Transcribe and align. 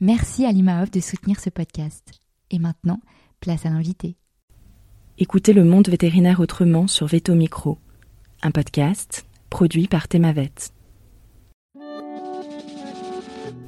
Merci 0.00 0.44
à 0.44 0.52
l'IMAOF 0.52 0.92
de 0.92 1.00
soutenir 1.00 1.40
ce 1.40 1.50
podcast. 1.50 2.12
Et 2.52 2.60
maintenant, 2.60 3.00
place 3.40 3.66
à 3.66 3.70
l'invité. 3.70 4.14
Écoutez 5.18 5.52
le 5.52 5.64
monde 5.64 5.88
vétérinaire 5.88 6.38
autrement 6.38 6.86
sur 6.86 7.08
Veto 7.08 7.34
Micro, 7.34 7.78
un 8.42 8.52
podcast 8.52 9.26
produit 9.50 9.88
par 9.88 10.06
Thémavet. 10.06 10.52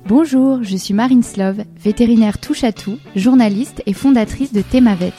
Bonjour, 0.06 0.62
je 0.62 0.76
suis 0.76 0.94
Marine 0.94 1.24
Slove, 1.24 1.64
vétérinaire 1.76 2.38
touche 2.38 2.62
à 2.62 2.72
tout, 2.72 2.98
journaliste 3.16 3.82
et 3.86 3.92
fondatrice 3.92 4.52
de 4.52 4.62
Thémavet. 4.62 5.12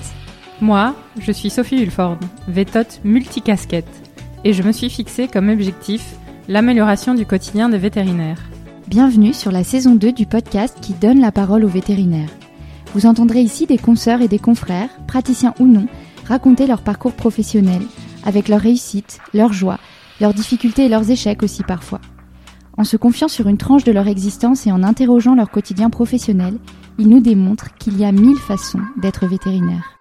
Moi, 0.62 0.96
je 1.20 1.34
suis 1.34 1.50
Sophie 1.50 1.84
Hulford, 1.84 2.20
vétote 2.48 3.02
multicasquette, 3.04 4.10
et 4.46 4.54
je 4.54 4.64
me 4.64 4.72
suis 4.72 4.90
fixée 4.90 5.28
comme 5.28 5.50
objectif 5.50 6.16
l'amélioration 6.48 7.16
du 7.16 7.26
quotidien 7.26 7.68
des 7.68 7.78
vétérinaires. 7.78 8.42
Bienvenue 8.92 9.34
sur 9.34 9.54
la 9.54 9.64
saison 9.64 9.96
2 9.96 10.12
du 10.12 10.26
podcast 10.26 10.78
qui 10.82 10.92
donne 10.94 11.22
la 11.22 11.32
parole 11.32 11.64
aux 11.64 11.70
vétérinaires. 11.70 12.30
Vous 12.94 13.06
entendrez 13.06 13.40
ici 13.40 13.66
des 13.66 13.78
consoeurs 13.78 14.22
et 14.22 14.28
des 14.28 14.38
confrères, 14.38 14.90
praticiens 15.08 15.54
ou 15.62 15.66
non, 15.66 15.86
raconter 16.28 16.68
leur 16.68 16.82
parcours 16.82 17.14
professionnel, 17.14 17.82
avec 18.26 18.50
leurs 18.50 18.60
réussites, 18.60 19.22
leurs 19.34 19.54
joies, 19.54 19.80
leurs 20.20 20.34
difficultés 20.34 20.88
et 20.88 20.90
leurs 20.90 21.10
échecs 21.10 21.42
aussi 21.42 21.64
parfois. 21.64 22.02
En 22.78 22.84
se 22.84 22.98
confiant 22.98 23.30
sur 23.30 23.48
une 23.48 23.58
tranche 23.58 23.86
de 23.86 23.94
leur 23.94 24.10
existence 24.10 24.68
et 24.68 24.74
en 24.74 24.84
interrogeant 24.84 25.36
leur 25.36 25.52
quotidien 25.52 25.90
professionnel, 25.90 26.58
ils 27.00 27.08
nous 27.08 27.22
démontrent 27.22 27.74
qu'il 27.76 27.98
y 27.98 28.04
a 28.04 28.12
mille 28.12 28.40
façons 28.40 28.82
d'être 28.98 29.26
vétérinaire. 29.26 29.98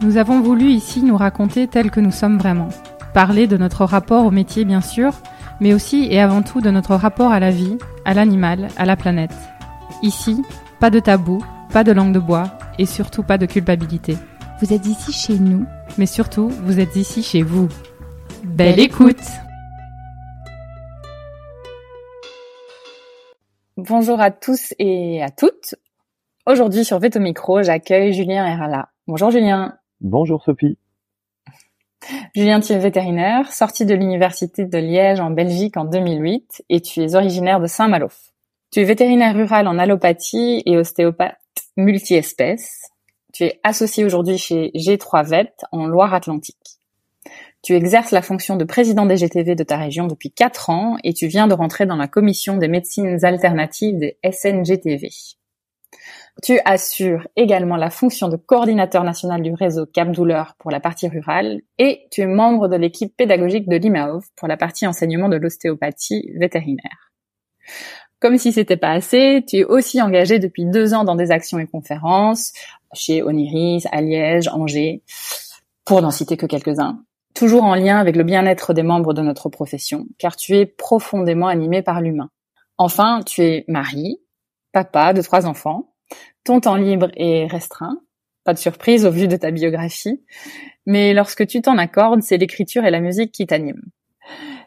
Nous 0.00 0.16
avons 0.16 0.40
voulu 0.40 0.70
ici 0.70 1.04
nous 1.04 1.16
raconter 1.16 1.68
tel 1.68 1.92
que 1.92 2.00
nous 2.00 2.10
sommes 2.10 2.38
vraiment. 2.38 2.70
Parler 3.14 3.46
de 3.46 3.56
notre 3.56 3.84
rapport 3.84 4.26
au 4.26 4.32
métier 4.32 4.64
bien 4.64 4.80
sûr, 4.80 5.12
mais 5.60 5.74
aussi 5.74 6.08
et 6.10 6.20
avant 6.20 6.42
tout 6.42 6.60
de 6.60 6.70
notre 6.70 6.94
rapport 6.94 7.32
à 7.32 7.40
la 7.40 7.50
vie, 7.50 7.78
à 8.04 8.14
l'animal, 8.14 8.68
à 8.76 8.84
la 8.84 8.96
planète. 8.96 9.34
Ici, 10.02 10.42
pas 10.80 10.90
de 10.90 11.00
tabou, 11.00 11.44
pas 11.72 11.84
de 11.84 11.92
langue 11.92 12.12
de 12.12 12.18
bois 12.18 12.44
et 12.78 12.86
surtout 12.86 13.22
pas 13.22 13.38
de 13.38 13.46
culpabilité. 13.46 14.16
Vous 14.60 14.72
êtes 14.72 14.86
ici 14.86 15.12
chez 15.12 15.38
nous, 15.38 15.66
mais 15.98 16.06
surtout, 16.06 16.48
vous 16.48 16.80
êtes 16.80 16.96
ici 16.96 17.22
chez 17.22 17.42
vous. 17.42 17.68
Belle, 18.44 18.80
écoute 18.80 19.16
Bonjour 23.76 24.20
à 24.20 24.30
tous 24.30 24.72
et 24.78 25.20
à 25.22 25.30
toutes. 25.30 25.74
Aujourd'hui 26.46 26.84
sur 26.84 27.00
Veto 27.00 27.18
Micro, 27.18 27.62
j'accueille 27.62 28.12
Julien 28.12 28.46
Herala. 28.46 28.88
Bonjour 29.08 29.30
Julien. 29.30 29.76
Bonjour 30.00 30.42
Sophie. 30.44 30.78
Julien, 32.34 32.60
tu 32.60 32.72
es 32.72 32.78
vétérinaire, 32.78 33.52
sorti 33.52 33.86
de 33.86 33.94
l'université 33.94 34.64
de 34.64 34.78
Liège 34.78 35.20
en 35.20 35.30
Belgique 35.30 35.76
en 35.76 35.84
2008 35.84 36.64
et 36.68 36.80
tu 36.80 37.02
es 37.02 37.14
originaire 37.14 37.60
de 37.60 37.66
Saint-Malo. 37.66 38.08
Tu 38.70 38.80
es 38.80 38.84
vétérinaire 38.84 39.34
rural 39.34 39.68
en 39.68 39.78
allopathie 39.78 40.62
et 40.66 40.76
ostéopathe 40.76 41.36
multi-espèces. 41.76 42.88
Tu 43.32 43.44
es 43.44 43.60
associé 43.62 44.04
aujourd'hui 44.04 44.38
chez 44.38 44.70
G3 44.74 45.28
Vet 45.28 45.54
en 45.72 45.86
Loire-Atlantique. 45.86 46.78
Tu 47.62 47.74
exerces 47.74 48.10
la 48.10 48.20
fonction 48.20 48.56
de 48.56 48.64
président 48.64 49.06
des 49.06 49.16
GTV 49.16 49.54
de 49.54 49.64
ta 49.64 49.78
région 49.78 50.06
depuis 50.06 50.30
4 50.30 50.70
ans 50.70 50.96
et 51.02 51.14
tu 51.14 51.28
viens 51.28 51.46
de 51.46 51.54
rentrer 51.54 51.86
dans 51.86 51.96
la 51.96 52.08
commission 52.08 52.58
des 52.58 52.68
médecines 52.68 53.24
alternatives 53.24 53.98
des 53.98 54.18
SNGTV. 54.22 55.08
Tu 56.42 56.60
assures 56.64 57.26
également 57.36 57.76
la 57.76 57.90
fonction 57.90 58.28
de 58.28 58.36
coordinateur 58.36 59.04
national 59.04 59.40
du 59.40 59.54
réseau 59.54 59.86
Cap 59.86 60.10
Douleur 60.10 60.54
pour 60.58 60.70
la 60.70 60.80
partie 60.80 61.08
rurale 61.08 61.62
et 61.78 62.06
tu 62.10 62.22
es 62.22 62.26
membre 62.26 62.68
de 62.68 62.76
l'équipe 62.76 63.16
pédagogique 63.16 63.68
de 63.68 63.76
l'IMAOV 63.76 64.24
pour 64.36 64.48
la 64.48 64.56
partie 64.56 64.86
enseignement 64.86 65.28
de 65.28 65.36
l'ostéopathie 65.36 66.30
vétérinaire. 66.36 67.12
Comme 68.20 68.36
si 68.36 68.52
c'était 68.52 68.76
pas 68.76 68.90
assez, 68.90 69.44
tu 69.46 69.58
es 69.58 69.64
aussi 69.64 70.02
engagé 70.02 70.38
depuis 70.38 70.64
deux 70.64 70.92
ans 70.92 71.04
dans 71.04 71.14
des 71.14 71.30
actions 71.30 71.58
et 71.58 71.66
conférences 71.66 72.52
chez 72.92 73.22
Oniris, 73.22 73.86
à 73.92 74.00
Liège, 74.00 74.48
Angers, 74.48 75.02
pour 75.84 76.02
n'en 76.02 76.10
citer 76.10 76.36
que 76.36 76.46
quelques-uns. 76.46 77.02
Toujours 77.34 77.64
en 77.64 77.74
lien 77.74 77.98
avec 77.98 78.16
le 78.16 78.24
bien-être 78.24 78.72
des 78.72 78.82
membres 78.82 79.12
de 79.12 79.22
notre 79.22 79.48
profession, 79.48 80.06
car 80.18 80.36
tu 80.36 80.56
es 80.56 80.66
profondément 80.66 81.48
animé 81.48 81.82
par 81.82 82.00
l'humain. 82.00 82.30
Enfin, 82.78 83.20
tu 83.24 83.42
es 83.42 83.64
mari, 83.68 84.20
papa 84.72 85.12
de 85.12 85.20
trois 85.20 85.46
enfants, 85.46 85.93
ton 86.44 86.60
temps 86.60 86.76
libre 86.76 87.10
est 87.16 87.46
restreint, 87.46 88.00
pas 88.44 88.52
de 88.52 88.58
surprise 88.58 89.06
au 89.06 89.10
vu 89.10 89.28
de 89.28 89.36
ta 89.36 89.50
biographie, 89.50 90.22
mais 90.86 91.14
lorsque 91.14 91.46
tu 91.46 91.62
t'en 91.62 91.78
accordes, 91.78 92.22
c'est 92.22 92.36
l'écriture 92.36 92.84
et 92.84 92.90
la 92.90 93.00
musique 93.00 93.32
qui 93.32 93.46
t'animent. 93.46 93.90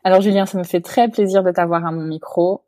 Alors 0.03 0.21
Julien, 0.21 0.45
ça 0.45 0.57
me 0.57 0.63
fait 0.63 0.81
très 0.81 1.09
plaisir 1.09 1.43
de 1.43 1.51
t'avoir 1.51 1.85
à 1.85 1.91
mon 1.91 2.03
micro. 2.03 2.65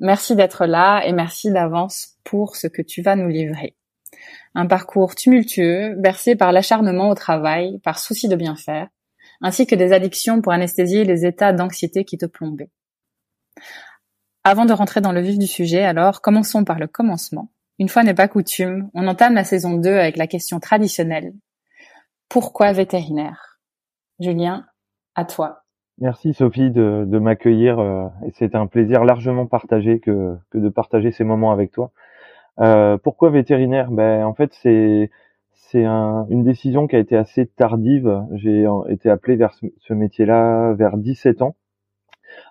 Merci 0.00 0.34
d'être 0.36 0.66
là 0.66 1.02
et 1.04 1.12
merci 1.12 1.50
d'avance 1.50 2.16
pour 2.24 2.56
ce 2.56 2.66
que 2.66 2.82
tu 2.82 3.02
vas 3.02 3.16
nous 3.16 3.28
livrer. 3.28 3.76
Un 4.54 4.66
parcours 4.66 5.14
tumultueux, 5.14 5.94
bercé 5.96 6.36
par 6.36 6.52
l'acharnement 6.52 7.10
au 7.10 7.14
travail, 7.14 7.78
par 7.80 7.98
souci 7.98 8.28
de 8.28 8.36
bien 8.36 8.56
faire, 8.56 8.88
ainsi 9.40 9.66
que 9.66 9.74
des 9.74 9.92
addictions 9.92 10.40
pour 10.40 10.52
anesthésier 10.52 11.04
les 11.04 11.24
états 11.24 11.52
d'anxiété 11.52 12.04
qui 12.04 12.18
te 12.18 12.26
plombaient. 12.26 12.70
Avant 14.42 14.64
de 14.64 14.72
rentrer 14.72 15.00
dans 15.00 15.12
le 15.12 15.20
vif 15.20 15.38
du 15.38 15.46
sujet, 15.46 15.84
alors, 15.84 16.22
commençons 16.22 16.64
par 16.64 16.78
le 16.78 16.86
commencement. 16.86 17.50
Une 17.80 17.88
fois 17.88 18.02
n'est 18.02 18.12
pas 18.12 18.28
coutume, 18.28 18.90
on 18.92 19.08
entame 19.08 19.34
la 19.34 19.42
saison 19.42 19.78
2 19.78 19.88
avec 19.88 20.18
la 20.18 20.26
question 20.26 20.60
traditionnelle. 20.60 21.32
Pourquoi 22.28 22.72
vétérinaire? 22.72 23.58
Julien, 24.20 24.66
à 25.14 25.24
toi. 25.24 25.62
Merci 25.96 26.34
Sophie 26.34 26.70
de, 26.70 27.18
m'accueillir 27.18 27.78
euh, 27.78 28.06
c'est 28.34 28.54
un 28.54 28.66
plaisir 28.66 29.02
largement 29.06 29.46
partagé 29.46 29.98
que, 29.98 30.36
de 30.52 30.68
partager 30.68 31.10
ces 31.10 31.24
moments 31.24 31.52
avec 31.52 31.72
toi. 31.72 31.90
Euh, 32.58 32.98
pourquoi 32.98 33.30
vétérinaire? 33.30 33.90
Ben 33.90 34.26
en 34.26 34.34
fait 34.34 34.52
c'est 34.52 35.10
une 35.74 36.44
décision 36.44 36.86
qui 36.86 36.96
a 36.96 36.98
été 36.98 37.16
assez 37.16 37.46
tardive. 37.46 38.26
J'ai 38.32 38.66
été 38.90 39.08
appelé 39.08 39.36
vers 39.36 39.54
ce, 39.54 39.64
ce 39.78 39.94
métier-là 39.94 40.74
vers 40.74 40.98
17 40.98 41.40
ans. 41.40 41.56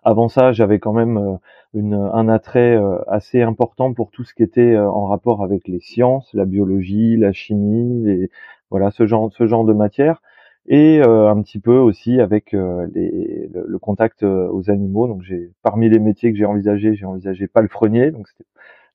Avant 0.04 0.28
ça, 0.28 0.52
j'avais 0.52 0.80
quand 0.80 0.94
même 0.94 1.18
euh, 1.18 1.38
une, 1.74 1.94
un 1.94 2.28
attrait 2.30 2.75
euh, 2.75 2.97
assez 3.07 3.41
important 3.41 3.94
pour 3.94 4.12
tout 4.12 4.24
ce 4.24 4.34
qui 4.34 4.44
était 4.44 4.74
euh, 4.74 4.90
en 4.90 5.06
rapport 5.06 5.44
avec 5.44 5.68
les 5.68 5.80
sciences, 5.80 6.34
la 6.34 6.46
biologie, 6.46 7.18
la 7.18 7.33
chimie, 7.33 8.10
et 8.10 8.30
voilà 8.71 8.92
ce 8.92 9.06
genre 9.06 9.31
ce 9.33 9.48
genre 9.48 9.66
de 9.66 9.74
matière 9.74 10.21
et 10.68 11.01
un 11.01 11.42
petit 11.42 11.60
peu 11.60 11.77
aussi 11.77 12.19
avec 12.21 12.51
les, 12.51 13.50
le, 13.51 13.80
contact 13.80 14.21
aux 14.24 14.69
animaux. 14.69 15.07
Donc 15.07 15.24
j'ai 15.24 15.51
parmi 15.63 15.89
les 15.89 15.98
métiers 15.98 16.31
que 16.31 16.38
j'ai 16.38 16.45
envisagé, 16.45 16.94
j'ai 16.95 17.06
envisagé 17.06 17.45
le 17.45 17.48
palefrenier, 17.48 18.12
donc 18.12 18.27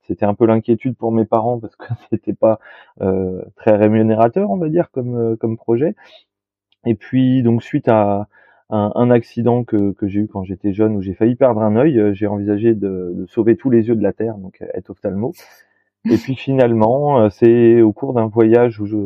c'était 0.02 0.24
un 0.24 0.34
peu 0.34 0.46
l'inquiétude 0.46 0.96
pour 0.96 1.10
mes 1.10 1.24
parents 1.24 1.58
parce 1.58 1.74
que 1.74 1.86
c'était 2.10 2.34
pas 2.34 2.60
très 3.56 3.76
rémunérateur, 3.76 4.50
on 4.50 4.56
va 4.56 4.68
dire, 4.68 4.90
comme 4.92 5.36
comme 5.38 5.56
projet. 5.56 5.96
Et 6.86 6.94
puis 6.94 7.42
donc 7.42 7.62
suite 7.62 7.88
à 7.88 8.28
un, 8.74 9.10
accident 9.10 9.64
que, 9.64 9.92
que 9.92 10.08
j'ai 10.08 10.20
eu 10.20 10.28
quand 10.28 10.44
j'étais 10.44 10.72
jeune 10.72 10.96
où 10.96 11.02
j'ai 11.02 11.14
failli 11.14 11.36
perdre 11.36 11.62
un 11.62 11.76
œil. 11.76 11.98
Euh, 11.98 12.12
j'ai 12.12 12.26
envisagé 12.26 12.74
de, 12.74 13.12
de, 13.14 13.26
sauver 13.26 13.56
tous 13.56 13.70
les 13.70 13.88
yeux 13.88 13.94
de 13.94 14.02
la 14.02 14.12
terre, 14.12 14.36
donc 14.36 14.60
euh, 14.62 14.66
être 14.74 14.90
ophtalmo. 14.90 15.32
Et 16.10 16.16
puis 16.16 16.34
finalement, 16.34 17.20
euh, 17.20 17.28
c'est 17.30 17.80
au 17.80 17.92
cours 17.92 18.14
d'un 18.14 18.26
voyage 18.26 18.80
où 18.80 18.86
je, 18.86 18.96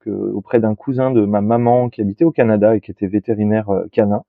que, 0.00 0.10
auprès 0.10 0.60
d'un 0.60 0.74
cousin 0.74 1.10
de 1.10 1.24
ma 1.24 1.40
maman 1.40 1.88
qui 1.88 2.02
habitait 2.02 2.24
au 2.24 2.30
Canada 2.30 2.76
et 2.76 2.80
qui 2.80 2.90
était 2.90 3.06
vétérinaire 3.06 3.68
canin, 3.90 4.24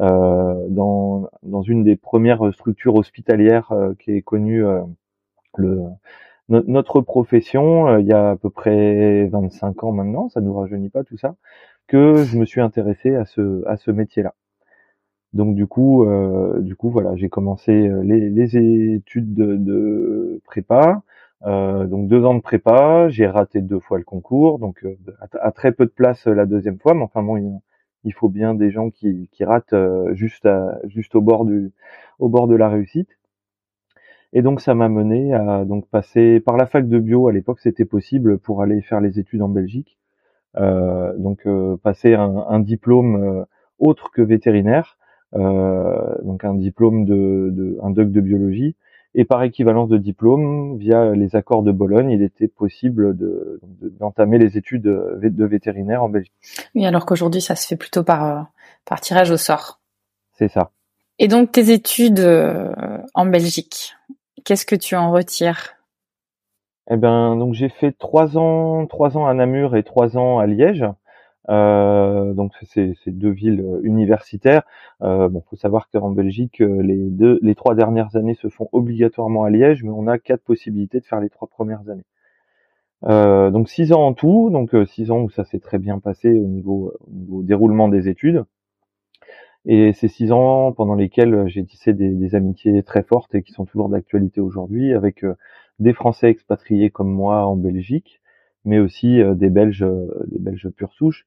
euh, 0.00 0.66
dans, 0.68 1.28
dans 1.42 1.62
une 1.62 1.84
des 1.84 1.96
premières 1.96 2.52
structures 2.52 2.96
hospitalières 2.96 3.72
qui 3.98 4.12
est 4.12 4.22
connue, 4.22 4.64
le 5.56 5.82
notre 6.48 7.00
profession, 7.00 7.96
il 7.98 8.06
y 8.06 8.12
a 8.12 8.30
à 8.30 8.36
peu 8.36 8.50
près 8.50 9.26
25 9.26 9.84
ans 9.84 9.92
maintenant, 9.92 10.28
ça 10.28 10.40
nous 10.40 10.52
rajeunit 10.52 10.90
pas 10.90 11.02
tout 11.02 11.16
ça, 11.16 11.36
que 11.86 12.24
je 12.24 12.38
me 12.38 12.44
suis 12.44 12.60
intéressé 12.60 13.14
à 13.14 13.24
ce 13.24 13.64
à 13.66 13.76
ce 13.76 13.90
métier-là. 13.90 14.34
Donc 15.32 15.54
du 15.54 15.66
coup, 15.66 16.06
du 16.60 16.76
coup 16.76 16.90
voilà, 16.90 17.16
j'ai 17.16 17.28
commencé 17.30 17.72
les, 18.02 18.28
les 18.30 18.56
études 18.96 19.34
de, 19.34 19.56
de 19.56 20.40
prépa. 20.44 21.02
Euh, 21.46 21.86
donc 21.86 22.08
deux 22.08 22.24
ans 22.24 22.34
de 22.34 22.40
prépa, 22.40 23.08
j'ai 23.08 23.26
raté 23.26 23.60
deux 23.62 23.80
fois 23.80 23.98
le 23.98 24.04
concours, 24.04 24.58
donc 24.60 24.84
euh, 24.84 24.96
à, 25.40 25.50
très 25.50 25.72
peu 25.72 25.86
de 25.86 25.90
place 25.90 26.26
euh, 26.28 26.34
la 26.34 26.46
deuxième 26.46 26.78
fois, 26.78 26.94
mais 26.94 27.02
enfin 27.02 27.22
bon, 27.22 27.60
il, 28.04 28.12
faut 28.14 28.28
bien 28.28 28.54
des 28.54 28.70
gens 28.70 28.90
qui, 28.90 29.28
qui 29.32 29.44
ratent 29.44 29.74
juste 30.12 30.46
à, 30.46 30.78
juste 30.86 31.14
au 31.16 31.20
bord 31.20 31.44
du 31.44 31.72
au 32.18 32.28
bord 32.28 32.46
de 32.46 32.54
la 32.54 32.68
réussite. 32.68 33.08
Et 34.32 34.42
donc 34.42 34.60
ça 34.60 34.74
m'a 34.74 34.88
mené 34.88 35.34
à 35.34 35.64
donc 35.64 35.88
passer 35.88 36.40
par 36.40 36.56
la 36.56 36.66
fac 36.66 36.88
de 36.88 36.98
bio. 36.98 37.28
À 37.28 37.32
l'époque, 37.32 37.60
c'était 37.60 37.84
possible 37.84 38.38
pour 38.38 38.62
aller 38.62 38.80
faire 38.82 39.00
les 39.00 39.18
études 39.18 39.42
en 39.42 39.48
Belgique. 39.48 39.98
Donc 40.54 41.46
passer 41.82 42.14
un, 42.14 42.44
un 42.48 42.60
diplôme 42.60 43.46
autre 43.78 44.10
que 44.12 44.22
vétérinaire, 44.22 44.98
donc 45.34 46.44
un 46.44 46.54
diplôme 46.54 47.04
de, 47.04 47.48
de 47.52 47.78
un 47.82 47.90
doc 47.90 48.10
de 48.10 48.20
biologie 48.20 48.76
et 49.14 49.24
par 49.24 49.42
équivalence 49.42 49.88
de 49.88 49.98
diplôme, 49.98 50.78
via 50.78 51.12
les 51.12 51.36
accords 51.36 51.62
de 51.62 51.70
Bologne, 51.70 52.10
il 52.10 52.22
était 52.22 52.48
possible 52.48 53.14
d'entamer 54.00 54.38
les 54.38 54.56
études 54.56 54.82
de 54.82 55.44
vétérinaire 55.44 56.02
en 56.02 56.08
Belgique. 56.08 56.32
Oui, 56.74 56.86
alors 56.86 57.04
qu'aujourd'hui, 57.04 57.42
ça 57.42 57.54
se 57.54 57.66
fait 57.66 57.76
plutôt 57.76 58.04
par, 58.04 58.24
euh, 58.24 58.42
par 58.86 59.00
tirage 59.00 59.30
au 59.30 59.36
sort. 59.36 59.80
C'est 60.32 60.48
ça. 60.48 60.70
Et 61.18 61.28
donc, 61.28 61.52
tes 61.52 61.70
études 61.70 62.20
euh, 62.20 62.98
en 63.12 63.26
Belgique, 63.26 63.94
qu'est-ce 64.44 64.64
que 64.64 64.76
tu 64.76 64.96
en 64.96 65.12
retires? 65.12 65.74
Eh 66.90 66.96
ben, 66.96 67.36
donc 67.36 67.54
j'ai 67.54 67.68
fait 67.68 67.92
trois 67.92 68.36
ans, 68.36 68.86
trois 68.86 69.16
ans 69.16 69.26
à 69.26 69.34
Namur 69.34 69.76
et 69.76 69.82
trois 69.84 70.16
ans 70.18 70.38
à 70.38 70.46
Liège. 70.46 70.84
Euh, 71.48 72.34
donc 72.34 72.52
c'est 72.62 72.94
deux 73.06 73.30
villes 73.30 73.60
euh, 73.60 73.80
universitaires. 73.82 74.62
Euh, 75.02 75.28
bon, 75.28 75.42
faut 75.48 75.56
savoir 75.56 75.88
qu'en 75.90 76.10
Belgique, 76.10 76.60
euh, 76.60 76.82
les 77.42 77.54
trois 77.54 77.74
dernières 77.74 78.16
années 78.16 78.34
se 78.34 78.48
font 78.48 78.68
obligatoirement 78.72 79.44
à 79.44 79.50
Liège, 79.50 79.82
mais 79.84 79.90
on 79.90 80.06
a 80.06 80.18
quatre 80.18 80.42
possibilités 80.42 81.00
de 81.00 81.04
faire 81.04 81.20
les 81.20 81.30
trois 81.30 81.48
premières 81.48 81.88
années. 81.88 82.04
Donc 83.04 83.68
six 83.68 83.92
ans 83.92 84.06
en 84.06 84.14
tout, 84.14 84.50
donc 84.50 84.74
six 84.86 85.10
ans 85.10 85.22
où 85.22 85.30
ça 85.30 85.44
s'est 85.44 85.58
très 85.58 85.78
bien 85.78 85.98
passé 85.98 86.30
au 86.30 86.46
niveau, 86.46 86.92
au 87.30 87.42
déroulement 87.42 87.88
des 87.88 88.08
études. 88.08 88.44
Et 89.64 89.92
ces 89.92 90.08
six 90.08 90.32
ans 90.32 90.72
pendant 90.72 90.94
lesquels 90.94 91.48
j'ai 91.48 91.64
tissé 91.64 91.92
des, 91.94 92.10
des, 92.10 92.34
amitiés 92.34 92.82
très 92.82 93.02
fortes 93.02 93.34
et 93.34 93.42
qui 93.42 93.52
sont 93.52 93.64
toujours 93.64 93.88
d'actualité 93.88 94.40
aujourd'hui, 94.40 94.92
avec 94.94 95.24
des 95.82 95.92
Français 95.92 96.28
expatriés 96.28 96.90
comme 96.90 97.10
moi 97.10 97.46
en 97.46 97.56
Belgique, 97.56 98.20
mais 98.64 98.78
aussi 98.78 99.20
des 99.34 99.50
Belges, 99.50 99.86
des 100.26 100.38
Belges 100.38 100.68
pure 100.70 100.92
souche, 100.94 101.26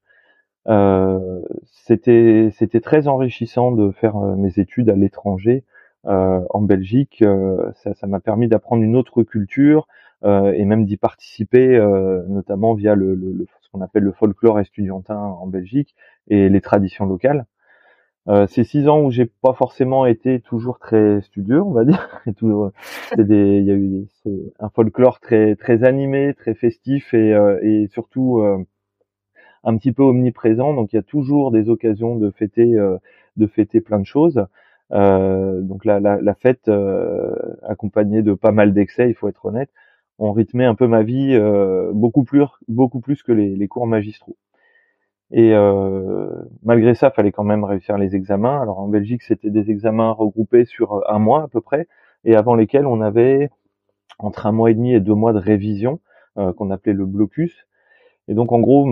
euh, 0.68 1.42
c'était 1.72 2.80
très 2.82 3.06
enrichissant 3.08 3.72
de 3.72 3.92
faire 3.92 4.16
euh, 4.16 4.34
mes 4.34 4.58
études 4.58 4.90
à 4.90 4.96
l'étranger 4.96 5.64
euh, 6.06 6.40
en 6.50 6.60
Belgique. 6.62 7.24
ça 7.74 8.06
m'a 8.06 8.20
permis 8.20 8.48
d'apprendre 8.48 8.82
une 8.82 8.96
autre 8.96 9.22
culture 9.22 9.86
et 10.24 10.64
même 10.64 10.86
d'y 10.86 10.96
participer, 10.96 11.78
notamment 12.28 12.74
via 12.74 12.96
ce 12.96 13.70
qu'on 13.70 13.80
appelle 13.80 14.02
le 14.02 14.12
folklore 14.12 14.58
estudiantin 14.58 15.16
en 15.16 15.46
Belgique 15.46 15.94
et 16.26 16.48
les 16.48 16.60
traditions 16.60 17.06
locales. 17.06 17.46
Euh, 18.28 18.46
ces 18.48 18.64
six 18.64 18.88
ans 18.88 19.00
où 19.02 19.10
j'ai 19.10 19.26
pas 19.26 19.52
forcément 19.52 20.04
été 20.06 20.40
toujours 20.40 20.78
très 20.78 21.20
studieux, 21.22 21.62
on 21.62 21.70
va 21.72 21.84
dire, 21.84 22.20
et 22.26 22.34
toujours, 22.34 22.72
des, 23.16 23.58
il 23.58 23.64
y 23.64 23.70
a 23.70 23.74
eu 23.74 24.06
un 24.58 24.68
folklore 24.70 25.20
très 25.20 25.54
très 25.56 25.84
animé, 25.84 26.34
très 26.34 26.54
festif 26.54 27.14
et, 27.14 27.30
et 27.62 27.86
surtout 27.88 28.42
un 29.66 29.76
petit 29.76 29.92
peu 29.92 30.02
omniprésent, 30.04 30.72
donc 30.74 30.92
il 30.92 30.96
y 30.96 30.98
a 30.98 31.02
toujours 31.02 31.50
des 31.50 31.68
occasions 31.68 32.16
de 32.16 32.30
fêter, 32.30 32.74
euh, 32.76 32.96
de 33.36 33.46
fêter 33.46 33.80
plein 33.80 33.98
de 33.98 34.06
choses. 34.06 34.46
Euh, 34.92 35.60
donc 35.62 35.84
la, 35.84 35.98
la, 36.00 36.20
la 36.22 36.34
fête 36.34 36.68
euh, 36.68 37.34
accompagnée 37.64 38.22
de 38.22 38.34
pas 38.34 38.52
mal 38.52 38.72
d'excès, 38.72 39.08
il 39.08 39.14
faut 39.14 39.28
être 39.28 39.44
honnête, 39.44 39.70
ont 40.18 40.32
rythmé 40.32 40.64
un 40.64 40.76
peu 40.76 40.86
ma 40.86 41.02
vie 41.02 41.34
euh, 41.34 41.90
beaucoup 41.92 42.22
plus 42.24 42.44
beaucoup 42.68 43.00
plus 43.00 43.22
que 43.24 43.32
les, 43.32 43.56
les 43.56 43.68
cours 43.68 43.86
magistraux. 43.88 44.36
Et 45.32 45.52
euh, 45.54 46.28
malgré 46.62 46.94
ça, 46.94 47.10
fallait 47.10 47.32
quand 47.32 47.44
même 47.44 47.64
réussir 47.64 47.98
les 47.98 48.14
examens. 48.14 48.60
Alors 48.60 48.78
en 48.78 48.88
Belgique, 48.88 49.22
c'était 49.22 49.50
des 49.50 49.70
examens 49.70 50.12
regroupés 50.12 50.64
sur 50.64 51.02
un 51.10 51.18
mois 51.18 51.44
à 51.44 51.48
peu 51.48 51.60
près, 51.60 51.88
et 52.24 52.36
avant 52.36 52.54
lesquels 52.54 52.86
on 52.86 53.00
avait 53.00 53.50
entre 54.18 54.46
un 54.46 54.52
mois 54.52 54.70
et 54.70 54.74
demi 54.74 54.94
et 54.94 55.00
deux 55.00 55.14
mois 55.14 55.32
de 55.32 55.38
révision 55.38 56.00
euh, 56.38 56.52
qu'on 56.52 56.70
appelait 56.70 56.92
le 56.92 57.06
blocus. 57.06 57.66
Et 58.28 58.34
donc 58.34 58.52
en 58.52 58.58
gros, 58.60 58.88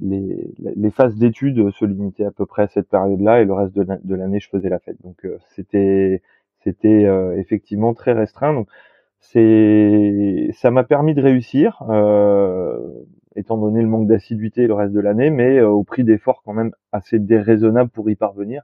les, 0.00 0.52
les, 0.58 0.90
phases 0.90 1.16
d'études 1.16 1.70
se 1.70 1.84
limitaient 1.84 2.24
à 2.24 2.32
peu 2.32 2.44
près 2.44 2.62
à 2.64 2.68
cette 2.68 2.88
période-là, 2.88 3.40
et 3.40 3.44
le 3.44 3.52
reste 3.52 3.74
de 3.74 4.14
l'année, 4.14 4.40
je 4.40 4.48
faisais 4.48 4.68
la 4.68 4.80
fête. 4.80 5.00
Donc 5.02 5.24
euh, 5.24 5.38
c'était 5.54 6.22
c'était 6.64 7.04
euh, 7.04 7.36
effectivement 7.38 7.94
très 7.94 8.12
restreint. 8.12 8.52
Donc 8.52 8.68
c'est 9.20 10.50
ça 10.54 10.70
m'a 10.70 10.84
permis 10.84 11.14
de 11.14 11.22
réussir, 11.22 11.82
euh, 11.88 12.78
étant 13.38 13.56
donné 13.56 13.80
le 13.80 13.88
manque 13.88 14.06
d'assiduité 14.08 14.66
le 14.66 14.74
reste 14.74 14.92
de 14.92 15.00
l'année, 15.00 15.30
mais 15.30 15.60
au 15.60 15.84
prix 15.84 16.04
d'efforts 16.04 16.42
quand 16.44 16.52
même 16.54 16.72
assez 16.92 17.18
déraisonnables 17.18 17.90
pour 17.90 18.10
y 18.10 18.16
parvenir, 18.16 18.62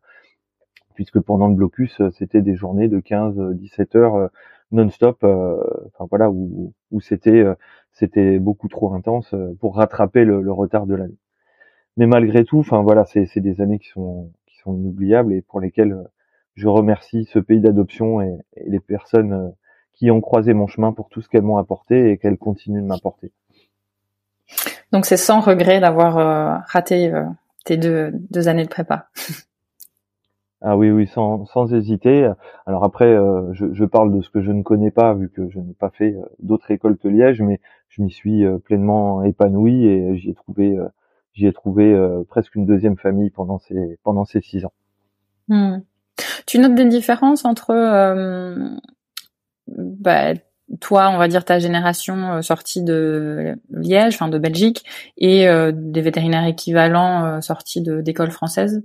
puisque 0.94 1.20
pendant 1.20 1.48
le 1.48 1.54
blocus, 1.54 2.00
c'était 2.12 2.42
des 2.42 2.54
journées 2.54 2.88
de 2.88 3.00
15-17 3.00 3.96
heures 3.96 4.30
non-stop, 4.72 5.22
enfin 5.22 6.06
voilà, 6.10 6.30
où, 6.30 6.72
où 6.90 7.00
c'était 7.00 7.44
c'était 7.94 8.38
beaucoup 8.38 8.68
trop 8.68 8.92
intense 8.92 9.32
euh, 9.34 9.56
pour 9.60 9.76
rattraper 9.76 10.24
le, 10.24 10.52
retard 10.52 10.86
de 10.86 10.94
l'année. 10.94 11.18
Mais 11.96 12.06
malgré 12.06 12.44
tout, 12.44 12.58
enfin 12.58 12.82
voilà, 12.82 13.04
c'est 13.06 13.38
des 13.38 13.60
années 13.60 13.78
qui 13.78 13.88
sont 13.88 14.32
qui 14.46 14.58
sont 14.58 14.74
inoubliables 14.74 15.32
et 15.32 15.42
pour 15.42 15.60
lesquelles 15.60 15.92
euh, 15.92 16.04
je 16.54 16.68
remercie 16.68 17.24
ce 17.26 17.38
pays 17.38 17.60
d'adoption 17.60 18.20
et, 18.20 18.36
les 18.66 18.80
personnes 18.80 19.32
euh, 19.32 19.48
qui 19.92 20.10
ont 20.10 20.20
croisé 20.20 20.54
mon 20.54 20.66
chemin 20.66 20.92
pour 20.92 21.08
tout 21.08 21.22
ce 21.22 21.28
qu'elles 21.28 21.42
m'ont 21.42 21.56
apporté 21.56 22.10
et 22.10 22.18
qu'elles 22.18 22.38
continuent 22.38 22.82
de 22.82 22.86
m'apporter. 22.86 23.32
Donc 24.94 25.04
c'est 25.04 25.18
sans 25.18 25.40
regret 25.40 25.80
d'avoir 25.80 26.64
raté 26.68 27.12
tes 27.66 27.76
deux, 27.76 28.12
deux 28.30 28.48
années 28.48 28.64
de 28.64 28.68
prépa. 28.68 29.08
Ah 30.66 30.78
oui, 30.78 30.90
oui, 30.90 31.06
sans, 31.06 31.44
sans 31.44 31.74
hésiter. 31.74 32.26
Alors 32.64 32.84
après, 32.84 33.04
euh, 33.04 33.52
je, 33.52 33.66
je, 33.74 33.84
parle 33.84 34.16
de 34.16 34.22
ce 34.22 34.30
que 34.30 34.40
je 34.40 34.50
ne 34.50 34.62
connais 34.62 34.90
pas, 34.90 35.12
vu 35.12 35.28
que 35.28 35.50
je 35.50 35.58
n'ai 35.58 35.74
pas 35.74 35.90
fait 35.90 36.14
euh, 36.14 36.24
d'autres 36.38 36.70
écoles 36.70 36.96
que 36.96 37.06
Liège, 37.06 37.42
mais 37.42 37.60
je 37.88 38.00
m'y 38.00 38.10
suis 38.10 38.46
euh, 38.46 38.56
pleinement 38.56 39.22
épanoui 39.22 39.84
et 39.84 40.16
j'y 40.16 40.30
ai 40.30 40.34
trouvé, 40.34 40.78
j'y 41.34 41.46
ai 41.46 41.52
trouvé 41.52 41.94
presque 42.30 42.54
une 42.54 42.64
deuxième 42.64 42.96
famille 42.96 43.28
pendant 43.28 43.58
ces 43.58 43.98
pendant 44.02 44.24
ces 44.24 44.40
six 44.40 44.64
ans. 44.64 44.72
Hmm. 45.48 45.80
Tu 46.46 46.58
notes 46.58 46.74
des 46.74 46.86
différences 46.86 47.44
entre 47.44 47.74
bah, 49.66 50.32
toi, 50.80 51.10
on 51.10 51.18
va 51.18 51.28
dire 51.28 51.44
ta 51.44 51.58
génération 51.58 52.42
sortie 52.42 52.82
de 52.82 53.54
Liège, 53.70 54.14
enfin 54.14 54.28
de 54.28 54.38
Belgique, 54.38 54.84
et 55.18 55.46
des 55.72 56.00
vétérinaires 56.00 56.46
équivalents 56.46 57.40
sortis 57.40 57.82
d'écoles 57.82 58.30
françaises 58.30 58.82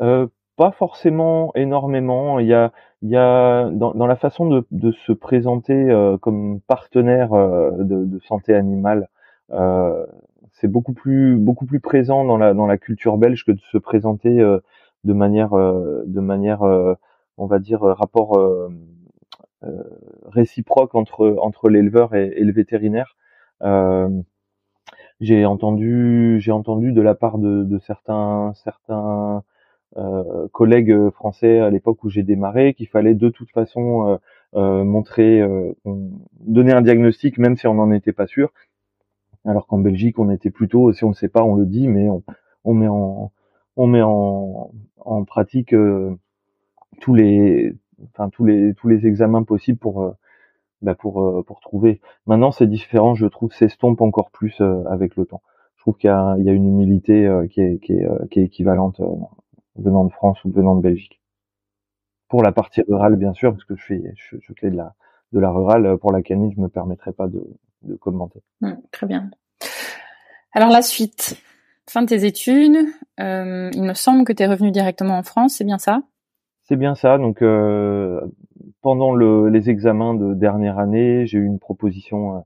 euh, 0.00 0.26
pas 0.56 0.72
forcément 0.72 1.52
énormément. 1.54 2.38
Il 2.38 2.46
y 2.46 2.54
a, 2.54 2.72
il 3.02 3.10
y 3.10 3.16
a 3.16 3.70
dans, 3.70 3.94
dans 3.94 4.06
la 4.06 4.16
façon 4.16 4.46
de, 4.46 4.66
de 4.70 4.92
se 4.92 5.12
présenter 5.12 5.72
euh, 5.74 6.18
comme 6.18 6.60
partenaire 6.60 7.32
euh, 7.32 7.70
de, 7.78 8.04
de, 8.04 8.18
santé 8.20 8.54
animale, 8.54 9.08
c'est 10.52 10.68
beaucoup 10.68 10.92
plus 10.92 11.36
beaucoup 11.36 11.66
plus 11.66 11.80
présent 11.80 12.24
dans 12.24 12.36
la 12.36 12.54
dans 12.54 12.66
la 12.66 12.78
culture 12.78 13.16
belge 13.16 13.44
que 13.44 13.52
de 13.52 13.60
se 13.72 13.78
présenter 13.78 14.38
de 15.04 15.12
manière 15.12 15.50
de 15.50 16.20
manière 16.20 16.62
on 16.62 17.46
va 17.46 17.58
dire 17.58 17.80
rapport 17.80 18.38
réciproque 20.24 20.94
entre 20.94 21.36
entre 21.40 21.68
l'éleveur 21.68 22.14
et, 22.14 22.40
le 22.40 22.52
vétérinaire. 22.52 23.16
j'ai 25.20 25.44
entendu 25.44 26.38
j'ai 26.40 26.52
entendu 26.52 26.92
de 26.92 27.02
la 27.02 27.14
part 27.14 27.38
de, 27.38 27.64
de 27.64 27.78
certains 27.78 28.52
certains 28.54 29.42
euh, 29.96 30.46
collègues 30.52 31.10
français 31.10 31.58
à 31.58 31.68
l'époque 31.68 32.04
où 32.04 32.10
j'ai 32.10 32.22
démarré 32.22 32.74
qu'il 32.74 32.86
fallait 32.86 33.14
de 33.14 33.28
toute 33.28 33.50
façon 33.50 34.08
euh, 34.08 34.16
euh, 34.54 34.84
montrer, 34.84 35.42
donner 36.40 36.72
un 36.72 36.82
diagnostic 36.82 37.38
même 37.38 37.56
si 37.56 37.66
on 37.66 37.74
n'en 37.74 37.90
était 37.90 38.12
pas 38.12 38.26
sûr. 38.26 38.52
Alors 39.44 39.66
qu'en 39.66 39.78
Belgique, 39.78 40.18
on 40.18 40.30
était 40.30 40.50
plutôt, 40.50 40.92
si 40.92 41.04
on 41.04 41.10
ne 41.10 41.14
sait 41.14 41.28
pas, 41.28 41.42
on 41.42 41.54
le 41.54 41.66
dit, 41.66 41.88
mais 41.88 42.08
on, 42.10 42.22
on 42.64 42.74
met 42.74 42.88
en, 42.88 43.32
on 43.76 43.86
met 43.86 44.02
en, 44.02 44.70
en 44.98 45.24
pratique 45.24 45.74
tous 47.00 47.14
les, 47.14 47.74
enfin 48.08 48.28
tous 48.30 48.44
les 48.44 48.74
tous 48.74 48.88
les 48.88 49.06
examens 49.06 49.42
possibles 49.42 49.78
pour 49.78 50.14
bah 50.82 50.94
pour 50.94 51.44
pour 51.44 51.60
trouver. 51.60 52.00
Maintenant, 52.26 52.52
c'est 52.52 52.66
différent, 52.66 53.14
je 53.14 53.26
trouve, 53.26 53.52
s'estompe 53.52 54.00
encore 54.00 54.30
plus 54.30 54.60
avec 54.88 55.16
le 55.16 55.26
temps. 55.26 55.42
Je 55.76 55.82
trouve 55.82 55.96
qu'il 55.96 56.08
y 56.08 56.12
a, 56.12 56.36
y 56.38 56.48
a 56.48 56.52
une 56.52 56.66
humilité 56.66 57.28
qui 57.50 57.60
est 57.60 57.78
qui 57.78 57.92
est, 57.92 58.06
qui 58.30 58.40
est 58.40 58.44
équivalente 58.44 59.00
venant 59.76 60.04
de 60.04 60.12
France 60.12 60.42
ou 60.44 60.50
venant 60.50 60.76
de 60.76 60.82
Belgique. 60.82 61.20
Pour 62.28 62.42
la 62.42 62.52
partie 62.52 62.82
rurale, 62.82 63.16
bien 63.16 63.32
sûr, 63.34 63.52
parce 63.52 63.64
que 63.64 63.74
je 63.74 63.84
fais, 63.84 64.14
je, 64.14 64.36
fais 64.58 64.70
de 64.70 64.76
la, 64.76 64.94
de 65.32 65.40
la 65.40 65.50
rurale 65.50 65.98
pour 65.98 66.12
laquelle 66.12 66.38
je 66.54 66.60
me 66.60 66.68
permettrai 66.68 67.12
pas 67.12 67.26
de, 67.26 67.44
de 67.82 67.96
commenter. 67.96 68.40
Mmh, 68.60 68.74
très 68.92 69.06
bien. 69.06 69.30
Alors 70.52 70.70
la 70.70 70.82
suite, 70.82 71.42
fin 71.88 72.02
de 72.02 72.06
tes 72.06 72.24
études, 72.24 72.76
euh, 73.18 73.70
il 73.72 73.82
me 73.82 73.94
semble 73.94 74.24
que 74.24 74.32
tu 74.32 74.42
es 74.42 74.46
revenu 74.46 74.70
directement 74.70 75.18
en 75.18 75.22
France, 75.22 75.54
c'est 75.54 75.64
bien 75.64 75.78
ça? 75.78 76.02
C'est 76.70 76.76
bien 76.76 76.94
ça. 76.94 77.18
Donc 77.18 77.42
euh, 77.42 78.20
pendant 78.80 79.12
le, 79.12 79.48
les 79.48 79.70
examens 79.70 80.14
de 80.14 80.34
dernière 80.34 80.78
année, 80.78 81.26
j'ai 81.26 81.38
eu 81.38 81.44
une 81.44 81.58
proposition 81.58 82.36
euh, 82.36 82.40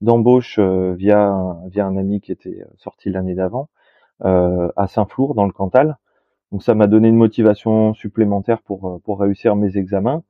d'embauche 0.00 0.56
euh, 0.58 0.94
via 0.96 1.20
un 1.20 1.96
ami 1.98 2.22
qui 2.22 2.32
était 2.32 2.64
sorti 2.78 3.10
l'année 3.10 3.34
d'avant 3.34 3.68
à 4.20 4.86
Saint-Flour 4.88 5.34
dans 5.34 5.44
le 5.44 5.52
Cantal. 5.52 5.98
Donc 6.52 6.62
ça 6.62 6.74
m'a 6.74 6.86
donné 6.86 7.08
une 7.08 7.16
motivation 7.16 7.92
supplémentaire 7.92 8.62
pour 8.62 9.20
réussir 9.20 9.56
mes 9.56 9.76
examens. 9.76 10.22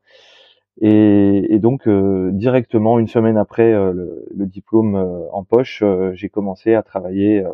Et, 0.80 1.60
donc 1.60 1.88
directement 1.88 2.98
une 2.98 3.06
semaine 3.06 3.38
après 3.38 3.72
le, 3.72 4.26
diplôme 4.34 4.96
en 5.30 5.44
poche, 5.44 5.84
j'ai 6.14 6.28
commencé 6.28 6.74
à 6.74 6.82
travailler 6.82 7.44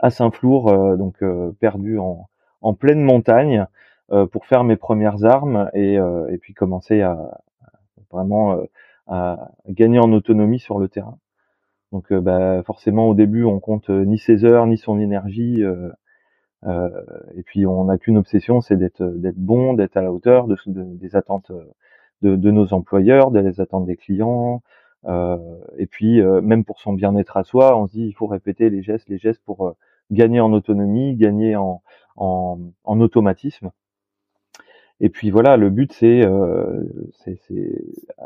à 0.00 0.10
Saint-Flour, 0.10 0.96
donc 0.96 1.22
perdu 1.60 2.00
en, 2.00 2.74
pleine 2.74 3.00
montagne, 3.00 3.68
pour 4.30 4.46
faire 4.46 4.64
mes 4.64 4.76
premières 4.76 5.24
armes 5.24 5.70
et, 5.74 5.94
et 5.94 6.38
puis 6.38 6.54
commencer 6.54 7.00
à, 7.00 7.40
vraiment 8.10 8.58
à 9.06 9.50
gagner 9.68 9.98
en 9.98 10.12
autonomie 10.12 10.58
sur 10.58 10.78
le 10.78 10.88
terrain. 10.88 11.18
Donc 11.92 12.12
bah, 12.12 12.62
forcément 12.64 13.08
au 13.08 13.14
début 13.14 13.44
on 13.44 13.58
compte 13.60 13.88
ni 13.88 14.18
ses 14.18 14.44
heures 14.44 14.66
ni 14.66 14.76
son 14.76 14.98
énergie 14.98 15.62
euh, 16.64 16.88
et 17.34 17.42
puis 17.42 17.66
on 17.66 17.84
n'a 17.84 17.98
qu'une 17.98 18.16
obsession, 18.16 18.60
c'est 18.60 18.76
d'être 18.76 19.02
d'être 19.02 19.36
bon, 19.36 19.74
d'être 19.74 19.96
à 19.96 20.02
la 20.02 20.12
hauteur 20.12 20.46
de, 20.46 20.56
des 20.66 21.16
attentes 21.16 21.50
de, 22.22 22.36
de, 22.36 22.50
nos 22.50 22.72
employeurs, 22.72 23.30
des 23.30 23.60
attentes 23.60 23.86
des 23.86 23.96
clients. 23.96 24.62
Euh, 25.06 25.38
et 25.78 25.86
puis 25.86 26.22
même 26.22 26.64
pour 26.64 26.80
son 26.80 26.92
bien-être 26.92 27.36
à 27.36 27.44
soi, 27.44 27.76
on 27.76 27.86
se 27.86 27.92
dit 27.92 28.06
il 28.06 28.12
faut 28.12 28.26
répéter 28.26 28.70
les 28.70 28.82
gestes, 28.82 29.08
les 29.08 29.18
gestes 29.18 29.42
pour 29.44 29.74
gagner 30.10 30.40
en 30.40 30.52
autonomie, 30.52 31.16
gagner 31.16 31.56
en, 31.56 31.82
en, 32.16 32.58
en 32.84 33.00
automatisme. 33.00 33.70
Et 35.02 35.08
puis 35.10 35.30
voilà, 35.30 35.56
le 35.56 35.68
but 35.68 35.92
c'est 35.92 36.24
euh, 36.24 36.84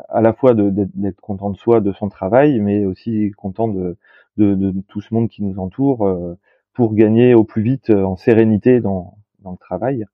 à 0.09 0.21
la 0.21 0.33
fois 0.33 0.53
d'être 0.53 1.19
content 1.21 1.49
de 1.49 1.57
soi, 1.57 1.81
de 1.81 1.91
son 1.91 2.07
travail, 2.07 2.59
mais 2.59 2.85
aussi 2.85 3.31
content 3.35 3.67
de, 3.67 3.97
tout 4.87 5.01
ce 5.01 5.13
monde 5.13 5.27
qui 5.27 5.43
nous 5.43 5.59
entoure 5.59 6.05
euh, 6.07 6.37
pour 6.75 6.93
gagner 6.93 7.33
au 7.33 7.43
plus 7.43 7.63
vite 7.63 7.89
euh, 7.89 8.03
en 8.03 8.15
sérénité 8.15 8.79
dans, 8.79 9.17
le 9.43 9.57
travail. 9.57 10.05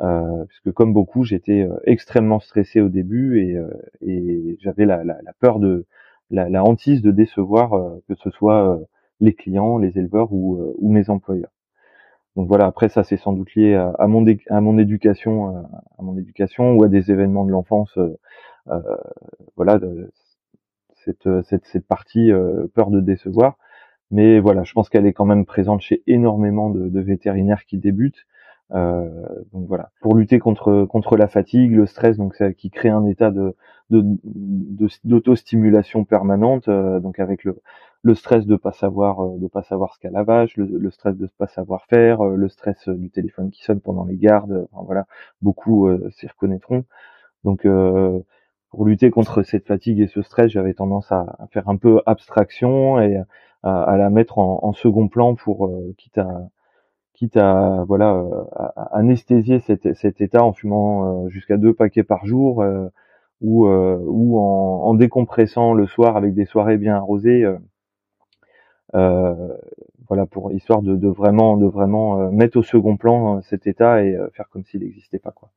Euh, 0.00 0.44
puisque 0.46 0.72
comme 0.72 0.92
beaucoup, 0.92 1.22
j'étais 1.24 1.68
extrêmement 1.84 2.40
stressé 2.40 2.80
au 2.80 2.88
début 2.88 3.40
et, 4.02 4.56
j'avais 4.60 4.86
la, 4.86 5.04
la, 5.04 5.32
peur 5.38 5.60
de 5.60 5.86
la, 6.30 6.48
la 6.48 6.64
hantise 6.64 7.02
de 7.02 7.12
décevoir 7.12 7.70
que 8.08 8.14
ce 8.16 8.30
soit 8.30 8.80
les 9.20 9.34
clients, 9.34 9.78
les 9.78 9.96
éleveurs 9.98 10.32
ou 10.32 10.74
mes 10.80 11.08
employeurs. 11.08 11.52
Donc 12.36 12.48
voilà, 12.48 12.66
après 12.66 12.88
ça 12.88 13.04
c'est 13.04 13.16
sans 13.16 13.32
doute 13.32 13.54
lié 13.54 13.74
à, 13.74 14.06
mon 14.06 14.78
éducation, 14.78 15.56
euh, 15.56 15.62
à 15.98 16.02
mon 16.02 16.16
éducation 16.16 16.74
ou 16.74 16.84
à 16.84 16.88
des 16.88 17.10
événements 17.10 17.44
de 17.44 17.50
l'enfance. 17.50 17.96
Euh, 17.98 18.16
euh 18.68 18.80
voilà, 19.56 19.78
de, 19.78 20.12
cette, 21.04 21.86
partie 21.88 22.30
peur 22.74 22.90
de 22.90 23.00
décevoir. 23.00 23.56
Mais 24.10 24.40
voilà, 24.40 24.64
je 24.64 24.72
pense 24.72 24.88
qu'elle 24.88 25.06
est 25.06 25.12
quand 25.12 25.24
même 25.24 25.44
présente 25.44 25.80
chez 25.80 26.02
énormément 26.06 26.70
de, 26.70 26.88
de 26.88 27.00
vétérinaires 27.00 27.64
qui 27.64 27.78
débutent. 27.78 28.26
Donc 28.70 29.66
voilà, 29.66 29.90
pour 30.00 30.14
lutter 30.14 30.38
contre 30.38 31.16
la 31.16 31.28
fatigue, 31.28 31.72
le 31.72 31.86
stress, 31.86 32.16
donc 32.16 32.34
ça 32.34 32.52
qui 32.52 32.70
crée 32.70 32.90
un 32.90 33.06
état 33.06 33.30
de 33.30 33.56
d'auto-stimulation 33.90 36.04
permanente, 36.04 36.68
donc 36.68 37.18
avec 37.18 37.44
le 37.44 37.60
le 38.02 38.14
stress 38.14 38.46
de 38.46 38.56
pas 38.56 38.72
savoir 38.72 39.20
euh, 39.24 39.38
de 39.38 39.46
pas 39.46 39.62
savoir 39.62 39.94
ce 39.94 39.98
qu'est 39.98 40.10
la 40.10 40.22
vache, 40.22 40.56
le, 40.56 40.90
stress 40.90 41.16
de 41.16 41.26
pas 41.38 41.46
savoir 41.46 41.84
faire, 41.86 42.22
euh, 42.22 42.36
le 42.36 42.48
stress 42.48 42.88
euh, 42.88 42.94
du 42.94 43.10
téléphone 43.10 43.50
qui 43.50 43.62
sonne 43.62 43.80
pendant 43.80 44.04
les 44.04 44.16
gardes, 44.16 44.66
voilà, 44.72 45.06
beaucoup 45.42 45.88
s'y 46.10 46.26
reconnaîtront. 46.26 46.84
Donc 47.44 47.66
pour 48.70 48.84
lutter 48.84 49.10
contre 49.10 49.42
cette 49.42 49.66
fatigue 49.66 50.00
et 50.00 50.06
ce 50.06 50.22
stress, 50.22 50.50
j'avais 50.50 50.74
tendance 50.74 51.10
à, 51.10 51.26
faire 51.50 51.68
un 51.68 51.76
peu 51.76 52.00
abstraction 52.06 53.00
et 53.00 53.18
à, 53.62 53.96
la 53.96 54.10
mettre 54.10 54.38
en, 54.38 54.72
second 54.72 55.08
plan 55.08 55.34
pour 55.34 55.70
quitte 55.96 56.18
à 56.18 56.48
quitte 57.14 57.36
à 57.36 57.84
voilà 57.88 58.22
à, 58.54 58.96
anesthésier 58.96 59.60
cet, 59.60 59.94
cet, 59.94 60.20
état 60.20 60.44
en 60.44 60.52
fumant 60.52 61.28
jusqu'à 61.28 61.56
deux 61.56 61.74
paquets 61.74 62.04
par 62.04 62.26
jour 62.26 62.64
ou 63.40 63.66
ou 63.66 64.38
en, 64.38 64.82
en, 64.84 64.94
décompressant 64.94 65.72
le 65.74 65.86
soir 65.86 66.16
avec 66.16 66.34
des 66.34 66.44
soirées 66.44 66.76
bien 66.76 66.96
arrosées 66.96 67.44
euh, 67.44 67.58
voilà 68.92 70.26
pour 70.26 70.52
histoire 70.52 70.82
de, 70.82 70.96
de, 70.96 71.08
vraiment 71.08 71.56
de 71.56 71.66
vraiment 71.66 72.20
euh, 72.20 72.30
mettre 72.30 72.58
au 72.58 72.62
second 72.62 72.96
plan 72.96 73.36
euh, 73.36 73.40
cet 73.48 73.66
état 73.66 74.02
et 74.02 74.18
faire 74.34 74.48
comme 74.50 74.64
s'il 74.64 74.80
n'existait 74.80 75.20
pas 75.20 75.30
quoi. 75.30 75.50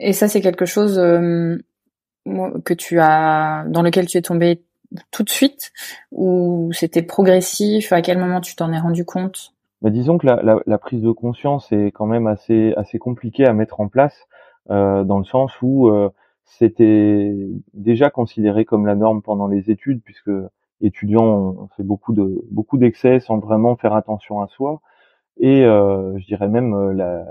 Et 0.00 0.12
ça 0.12 0.28
c'est 0.28 0.40
quelque 0.40 0.66
chose 0.66 0.96
que 0.96 2.74
tu 2.74 2.98
as 2.98 3.64
dans 3.68 3.82
lequel 3.82 4.06
tu 4.06 4.18
es 4.18 4.22
tombé 4.22 4.62
tout 5.10 5.22
de 5.22 5.30
suite 5.30 5.72
ou 6.10 6.70
c'était 6.72 7.02
progressif? 7.02 7.92
À 7.92 8.02
quel 8.02 8.18
moment 8.18 8.40
tu 8.40 8.56
t'en 8.56 8.72
es 8.72 8.78
rendu 8.78 9.04
compte? 9.04 9.54
Bah, 9.80 9.90
disons 9.90 10.18
que 10.18 10.26
la, 10.26 10.42
la, 10.42 10.58
la, 10.66 10.78
prise 10.78 11.02
de 11.02 11.10
conscience 11.10 11.70
est 11.72 11.90
quand 11.90 12.06
même 12.06 12.26
assez 12.26 12.72
assez 12.76 12.98
compliquée 12.98 13.46
à 13.46 13.52
mettre 13.52 13.80
en 13.80 13.88
place 13.88 14.16
euh, 14.70 15.02
dans 15.04 15.18
le 15.18 15.24
sens 15.24 15.52
où 15.60 15.88
euh, 15.88 16.10
c'était 16.44 17.34
déjà 17.74 18.10
considéré 18.10 18.64
comme 18.64 18.86
la 18.86 18.94
norme 18.94 19.22
pendant 19.22 19.48
les 19.48 19.70
études 19.70 20.00
puisque 20.04 20.30
étudiants, 20.82 21.56
on 21.60 21.68
fait 21.76 21.82
beaucoup 21.84 22.12
de 22.12 22.44
beaucoup 22.50 22.78
d'excès 22.78 23.20
sans 23.20 23.38
vraiment 23.38 23.76
faire 23.76 23.94
attention 23.94 24.40
à 24.42 24.48
soi. 24.48 24.80
Et 25.40 25.64
euh, 25.64 26.18
je 26.18 26.26
dirais 26.26 26.48
même 26.48 26.74
euh, 26.74 26.92
la, 26.94 27.24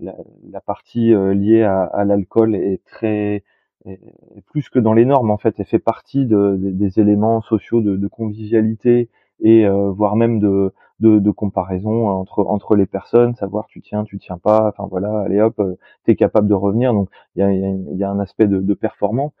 la, 0.00 0.14
la 0.50 0.60
partie 0.60 1.14
euh, 1.14 1.34
liée 1.34 1.62
à, 1.64 1.82
à 1.84 2.04
l'alcool 2.04 2.54
est 2.54 2.82
très 2.86 3.44
est 3.86 4.42
plus 4.46 4.68
que 4.68 4.78
dans 4.78 4.92
les 4.94 5.04
normes 5.04 5.30
en 5.30 5.38
fait. 5.38 5.54
Elle 5.58 5.66
fait 5.66 5.78
partie 5.78 6.26
de, 6.26 6.56
des 6.58 7.00
éléments 7.00 7.40
sociaux 7.42 7.80
de, 7.80 7.96
de 7.96 8.08
convivialité 8.08 9.08
et 9.40 9.66
euh, 9.66 9.90
voire 9.90 10.16
même 10.16 10.40
de, 10.40 10.72
de, 11.00 11.18
de, 11.20 11.30
comparaison 11.30 12.08
entre 12.08 12.44
entre 12.46 12.76
les 12.76 12.86
personnes, 12.86 13.34
savoir 13.36 13.66
tu 13.68 13.80
tiens, 13.80 14.04
tu 14.04 14.18
tiens 14.18 14.38
pas. 14.38 14.68
Enfin 14.68 14.88
voilà, 14.90 15.20
allez 15.20 15.40
hop, 15.40 15.60
tu 16.04 16.10
es 16.10 16.16
capable 16.16 16.48
de 16.48 16.54
revenir. 16.54 16.92
Donc 16.92 17.08
il 17.36 17.40
y 17.40 17.42
a, 17.42 17.52
y 17.52 17.96
y 17.96 18.04
a 18.04 18.10
un 18.10 18.20
aspect 18.20 18.46
de, 18.48 18.60
de 18.60 18.74
performance. 18.74 19.32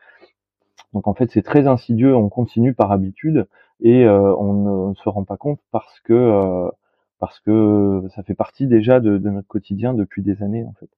Donc 0.92 1.06
en 1.06 1.14
fait, 1.14 1.30
c'est 1.30 1.42
très 1.42 1.66
insidieux, 1.66 2.16
on 2.16 2.28
continue 2.28 2.74
par 2.74 2.92
habitude 2.92 3.46
et 3.80 4.04
euh, 4.04 4.34
on 4.36 4.88
ne 4.90 4.94
se 4.94 5.08
rend 5.08 5.24
pas 5.24 5.36
compte 5.36 5.60
parce 5.70 6.00
que 6.00 6.12
euh, 6.12 6.70
parce 7.18 7.40
que 7.40 8.04
ça 8.14 8.22
fait 8.22 8.34
partie 8.34 8.66
déjà 8.66 9.00
de, 9.00 9.18
notre 9.18 9.48
quotidien 9.48 9.92
depuis 9.92 10.22
des 10.22 10.42
années 10.42 10.64
en 10.64 10.74
fait. 10.80 10.88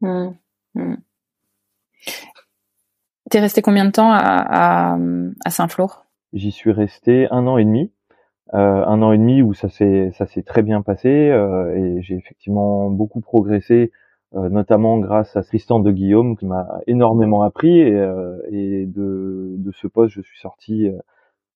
Mmh. 0.00 0.30
Mmh. 0.74 0.94
T'es 3.30 3.40
resté 3.40 3.60
combien 3.60 3.84
de 3.84 3.90
temps 3.90 4.12
à, 4.12 4.96
à, 5.44 5.50
Saint-Flour? 5.50 6.04
J'y 6.32 6.52
suis 6.52 6.70
resté 6.70 7.26
un 7.30 7.46
an 7.46 7.58
et 7.58 7.64
demi. 7.64 7.92
Euh, 8.54 8.58
un 8.58 9.02
an 9.02 9.10
et 9.10 9.18
demi 9.18 9.42
où 9.42 9.54
ça 9.54 9.68
s'est 9.68 10.12
ça 10.12 10.26
s'est 10.26 10.44
très 10.44 10.62
bien 10.62 10.80
passé 10.80 11.08
et 11.08 12.02
j'ai 12.02 12.14
effectivement 12.14 12.88
beaucoup 12.90 13.20
progressé 13.20 13.90
euh, 13.90 14.05
notamment 14.32 14.98
grâce 14.98 15.36
à 15.36 15.42
Tristan 15.42 15.80
de 15.80 15.90
Guillaume 15.90 16.36
qui 16.36 16.46
m'a 16.46 16.80
énormément 16.86 17.42
appris 17.42 17.78
et, 17.78 17.94
euh, 17.94 18.38
de, 18.86 19.70
ce 19.72 19.86
poste 19.86 20.14
je 20.14 20.20
suis 20.20 20.38
sorti 20.38 20.88
euh, 20.88 20.98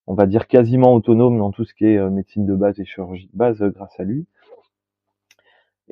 on 0.06 0.14
va 0.14 0.26
dire 0.26 0.46
quasiment 0.46 0.94
autonome 0.94 1.38
dans 1.38 1.50
tout 1.50 1.64
ce 1.64 1.74
qui 1.74 1.86
est 1.86 2.10
médecine 2.10 2.46
de 2.46 2.54
base 2.54 2.80
et 2.80 2.84
chirurgie 2.84 3.28
de 3.32 3.38
base 3.38 3.62
grâce 3.62 3.98
à 4.00 4.04
lui. 4.04 4.26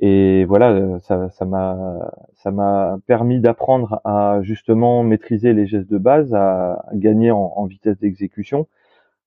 Et 0.00 0.44
voilà 0.44 0.99
ça 1.00 1.44
m'a 1.44 2.99
permis 3.06 3.40
d'apprendre 3.40 4.00
à 4.04 4.40
justement 4.42 5.02
maîtriser 5.02 5.52
les 5.52 5.66
gestes 5.66 5.90
de 5.90 5.99
base 5.99 6.35
à, 6.35 6.85
gagner 6.94 7.30
en, 7.30 7.64
vitesse 7.66 7.99
d'exécution. 7.99 8.66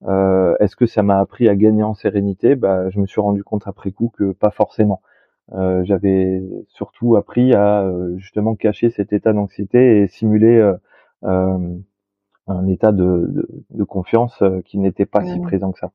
Euh, 0.08 0.56
est-ce 0.60 0.76
que 0.76 0.86
ça 0.86 1.04
m'a 1.04 1.20
appris 1.20 1.48
à 1.48 1.56
gagner 1.56 1.84
en 1.84 1.94
sérénité? 1.94 2.56
Bah, 2.56 2.90
je 2.90 3.00
me 3.00 3.06
suis 3.06 3.22
rendu 3.22 3.44
compte 3.44 3.68
après 3.68 3.92
coup 3.92 4.12
que 4.18 4.32
pas 4.32 4.52
forcément 4.52 5.02
euh, 5.54 5.84
j'avais 5.86 6.42
surtout 6.70 7.16
appris 7.16 7.54
à 7.54 7.82
euh, 7.82 8.18
justement 8.18 8.56
cacher 8.56 8.90
cet 8.90 9.14
état 9.14 9.34
d'anxiété 9.34 10.02
et 10.02 10.08
simuler 10.08 10.74
euh, 11.24 11.58
un 12.48 12.68
état 12.68 12.92
de, 12.92 13.48
de, 13.70 13.84
confiance 13.84 14.42
qui 14.66 14.78
n'était 14.78 15.06
pas 15.06 15.24
si 15.24 15.40
présent 15.40 15.72
que 15.72 15.80
ça. 15.80 15.92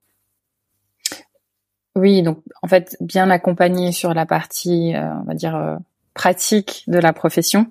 Oui, 1.97 2.23
donc 2.23 2.39
en 2.63 2.69
fait 2.69 2.97
bien 3.01 3.31
accompagné 3.31 3.93
sur 3.93 4.15
la 4.15 4.27
partie, 4.27 4.95
on 4.95 5.25
va 5.25 5.35
dire 5.35 5.79
pratique 6.17 6.83
de 6.89 6.99
la 6.99 7.13
profession, 7.13 7.67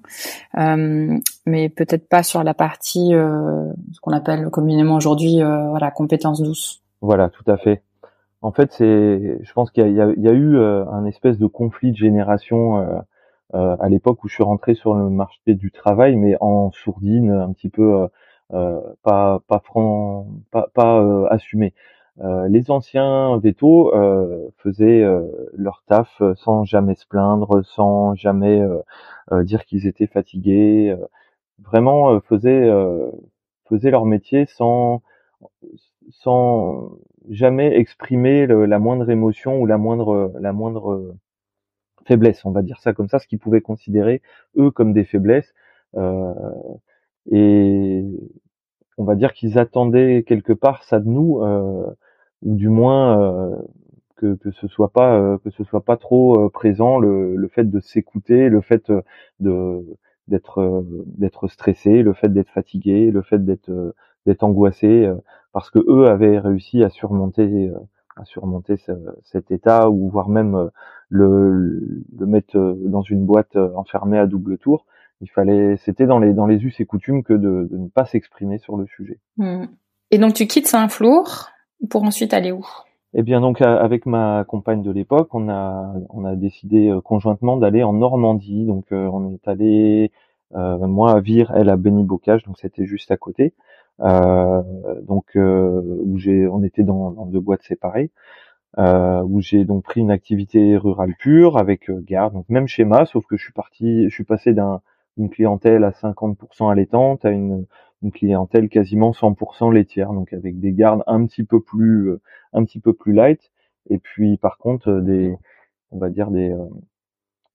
euh, 0.58 1.18
mais 1.46 1.68
peut-être 1.70 2.08
pas 2.08 2.24
sur 2.24 2.44
la 2.44 2.54
partie 2.54 3.14
euh, 3.14 3.74
ce 3.92 4.00
qu'on 4.00 4.14
appelle 4.14 4.50
communément 4.50 4.96
aujourd'hui 4.96 5.42
euh, 5.42 5.70
voilà 5.70 5.92
compétence 5.92 6.42
douce. 6.42 6.82
Voilà, 7.02 7.30
tout 7.30 7.50
à 7.52 7.58
fait 7.58 7.82
en 8.46 8.52
fait, 8.52 8.72
c'est, 8.74 9.40
je 9.42 9.54
pense 9.54 9.72
qu'il 9.72 9.88
y, 9.88 9.96
y 9.96 10.00
a, 10.02 10.32
eu 10.32 10.58
euh, 10.58 10.86
un 10.92 11.06
espèce 11.06 11.40
de 11.40 11.48
conflit 11.48 11.92
de 11.92 11.98
génération 11.98 12.78
euh, 12.78 13.00
euh, 13.56 13.76
à 13.80 13.90
l'époque 13.90 14.24
où 14.24 14.28
je 14.28 14.36
suis 14.36 14.44
rentré 14.44 14.76
sur 14.76 14.94
le 14.94 15.10
marché 15.10 15.56
du 15.56 15.72
travail, 15.72 16.16
mais 16.16 16.38
en 16.42 16.70
sourdine, 16.72 17.32
un 17.32 17.52
petit 17.54 17.70
peu 17.70 18.08
pas 18.52 19.40
pas 19.48 19.60
franc, 19.64 20.28
pas, 20.52 20.68
pas 20.76 21.28
assumé. 21.32 21.74
les 22.48 22.70
anciens 22.70 23.40
vétos 23.40 23.92
faisaient 24.58 25.04
leur 25.54 25.84
taf 25.88 26.22
sans 26.36 26.66
jamais 26.66 26.94
se 26.94 27.08
plaindre, 27.08 27.66
sans 27.66 28.14
jamais 28.14 28.62
dire 29.32 29.66
qu'ils 29.66 29.88
étaient 29.88 30.08
fatigués. 30.08 30.96
vraiment 31.60 32.20
faisaient 32.22 32.70
faisaient 33.68 33.92
leur 33.92 34.06
métier 34.06 34.46
sans 34.46 35.02
sans 36.12 36.92
jamais 37.30 37.76
exprimer 37.78 38.48
la 38.48 38.80
moindre 38.80 39.10
émotion 39.10 39.60
ou 39.60 39.66
la 39.66 39.78
moindre 39.78 40.34
la 40.40 40.54
moindre 40.54 41.16
faiblesse, 42.08 42.46
on 42.46 42.52
va 42.52 42.62
dire 42.62 42.80
ça 42.82 42.94
comme 42.94 43.10
ça, 43.10 43.20
ce 43.20 43.28
qu'ils 43.28 43.40
pouvaient 43.40 43.62
considérer 43.62 44.22
eux 44.58 44.72
comme 44.72 44.94
des 44.94 45.06
faiblesses. 45.06 45.54
Euh, 45.96 46.34
et 47.32 48.04
on 48.98 49.04
va 49.04 49.16
dire 49.16 49.34
qu'ils 49.34 49.58
attendaient 49.60 50.24
quelque 50.28 50.54
part 50.54 50.84
ça 50.84 51.00
de 51.00 51.08
nous, 51.10 51.42
euh, 51.42 51.86
ou 52.44 52.56
du 52.56 52.70
moins 52.70 53.22
euh, 53.22 53.56
que, 54.18 54.36
que 54.36 54.52
ce 54.52 54.68
soit 54.68 54.92
pas 54.92 55.18
euh, 55.20 55.38
que 55.40 55.50
ce 55.52 55.64
soit 55.64 55.84
pas 55.84 55.98
trop 55.98 56.46
euh, 56.46 56.50
présent 56.50 57.00
le, 57.00 57.36
le 57.36 57.48
fait 57.50 57.70
de 57.70 57.80
s'écouter, 57.80 58.50
le 58.50 58.62
fait 58.62 58.92
de 59.40 59.86
d'être 60.28 60.86
d'être 61.06 61.48
stressé, 61.48 62.02
le 62.04 62.14
fait 62.14 62.30
d'être 62.34 62.50
fatigué, 62.52 63.12
le 63.12 63.22
fait 63.22 63.44
d'être 63.46 63.96
d'être 64.26 64.44
angoissé, 64.44 65.08
parce 65.56 65.70
que 65.70 65.80
eux 65.88 66.10
avaient 66.10 66.38
réussi 66.38 66.84
à 66.84 66.90
surmonter 66.90 67.72
à 68.18 68.26
surmonter 68.26 68.76
cet 69.24 69.52
état 69.52 69.90
ou 69.90 70.10
voire 70.10 70.28
même 70.28 70.70
le, 71.08 72.04
le 72.20 72.26
mettre 72.26 72.58
dans 72.58 73.02
une 73.04 73.26
boîte 73.26 73.56
enfermée 73.56 74.20
à 74.20 74.28
double 74.28 74.58
tour. 74.58 74.86
Il 75.22 75.30
fallait, 75.30 75.78
c'était 75.78 76.08
dans 76.08 76.20
les 76.20 76.34
dans 76.34 76.46
les 76.46 76.62
us 76.66 76.78
et 76.82 76.86
coutumes 76.86 77.24
que 77.24 77.32
de, 77.32 77.70
de 77.72 77.78
ne 77.78 77.88
pas 77.88 78.04
s'exprimer 78.04 78.58
sur 78.58 78.76
le 78.76 78.86
sujet. 78.86 79.18
Hmm. 79.38 79.68
Et 80.12 80.18
donc 80.18 80.34
tu 80.34 80.46
quittes 80.46 80.68
Saint-Flour 80.68 81.48
pour 81.90 82.04
ensuite 82.04 82.34
aller 82.34 82.52
où? 82.52 82.66
Eh 83.14 83.24
bien 83.24 83.40
donc 83.40 83.62
avec 83.62 84.06
ma 84.06 84.44
compagne 84.44 84.84
de 84.84 84.92
l'époque, 84.92 85.34
on 85.34 85.48
a 85.48 85.94
on 86.10 86.26
a 86.26 86.36
décidé 86.36 86.94
conjointement 87.06 87.56
d'aller 87.56 87.82
en 87.82 87.94
Normandie. 87.94 88.66
Donc 88.66 88.88
on 88.92 89.32
est 89.34 89.48
allé 89.48 90.12
euh, 90.54 90.86
moi 90.86 91.14
à 91.14 91.22
Vire, 91.22 91.54
elle 91.56 91.70
à 91.70 91.78
Béni-Bocage, 91.78 92.44
donc 92.44 92.58
c'était 92.60 92.86
juste 92.86 93.10
à 93.10 93.16
côté. 93.16 93.54
Euh, 94.02 94.62
donc 95.04 95.26
euh, 95.36 95.82
où 96.04 96.18
j'ai, 96.18 96.48
on 96.48 96.64
était 96.64 96.84
dans, 96.84 97.12
dans, 97.12 97.26
deux 97.26 97.40
boîtes 97.40 97.64
séparées. 97.64 98.12
Euh, 98.78 99.22
où 99.24 99.40
j'ai 99.40 99.64
donc 99.64 99.86
pris 99.86 100.02
une 100.02 100.12
activité 100.12 100.76
rurale 100.76 101.16
pure 101.18 101.58
avec 101.58 101.90
euh, 101.90 102.02
garde, 102.02 102.34
donc 102.34 102.50
même 102.50 102.68
schéma, 102.68 103.06
sauf 103.06 103.26
que 103.26 103.38
je 103.38 103.44
suis 103.46 103.54
parti, 103.54 104.04
je 104.10 104.14
suis 104.14 104.26
passé 104.26 104.54
d'une 104.54 105.30
clientèle 105.30 105.86
à 105.86 105.92
50% 105.92 106.70
allaitante 106.70 107.24
à 107.24 107.30
une, 107.32 107.66
une, 108.02 108.12
clientèle 108.12 108.68
quasiment 108.68 109.12
100% 109.12 109.74
laitière, 109.74 110.12
donc 110.12 110.34
avec 110.34 110.60
des 110.60 110.74
gardes 110.74 111.04
un 111.08 111.26
petit 111.26 111.46
peu 111.46 111.62
plus, 111.62 112.10
euh, 112.10 112.22
un 112.52 112.66
petit 112.66 112.82
peu 112.82 112.92
plus 112.92 113.14
light, 113.14 113.50
et 113.90 113.98
puis 113.98 114.36
par 114.36 114.58
contre 114.58 114.92
des, 115.00 115.38
on 115.92 115.98
va 115.98 116.10
dire 116.10 116.30
des, 116.30 116.54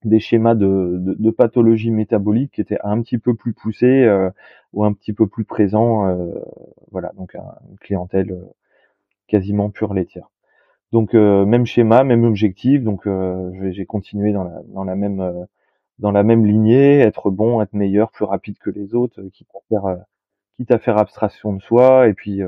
des 0.04 0.20
schémas 0.20 0.54
de, 0.54 0.96
de, 0.98 1.14
de, 1.18 1.30
pathologie 1.30 1.90
métabolique 1.90 2.52
qui 2.52 2.60
étaient 2.60 2.78
un 2.82 3.02
petit 3.02 3.18
peu 3.18 3.34
plus 3.34 3.52
poussés 3.52 4.04
euh, 4.04 4.30
ou 4.72 4.84
un 4.84 4.92
petit 4.92 5.12
peu 5.12 5.26
plus 5.26 5.44
présents. 5.44 6.08
Euh, 6.08 6.32
voilà, 6.90 7.12
donc 7.16 7.34
une 7.34 7.78
clientèle 7.78 8.34
quasiment 9.28 9.70
pure 9.70 9.94
laitière. 9.94 10.28
Donc 10.92 11.14
euh, 11.14 11.44
même 11.44 11.66
schéma, 11.66 12.04
même 12.04 12.24
objectif. 12.24 12.82
Donc 12.82 13.06
euh, 13.06 13.50
j'ai 13.70 13.86
continué 13.86 14.32
dans 14.32 14.84
la, 14.84 14.96
même 14.96 15.20
euh, 15.20 15.44
dans 15.98 16.10
la 16.10 16.22
même 16.22 16.44
lignée, 16.46 17.00
être 17.00 17.30
bon, 17.30 17.60
être 17.62 17.72
meilleur, 17.74 18.10
plus 18.10 18.24
rapide 18.24 18.58
que 18.58 18.70
les 18.70 18.94
autres, 18.94 19.22
quitte 19.32 19.48
à 19.54 19.60
faire 19.68 19.96
quitte 20.56 20.70
à 20.72 20.78
faire 20.78 20.98
abstraction 20.98 21.52
de 21.54 21.62
soi 21.62 22.08
et 22.08 22.14
puis 22.14 22.42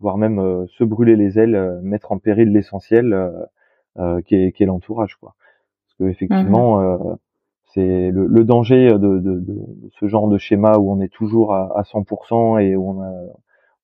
voire 0.00 0.16
même 0.18 0.66
se 0.68 0.84
brûler 0.84 1.16
les 1.16 1.38
ailes, 1.38 1.80
mettre 1.82 2.12
en 2.12 2.18
péril 2.18 2.52
l'essentiel 2.52 3.16
qui 4.26 4.34
est, 4.34 4.52
qui 4.52 4.62
est 4.62 4.66
l'entourage 4.66 5.16
quoi. 5.16 5.34
Parce 5.98 6.08
que 6.08 6.12
effectivement 6.12 6.80
mmh 6.80 7.16
c'est 7.72 8.12
le, 8.12 8.28
le, 8.28 8.44
danger 8.44 8.92
de, 8.92 9.18
de, 9.18 9.40
de, 9.40 9.58
ce 9.98 10.06
genre 10.06 10.28
de 10.28 10.38
schéma 10.38 10.78
où 10.78 10.92
on 10.92 11.00
est 11.00 11.08
toujours 11.08 11.54
à, 11.54 11.76
à 11.76 11.82
100% 11.82 12.62
et 12.62 12.76
où 12.76 12.88
on 12.88 13.02
a 13.02 13.10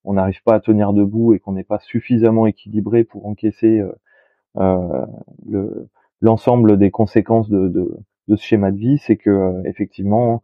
on 0.03 0.13
n'arrive 0.13 0.41
pas 0.43 0.55
à 0.55 0.59
tenir 0.59 0.93
debout 0.93 1.33
et 1.33 1.39
qu'on 1.39 1.53
n'est 1.53 1.63
pas 1.63 1.79
suffisamment 1.79 2.47
équilibré 2.47 3.03
pour 3.03 3.25
encaisser 3.25 3.79
euh, 3.79 5.05
euh 5.51 5.85
l'ensemble 6.23 6.77
des 6.77 6.91
conséquences 6.91 7.49
de, 7.49 7.67
de, 7.67 7.97
de, 8.27 8.35
ce 8.35 8.45
schéma 8.45 8.69
de 8.69 8.77
vie, 8.77 8.99
c'est 8.99 9.17
que 9.17 9.31
euh, 9.31 9.63
effectivement 9.65 10.43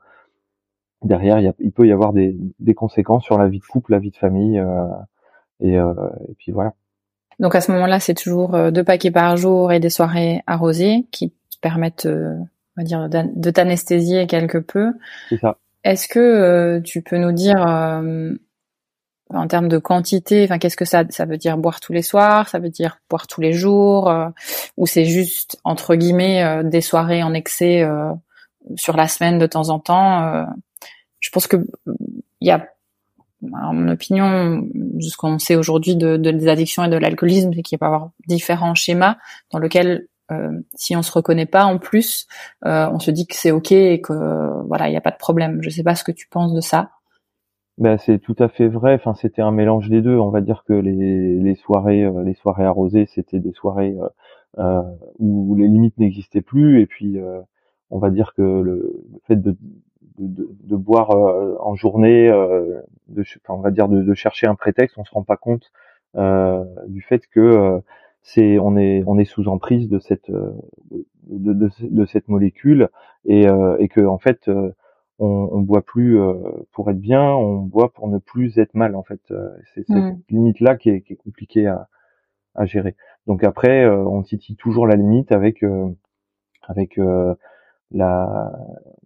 derrière 1.03 1.39
il, 1.39 1.53
il, 1.59 1.71
peut 1.71 1.85
y 1.85 1.91
avoir 1.91 2.13
des, 2.13 2.35
des, 2.57 2.73
conséquences 2.73 3.23
sur 3.23 3.37
la 3.37 3.47
vie 3.47 3.59
de 3.59 3.65
couple, 3.65 3.91
la 3.91 3.99
vie 3.99 4.09
de 4.09 4.15
famille 4.15 4.57
euh, 4.57 4.87
et, 5.59 5.73
et, 5.73 6.33
puis 6.39 6.51
voilà. 6.51 6.73
Donc 7.39 7.53
à 7.53 7.61
ce 7.61 7.71
moment-là, 7.73 7.99
c'est 7.99 8.15
toujours 8.15 8.71
deux 8.71 8.83
paquets 8.83 9.11
par 9.11 9.37
jour 9.37 9.71
et 9.71 9.79
des 9.79 9.91
soirées 9.91 10.41
arrosées 10.47 11.05
qui 11.11 11.31
permettent, 11.61 12.07
on 12.07 12.47
va 12.81 12.83
dire, 12.83 13.09
de 13.09 13.51
t'anesthésier 13.51 14.27
quelque 14.27 14.57
peu. 14.57 14.93
C'est 15.29 15.37
ça. 15.37 15.57
Est-ce 15.83 16.07
que 16.07 16.79
tu 16.83 17.01
peux 17.01 17.17
nous 17.17 17.31
dire 17.31 17.57
en 19.29 19.47
termes 19.47 19.67
de 19.67 19.77
quantité, 19.77 20.43
enfin 20.43 20.57
qu'est-ce 20.57 20.77
que 20.77 20.85
ça 20.85 21.03
ça 21.09 21.25
veut 21.25 21.37
dire 21.37 21.57
boire 21.57 21.79
tous 21.79 21.93
les 21.93 22.01
soirs, 22.01 22.47
ça 22.49 22.59
veut 22.59 22.69
dire 22.69 22.99
boire 23.09 23.27
tous 23.27 23.41
les 23.41 23.53
jours, 23.53 24.09
euh, 24.09 24.29
ou 24.77 24.87
c'est 24.87 25.05
juste 25.05 25.59
entre 25.63 25.95
guillemets 25.95 26.43
euh, 26.43 26.63
des 26.63 26.81
soirées 26.81 27.23
en 27.23 27.33
excès 27.33 27.83
euh, 27.83 28.11
sur 28.75 28.95
la 28.95 29.07
semaine 29.07 29.37
de 29.37 29.45
temps 29.45 29.69
en 29.69 29.79
temps. 29.79 30.45
je 31.19 31.29
pense 31.29 31.47
que 31.47 31.57
il 32.41 32.47
y 32.47 32.51
a, 32.51 32.67
en 33.53 33.73
mon 33.73 33.89
opinion, 33.89 34.67
ce 34.99 35.15
qu'on 35.17 35.39
sait 35.39 35.55
aujourd'hui 35.55 35.95
de, 35.95 36.17
de, 36.17 36.31
des 36.31 36.47
addictions 36.49 36.83
et 36.83 36.89
de 36.89 36.97
l'alcoolisme, 36.97 37.51
c'est 37.53 37.61
qu'il 37.61 37.77
peut 37.79 37.85
y 37.85 37.87
avoir 37.87 38.11
différents 38.27 38.75
schémas 38.75 39.17
dans 39.51 39.59
lesquels 39.59 40.07
si 40.75 40.95
on 40.95 41.01
se 41.01 41.11
reconnaît 41.11 41.45
pas 41.45 41.65
en 41.65 41.77
plus, 41.77 42.27
on 42.63 42.99
se 42.99 43.11
dit 43.11 43.27
que 43.27 43.35
c'est 43.35 43.51
ok 43.51 43.71
et 43.71 44.01
que 44.01 44.13
voilà 44.67 44.87
il 44.87 44.91
n'y 44.91 44.97
a 44.97 45.01
pas 45.01 45.11
de 45.11 45.17
problème. 45.17 45.59
Je 45.61 45.69
sais 45.69 45.83
pas 45.83 45.95
ce 45.95 46.03
que 46.03 46.11
tu 46.11 46.27
penses 46.27 46.53
de 46.53 46.61
ça. 46.61 46.89
Ben, 47.77 47.97
c'est 47.99 48.17
tout 48.19 48.35
à 48.39 48.49
fait 48.49 48.67
vrai. 48.67 48.95
Enfin, 48.95 49.13
c'était 49.13 49.41
un 49.41 49.51
mélange 49.51 49.89
des 49.89 50.01
deux. 50.01 50.17
On 50.17 50.29
va 50.29 50.41
dire 50.41 50.63
que 50.67 50.73
les, 50.73 51.35
les 51.39 51.55
soirées, 51.55 52.03
euh, 52.05 52.23
les 52.23 52.33
soirées 52.33 52.65
arrosées, 52.65 53.05
c'était 53.05 53.39
des 53.39 53.51
soirées 53.51 53.95
euh, 53.99 54.09
euh 54.59 54.81
où 55.19 55.55
les 55.55 55.67
limites 55.67 55.97
n'existaient 55.99 56.41
plus. 56.41 56.81
Et 56.81 56.87
puis, 56.87 57.19
euh, 57.19 57.39
on 57.91 57.99
va 57.99 58.09
dire 58.09 58.33
que 58.35 58.41
le, 58.41 59.03
fait 59.27 59.35
de, 59.35 59.55
de, 60.17 60.49
de 60.63 60.75
boire 60.75 61.11
en 61.11 61.75
journée, 61.75 62.27
de, 63.07 63.21
enfin, 63.21 63.53
on 63.53 63.61
va 63.61 63.71
dire 63.71 63.87
de, 63.89 64.01
de, 64.03 64.13
chercher 64.13 64.47
un 64.47 64.55
prétexte, 64.55 64.97
on 64.97 65.05
se 65.05 65.11
rend 65.11 65.23
pas 65.23 65.37
compte 65.37 65.71
du 66.87 67.01
fait 67.01 67.27
que 67.27 67.81
c'est 68.27 68.59
on 68.59 68.75
est 68.75 69.03
on 69.07 69.17
est 69.17 69.25
sous 69.25 69.47
emprise 69.47 69.87
de 69.87 69.99
cette 69.99 70.29
de, 70.29 71.53
de, 71.53 71.69
de 71.81 72.05
cette 72.05 72.27
molécule 72.27 72.89
et, 73.25 73.45
et 73.79 73.87
que 73.87 74.05
en 74.05 74.17
fait 74.17 74.49
on, 75.19 75.49
on 75.51 75.61
boit 75.61 75.81
plus 75.81 76.19
euh, 76.19 76.33
pour 76.73 76.89
être 76.89 76.99
bien, 76.99 77.23
on 77.23 77.57
boit 77.57 77.91
pour 77.91 78.07
ne 78.07 78.19
plus 78.19 78.57
être 78.59 78.75
mal 78.75 78.95
en 78.95 79.03
fait. 79.03 79.21
Euh, 79.31 79.49
c'est 79.73 79.85
cette 79.87 79.95
mm. 79.95 80.21
limite 80.29 80.59
là 80.59 80.75
qui 80.75 80.89
est, 80.89 81.01
qui 81.01 81.13
est 81.13 81.17
compliquée 81.17 81.67
à, 81.67 81.87
à, 82.55 82.65
gérer. 82.65 82.95
Donc 83.25 83.43
après, 83.43 83.83
euh, 83.83 83.97
on 83.97 84.23
titille 84.23 84.55
toujours 84.55 84.87
la 84.87 84.95
limite 84.95 85.31
avec 85.31 85.63
avec 86.63 86.99
la, 87.91 88.51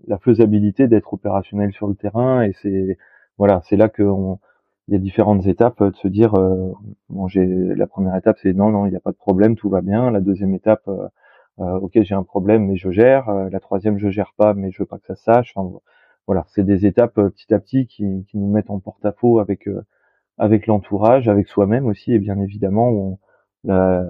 la 0.08 0.18
faisabilité 0.18 0.88
d'être 0.88 1.14
opérationnel 1.14 1.72
sur 1.74 1.88
le 1.88 1.96
terrain 1.96 2.44
et 2.44 2.54
c'est 2.62 2.98
voilà, 3.38 3.62
c'est 3.66 3.76
là 3.78 3.88
que 3.88 4.04
il 4.92 4.94
y 4.94 4.98
a 4.98 5.00
différentes 5.00 5.48
étapes 5.48 5.82
de 5.82 5.96
se 5.96 6.08
dire 6.08 6.34
bon 7.10 7.28
j'ai 7.28 7.46
la 7.48 7.88
première 7.88 8.16
étape 8.16 8.38
c'est 8.42 8.54
non 8.54 8.70
non 8.70 8.86
il 8.86 8.92
n'y 8.92 8.98
a 8.98 9.00
pas 9.00 9.12
de 9.12 9.18
problème 9.18 9.56
tout 9.56 9.70
va 9.70 9.82
bien. 9.82 10.12
La 10.12 10.22
deuxième 10.22 10.54
étape 10.54 10.88
ok 11.58 11.92
j'ai 12.02 12.14
un 12.16 12.24
problème 12.24 12.68
mais 12.68 12.76
je 12.76 12.92
gère. 12.92 13.32
La 13.50 13.60
troisième 13.60 13.98
je 13.98 14.10
gère 14.10 14.34
pas 14.38 14.54
mais 14.54 14.70
je 14.72 14.84
veux 14.84 14.86
pas 14.86 15.00
que 15.00 15.08
ça 15.08 15.16
sache. 15.16 15.54
Enfin, 15.56 15.80
voilà, 16.28 16.46
c'est 16.50 16.64
des 16.64 16.86
étapes 16.86 17.18
euh, 17.18 17.30
petit 17.30 17.54
à 17.54 17.60
petit 17.60 17.88
qui, 17.88 18.26
qui 18.30 18.38
nous 18.38 18.50
mettent 18.52 18.70
en 18.70 18.80
porte-à-faux 18.80 19.40
avec 19.40 19.68
euh, 19.68 19.84
avec 20.38 20.68
l'entourage, 20.68 21.28
avec 21.28 21.48
soi-même 21.48 21.88
aussi, 21.88 22.14
et 22.14 22.20
bien 22.20 22.40
évidemment 22.40 22.90
où 22.90 23.20
la, 23.64 24.08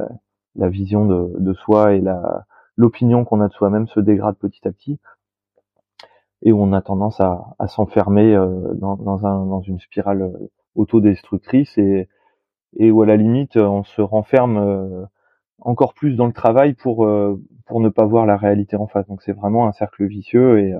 la 0.56 0.70
vision 0.70 1.06
de, 1.06 1.34
de 1.39 1.54
soi 1.54 1.94
et 1.94 2.02
la 2.02 2.46
l'opinion 2.78 3.26
qu'on 3.26 3.41
a 3.41 3.48
de 3.48 3.54
soi-même 3.54 3.88
se 3.88 4.00
dégrade 4.00 4.36
petit 4.38 4.67
à 4.67 4.72
petit. 4.72 5.00
Et 6.44 6.54
on 6.54 6.74
a 6.74 6.82
tendance 6.82 7.20
à, 7.20 7.56
à 7.60 7.67
s'enfermer 7.67 8.36
euh, 8.36 8.74
dans, 8.74 8.96
dans, 8.96 9.26
un, 9.26 9.46
dans 9.46 9.62
une 9.62 9.80
spirale 9.80 10.32
autodestructrice 10.75 11.77
et, 11.77 12.07
et 12.77 12.91
où 12.91 13.01
à 13.01 13.05
la 13.05 13.17
limite 13.17 13.57
on 13.57 13.84
se 13.84 14.01
renferme 14.01 15.07
encore 15.60 15.93
plus 15.93 16.15
dans 16.15 16.27
le 16.27 16.34
travail 16.34 16.73
pour 16.73 17.07
pour 17.65 17.81
ne 17.81 17.89
pas 17.89 18.05
voir 18.05 18.25
la 18.25 18.38
réalité 18.38 18.75
en 18.75 18.88
face. 18.88 19.07
Donc 19.07 19.21
c'est 19.21 19.34
vraiment 19.34 19.67
un 19.67 19.73
cercle 19.73 20.05
vicieux 20.05 20.60
et 20.60 20.73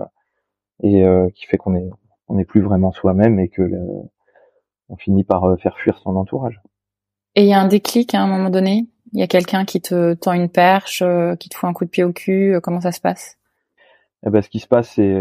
et 0.82 1.04
euh, 1.04 1.30
qui 1.36 1.46
fait 1.46 1.58
qu'on 1.58 1.76
est 1.76 1.90
on 2.28 2.36
n'est 2.36 2.46
plus 2.46 2.62
vraiment 2.62 2.92
soi-même 2.92 3.40
et 3.40 3.50
que 3.50 3.64
on 4.90 4.96
finit 4.98 5.24
par 5.24 5.46
euh, 5.46 5.56
faire 5.58 5.78
fuir 5.78 5.98
son 6.00 6.16
entourage. 6.16 6.62
Et 7.36 7.44
il 7.44 7.48
y 7.48 7.54
a 7.54 7.60
un 7.60 7.68
déclic 7.68 8.14
hein, 8.14 8.22
à 8.22 8.24
un 8.24 8.28
moment 8.28 8.50
donné? 8.50 8.88
Il 9.14 9.20
y 9.20 9.24
a 9.24 9.28
quelqu'un 9.28 9.66
qui 9.66 9.82
te 9.82 10.14
tend 10.14 10.34
une 10.34 10.50
perche, 10.50 11.02
euh, 11.02 11.36
qui 11.36 11.50
te 11.50 11.56
fout 11.56 11.70
un 11.70 11.74
coup 11.74 11.86
de 11.86 11.90
pied 11.90 12.04
au 12.04 12.14
cul. 12.14 12.58
comment 12.62 12.82
ça 12.82 12.92
se 12.92 13.02
passe? 13.02 13.38
Eh 14.26 14.30
ben, 14.30 14.42
ce 14.42 14.50
qui 14.50 14.60
se 14.60 14.68
passe, 14.68 14.90
c'est 14.92 15.14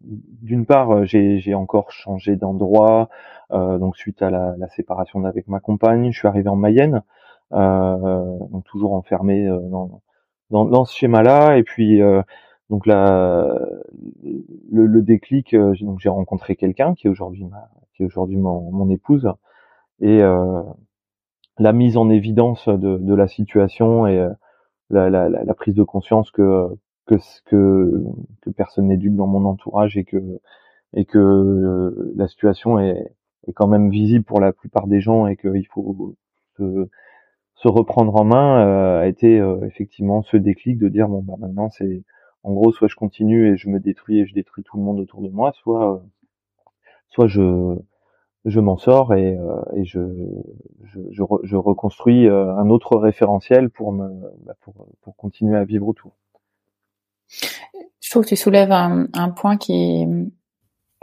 d'une 0.00 0.66
part, 0.66 1.04
j'ai 1.04 1.54
encore 1.54 1.92
changé 1.92 2.36
d'endroit, 2.36 3.08
donc 3.50 3.96
suite 3.96 4.22
à 4.22 4.30
la, 4.30 4.56
la 4.58 4.68
séparation 4.68 5.24
avec 5.24 5.46
ma 5.48 5.60
compagne, 5.60 6.10
je 6.10 6.18
suis 6.18 6.28
arrivé 6.28 6.48
en 6.48 6.56
Mayenne, 6.56 7.02
donc 7.52 8.64
toujours 8.64 8.94
enfermé 8.94 9.46
dans, 9.46 10.02
dans, 10.50 10.64
dans 10.64 10.84
ce 10.84 10.96
schéma-là, 10.96 11.58
et 11.58 11.62
puis 11.62 12.00
donc 12.70 12.86
là, 12.86 13.56
le, 14.24 14.86
le 14.86 15.02
déclic, 15.02 15.54
donc 15.54 16.00
j'ai 16.00 16.08
rencontré 16.08 16.56
quelqu'un 16.56 16.94
qui 16.94 17.06
est 17.06 17.10
aujourd'hui 17.10 17.46
qui 17.94 18.02
est 18.02 18.06
aujourd'hui 18.06 18.36
mon, 18.36 18.70
mon, 18.72 18.90
épouse, 18.90 19.30
et 20.00 20.20
la 21.58 21.72
mise 21.72 21.96
en 21.96 22.10
évidence 22.10 22.68
de, 22.68 22.98
de 22.98 23.14
la 23.14 23.28
situation 23.28 24.06
et 24.06 24.26
la, 24.90 25.08
la, 25.08 25.28
la, 25.28 25.54
prise 25.54 25.74
de 25.74 25.82
conscience 25.82 26.30
que 26.30 26.68
que 27.46 28.02
que, 28.40 28.50
personne 28.50 28.88
n'est 28.88 28.96
dupe 28.96 29.16
dans 29.16 29.26
mon 29.26 29.44
entourage 29.44 29.96
et 29.96 30.04
que 30.04 30.40
et 30.94 31.04
que 31.04 31.18
euh, 31.18 32.12
la 32.16 32.28
situation 32.28 32.78
est, 32.78 33.14
est 33.48 33.52
quand 33.52 33.68
même 33.68 33.90
visible 33.90 34.24
pour 34.24 34.40
la 34.40 34.52
plupart 34.52 34.86
des 34.86 35.00
gens 35.00 35.26
et 35.26 35.36
qu'il 35.36 35.66
faut 35.68 36.14
se, 36.58 36.88
se, 37.56 37.68
reprendre 37.68 38.14
en 38.16 38.24
main 38.24 38.66
euh, 38.66 39.00
a 39.02 39.06
été 39.06 39.40
euh, 39.40 39.66
effectivement 39.66 40.22
ce 40.22 40.36
déclic 40.36 40.78
de 40.78 40.88
dire 40.88 41.08
bon 41.08 41.22
bah 41.22 41.34
maintenant 41.38 41.70
c'est 41.70 42.04
en 42.42 42.52
gros 42.52 42.72
soit 42.72 42.88
je 42.88 42.96
continue 42.96 43.52
et 43.52 43.56
je 43.56 43.68
me 43.68 43.80
détruis 43.80 44.20
et 44.20 44.26
je 44.26 44.34
détruis 44.34 44.64
tout 44.64 44.76
le 44.76 44.82
monde 44.82 45.00
autour 45.00 45.22
de 45.22 45.28
moi 45.28 45.52
soit 45.52 46.02
soit 47.08 47.26
je 47.26 47.76
je 48.44 48.60
m'en 48.60 48.76
sors 48.76 49.14
et, 49.14 49.38
et 49.76 49.84
je, 49.84 50.00
je, 50.84 51.00
je, 51.10 51.22
je, 51.44 51.56
reconstruis 51.56 52.28
un 52.28 52.68
autre 52.70 52.96
référentiel 52.96 53.70
pour 53.70 53.92
me 53.92 54.08
bah, 54.44 54.54
pour, 54.62 54.88
pour 55.02 55.16
continuer 55.16 55.56
à 55.56 55.64
vivre 55.64 55.86
autour. 55.86 56.16
Je 58.00 58.10
trouve 58.10 58.24
que 58.24 58.30
tu 58.30 58.36
soulèves 58.36 58.72
un, 58.72 59.06
un 59.14 59.30
point 59.30 59.56
qui 59.56 59.72
est 59.72 60.06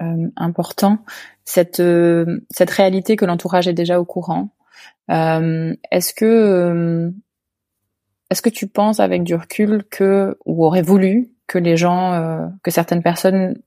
euh, 0.02 0.28
important, 0.36 1.00
cette 1.46 1.80
euh, 1.80 2.46
cette 2.52 2.70
réalité 2.70 3.16
que 3.16 3.26
l'entourage 3.26 3.68
est 3.68 3.74
déjà 3.74 4.00
au 4.00 4.06
courant. 4.06 4.50
Euh, 5.10 5.76
est-ce 5.92 6.14
que 6.14 6.26
euh, 6.26 7.12
est-ce 8.30 8.42
que 8.42 8.50
tu 8.50 8.68
penses 8.68 9.00
avec 9.00 9.24
du 9.24 9.36
recul 9.36 9.84
que 9.90 10.38
ou 10.46 10.64
aurait 10.66 10.84
voulu 10.84 11.32
que 11.48 11.58
les 11.58 11.78
gens, 11.78 12.14
euh, 12.14 12.46
que 12.64 12.70
certaines 12.70 13.02
personnes 13.02 13.58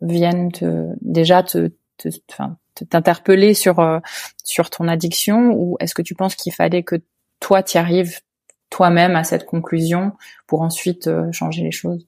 viennent 0.00 0.50
te, 0.50 0.88
déjà 1.00 1.44
te, 1.44 1.70
te, 1.98 2.08
t'interpeller 2.84 3.54
sur 3.54 4.00
sur 4.42 4.70
ton 4.70 4.88
addiction? 4.88 5.52
Ou 5.52 5.76
est-ce 5.78 5.94
que 5.94 6.02
tu 6.02 6.14
penses 6.14 6.34
qu'il 6.34 6.52
fallait 6.52 6.82
que 6.82 6.96
toi 7.38 7.62
t'y 7.62 7.78
arrives 7.78 8.20
toi-même 8.70 9.14
à 9.14 9.24
cette 9.24 9.46
conclusion 9.46 10.12
pour 10.48 10.62
ensuite 10.62 11.08
changer 11.32 11.62
les 11.62 11.70
choses? 11.70 12.07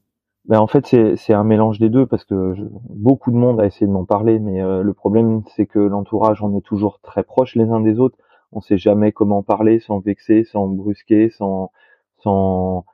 Ben 0.50 0.58
en 0.58 0.66
fait, 0.66 0.84
c'est 1.16 1.32
un 1.32 1.44
mélange 1.44 1.78
des 1.78 1.90
deux 1.90 2.06
parce 2.06 2.24
que 2.24 2.56
beaucoup 2.88 3.30
de 3.30 3.36
monde 3.36 3.60
a 3.60 3.66
essayé 3.66 3.86
de 3.86 3.92
m'en 3.92 4.04
parler, 4.04 4.40
mais 4.40 4.60
euh, 4.60 4.82
le 4.82 4.92
problème, 4.94 5.42
c'est 5.54 5.66
que 5.66 5.78
l'entourage, 5.78 6.42
on 6.42 6.58
est 6.58 6.60
toujours 6.60 6.98
très 7.00 7.22
proches 7.22 7.54
les 7.54 7.70
uns 7.70 7.78
des 7.80 8.00
autres. 8.00 8.18
On 8.50 8.60
sait 8.60 8.76
jamais 8.76 9.12
comment 9.12 9.44
parler 9.44 9.78
sans 9.78 10.00
vexer, 10.00 10.42
sans 10.42 10.66
brusquer, 10.66 11.30
sans 11.30 11.70
sans 12.18 12.84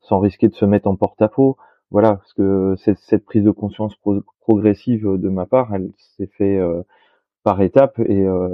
sans 0.00 0.18
risquer 0.18 0.48
de 0.48 0.54
se 0.54 0.64
mettre 0.64 0.88
en 0.88 0.96
porte-à-faux. 0.96 1.56
Voilà, 1.92 2.16
parce 2.16 2.32
que 2.32 2.74
cette, 2.78 2.98
cette 2.98 3.24
prise 3.24 3.44
de 3.44 3.52
conscience 3.52 3.94
progressive 4.40 5.06
de 5.06 5.28
ma 5.28 5.46
part, 5.46 5.72
elle 5.72 5.92
s'est 6.16 6.30
fait 6.36 6.58
euh, 6.58 6.82
par 7.44 7.62
étapes 7.62 8.00
et 8.00 8.26
euh, 8.26 8.48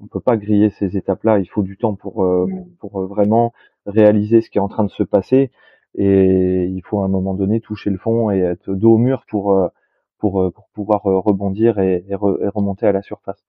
on 0.00 0.06
peut 0.06 0.20
pas 0.20 0.36
griller 0.36 0.68
ces 0.68 0.98
étapes-là. 0.98 1.38
Il 1.38 1.46
faut 1.46 1.62
du 1.62 1.78
temps 1.78 1.94
pour 1.94 2.24
euh, 2.24 2.46
mmh. 2.46 2.66
pour 2.78 3.06
vraiment 3.06 3.54
réaliser 3.86 4.42
ce 4.42 4.50
qui 4.50 4.58
est 4.58 4.60
en 4.60 4.68
train 4.68 4.84
de 4.84 4.90
se 4.90 5.02
passer 5.02 5.50
et 5.96 6.66
il 6.66 6.82
faut 6.82 7.00
à 7.00 7.04
un 7.06 7.08
moment 7.08 7.34
donné 7.34 7.60
toucher 7.60 7.90
le 7.90 7.98
fond 7.98 8.30
et 8.30 8.40
être 8.40 8.72
dos 8.74 8.94
au 8.94 8.98
mur 8.98 9.24
pour 9.28 9.52
euh, 9.52 9.68
pour, 10.18 10.42
euh, 10.42 10.50
pour 10.50 10.68
pouvoir 10.68 11.06
euh, 11.06 11.18
rebondir 11.18 11.78
et, 11.78 12.04
et, 12.08 12.14
remonter 12.14 12.86
à 12.86 12.92
la 12.92 13.02
surface. 13.02 13.42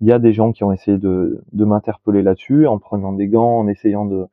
Il 0.00 0.08
y 0.08 0.12
a 0.12 0.18
des 0.18 0.32
gens 0.32 0.52
qui 0.52 0.64
ont 0.64 0.72
essayé 0.72 0.98
de, 0.98 1.42
de 1.52 1.64
m'interpeller 1.64 2.22
là-dessus 2.22 2.66
en 2.66 2.78
prenant 2.78 3.12
des 3.12 3.28
gants, 3.28 3.58
en 3.58 3.68
essayant 3.68 4.04
de, 4.04 4.26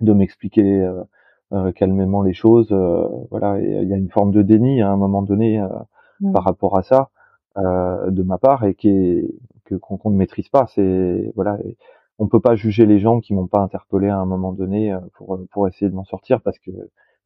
de 0.00 0.12
m'expliquer 0.12 0.86
euh, 1.52 1.72
calmement 1.72 2.22
les 2.22 2.34
choses. 2.34 2.72
voilà, 3.30 3.58
et 3.60 3.82
il 3.82 3.88
y 3.88 3.94
a 3.94 3.96
une 3.96 4.10
forme 4.10 4.32
de 4.32 4.42
déni 4.42 4.82
à 4.82 4.90
un 4.90 4.96
moment 4.96 5.22
donné 5.22 5.64
mmh. 6.20 6.32
par 6.32 6.44
rapport 6.44 6.78
à 6.78 6.82
ça 6.82 7.10
de 7.56 8.22
ma 8.22 8.36
part 8.36 8.64
et 8.64 8.74
qui 8.74 8.90
est, 8.90 9.30
que 9.64 9.76
qu'on 9.76 10.10
ne 10.10 10.16
maîtrise 10.16 10.48
pas. 10.50 10.66
C'est 10.74 11.32
voilà. 11.36 11.58
Et, 11.64 11.76
on 12.18 12.28
peut 12.28 12.40
pas 12.40 12.56
juger 12.56 12.86
les 12.86 12.98
gens 12.98 13.20
qui 13.20 13.34
m'ont 13.34 13.46
pas 13.46 13.60
interpellé 13.60 14.08
à 14.08 14.18
un 14.18 14.26
moment 14.26 14.52
donné 14.52 14.92
euh, 14.92 15.00
pour 15.14 15.34
euh, 15.34 15.46
pour 15.52 15.68
essayer 15.68 15.90
de 15.90 15.94
m'en 15.94 16.04
sortir 16.04 16.40
parce 16.40 16.58
que 16.58 16.70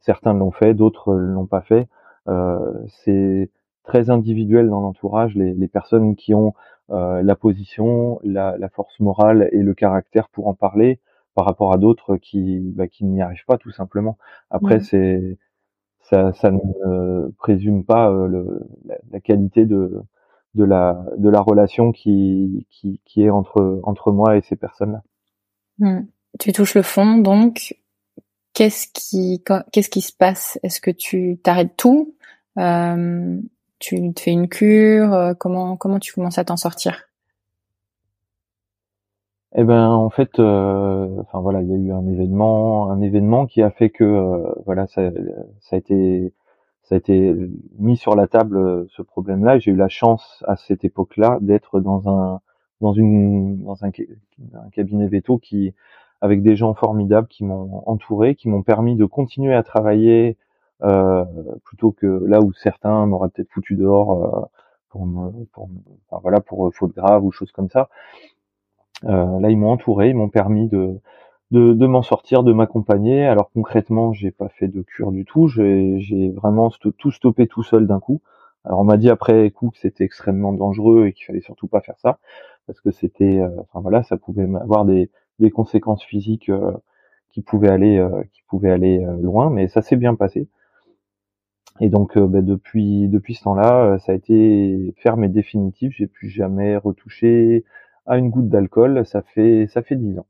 certains 0.01 0.35
l'ont 0.35 0.51
fait, 0.51 0.75
d'autres 0.75 1.15
l'ont 1.15 1.47
pas 1.47 1.63
fait. 1.63 1.89
Euh, 2.29 2.73
c'est 3.05 3.51
très 3.85 4.11
individuel 4.11 4.69
dans 4.69 4.81
l'entourage 4.81 5.35
les, 5.35 5.55
les, 5.55 5.69
personnes 5.69 6.15
qui 6.17 6.35
ont 6.35 6.55
euh, 6.91 7.23
la 7.23 7.35
position, 7.35 8.21
la, 8.23 8.57
la, 8.59 8.69
force 8.69 9.01
morale 9.01 9.49
et 9.53 9.63
le 9.63 9.75
caractère 9.75 10.29
pour 10.29 10.49
en 10.49 10.55
parler 10.55 11.01
par 11.35 11.47
rapport 11.47 11.73
à 11.73 11.79
d'autres 11.79 12.17
qui 12.17 12.61
bah, 12.77 12.89
qui 12.89 13.05
n'y 13.05 13.23
arrivent 13.23 13.45
pas 13.47 13.59
tout 13.59 13.71
simplement. 13.71 14.19
Après 14.51 14.81
c'est 14.81 15.39
ça, 16.01 16.33
ça 16.33 16.51
ne 16.51 17.31
présume 17.39 17.85
pas 17.85 18.11
le, 18.11 18.67
la, 19.11 19.21
qualité 19.21 19.67
de 19.67 20.03
de 20.55 20.65
la 20.65 21.05
de 21.17 21.29
la 21.29 21.41
relation 21.41 21.93
qui 21.93 22.67
qui, 22.71 23.01
qui 23.05 23.23
est 23.23 23.31
entre 23.31 23.81
entre 23.85 24.13
moi 24.13 24.37
et 24.37 24.43
ces 24.43 24.57
personnes-là. 24.57 25.03
Hmm. 25.79 26.07
Tu 26.39 26.53
touches 26.53 26.75
le 26.75 26.83
fond, 26.83 27.19
donc 27.19 27.77
qu'est-ce 28.53 28.89
qui 28.93 29.43
qu'est-ce 29.73 29.89
qui 29.91 30.01
se 30.01 30.13
passe? 30.13 30.59
Est-ce 30.63 30.81
que 30.81 30.91
tu 30.91 31.39
t'arrêtes 31.43 31.77
tout? 31.77 32.15
Euh, 32.59 33.41
Tu 33.79 34.13
te 34.13 34.21
fais 34.21 34.33
une 34.33 34.49
cure? 34.49 35.15
Euh, 35.15 35.35
Comment 35.35 35.77
comment 35.77 35.99
tu 35.99 36.13
commences 36.13 36.39
à 36.39 36.45
t'en 36.45 36.57
sortir? 36.57 37.05
Eh 39.57 39.65
ben 39.65 39.89
en 39.89 40.11
fait, 40.11 40.39
euh, 40.39 41.09
enfin 41.23 41.41
voilà, 41.41 41.61
il 41.63 41.69
y 41.69 41.73
a 41.73 41.77
eu 41.77 41.93
un 41.93 42.07
événement, 42.07 42.91
un 42.91 43.01
événement 43.01 43.47
qui 43.47 43.63
a 43.63 43.71
fait 43.71 43.91
que 43.91 44.05
euh, 44.05 44.53
voilà 44.67 44.87
ça 44.87 45.11
ça 45.61 45.77
a 45.77 45.79
été 45.79 46.33
ça 46.91 46.97
a 46.97 46.99
été 46.99 47.37
mis 47.79 47.97
sur 47.97 48.17
la 48.17 48.27
table 48.27 48.57
euh, 48.57 48.85
ce 48.91 49.01
problème-là. 49.03 49.61
J'ai 49.61 49.71
eu 49.71 49.77
la 49.77 49.89
chance 49.89 50.45
à 50.49 50.57
cette 50.57 50.85
époque-là 50.85 51.39
d'être 51.41 51.79
dans 51.79 52.09
un 52.09 52.41
dans 52.81 52.93
une 52.93 53.63
dans 53.63 53.85
un, 53.85 53.91
un, 53.91 54.71
cabinet 54.73 55.07
veto 55.07 55.39
qui 55.39 55.73
avec 56.21 56.43
des 56.43 56.57
gens 56.57 56.75
formidables 56.75 57.29
qui 57.29 57.45
m'ont 57.45 57.85
entouré, 57.87 58.35
qui 58.35 58.49
m'ont 58.49 58.63
permis 58.65 58.97
de 58.97 59.05
continuer 59.05 59.55
à 59.55 59.63
travailler 59.63 60.37
euh, 60.83 61.25
plutôt 61.65 61.93
que 61.93 62.25
là 62.27 62.41
où 62.41 62.53
certains 62.55 63.07
m'auraient 63.07 63.29
peut-être 63.29 63.53
foutu 63.53 63.77
dehors 63.77 64.25
euh, 64.25 64.41
pour, 64.89 65.07
me, 65.07 65.45
pour 65.53 65.69
voilà 66.23 66.41
pour 66.41 66.67
euh, 66.67 66.71
faute 66.73 66.95
grave 66.97 67.25
ou 67.25 67.31
choses 67.31 67.53
comme 67.53 67.71
ça. 67.71 67.89
Euh, 69.05 69.41
là, 69.41 69.49
ils 69.49 69.57
m'ont 69.57 69.71
entouré, 69.71 70.11
ils 70.11 70.17
m'ont 70.17 70.29
permis 70.29 70.69
de 70.69 70.99
de, 71.51 71.87
m'en 71.87 72.03
sortir, 72.03 72.43
de 72.43 72.53
m'accompagner. 72.53 73.27
Alors 73.27 73.51
concrètement, 73.53 74.13
j'ai 74.13 74.31
pas 74.31 74.49
fait 74.49 74.69
de 74.69 74.83
cure 74.83 75.13
du 75.13 75.25
tout. 75.25 75.49
J'ai 75.49 76.31
vraiment 76.31 76.71
tout 76.71 77.11
stoppé 77.11 77.47
tout 77.47 77.63
seul 77.63 77.87
d'un 77.87 78.01
coup. 78.01 78.21
Alors 78.65 78.81
on 78.81 78.85
m'a 78.85 78.97
dit 78.99 79.11
après 79.11 79.51
coup 79.51 79.71
que 79.71 79.79
c'était 79.79 80.05
extrêmement 80.05 80.53
dangereux 80.53 81.07
et 81.07 81.13
qu'il 81.13 81.25
fallait 81.27 81.41
surtout 81.41 81.67
pas 81.67 81.81
faire 81.81 81.99
ça 81.99 82.19
parce 82.67 82.81
que 82.81 82.91
c'était, 82.91 83.41
euh, 83.41 83.49
enfin 83.63 83.81
voilà, 83.81 84.03
ça 84.03 84.17
pouvait 84.17 84.49
avoir 84.61 84.85
des, 84.85 85.11
des 85.39 85.51
conséquences 85.51 86.05
physiques 86.05 86.51
euh, 86.51 86.73
qui 87.31 87.43
pouvaient 87.43 87.71
aller, 87.71 87.99
euh, 87.99 88.23
qui 88.33 88.43
pouvaient 88.49 88.71
aller 88.71 89.05
loin. 89.21 89.51
Mais 89.51 89.69
ça 89.69 89.83
s'est 89.83 89.97
bien 89.97 90.15
passé. 90.15 90.49
Et 91.81 91.89
donc 91.89 92.19
bah, 92.19 92.43
depuis 92.43 93.09
depuis 93.09 93.35
ce 93.35 93.45
temps-là, 93.45 93.99
ça 94.01 94.13
a 94.13 94.15
été 94.15 94.95
ferme 94.99 95.25
et 95.25 95.29
définitif. 95.29 95.95
J'ai 95.97 96.07
plus 96.07 96.29
jamais 96.29 96.77
retouché 96.77 97.65
à 98.07 98.19
une 98.19 98.31
goutte 98.31 98.49
d'alcool. 98.49 99.07
Ça 99.07 99.23
fait 99.23 99.67
ça 99.69 99.83
fait 99.83 99.97
dix 99.97 100.19
ans. 100.19 100.27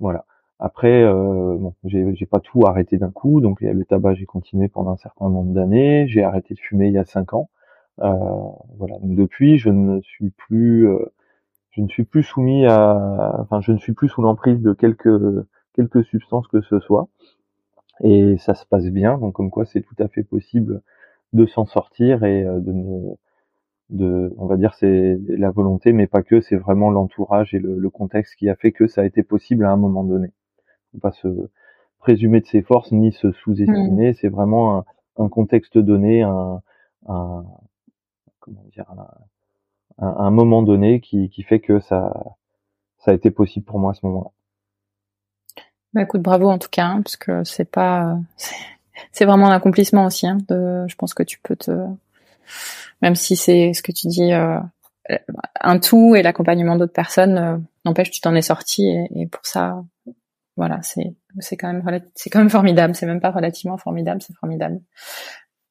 Voilà. 0.00 0.24
Après, 0.58 1.02
euh, 1.02 1.56
bon, 1.58 1.74
j'ai 1.84 2.26
pas 2.26 2.40
tout 2.40 2.66
arrêté 2.66 2.96
d'un 2.96 3.10
coup, 3.10 3.40
donc 3.40 3.60
le 3.60 3.84
tabac 3.84 4.14
j'ai 4.14 4.24
continué 4.24 4.68
pendant 4.68 4.92
un 4.92 4.96
certain 4.96 5.28
nombre 5.28 5.52
d'années. 5.52 6.06
J'ai 6.08 6.22
arrêté 6.22 6.54
de 6.54 6.60
fumer 6.60 6.88
il 6.88 6.94
y 6.94 6.98
a 6.98 7.04
cinq 7.04 7.34
ans. 7.34 7.50
Euh, 8.00 8.12
voilà. 8.78 8.96
Depuis, 9.02 9.58
je 9.58 9.70
ne 9.70 10.00
suis 10.00 10.30
plus, 10.30 10.88
euh, 10.88 11.12
je 11.70 11.82
ne 11.82 11.88
suis 11.88 12.04
plus 12.04 12.22
soumis 12.22 12.66
à, 12.66 13.36
enfin, 13.40 13.60
je 13.60 13.72
ne 13.72 13.78
suis 13.78 13.92
plus 13.92 14.08
sous 14.08 14.22
l'emprise 14.22 14.60
de 14.62 14.72
quelques 14.72 15.08
quelques 15.74 16.04
substances 16.04 16.48
que 16.48 16.62
ce 16.62 16.80
soit. 16.80 17.08
Et 18.02 18.36
ça 18.38 18.54
se 18.54 18.66
passe 18.66 18.86
bien. 18.86 19.18
Donc 19.18 19.34
comme 19.34 19.50
quoi, 19.50 19.66
c'est 19.66 19.82
tout 19.82 19.96
à 19.98 20.08
fait 20.08 20.22
possible 20.22 20.82
de 21.32 21.46
s'en 21.46 21.66
sortir 21.66 22.24
et 22.24 22.44
euh, 22.44 22.60
de 22.60 22.72
ne 22.72 23.14
de, 23.90 24.34
on 24.38 24.46
va 24.46 24.56
dire, 24.56 24.74
c'est 24.74 25.18
la 25.28 25.50
volonté, 25.50 25.92
mais 25.92 26.06
pas 26.06 26.22
que, 26.22 26.40
c'est 26.40 26.56
vraiment 26.56 26.90
l'entourage 26.90 27.54
et 27.54 27.58
le, 27.58 27.90
contexte 27.90 28.34
qui 28.36 28.48
a 28.48 28.56
fait 28.56 28.72
que 28.72 28.86
ça 28.86 29.02
a 29.02 29.04
été 29.04 29.22
possible 29.22 29.64
à 29.64 29.70
un 29.70 29.76
moment 29.76 30.04
donné. 30.04 30.32
Faut 30.92 30.98
pas 30.98 31.12
se 31.12 31.28
présumer 31.98 32.40
de 32.40 32.46
ses 32.46 32.62
forces 32.62 32.92
ni 32.92 33.12
se 33.12 33.32
sous-estimer. 33.32 34.10
Mmh. 34.10 34.14
C'est 34.14 34.28
vraiment 34.28 34.84
un, 35.16 35.28
contexte 35.28 35.78
donné, 35.78 36.22
un, 36.22 36.62
un 37.06 37.44
comment 38.40 38.64
dire, 38.72 38.86
un, 39.98 40.06
un, 40.06 40.30
moment 40.30 40.62
donné 40.62 41.00
qui, 41.00 41.30
qui 41.30 41.42
fait 41.42 41.60
que 41.60 41.80
ça, 41.80 42.12
ça 42.98 43.12
a 43.12 43.14
été 43.14 43.30
possible 43.30 43.64
pour 43.64 43.78
moi 43.78 43.92
à 43.92 43.94
ce 43.94 44.04
moment-là. 44.06 44.30
Bah 45.94 46.02
écoute, 46.02 46.20
bravo 46.22 46.50
en 46.50 46.58
tout 46.58 46.68
cas, 46.70 46.86
hein, 46.86 47.02
parce 47.02 47.16
que 47.16 47.44
c'est 47.44 47.70
pas, 47.70 48.18
c'est 49.12 49.24
vraiment 49.24 49.48
l'accomplissement 49.48 50.04
aussi. 50.04 50.26
Hein, 50.26 50.38
de, 50.48 50.84
je 50.88 50.96
pense 50.96 51.14
que 51.14 51.22
tu 51.22 51.38
peux 51.40 51.56
te, 51.56 51.70
même 53.02 53.14
si 53.14 53.36
c'est 53.36 53.72
ce 53.72 53.82
que 53.82 53.92
tu 53.92 54.08
dis, 54.08 54.32
euh, 54.32 54.58
un 55.60 55.78
tout 55.78 56.14
et 56.14 56.22
l'accompagnement 56.22 56.76
d'autres 56.76 56.92
personnes, 56.92 57.38
euh, 57.38 57.56
n'empêche 57.84 58.10
tu 58.10 58.20
t'en 58.20 58.34
es 58.34 58.42
sorti 58.42 58.88
et, 58.88 59.08
et, 59.14 59.26
pour 59.26 59.44
ça, 59.44 59.82
voilà, 60.56 60.80
c'est 60.82 61.14
c'est 61.40 61.56
quand 61.56 61.72
même 61.72 62.00
c'est 62.14 62.30
quand 62.30 62.38
même 62.38 62.50
formidable. 62.50 62.94
C'est 62.94 63.06
même 63.06 63.20
pas 63.20 63.30
relativement 63.30 63.76
formidable, 63.76 64.22
c'est 64.22 64.36
formidable. 64.36 64.80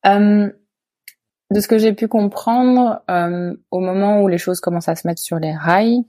Euh, 0.06 0.50
de 1.52 1.60
ce 1.60 1.68
que 1.68 1.78
j'ai 1.78 1.94
pu 1.94 2.08
comprendre, 2.08 3.02
euh, 3.10 3.56
au 3.72 3.80
moment 3.80 4.22
où 4.22 4.28
les 4.28 4.38
choses 4.38 4.60
commencent 4.60 4.90
à 4.90 4.96
se 4.96 5.08
mettre 5.08 5.22
sur 5.22 5.40
les 5.40 5.54
rails, 5.54 6.04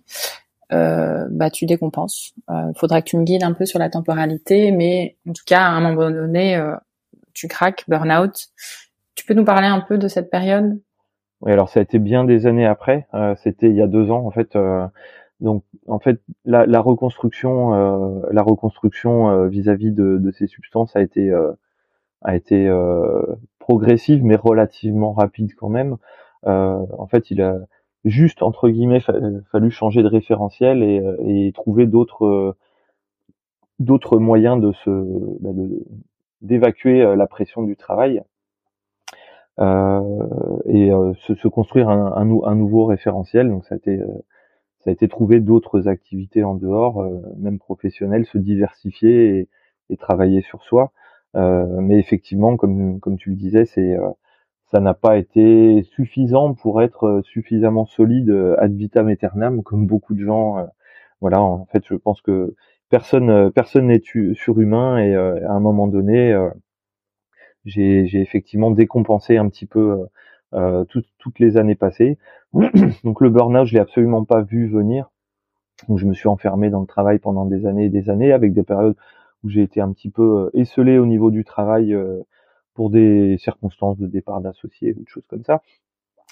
euh, 0.72 1.26
bah 1.31 1.50
tu 1.50 1.66
décompenses. 1.66 2.33
Euh, 2.50 2.72
faudra 2.74 3.00
que 3.02 3.11
tu 3.11 3.16
me 3.16 3.24
guides 3.24 3.44
un 3.44 3.52
peu 3.52 3.66
sur 3.66 3.79
la 3.79 3.90
temporalité, 3.90 4.72
mais 4.72 5.16
en 5.29 5.33
tout 5.33 5.44
cas 5.46 5.61
à 5.61 5.68
un 5.68 5.81
moment 5.81 6.11
donné, 6.11 6.57
euh, 6.57 6.74
tu 7.35 7.48
craques, 7.48 7.85
burn-out. 7.88 8.35
Tu 8.35 8.86
peux 9.26 9.34
nous 9.34 9.44
parler 9.44 9.66
un 9.66 9.80
peu 9.80 9.98
de 9.98 10.08
cette 10.08 10.30
période? 10.30 10.80
Oui, 11.42 11.52
alors 11.52 11.68
ça 11.68 11.80
a 11.80 11.82
été 11.82 11.98
bien 11.98 12.24
des 12.24 12.46
années 12.46 12.66
après. 12.66 13.06
Euh, 13.14 13.34
C'était 13.42 13.68
il 13.68 13.76
y 13.76 13.82
a 13.82 13.86
deux 13.86 14.10
ans 14.10 14.24
en 14.26 14.30
fait. 14.30 14.56
donc 15.40 15.64
en 15.86 15.98
fait 15.98 16.20
la, 16.44 16.66
la 16.66 16.80
reconstruction, 16.80 17.70
la 18.30 18.42
reconstruction 18.42 19.46
vis-à-vis 19.48 19.92
de, 19.92 20.18
de, 20.18 20.30
ces 20.30 20.46
substances 20.46 20.96
a 20.96 21.02
été 21.02 21.30
a 22.22 22.36
été 22.36 22.70
progressive 23.58 24.24
mais 24.24 24.36
relativement 24.36 25.12
rapide 25.12 25.54
quand 25.54 25.68
même. 25.68 25.96
en 26.44 27.06
fait, 27.10 27.30
il 27.30 27.42
a 27.42 27.58
juste 28.06 28.42
entre 28.42 28.68
guillemets 28.70 29.02
fallu 29.50 29.70
changer 29.70 30.02
de 30.02 30.08
référentiel 30.08 30.82
et, 30.82 31.00
euh, 31.00 31.16
et 31.26 31.52
trouver 31.52 31.86
d'autres 31.86 32.24
euh, 32.24 32.56
d'autres 33.78 34.18
moyens 34.18 34.60
de 34.60 34.72
se 34.72 34.90
bah, 35.40 35.50
d'évacuer 36.40 37.02
euh, 37.02 37.16
la 37.16 37.26
pression 37.26 37.62
du 37.62 37.76
travail 37.76 38.18
euh, 38.18 38.22
et 39.59 40.90
se, 41.19 41.35
se, 41.35 41.49
construire 41.49 41.88
un, 41.88 42.12
un, 42.16 42.42
un, 42.45 42.55
nouveau 42.55 42.85
référentiel. 42.87 43.49
Donc 43.49 43.64
ça 43.64 43.75
a 43.75 43.79
été 43.79 43.99
ça 44.81 44.90
a 44.90 44.92
été 44.92 45.09
trouver 45.09 45.40
d'autres 45.40 45.88
activités 45.88 46.45
en 46.45 46.55
dehors, 46.55 47.05
même 47.38 47.59
professionnelles, 47.59 48.27
se 48.27 48.38
diversifier 48.38 49.38
et, 49.38 49.49
et 49.90 49.97
travailler 49.97 50.42
sur 50.42 50.62
soi. 50.62 50.92
mais 51.35 51.99
effectivement, 51.99 52.57
comme 52.57 53.01
comme 53.01 53.16
tu 53.19 53.31
le 53.31 53.37
disais, 53.37 53.64
c'est 53.66 53.97
ça 54.73 54.81
n'a 54.81 54.95
pas 54.95 55.16
été 55.16 55.83
suffisant 55.95 56.55
pour 56.55 56.83
être 56.83 57.05
euh, 57.07 57.23
suffisamment 57.23 57.87
solide 57.87 58.31
euh, 58.31 58.57
ad 58.59 58.75
vitam 58.75 59.09
aeternam 59.09 59.62
comme 59.62 59.87
beaucoup 59.87 60.14
de 60.14 60.25
gens. 60.25 60.59
Euh, 60.59 60.64
voilà, 61.21 61.40
en 61.40 61.66
fait, 61.66 61.85
je 61.88 61.95
pense 61.95 62.21
que 62.21 62.55
personne 62.90 63.51
personne 63.53 63.87
n'est 63.87 64.03
surhumain 64.35 64.99
et 64.99 65.14
à 65.14 65.53
un 65.53 65.61
moment 65.61 65.87
donné, 65.88 66.35
j'ai 67.66 68.20
effectivement 68.20 68.70
décompensé 68.70 69.37
un 69.37 69.48
petit 69.48 69.66
peu 69.66 70.07
toutes 70.88 71.38
les 71.38 71.57
années 71.57 71.74
passées. 71.74 72.18
Donc 73.05 73.20
le 73.20 73.29
burn-out, 73.29 73.66
je 73.66 73.74
l'ai 73.74 73.81
absolument 73.81 74.24
pas 74.24 74.42
vu 74.42 74.68
venir. 74.68 75.11
Donc 75.88 75.98
je 75.98 76.07
me 76.07 76.14
suis 76.14 76.29
enfermé 76.29 76.70
dans 76.70 76.81
le 76.81 76.87
travail 76.87 77.18
pendant 77.18 77.44
des 77.44 77.66
années 77.66 77.87
et 77.87 77.90
des 77.90 78.09
années, 78.09 78.33
avec 78.33 78.55
des 78.55 78.62
périodes 78.62 78.96
où 79.44 79.50
j'ai 79.50 79.62
été 79.62 79.81
un 79.81 79.92
petit 79.92 80.09
peu 80.09 80.50
esselé 80.55 80.98
au 80.98 81.07
niveau 81.07 81.31
du 81.31 81.44
travail 81.44 81.94
pour 82.76 82.90
des 82.90 83.38
circonstances 83.38 83.98
de 83.98 84.07
départ 84.07 84.40
d'associés 84.40 84.94
ou 84.96 85.02
de 85.02 85.09
choses 85.09 85.26
comme 85.29 85.42
ça, 85.42 85.62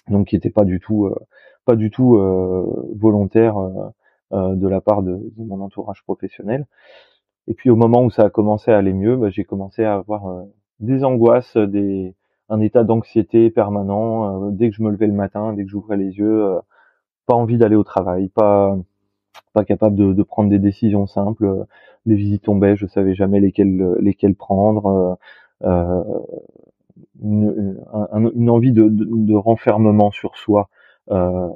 donc 0.08 0.28
qui 0.28 0.36
n'étaient 0.36 0.50
pas 0.50 0.64
du 0.64 0.78
tout, 0.78 1.06
euh, 1.06 1.18
pas 1.64 1.74
du 1.74 1.90
tout 1.90 2.16
euh, 2.16 2.92
volontaires 2.94 3.58
euh, 3.58 4.54
de 4.54 4.68
la 4.68 4.80
part 4.80 5.02
de, 5.02 5.18
mon 5.38 5.60
entourage 5.62 6.02
professionnel. 6.04 6.66
Et 7.48 7.54
puis 7.54 7.70
au 7.70 7.76
moment 7.76 8.04
où 8.04 8.10
ça 8.10 8.24
a 8.24 8.30
commencé 8.30 8.70
à 8.70 8.78
aller 8.78 8.92
mieux, 8.92 9.16
bah, 9.16 9.30
j'ai 9.30 9.44
commencé 9.44 9.84
à 9.84 9.94
avoir 9.94 10.44
des 10.80 11.04
angoisses, 11.04 11.56
des, 11.56 12.14
un 12.48 12.60
état 12.60 12.84
d'anxiété 12.84 13.50
permanent. 13.50 14.50
dès 14.50 14.70
que 14.70 14.76
je 14.76 14.82
me 14.82 14.90
levais 14.90 15.06
le 15.06 15.12
matin, 15.12 15.52
dès 15.52 15.64
que 15.64 15.70
j'ouvrais 15.70 15.96
les 15.96 16.18
yeux, 16.18 16.58
pas 17.26 17.34
envie 17.34 17.58
d'aller 17.58 17.76
au 17.76 17.84
travail, 17.84 18.28
pas 18.28 18.76
pas 19.52 19.64
capable 19.64 19.96
de, 19.96 20.12
de, 20.12 20.22
prendre 20.22 20.50
des 20.50 20.58
décisions 20.58 21.06
simples. 21.06 21.66
Les 22.06 22.16
visites 22.16 22.42
tombaient, 22.42 22.76
je 22.76 22.86
savais 22.86 23.14
jamais 23.14 23.40
lesquelles 23.40 24.34
prendre. 24.36 25.18
Euh, 25.62 26.02
une, 27.22 27.78
une, 28.34 28.50
envie 28.50 28.72
de, 28.72 29.34
renfermement 29.34 30.10
sur 30.10 30.36
soi 30.36 30.68
euh, 31.10 31.48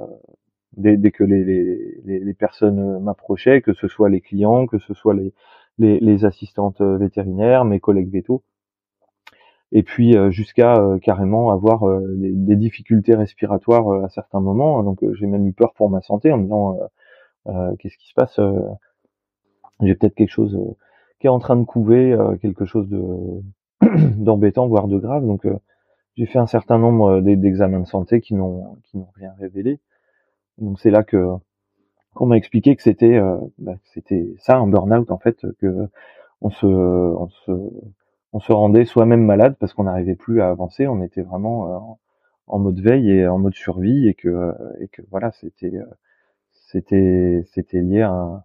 dès, 0.76 1.10
que 1.10 1.24
les, 1.24 2.34
personnes 2.34 3.00
m'approchaient, 3.00 3.60
que 3.60 3.74
ce 3.74 3.88
soit 3.88 4.08
les 4.08 4.20
clients, 4.20 4.66
que 4.66 4.78
ce 4.78 4.94
soit 4.94 5.14
les, 5.14 5.32
les, 5.78 6.00
les 6.00 6.24
assistantes 6.24 6.80
vétérinaires, 6.80 7.64
mes 7.64 7.80
collègues 7.80 8.10
vétos 8.10 8.42
et 9.72 9.82
puis 9.82 10.16
jusqu'à 10.30 10.82
carrément 11.02 11.50
avoir 11.50 11.84
des, 12.16 12.30
des, 12.32 12.56
difficultés 12.56 13.14
respiratoires 13.14 14.04
à 14.04 14.08
certains 14.08 14.40
moments. 14.40 14.82
Donc 14.82 15.04
j'ai 15.14 15.26
même 15.26 15.46
eu 15.46 15.52
peur 15.52 15.74
pour 15.74 15.90
ma 15.90 16.00
santé 16.00 16.32
en 16.32 16.38
me 16.38 16.42
disant 16.44 16.78
euh, 17.48 17.76
qu'est-ce 17.78 17.96
qui 17.98 18.08
se 18.08 18.14
passe 18.14 18.40
J'ai 19.82 19.94
peut-être 19.94 20.14
quelque 20.14 20.30
chose 20.30 20.58
qui 21.20 21.26
est 21.26 21.30
en 21.30 21.38
train 21.38 21.56
de 21.56 21.64
couver, 21.64 22.16
quelque 22.40 22.64
chose 22.64 22.88
de, 22.88 23.42
d'embêtant, 24.16 24.66
voire 24.68 24.88
de 24.88 24.98
grave. 24.98 25.26
Donc, 25.26 25.46
euh, 25.46 25.56
j'ai 26.16 26.26
fait 26.26 26.38
un 26.38 26.46
certain 26.46 26.78
nombre 26.78 27.20
euh, 27.20 27.36
d'examens 27.36 27.80
de 27.80 27.86
santé 27.86 28.20
qui 28.20 28.34
n'ont 28.34 28.76
qui 28.84 28.98
n'ont 28.98 29.10
rien 29.14 29.32
révélé. 29.38 29.78
Donc, 30.58 30.80
c'est 30.80 30.90
là 30.90 31.02
que 31.02 31.26
qu'on 32.14 32.26
m'a 32.26 32.36
expliqué 32.36 32.74
que 32.76 32.82
c'était 32.82 33.16
euh, 33.16 33.36
bah, 33.58 33.76
c'était 33.94 34.34
ça 34.38 34.56
un 34.56 34.66
burn-out 34.66 35.10
en 35.10 35.18
fait, 35.18 35.46
que 35.60 35.88
on 36.40 36.50
se 36.50 36.66
on 36.66 37.28
se 37.28 37.52
on 38.32 38.40
se 38.40 38.52
rendait 38.52 38.84
soi-même 38.84 39.24
malade 39.24 39.56
parce 39.58 39.72
qu'on 39.72 39.84
n'arrivait 39.84 40.14
plus 40.14 40.40
à 40.42 40.48
avancer. 40.48 40.86
On 40.86 41.02
était 41.02 41.22
vraiment 41.22 41.98
en 42.46 42.58
mode 42.58 42.80
veille 42.80 43.10
et 43.10 43.28
en 43.28 43.38
mode 43.38 43.54
survie 43.54 44.08
et 44.08 44.14
que 44.14 44.54
et 44.80 44.88
que 44.88 45.02
voilà 45.10 45.30
c'était 45.32 45.72
c'était 46.52 47.44
c'était 47.52 47.80
lié 47.80 48.02
à 48.02 48.44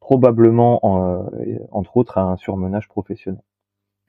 probablement 0.00 0.80
entre 1.70 1.96
autres 1.96 2.18
à 2.18 2.22
un 2.22 2.36
surmenage 2.36 2.88
professionnel. 2.88 3.42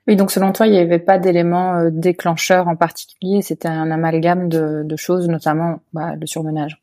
Oui, 0.07 0.15
donc 0.15 0.31
selon 0.31 0.51
toi, 0.51 0.65
il 0.67 0.71
n'y 0.71 0.79
avait 0.79 0.99
pas 0.99 1.19
d'élément 1.19 1.75
euh, 1.75 1.89
déclencheur 1.91 2.67
en 2.67 2.75
particulier, 2.75 3.41
c'était 3.41 3.67
un 3.67 3.91
amalgame 3.91 4.49
de, 4.49 4.81
de 4.83 4.95
choses, 4.95 5.27
notamment 5.29 5.79
bah, 5.93 6.15
le 6.15 6.25
surmenage. 6.25 6.81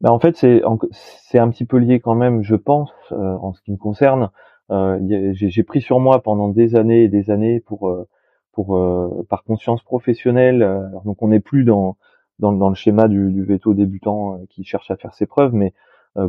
Bah 0.00 0.12
en 0.12 0.18
fait, 0.18 0.36
c'est 0.36 0.62
c'est 0.92 1.38
un 1.38 1.50
petit 1.50 1.64
peu 1.64 1.78
lié 1.78 1.98
quand 1.98 2.14
même, 2.14 2.42
je 2.42 2.54
pense, 2.54 2.92
euh, 3.12 3.16
en 3.16 3.54
ce 3.54 3.60
qui 3.62 3.72
me 3.72 3.76
concerne. 3.76 4.30
Euh, 4.70 4.98
j'ai 5.34 5.62
pris 5.62 5.80
sur 5.80 6.00
moi 6.00 6.22
pendant 6.22 6.48
des 6.48 6.76
années 6.76 7.04
et 7.04 7.08
des 7.08 7.30
années 7.30 7.60
pour 7.60 7.88
euh, 7.88 8.08
pour 8.52 8.80
par 9.28 9.42
conscience 9.44 9.82
professionnelle. 9.82 10.90
donc 11.04 11.22
on 11.22 11.28
n'est 11.28 11.40
plus 11.40 11.64
dans, 11.64 11.96
dans, 12.38 12.52
dans 12.52 12.68
le 12.68 12.76
schéma 12.76 13.08
du, 13.08 13.32
du 13.32 13.42
veto 13.42 13.74
débutant 13.74 14.40
qui 14.48 14.62
cherche 14.62 14.90
à 14.92 14.96
faire 14.96 15.12
ses 15.12 15.26
preuves, 15.26 15.54
mais 15.54 15.74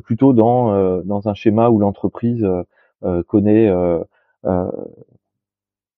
plutôt 0.03 0.33
dans 0.33 1.03
dans 1.03 1.29
un 1.29 1.35
schéma 1.35 1.69
où 1.69 1.77
l'entreprise 1.77 2.43
connaît 3.27 3.69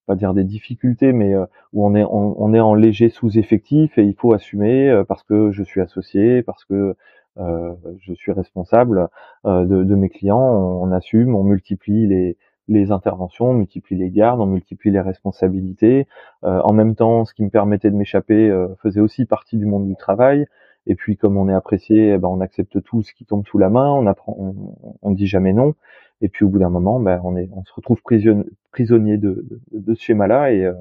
pas 0.08 0.16
dire 0.16 0.34
des 0.34 0.46
difficultés, 0.46 1.12
mais 1.14 1.34
euh, 1.36 1.46
où 1.74 1.86
on 1.86 1.94
est 1.94 2.06
on, 2.10 2.54
est 2.54 2.60
en 2.60 2.74
léger 2.74 3.10
sous-effectif 3.10 3.98
et 3.98 4.04
il 4.04 4.16
faut 4.16 4.34
assumer 4.34 4.90
euh, 4.90 5.04
parce 5.04 5.22
que 5.24 5.52
je 5.52 5.64
suis 5.64 5.82
associé, 5.82 6.42
parce 6.42 6.66
que 6.66 6.74
euh, 6.74 6.94
je 7.38 8.14
suis 8.14 8.32
responsable 8.32 9.08
de, 9.46 9.84
de, 9.84 9.96
mes 9.96 10.10
clients, 10.10 10.40
on, 10.40 10.92
assume, 10.92 11.36
on 11.36 11.44
multiplie 11.44 12.08
les 12.08 12.38
les 12.70 12.92
interventions, 12.92 13.52
on 13.52 13.54
multiplie 13.54 13.96
les 13.96 14.10
gardes, 14.10 14.42
on 14.42 14.46
multiplie 14.46 14.92
les 14.92 15.00
responsabilités. 15.00 16.06
en 16.42 16.74
même 16.74 16.96
temps, 16.96 17.24
ce 17.24 17.34
qui 17.34 17.44
me 17.44 17.50
permettait 17.50 17.90
de 17.90 17.96
m'échapper 17.96 18.54
faisait 18.82 19.00
aussi 19.00 19.26
partie 19.26 19.58
du 19.58 19.66
monde 19.66 19.88
du 19.88 19.96
travail. 19.96 20.46
Et 20.86 20.96
puis, 20.96 21.18
comme 21.18 21.38
on 21.38 21.50
est 21.50 21.54
apprécié, 21.54 22.14
eh 22.14 22.18
ben, 22.18 22.30
on 22.30 22.42
accepte 22.42 22.82
tout 22.82 23.04
ce 23.04 23.14
qui 23.14 23.26
tombe 23.26 23.46
sous 23.46 23.58
la 23.58 23.70
main. 23.70 23.90
On 23.92 24.08
apprend, 24.08 24.36
on, 24.40 24.76
on 25.02 25.12
dit 25.12 25.28
jamais 25.28 25.54
non. 25.54 25.76
Et 26.22 26.30
puis 26.30 26.46
au 26.46 26.50
bout 26.50 26.60
d'un 26.60 26.70
moment, 26.70 27.00
ben, 27.00 27.22
on, 27.24 27.36
est, 27.38 27.50
on 27.54 27.64
se 27.64 27.74
retrouve 27.74 28.02
prisonnier 28.02 29.18
de, 29.18 29.46
de, 29.50 29.80
de 29.80 29.94
ce 29.94 30.02
schéma-là. 30.02 30.52
Et, 30.52 30.66
euh, 30.66 30.74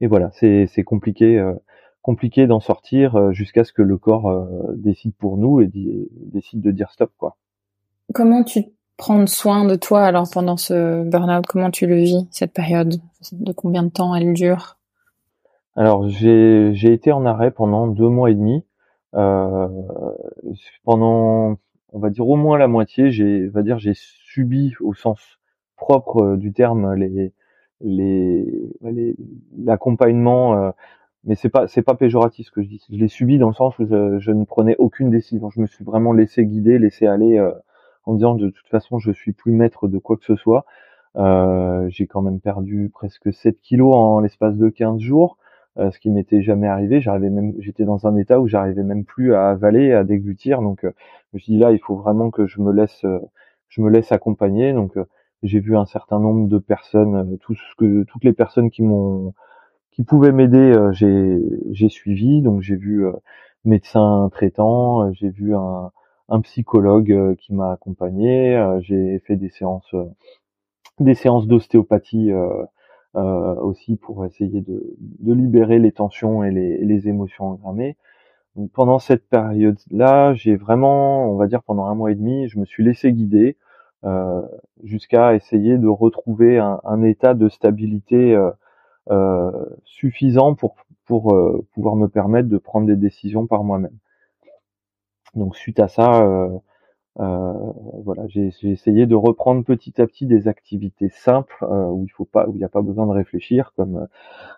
et 0.00 0.06
voilà, 0.06 0.30
c'est 0.32 0.84
compliqué, 0.84 1.38
euh, 1.38 1.54
compliqué 2.02 2.46
d'en 2.46 2.60
sortir 2.60 3.16
euh, 3.16 3.32
jusqu'à 3.32 3.64
ce 3.64 3.72
que 3.72 3.82
le 3.82 3.96
corps 3.96 4.46
décide 4.74 5.14
pour 5.14 5.36
nous 5.36 5.60
et 5.60 5.70
décide 5.72 6.60
de 6.60 6.70
dire 6.70 6.90
stop. 6.90 7.12
quoi. 7.16 7.36
Comment 8.12 8.44
tu 8.44 8.64
prends 8.96 9.26
soin 9.26 9.64
de 9.64 9.74
toi 9.74 10.04
alors 10.04 10.28
pendant 10.32 10.56
ce 10.56 11.02
burn-out? 11.04 11.46
Comment 11.46 11.70
tu 11.70 11.86
le 11.86 11.96
vis, 11.96 12.26
cette 12.30 12.52
période? 12.52 12.94
De 13.32 13.52
combien 13.52 13.84
de 13.84 13.90
temps 13.90 14.14
elle 14.14 14.34
dure? 14.34 14.78
Alors 15.76 16.08
j'ai 16.08 16.92
été 16.92 17.12
en 17.12 17.24
arrêt 17.24 17.50
pendant 17.50 17.86
deux 17.86 18.08
mois 18.08 18.30
et 18.30 18.34
demi. 18.34 18.64
Euh, 19.14 19.68
pendant 20.84 21.56
on 21.92 21.98
va 21.98 22.10
dire 22.10 22.26
au 22.26 22.36
moins 22.36 22.58
la 22.58 22.68
moitié, 22.68 23.10
j'ai, 23.10 23.46
va 23.48 23.62
dire, 23.62 23.78
j'ai 23.78 23.92
subi 23.94 24.74
au 24.80 24.94
sens 24.94 25.20
propre 25.76 26.22
euh, 26.22 26.36
du 26.36 26.52
terme 26.52 26.94
les, 26.94 27.32
les, 27.80 29.16
l'accompagnement, 29.58 30.54
euh, 30.54 30.70
mais 31.24 31.34
c'est 31.36 31.48
pas, 31.48 31.68
c'est 31.68 31.82
pas 31.82 31.94
péjoratif 31.94 32.46
ce 32.46 32.50
que 32.50 32.62
je 32.62 32.68
dis. 32.68 32.84
Je 32.90 32.96
l'ai 32.96 33.08
subi 33.08 33.38
dans 33.38 33.48
le 33.48 33.54
sens 33.54 33.78
où 33.78 33.86
je, 33.86 34.30
ne 34.30 34.44
prenais 34.44 34.76
aucune 34.78 35.10
décision. 35.10 35.50
Je 35.50 35.60
me 35.60 35.66
suis 35.66 35.84
vraiment 35.84 36.12
laissé 36.12 36.44
guider, 36.44 36.78
laissé 36.78 37.06
aller, 37.06 37.38
euh, 37.38 37.52
en 38.04 38.14
disant 38.14 38.34
de 38.34 38.50
toute 38.50 38.68
façon, 38.68 38.98
je 38.98 39.12
suis 39.12 39.32
plus 39.32 39.52
maître 39.52 39.88
de 39.88 39.98
quoi 39.98 40.16
que 40.16 40.24
ce 40.24 40.36
soit. 40.36 40.64
j'ai 41.88 42.06
quand 42.06 42.22
même 42.22 42.40
perdu 42.40 42.90
presque 42.92 43.32
7 43.32 43.60
kilos 43.60 43.94
en 43.94 44.20
l'espace 44.20 44.56
de 44.56 44.68
15 44.68 45.00
jours, 45.00 45.38
ce 45.76 45.98
qui 46.00 46.10
m'était 46.10 46.42
jamais 46.42 46.68
arrivé. 46.68 47.00
J'arrivais 47.00 47.30
même, 47.30 47.54
j'étais 47.60 47.84
dans 47.84 48.06
un 48.06 48.16
état 48.16 48.40
où 48.40 48.48
j'arrivais 48.48 48.82
même 48.82 49.04
plus 49.04 49.34
à 49.34 49.50
avaler, 49.50 49.92
à 49.92 50.04
déglutir. 50.04 50.62
Donc, 50.62 50.80
je 50.82 50.88
me 51.34 51.38
suis 51.38 51.56
là, 51.58 51.70
il 51.72 51.78
faut 51.78 51.96
vraiment 51.96 52.30
que 52.30 52.46
je 52.46 52.60
me 52.60 52.72
laisse, 52.72 53.04
je 53.68 53.80
me 53.80 53.90
laisse 53.90 54.10
accompagner. 54.12 54.72
Donc, 54.72 54.98
j'ai 55.42 55.60
vu 55.60 55.76
un 55.76 55.86
certain 55.86 56.18
nombre 56.18 56.48
de 56.48 56.58
personnes, 56.58 57.38
tout 57.38 57.54
ce 57.54 57.74
que, 57.76 58.04
toutes 58.04 58.24
les 58.24 58.32
personnes 58.32 58.70
qui 58.70 58.82
m'ont 58.82 59.34
qui 59.92 60.02
pouvaient 60.04 60.32
m'aider, 60.32 60.74
j'ai 60.92 61.40
j'ai 61.70 61.88
suivi. 61.88 62.42
Donc 62.42 62.62
j'ai 62.62 62.76
vu 62.76 63.04
médecin 63.64 64.28
traitant, 64.32 65.12
j'ai 65.12 65.30
vu 65.30 65.54
un, 65.54 65.92
un 66.28 66.40
psychologue 66.40 67.36
qui 67.36 67.54
m'a 67.54 67.72
accompagné, 67.72 68.78
j'ai 68.80 69.20
fait 69.20 69.36
des 69.36 69.50
séances 69.50 69.94
des 71.00 71.14
séances 71.14 71.46
d'ostéopathie 71.46 72.32
euh, 73.14 73.54
aussi 73.56 73.96
pour 73.96 74.24
essayer 74.24 74.62
de, 74.62 74.96
de, 74.98 75.34
libérer 75.34 75.78
les 75.78 75.92
tensions 75.92 76.44
et 76.44 76.50
les, 76.50 76.78
les 76.78 77.08
émotions 77.08 77.44
engrammées. 77.44 77.98
Donc 78.56 78.70
pendant 78.72 78.98
cette 78.98 79.28
période-là, 79.28 80.32
j'ai 80.32 80.56
vraiment, 80.56 81.30
on 81.30 81.36
va 81.36 81.46
dire 81.46 81.62
pendant 81.62 81.84
un 81.84 81.94
mois 81.94 82.10
et 82.10 82.14
demi, 82.14 82.48
je 82.48 82.58
me 82.58 82.64
suis 82.64 82.82
laissé 82.82 83.12
guider 83.12 83.58
euh, 84.04 84.40
jusqu'à 84.82 85.34
essayer 85.34 85.76
de 85.76 85.88
retrouver 85.88 86.58
un, 86.58 86.80
un 86.84 87.02
état 87.02 87.34
de 87.34 87.50
stabilité 87.50 88.34
euh, 88.34 88.48
euh 88.48 88.52
suffisant 89.84 90.54
pour 90.54 90.76
pour 91.06 91.34
euh, 91.34 91.66
pouvoir 91.74 91.96
me 91.96 92.08
permettre 92.08 92.48
de 92.48 92.58
prendre 92.58 92.86
des 92.86 92.96
décisions 92.96 93.46
par 93.46 93.64
moi-même. 93.64 93.96
Donc 95.34 95.56
suite 95.56 95.80
à 95.80 95.88
ça, 95.88 96.22
euh, 96.22 97.52
voilà, 98.04 98.26
j'ai 98.28 98.52
essayé 98.62 99.06
de 99.06 99.14
reprendre 99.14 99.64
petit 99.64 100.00
à 100.00 100.06
petit 100.06 100.26
des 100.26 100.46
activités 100.48 101.08
simples 101.08 101.66
où 101.68 102.04
il 102.04 102.10
faut 102.10 102.24
pas, 102.24 102.46
où 102.48 102.54
il 102.54 102.58
n'y 102.58 102.64
a 102.64 102.68
pas 102.68 102.82
besoin 102.82 103.06
de 103.06 103.12
réfléchir, 103.12 103.72
comme 103.76 104.06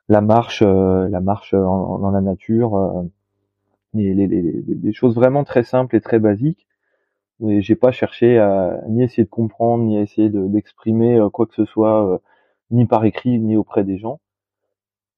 la 0.08 0.20
marche, 0.20 0.62
la 0.62 1.20
marche 1.20 1.54
dans 1.54 2.10
la 2.10 2.20
nature, 2.20 3.04
des 3.94 4.92
choses 4.92 5.14
vraiment 5.14 5.44
très 5.44 5.64
simples 5.64 5.96
et 5.96 6.00
très 6.00 6.18
basiques 6.18 6.66
et 7.42 7.62
j'ai 7.62 7.74
pas 7.74 7.90
cherché 7.90 8.38
à 8.38 8.80
ni 8.88 9.02
essayer 9.02 9.24
de 9.24 9.28
comprendre 9.30 9.84
ni 9.84 9.98
à 9.98 10.02
essayer 10.02 10.30
d'exprimer 10.30 11.18
euh, 11.18 11.30
quoi 11.30 11.46
que 11.46 11.54
ce 11.54 11.64
soit 11.64 12.14
euh, 12.14 12.18
ni 12.70 12.86
par 12.86 13.04
écrit 13.04 13.38
ni 13.38 13.56
auprès 13.56 13.84
des 13.84 13.98
gens 13.98 14.20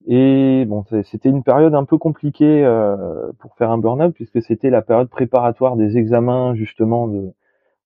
et 0.07 0.64
bon 0.66 0.85
c'était 1.05 1.29
une 1.29 1.42
période 1.42 1.75
un 1.75 1.85
peu 1.85 1.99
compliquée 1.99 2.64
euh, 2.64 3.33
pour 3.38 3.57
faire 3.57 3.71
un 3.71 3.79
burn-out 3.79 4.14
puisque 4.14 4.42
c'était 4.42 4.71
la 4.71 4.83
période 4.83 5.09
préparatoire 5.09 5.77
des 5.77 5.97
examens 5.99 6.55
justement 6.55 7.09
de 7.09 7.33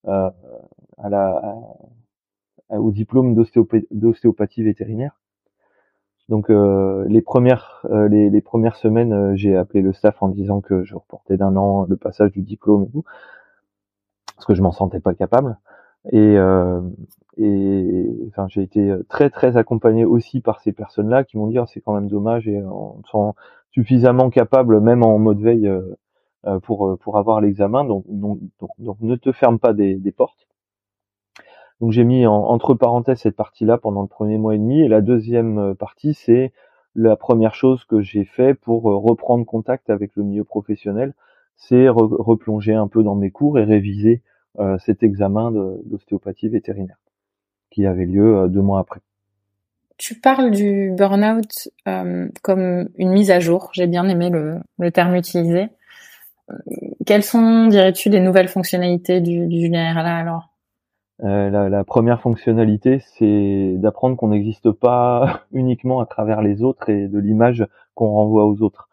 à 0.07 1.09
la 1.09 1.57
au 2.71 2.91
diplôme 2.91 3.35
d'ostéopathie 3.35 4.63
vétérinaire 4.63 5.21
donc 6.29 6.49
les 6.49 7.23
premières 7.23 7.87
les, 8.09 8.31
les, 8.31 8.41
premières 8.41 8.77
semaines 8.77 9.37
j'ai 9.37 9.57
appelé 9.57 9.83
le 9.83 9.93
staff 9.93 10.23
en 10.23 10.29
disant 10.29 10.61
que 10.61 10.85
je 10.85 10.95
reportais 10.95 11.37
d'un 11.37 11.57
an 11.57 11.87
le 11.89 11.97
passage 11.97 12.33
du 12.33 12.43
diplôme 12.43 12.85
et 12.85 12.91
tout 12.91 13.05
parce 14.41 14.47
que 14.47 14.55
je 14.55 14.63
m'en 14.63 14.73
sentais 14.73 15.01
pas 15.01 15.13
capable. 15.13 15.59
Et, 16.13 16.39
euh, 16.39 16.81
et 17.41 18.07
enfin, 18.29 18.47
j'ai 18.49 18.63
été 18.63 18.95
très 19.09 19.31
très 19.31 19.57
accompagné 19.57 20.05
aussi 20.05 20.41
par 20.41 20.61
ces 20.61 20.73
personnes-là 20.73 21.25
qui 21.25 21.39
m'ont 21.39 21.47
dit 21.47 21.59
oh, 21.59 21.65
c'est 21.67 21.81
quand 21.81 21.95
même 21.95 22.09
dommage 22.09 22.47
et 22.47 22.63
on 22.63 23.03
se 23.05 23.11
sent 23.11 23.39
suffisamment 23.71 24.29
capable 24.31 24.81
même 24.81 25.03
en 25.03 25.19
mode 25.19 25.41
veille 25.41 25.67
euh, 25.67 25.81
euh, 26.47 26.61
pour 26.61 26.99
pour 26.99 27.19
avoir 27.19 27.41
l'examen. 27.41 27.85
Donc, 27.85 28.05
donc, 28.09 28.41
donc, 28.79 28.97
ne 29.01 29.17
te 29.17 29.33
ferme 29.33 29.59
pas 29.59 29.73
des, 29.73 29.95
des 29.95 30.13
portes. 30.13 30.49
Donc 31.81 31.93
j'ai 31.93 32.05
mis 32.05 32.27
en, 32.27 32.35
entre 32.35 32.75
parenthèses 32.75 33.21
cette 33.21 33.37
partie-là 33.37 33.79
pendant 33.79 34.03
le 34.03 34.09
premier 34.09 34.37
mois 34.37 34.55
et 34.55 34.59
demi 34.59 34.83
et 34.83 34.89
la 34.89 35.01
deuxième 35.01 35.75
partie 35.77 36.13
c'est 36.15 36.53
la 36.95 37.17
première 37.17 37.55
chose 37.55 37.85
que 37.85 38.03
j'ai 38.03 38.25
fait 38.25 38.55
pour 38.55 38.83
reprendre 38.83 39.47
contact 39.47 39.91
avec 39.91 40.15
le 40.17 40.25
milieu 40.25 40.45
professionnel, 40.45 41.15
c'est 41.57 41.89
replonger 41.89 42.75
un 42.75 42.89
peu 42.89 43.03
dans 43.03 43.15
mes 43.15 43.31
cours 43.31 43.59
et 43.59 43.65
réviser 43.65 44.23
euh, 44.59 44.77
cet 44.79 45.03
examen 45.03 45.53
d'ostéopathie 45.85 46.49
vétérinaire 46.49 47.00
qui 47.71 47.87
avait 47.87 48.07
lieu 48.07 48.39
euh, 48.39 48.49
deux 48.49 48.63
mois 48.63 48.81
après. 48.81 49.01
Tu 49.97 50.19
parles 50.19 50.51
du 50.51 50.93
burn-out 50.97 51.69
euh, 51.87 52.29
comme 52.43 52.89
une 52.97 53.11
mise 53.11 53.31
à 53.31 53.39
jour. 53.39 53.71
J'ai 53.73 53.87
bien 53.87 54.09
aimé 54.09 54.31
le, 54.31 54.61
le 54.79 54.91
terme 54.91 55.15
utilisé. 55.15 55.69
Quelles 57.07 57.23
sont, 57.23 57.67
dirais-tu, 57.67 58.09
les 58.09 58.21
nouvelles 58.21 58.49
fonctionnalités 58.49 59.21
du, 59.21 59.47
du 59.47 59.67
RLA 59.69 60.17
alors? 60.17 60.49
Euh, 61.23 61.51
la, 61.51 61.69
la, 61.69 61.85
première 61.85 62.21
fonctionnalité, 62.23 63.03
c'est 63.19 63.75
d'apprendre 63.77 64.17
qu'on 64.17 64.29
n'existe 64.29 64.73
pas 64.73 65.43
uniquement 65.53 66.01
à 66.01 66.07
travers 66.07 66.41
les 66.41 66.63
autres 66.63 66.89
et 66.89 67.07
de 67.07 67.19
l'image 67.19 67.67
qu'on 67.95 68.09
renvoie 68.09 68.47
aux 68.47 68.63
autres 68.63 68.89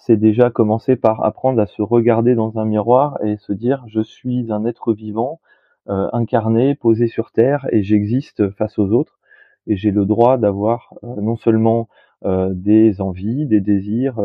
c'est 0.00 0.16
déjà 0.16 0.50
commencer 0.50 0.96
par 0.96 1.24
apprendre 1.24 1.60
à 1.60 1.66
se 1.66 1.82
regarder 1.82 2.34
dans 2.34 2.58
un 2.58 2.64
miroir 2.64 3.18
et 3.22 3.36
se 3.36 3.52
dire 3.52 3.84
je 3.86 4.00
suis 4.00 4.50
un 4.50 4.64
être 4.64 4.94
vivant, 4.94 5.40
euh, 5.88 6.08
incarné, 6.12 6.74
posé 6.74 7.06
sur 7.06 7.30
terre 7.32 7.66
et 7.72 7.82
j'existe 7.82 8.50
face 8.50 8.78
aux 8.78 8.90
autres 8.90 9.18
et 9.66 9.76
j'ai 9.76 9.90
le 9.90 10.04
droit 10.04 10.38
d'avoir 10.38 10.94
euh, 11.04 11.20
non 11.20 11.36
seulement 11.36 11.88
euh, 12.24 12.50
des 12.52 13.00
envies, 13.00 13.46
des 13.46 13.60
désirs, 13.60 14.20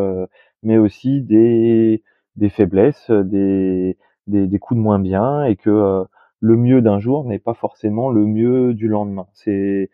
mais 0.63 0.77
aussi 0.77 1.21
des, 1.21 2.03
des 2.35 2.49
faiblesses, 2.49 3.09
des, 3.09 3.97
des, 4.27 4.47
des, 4.47 4.59
coups 4.59 4.77
de 4.77 4.83
moins 4.83 4.99
bien 4.99 5.45
et 5.45 5.55
que 5.55 6.05
le 6.39 6.57
mieux 6.57 6.81
d'un 6.81 6.99
jour 6.99 7.25
n'est 7.25 7.39
pas 7.39 7.53
forcément 7.53 8.09
le 8.09 8.25
mieux 8.25 8.73
du 8.73 8.87
lendemain. 8.87 9.27
C'est 9.33 9.89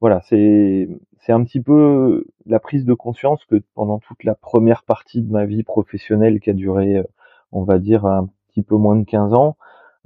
voilà, 0.00 0.20
c'est 0.22 0.88
c'est 1.20 1.32
un 1.32 1.44
petit 1.44 1.60
peu 1.60 2.24
la 2.46 2.58
prise 2.58 2.84
de 2.84 2.94
conscience 2.94 3.44
que 3.44 3.62
pendant 3.74 4.00
toute 4.00 4.24
la 4.24 4.34
première 4.34 4.82
partie 4.82 5.22
de 5.22 5.30
ma 5.30 5.44
vie 5.46 5.62
professionnelle 5.62 6.40
qui 6.40 6.50
a 6.50 6.54
duré, 6.54 6.96
euh, 6.96 7.04
on 7.52 7.62
va 7.62 7.78
dire, 7.78 8.04
un 8.04 8.28
petit 8.48 8.62
peu 8.62 8.76
moins 8.76 8.96
de 8.96 9.04
15 9.04 9.32
ans, 9.34 9.56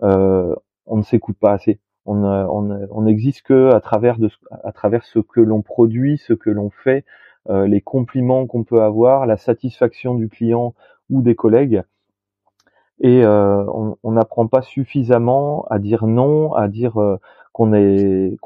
euh, 0.03 0.55
on 0.87 0.97
ne 0.97 1.03
s'écoute 1.03 1.37
pas 1.39 1.53
assez. 1.53 1.81
On, 2.05 2.23
on, 2.25 3.03
n'existe 3.03 3.43
que 3.43 3.73
à 3.75 3.81
travers 3.81 4.19
de 4.19 4.31
à 4.63 4.71
travers 4.71 5.05
ce 5.05 5.19
que 5.19 5.41
l'on 5.41 5.63
produit, 5.63 6.19
ce 6.19 6.35
que 6.35 6.51
l'on 6.51 6.71
fait, 6.71 7.05
euh, 7.51 7.67
les 7.67 7.81
compliments 7.81 8.47
qu'on 8.47 8.63
peut 8.63 8.83
avoir, 8.83 9.27
la 9.27 9.37
satisfaction 9.37 10.15
du 10.15 10.29
client 10.29 10.75
ou 11.11 11.21
des 11.21 11.35
collègues. 11.35 11.83
Et 13.01 13.27
on 13.27 13.99
n'apprend 14.05 14.47
pas 14.47 14.63
suffisamment 14.63 15.67
à 15.69 15.79
dire 15.79 16.07
non, 16.07 16.55
à 16.55 16.67
dire 16.67 16.95
qu'on 17.53 17.75
est 17.75 18.39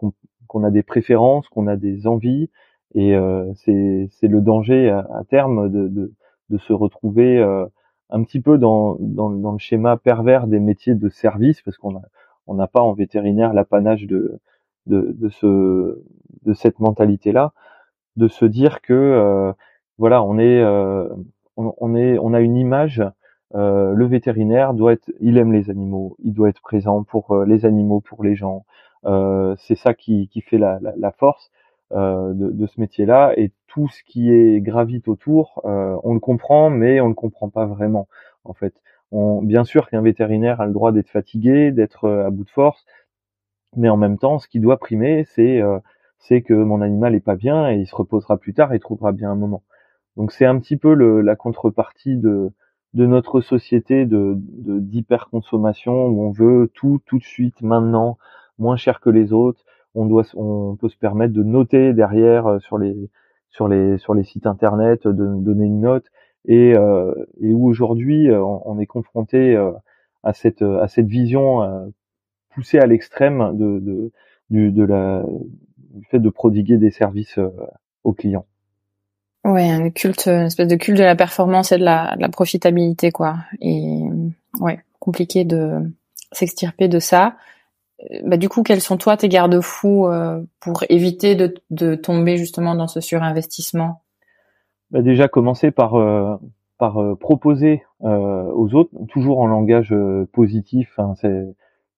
qu'on 0.50 0.64
a 0.64 0.70
des 0.72 0.82
préférences, 0.82 1.48
qu'on 1.48 1.68
a 1.68 1.76
des 1.76 2.08
envies, 2.08 2.50
et 2.96 3.14
euh, 3.14 3.52
c'est 3.54 4.28
le 4.28 4.40
danger 4.40 4.90
à, 4.90 5.22
terme 5.28 5.70
de, 5.70 5.86
de, 5.86 6.12
de, 6.50 6.58
se 6.58 6.72
retrouver 6.72 7.38
euh, 7.38 7.66
un 8.10 8.24
petit 8.24 8.40
peu 8.40 8.58
dans, 8.58 8.96
dans, 8.98 9.30
dans, 9.30 9.52
le 9.52 9.58
schéma 9.58 9.96
pervers 9.96 10.48
des 10.48 10.58
métiers 10.58 10.96
de 10.96 11.08
service, 11.08 11.62
parce 11.62 11.78
qu'on 11.78 11.96
a 11.96 12.02
on 12.46 12.54
n'a 12.54 12.66
pas 12.66 12.80
en 12.80 12.92
vétérinaire 12.92 13.52
l'apanage 13.52 14.06
de, 14.06 14.40
de, 14.86 15.28
ce, 15.28 16.02
de 16.42 16.52
cette 16.52 16.80
mentalité-là, 16.80 17.52
de 18.16 18.28
se 18.28 18.44
dire 18.44 18.80
que 18.80 18.92
euh, 18.92 19.52
voilà, 19.98 20.22
on 20.22 20.38
est, 20.38 20.60
euh, 20.60 21.08
on, 21.56 21.94
est, 21.94 22.18
on 22.18 22.34
a 22.34 22.40
une 22.40 22.56
image. 22.56 23.02
Euh, 23.54 23.92
le 23.94 24.06
vétérinaire 24.06 24.74
doit 24.74 24.92
être, 24.92 25.10
il 25.20 25.36
aime 25.36 25.52
les 25.52 25.70
animaux, 25.70 26.16
il 26.22 26.32
doit 26.32 26.48
être 26.48 26.62
présent 26.62 27.02
pour 27.02 27.44
les 27.44 27.66
animaux, 27.66 28.00
pour 28.00 28.24
les 28.24 28.34
gens. 28.34 28.64
C'est 29.58 29.76
ça 29.76 29.94
qui, 29.94 30.28
qui 30.28 30.40
fait 30.40 30.58
la, 30.58 30.78
la, 30.96 31.10
force 31.12 31.50
de, 31.90 32.66
ce 32.66 32.80
métier-là. 32.80 33.32
Et 33.36 33.52
tout 33.66 33.88
ce 33.88 34.02
qui 34.04 34.30
est 34.30 34.60
gravite 34.60 35.08
autour, 35.08 35.60
on 35.64 36.14
le 36.14 36.20
comprend, 36.20 36.70
mais 36.70 37.00
on 37.00 37.08
le 37.08 37.14
comprend 37.14 37.48
pas 37.48 37.66
vraiment. 37.66 38.08
En 38.44 38.54
fait, 38.54 38.74
on, 39.12 39.42
bien 39.42 39.64
sûr 39.64 39.88
qu'un 39.88 40.02
vétérinaire 40.02 40.60
a 40.60 40.66
le 40.66 40.72
droit 40.72 40.92
d'être 40.92 41.10
fatigué, 41.10 41.72
d'être 41.72 42.08
à 42.08 42.30
bout 42.30 42.44
de 42.44 42.50
force, 42.50 42.84
mais 43.76 43.88
en 43.88 43.96
même 43.96 44.18
temps, 44.18 44.38
ce 44.38 44.48
qui 44.48 44.60
doit 44.60 44.78
primer, 44.78 45.24
c'est 45.24 45.60
c'est 46.20 46.42
que 46.42 46.54
mon 46.54 46.82
animal 46.82 47.14
est 47.14 47.20
pas 47.20 47.34
bien 47.34 47.70
et 47.70 47.76
il 47.76 47.86
se 47.86 47.96
reposera 47.96 48.36
plus 48.36 48.54
tard 48.54 48.72
et 48.72 48.78
trouvera 48.78 49.12
bien 49.12 49.30
un 49.30 49.36
moment. 49.36 49.62
Donc 50.16 50.32
c'est 50.32 50.46
un 50.46 50.58
petit 50.58 50.76
peu 50.76 50.94
le, 50.94 51.22
la 51.22 51.34
contrepartie 51.36 52.16
de, 52.16 52.52
notre 52.94 53.40
société 53.40 54.06
de 54.06 54.34
d'hyperconsommation 54.36 56.06
où 56.08 56.22
on 56.24 56.30
veut 56.30 56.70
tout 56.74 57.00
tout 57.06 57.18
de 57.18 57.24
suite 57.24 57.62
maintenant 57.62 58.18
moins 58.58 58.76
cher 58.76 59.00
que 59.00 59.10
les 59.10 59.32
autres. 59.32 59.64
On 59.94 60.06
doit, 60.06 60.24
on 60.34 60.76
peut 60.76 60.88
se 60.88 60.96
permettre 60.96 61.32
de 61.32 61.42
noter 61.42 61.92
derrière 61.94 62.46
euh, 62.46 62.58
sur 62.60 62.78
les 62.78 63.10
sur 63.50 63.66
les 63.68 63.98
sur 63.98 64.14
les 64.14 64.24
sites 64.24 64.46
internet, 64.46 65.08
de 65.08 65.26
donner 65.42 65.66
une 65.66 65.80
note 65.80 66.06
et, 66.46 66.74
euh, 66.74 67.14
et 67.40 67.52
où 67.52 67.66
aujourd'hui 67.66 68.28
euh, 68.30 68.42
on, 68.42 68.78
est 68.78 68.86
confronté 68.86 69.56
à 70.22 70.32
cette 70.32 70.62
à 70.62 70.88
cette 70.88 71.06
vision 71.06 71.92
poussée 72.50 72.78
à 72.78 72.86
l'extrême 72.86 73.56
de, 73.56 73.78
de 73.78 74.12
du 74.50 74.72
de 74.72 74.84
la 74.84 75.24
du 75.78 76.04
fait 76.06 76.18
de 76.18 76.30
prodiguer 76.30 76.76
des 76.76 76.90
services 76.90 77.38
aux 78.04 78.12
clients. 78.12 78.46
Ouais, 79.44 79.70
un 79.70 79.88
culte, 79.90 80.26
une 80.28 80.46
espèce 80.46 80.68
de 80.68 80.76
culte 80.76 80.98
de 80.98 81.04
la 81.04 81.16
performance 81.16 81.72
et 81.72 81.78
de 81.78 81.84
la, 81.84 82.14
de 82.16 82.20
la 82.20 82.28
profitabilité, 82.28 83.10
quoi. 83.10 83.38
Et 83.60 84.02
ouais, 84.60 84.80
compliqué 84.98 85.44
de 85.44 85.78
s'extirper 86.30 86.88
de 86.88 86.98
ça 86.98 87.36
bah, 88.24 88.36
du 88.36 88.48
coup, 88.48 88.62
quels 88.62 88.80
sont 88.80 88.96
toi 88.96 89.16
tes 89.16 89.28
garde-fous 89.28 90.08
pour 90.60 90.84
éviter 90.88 91.34
de, 91.34 91.54
de, 91.70 91.94
tomber 91.94 92.38
justement 92.38 92.74
dans 92.74 92.88
ce 92.88 93.00
surinvestissement? 93.00 94.02
Déjà, 94.92 95.28
commencer 95.28 95.70
par 95.70 96.40
par 96.78 97.16
proposer 97.18 97.82
aux 98.00 98.74
autres, 98.74 98.90
toujours 99.08 99.40
en 99.40 99.46
langage 99.46 99.94
positif. 100.32 100.98
Hein, 100.98 101.14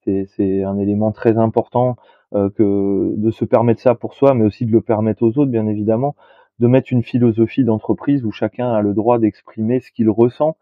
c'est 0.05 0.63
un 0.63 0.79
élément 0.79 1.13
très 1.13 1.39
important 1.39 1.97
que 2.33 3.15
de 3.17 3.31
se 3.31 3.45
permettre 3.45 3.81
ça 3.81 3.95
pour 3.95 4.15
soi, 4.15 4.35
mais 4.35 4.45
aussi 4.45 4.67
de 4.67 4.73
le 4.73 4.81
permettre 4.81 5.23
aux 5.23 5.39
autres, 5.39 5.51
bien 5.51 5.67
évidemment 5.67 6.15
de 6.63 6.69
mettre 6.69 6.93
une 6.93 7.03
philosophie 7.03 7.65
d'entreprise 7.65 8.25
où 8.25 8.31
chacun 8.31 8.73
a 8.73 8.81
le 8.81 8.95
droit 8.95 9.19
d'exprimer 9.19 9.81
ce 9.81 9.91
qu'il 9.91 10.09
ressent, 10.09 10.57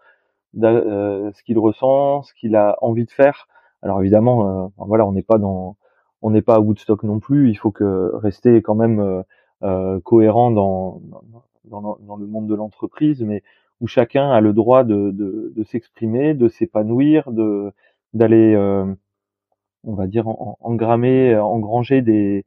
euh, 0.62 1.30
ce 1.34 1.42
qu'il 1.42 1.58
ressent, 1.58 2.22
ce 2.22 2.32
qu'il 2.34 2.56
a 2.56 2.76
envie 2.80 3.04
de 3.04 3.10
faire. 3.10 3.48
Alors 3.82 4.00
évidemment, 4.00 4.64
euh, 4.64 4.68
voilà, 4.78 5.06
on 5.06 5.12
n'est 5.12 5.22
pas 5.22 5.36
dans, 5.36 5.76
on 6.22 6.30
n'est 6.30 6.42
pas 6.42 6.54
à 6.54 6.60
Woodstock 6.60 7.02
non 7.02 7.18
plus. 7.20 7.50
Il 7.50 7.56
faut 7.56 7.70
que 7.70 8.12
rester 8.14 8.62
quand 8.62 8.74
même 8.74 9.24
euh, 9.62 10.00
cohérent 10.00 10.50
dans, 10.50 11.02
dans, 11.70 11.98
dans, 12.00 12.16
le 12.16 12.26
monde 12.26 12.46
de 12.48 12.54
l'entreprise, 12.54 13.22
mais 13.22 13.42
où 13.80 13.86
chacun 13.86 14.30
a 14.30 14.40
le 14.40 14.52
droit 14.52 14.84
de, 14.84 15.10
de, 15.10 15.52
de 15.56 15.64
s'exprimer, 15.64 16.34
de 16.34 16.48
s'épanouir, 16.48 17.32
de 17.32 17.72
d'aller, 18.12 18.56
on 19.84 19.94
va 19.94 20.06
dire, 20.06 20.26
engrammer, 20.60 21.36
engranger 21.36 22.02
des 22.02 22.44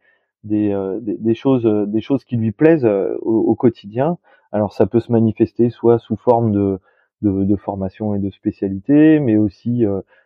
euh, 0.51 0.99
des, 0.99 1.17
des, 1.17 1.35
choses 1.35 1.65
euh, 1.65 1.85
des 1.85 2.01
choses 2.01 2.25
qui 2.25 2.35
lui 2.35 2.51
plaisent 2.51 2.85
euh, 2.85 3.15
au, 3.21 3.55
quotidien. 3.55 4.17
Alors 4.51 4.73
ça 4.73 4.85
peut 4.85 4.99
se 4.99 5.11
manifester 5.11 5.69
soit 5.69 5.99
sous 5.99 6.17
forme 6.17 6.51
de, 6.51 6.79
de, 7.21 7.45
de 7.45 7.55
formation 7.55 8.13
et 8.13 8.19
de 8.19 8.29
spécialité, 8.29 9.19
mais 9.19 9.37
aussi 9.37 9.83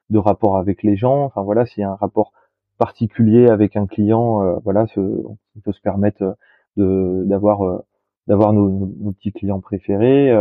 de 0.09 0.17
rapport 0.17 0.57
avec 0.57 0.83
les 0.83 0.95
gens. 0.97 1.23
Enfin 1.23 1.43
voilà, 1.43 1.65
s'il 1.65 1.81
y 1.81 1.83
a 1.83 1.91
un 1.91 1.95
rapport 1.95 2.33
particulier 2.79 3.47
avec 3.47 3.75
un 3.75 3.85
client, 3.85 4.59
voilà, 4.63 4.85
on 4.97 5.37
peut 5.63 5.71
se 5.71 5.81
permettre 5.81 6.35
de 6.77 7.23
d'avoir 7.25 7.83
d'avoir 8.27 8.53
nos, 8.53 8.69
nos, 8.69 9.11
petits 9.11 9.31
clients 9.31 9.61
préférés. 9.61 10.31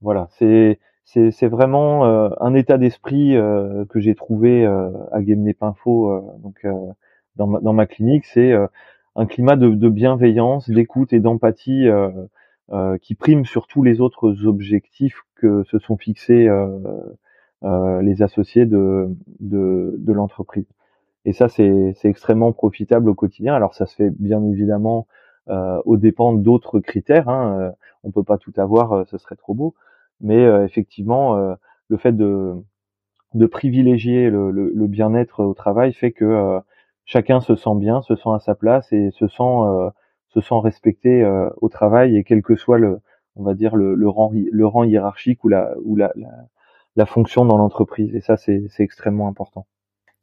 voilà, 0.00 0.28
c'est 0.38 0.78
c'est 1.04 1.48
vraiment 1.48 2.04
un 2.04 2.54
état 2.54 2.78
d'esprit 2.78 3.34
que 3.88 4.00
j'ai 4.00 4.14
trouvé 4.14 4.66
à 4.66 5.22
Guémené 5.22 5.54
Pinfo. 5.54 6.38
donc 6.42 6.64
dans 7.36 7.46
ma, 7.46 7.60
dans 7.60 7.72
ma 7.72 7.86
clinique, 7.86 8.26
c'est 8.26 8.52
euh, 8.52 8.66
un 9.16 9.26
climat 9.26 9.56
de, 9.56 9.70
de 9.70 9.88
bienveillance, 9.88 10.70
d'écoute 10.70 11.12
et 11.12 11.20
d'empathie 11.20 11.88
euh, 11.88 12.10
euh, 12.72 12.98
qui 12.98 13.14
prime 13.14 13.44
sur 13.44 13.66
tous 13.66 13.82
les 13.82 14.00
autres 14.00 14.46
objectifs 14.46 15.22
que 15.34 15.64
se 15.64 15.78
sont 15.78 15.96
fixés 15.96 16.48
les 18.02 18.22
associés 18.22 18.66
de, 18.66 19.08
de, 19.40 19.94
de 19.98 20.12
l'entreprise. 20.12 20.66
Et 21.24 21.32
ça, 21.32 21.48
c'est 21.48 21.94
extrêmement 22.04 22.52
profitable 22.52 23.08
au 23.08 23.14
quotidien. 23.14 23.54
Alors, 23.54 23.74
ça 23.74 23.86
se 23.86 23.94
fait 23.94 24.10
bien 24.10 24.42
évidemment 24.44 25.06
euh, 25.08 25.19
aux 25.48 25.96
dépens 25.96 26.32
d'autres 26.32 26.80
critères. 26.80 27.28
Hein. 27.28 27.72
On 28.04 28.10
peut 28.10 28.22
pas 28.22 28.38
tout 28.38 28.52
avoir, 28.56 29.06
ce 29.08 29.18
serait 29.18 29.36
trop 29.36 29.54
beau. 29.54 29.74
Mais 30.20 30.44
effectivement, 30.64 31.56
le 31.88 31.96
fait 31.96 32.12
de, 32.12 32.54
de 33.34 33.46
privilégier 33.46 34.30
le, 34.30 34.50
le, 34.50 34.70
le 34.74 34.86
bien-être 34.86 35.44
au 35.44 35.54
travail 35.54 35.92
fait 35.92 36.12
que 36.12 36.60
chacun 37.10 37.40
se 37.40 37.56
sent 37.56 37.74
bien, 37.76 38.02
se 38.02 38.14
sent 38.14 38.30
à 38.32 38.38
sa 38.38 38.54
place 38.54 38.92
et 38.92 39.10
se 39.10 39.26
sent 39.26 39.42
euh, 39.42 39.90
se 40.28 40.40
sent 40.40 40.54
respecté 40.62 41.22
euh, 41.22 41.50
au 41.60 41.68
travail 41.68 42.16
et 42.16 42.22
quel 42.22 42.40
que 42.42 42.54
soit 42.54 42.78
le 42.78 43.00
on 43.34 43.42
va 43.42 43.54
dire 43.54 43.74
le, 43.74 43.94
le 43.96 44.08
rang 44.08 44.30
le 44.32 44.66
rang 44.66 44.84
hiérarchique 44.84 45.42
ou 45.44 45.48
la 45.48 45.74
ou 45.82 45.96
la, 45.96 46.12
la, 46.14 46.28
la 46.94 47.06
fonction 47.06 47.44
dans 47.44 47.56
l'entreprise 47.56 48.14
et 48.14 48.20
ça 48.20 48.36
c'est 48.36 48.62
c'est 48.70 48.84
extrêmement 48.84 49.26
important. 49.26 49.66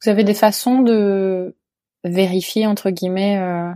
Vous 0.01 0.09
avez 0.09 0.23
des 0.23 0.33
façons 0.33 0.81
de 0.81 1.57
vérifier 2.05 2.67
entre 2.67 2.89
guillemets 2.89 3.37
euh, 3.37 3.71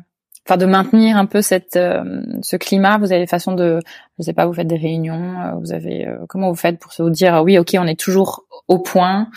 enfin 0.47 0.57
de 0.57 0.65
maintenir 0.65 1.17
un 1.17 1.25
peu 1.25 1.41
cette 1.41 1.77
ce 1.77 2.55
climat 2.55 2.97
vous 2.97 3.11
avez 3.11 3.21
des 3.21 3.27
façons 3.27 3.53
de 3.53 3.79
je 4.17 4.23
sais 4.23 4.33
pas 4.33 4.47
vous 4.47 4.53
faites 4.53 4.67
des 4.67 4.75
réunions 4.75 5.59
vous 5.59 5.71
avez 5.71 6.07
comment 6.27 6.49
vous 6.49 6.55
faites 6.55 6.79
pour 6.79 6.93
se 6.93 7.03
dire 7.09 7.41
oui 7.43 7.59
OK 7.59 7.75
on 7.77 7.85
est 7.85 7.99
toujours 7.99 8.45
au 8.67 8.79
point 8.79 9.27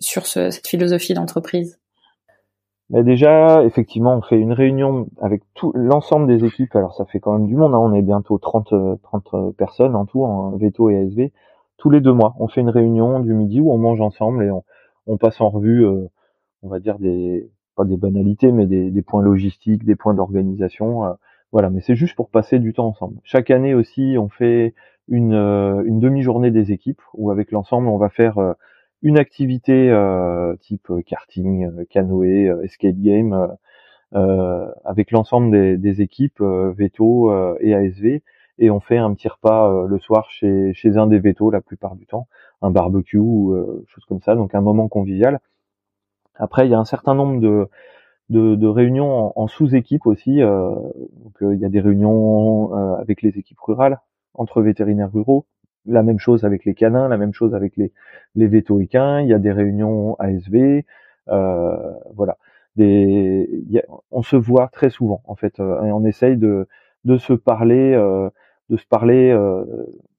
sur 0.00 0.26
ce, 0.26 0.50
cette 0.50 0.66
philosophie 0.66 1.14
d'entreprise? 1.14 1.78
Mais 2.90 3.02
déjà, 3.02 3.64
effectivement, 3.64 4.16
on 4.16 4.22
fait 4.22 4.38
une 4.38 4.52
réunion 4.52 5.08
avec 5.20 5.42
tout 5.54 5.72
l'ensemble 5.74 6.26
des 6.26 6.46
équipes. 6.46 6.74
Alors 6.74 6.94
ça 6.94 7.04
fait 7.04 7.20
quand 7.20 7.32
même 7.32 7.46
du 7.46 7.54
monde, 7.54 7.74
hein. 7.74 7.78
on 7.78 7.92
est 7.92 8.02
bientôt 8.02 8.38
30, 8.38 8.72
30 9.02 9.26
euh, 9.34 9.52
personnes 9.52 9.94
en 9.94 10.06
tout, 10.06 10.24
en 10.24 10.56
veto 10.56 10.88
et 10.88 10.96
ASV. 10.96 11.30
Tous 11.76 11.90
les 11.90 12.00
deux 12.00 12.12
mois, 12.12 12.34
on 12.38 12.48
fait 12.48 12.62
une 12.62 12.70
réunion 12.70 13.20
du 13.20 13.34
midi 13.34 13.60
où 13.60 13.70
on 13.70 13.78
mange 13.78 14.00
ensemble 14.00 14.42
et 14.42 14.50
on, 14.50 14.64
on 15.06 15.18
passe 15.18 15.40
en 15.40 15.50
revue, 15.50 15.84
euh, 15.84 16.08
on 16.62 16.68
va 16.68 16.80
dire 16.80 16.98
des 16.98 17.50
pas 17.78 17.84
des 17.84 17.96
banalités, 17.96 18.52
mais 18.52 18.66
des, 18.66 18.90
des 18.90 19.02
points 19.02 19.22
logistiques, 19.22 19.84
des 19.84 19.96
points 19.96 20.14
d'organisation. 20.14 21.04
Euh, 21.06 21.12
voilà, 21.52 21.70
mais 21.70 21.80
c'est 21.80 21.96
juste 21.96 22.14
pour 22.16 22.28
passer 22.28 22.58
du 22.58 22.74
temps 22.74 22.88
ensemble. 22.88 23.16
Chaque 23.24 23.50
année 23.50 23.72
aussi, 23.74 24.16
on 24.18 24.28
fait 24.28 24.74
une, 25.08 25.32
une 25.32 26.00
demi-journée 26.00 26.50
des 26.50 26.72
équipes 26.72 27.00
où 27.14 27.30
avec 27.30 27.52
l'ensemble, 27.52 27.88
on 27.88 27.96
va 27.96 28.10
faire 28.10 28.54
une 29.02 29.18
activité 29.18 29.90
euh, 29.90 30.56
type 30.56 30.90
euh, 30.90 31.02
karting, 31.02 31.66
euh, 31.66 31.84
canoë, 31.88 32.50
escape 32.64 32.96
game, 32.96 33.56
avec 34.12 35.10
l'ensemble 35.10 35.50
des, 35.50 35.76
des 35.76 36.00
équipes 36.00 36.40
Veto 36.40 37.30
et 37.60 37.74
ASV, 37.74 38.22
et 38.58 38.70
on 38.70 38.80
fait 38.80 38.96
un 38.96 39.12
petit 39.12 39.28
repas 39.28 39.86
le 39.86 39.98
soir 39.98 40.30
chez, 40.30 40.72
chez 40.72 40.96
un 40.96 41.06
des 41.06 41.18
Veto 41.18 41.50
la 41.50 41.60
plupart 41.60 41.94
du 41.94 42.06
temps, 42.06 42.26
un 42.62 42.70
barbecue 42.70 43.18
ou 43.18 43.54
chose 43.86 44.06
comme 44.06 44.22
ça, 44.22 44.34
donc 44.34 44.54
un 44.54 44.62
moment 44.62 44.88
convivial. 44.88 45.40
Après, 46.38 46.66
il 46.66 46.70
y 46.70 46.74
a 46.74 46.78
un 46.78 46.84
certain 46.84 47.14
nombre 47.14 47.40
de, 47.40 47.68
de, 48.30 48.54
de 48.54 48.66
réunions 48.66 49.32
en, 49.38 49.46
sous-équipe 49.48 50.06
aussi. 50.06 50.40
donc, 50.40 51.36
il 51.40 51.58
y 51.58 51.64
a 51.64 51.68
des 51.68 51.80
réunions 51.80 52.72
avec 52.98 53.22
les 53.22 53.38
équipes 53.38 53.60
rurales, 53.60 54.00
entre 54.34 54.62
vétérinaires 54.62 55.12
ruraux, 55.12 55.46
la 55.86 56.02
même 56.02 56.18
chose 56.18 56.44
avec 56.44 56.64
les 56.64 56.74
canins, 56.74 57.08
la 57.08 57.16
même 57.16 57.32
chose 57.32 57.54
avec 57.54 57.76
les, 57.76 57.92
les 58.34 58.46
vétoïcains, 58.46 59.20
il 59.20 59.28
y 59.28 59.34
a 59.34 59.38
des 59.38 59.52
réunions 59.52 60.16
ASV, 60.18 60.84
euh, 61.28 61.92
voilà. 62.14 62.36
Des, 62.76 63.66
on 64.12 64.22
se 64.22 64.36
voit 64.36 64.68
très 64.68 64.90
souvent 64.90 65.20
en 65.24 65.34
fait, 65.34 65.58
euh, 65.58 65.82
et 65.84 65.90
on 65.90 66.04
essaye 66.04 66.36
de, 66.36 66.68
de 67.04 67.18
se 67.18 67.32
parler, 67.32 67.92
euh, 67.94 68.30
de 68.70 68.76
se 68.76 68.86
parler 68.86 69.30
euh, 69.32 69.64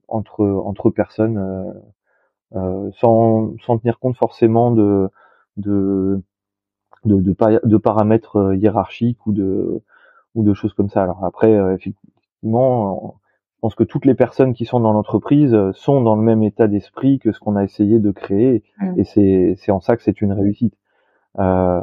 entre 0.10 0.46
entre 0.46 0.90
personnes 0.90 1.74
euh, 2.56 2.90
sans, 2.98 3.54
sans 3.66 3.78
tenir 3.78 4.00
compte 4.00 4.18
forcément 4.18 4.72
de 4.72 5.10
de 5.58 6.22
de, 7.06 7.22
de, 7.22 7.36
de 7.64 7.78
paramètres 7.78 8.56
hiérarchiques 8.56 9.26
ou 9.26 9.34
de 9.34 9.82
ou 10.36 10.44
de 10.44 10.54
choses 10.54 10.74
comme 10.74 10.90
ça. 10.90 11.04
Alors 11.04 11.24
après, 11.26 11.54
effectivement, 11.74 13.20
je 13.60 13.62
pense 13.62 13.76
que 13.76 13.84
toutes 13.84 14.06
les 14.06 14.16
personnes 14.16 14.54
qui 14.54 14.64
sont 14.64 14.80
dans 14.80 14.94
l'entreprise 14.94 15.54
euh, 15.54 15.74
sont 15.74 16.00
dans 16.00 16.16
le 16.16 16.22
même 16.22 16.44
état 16.44 16.70
d'esprit 16.70 17.20
que 17.20 17.34
ce 17.34 17.42
qu'on 17.42 17.58
a 17.58 17.64
essayé 17.66 18.00
de 18.00 18.10
créer, 18.10 18.64
mm. 18.80 18.98
et 18.98 19.04
c'est 19.04 19.56
c'est 19.58 19.74
en 19.74 19.82
ça 19.82 19.98
que 19.98 20.04
c'est 20.04 20.22
une 20.22 20.32
réussite. 20.32 20.76
Euh, 21.40 21.82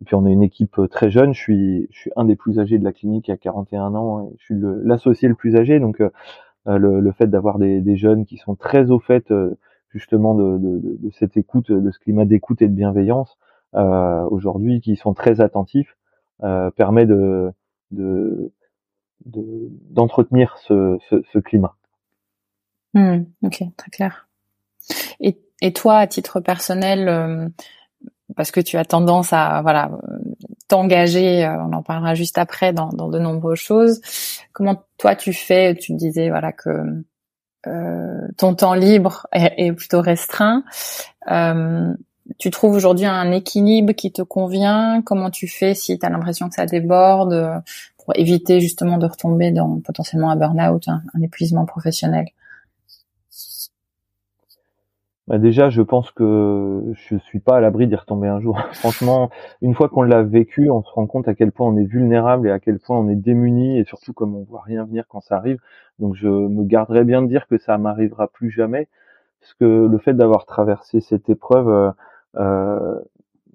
et 0.00 0.04
puis 0.04 0.14
on 0.14 0.24
est 0.24 0.32
une 0.32 0.44
équipe 0.44 0.80
très 0.92 1.10
jeune. 1.10 1.34
Je 1.34 1.40
suis 1.40 1.88
je 1.90 1.98
suis 1.98 2.10
un 2.14 2.24
des 2.24 2.36
plus 2.36 2.60
âgés 2.60 2.78
de 2.78 2.84
la 2.84 2.92
clinique 2.92 3.28
à 3.28 3.36
41 3.36 3.96
ans. 3.96 4.28
Et 4.28 4.36
je 4.38 4.44
suis 4.44 4.54
l'associé 4.84 5.26
le, 5.26 5.34
plus 5.34 5.56
âgé, 5.56 5.80
donc 5.80 6.00
euh, 6.00 6.10
le, 6.66 7.00
le 7.00 7.10
fait 7.10 7.26
d'avoir 7.26 7.58
des, 7.58 7.80
des, 7.80 7.96
jeunes 7.96 8.24
qui 8.24 8.36
sont 8.36 8.54
très 8.54 8.92
au 8.92 9.00
fait 9.00 9.32
euh, 9.32 9.58
justement 9.94 10.34
de, 10.34 10.58
de, 10.58 10.98
de, 10.98 11.10
cette 11.12 11.36
écoute, 11.36 11.70
de 11.72 11.90
ce 11.90 11.98
climat 11.98 12.24
d'écoute 12.24 12.60
et 12.60 12.68
de 12.68 12.74
bienveillance 12.74 13.38
euh, 13.74 14.24
aujourd'hui, 14.30 14.80
qui 14.80 14.96
sont 14.96 15.14
très 15.14 15.40
attentifs, 15.40 15.96
permet 16.76 17.06
de, 17.06 17.52
de 17.92 18.52
d'entretenir 19.24 20.56
ce, 20.58 20.98
ce, 21.08 21.22
ce, 21.32 21.38
climat. 21.38 21.74
Hmm, 22.92 23.22
ok, 23.42 23.62
très 23.76 23.90
clair. 23.90 24.28
Et, 25.20 25.38
et, 25.62 25.72
toi, 25.72 25.96
à 25.96 26.06
titre 26.06 26.40
personnel, 26.40 27.08
euh, 27.08 27.48
parce 28.36 28.50
que 28.50 28.60
tu 28.60 28.76
as 28.76 28.84
tendance 28.84 29.32
à 29.32 29.62
voilà 29.62 29.90
t'engager, 30.68 31.44
euh, 31.44 31.62
on 31.62 31.72
en 31.72 31.82
parlera 31.82 32.14
juste 32.14 32.38
après 32.38 32.72
dans, 32.72 32.88
dans, 32.88 33.08
de 33.08 33.18
nombreuses 33.18 33.58
choses. 33.58 34.00
Comment 34.52 34.84
toi 34.98 35.16
tu 35.16 35.32
fais? 35.32 35.74
Tu 35.74 35.94
disais 35.94 36.28
voilà 36.28 36.52
que 36.52 36.68
euh, 36.68 37.04
ton 38.36 38.54
temps 38.54 38.74
libre 38.74 39.26
est, 39.32 39.54
est 39.56 39.72
plutôt 39.72 40.00
restreint. 40.00 40.64
Euh, 41.30 41.94
tu 42.38 42.50
trouves 42.50 42.74
aujourd'hui 42.74 43.06
un 43.06 43.30
équilibre 43.32 43.92
qui 43.92 44.12
te 44.12 44.22
convient? 44.22 45.02
Comment 45.02 45.30
tu 45.30 45.48
fais 45.48 45.74
si 45.74 45.98
tu 45.98 46.06
as 46.06 46.10
l'impression 46.10 46.48
que 46.48 46.54
ça 46.54 46.66
déborde 46.66 47.62
pour 47.98 48.16
éviter 48.16 48.60
justement 48.60 48.98
de 48.98 49.06
retomber 49.06 49.50
dans 49.50 49.80
potentiellement 49.80 50.30
un 50.30 50.36
burn-out, 50.36 50.88
un, 50.88 51.22
épuisement 51.22 51.66
professionnel? 51.66 52.26
Bah 55.26 55.38
déjà, 55.38 55.70
je 55.70 55.80
pense 55.80 56.10
que 56.10 56.82
je 56.92 57.16
suis 57.16 57.40
pas 57.40 57.56
à 57.56 57.60
l'abri 57.60 57.86
d'y 57.86 57.96
retomber 57.96 58.28
un 58.28 58.40
jour. 58.40 58.58
Franchement, 58.72 59.30
une 59.62 59.74
fois 59.74 59.88
qu'on 59.88 60.02
l'a 60.02 60.22
vécu, 60.22 60.70
on 60.70 60.82
se 60.82 60.90
rend 60.92 61.06
compte 61.06 61.28
à 61.28 61.34
quel 61.34 61.50
point 61.50 61.66
on 61.66 61.76
est 61.78 61.86
vulnérable 61.86 62.46
et 62.48 62.50
à 62.50 62.60
quel 62.60 62.78
point 62.78 62.98
on 62.98 63.08
est 63.08 63.16
démuni 63.16 63.78
et 63.78 63.84
surtout 63.84 64.12
comme 64.12 64.34
on 64.36 64.42
voit 64.42 64.60
rien 64.60 64.84
venir 64.84 65.04
quand 65.08 65.22
ça 65.22 65.36
arrive. 65.36 65.58
Donc, 65.98 66.14
je 66.14 66.28
me 66.28 66.64
garderai 66.64 67.04
bien 67.04 67.22
de 67.22 67.28
dire 67.28 67.46
que 67.46 67.56
ça 67.56 67.78
m'arrivera 67.78 68.28
plus 68.28 68.50
jamais, 68.50 68.88
parce 69.40 69.54
que 69.54 69.86
le 69.90 69.98
fait 69.98 70.14
d'avoir 70.14 70.44
traversé 70.44 71.00
cette 71.00 71.28
épreuve 71.30 71.68
euh, 71.68 71.90
euh 72.36 73.00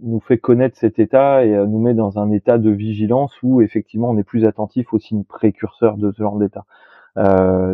nous 0.01 0.21
fait 0.21 0.37
connaître 0.37 0.77
cet 0.77 0.97
état 0.97 1.43
et 1.43 1.49
nous 1.49 1.77
met 1.77 1.93
dans 1.93 2.19
un 2.19 2.31
état 2.31 2.57
de 2.57 2.69
vigilance 2.69 3.33
où 3.43 3.59
effectivement 3.61 4.09
on 4.09 4.17
est 4.17 4.23
plus 4.23 4.45
attentif 4.45 4.93
aux 4.93 4.99
signes 4.99 5.25
précurseurs 5.25 5.97
de 5.97 6.13
ce 6.13 6.23
genre 6.23 6.37
d'état. 6.37 6.63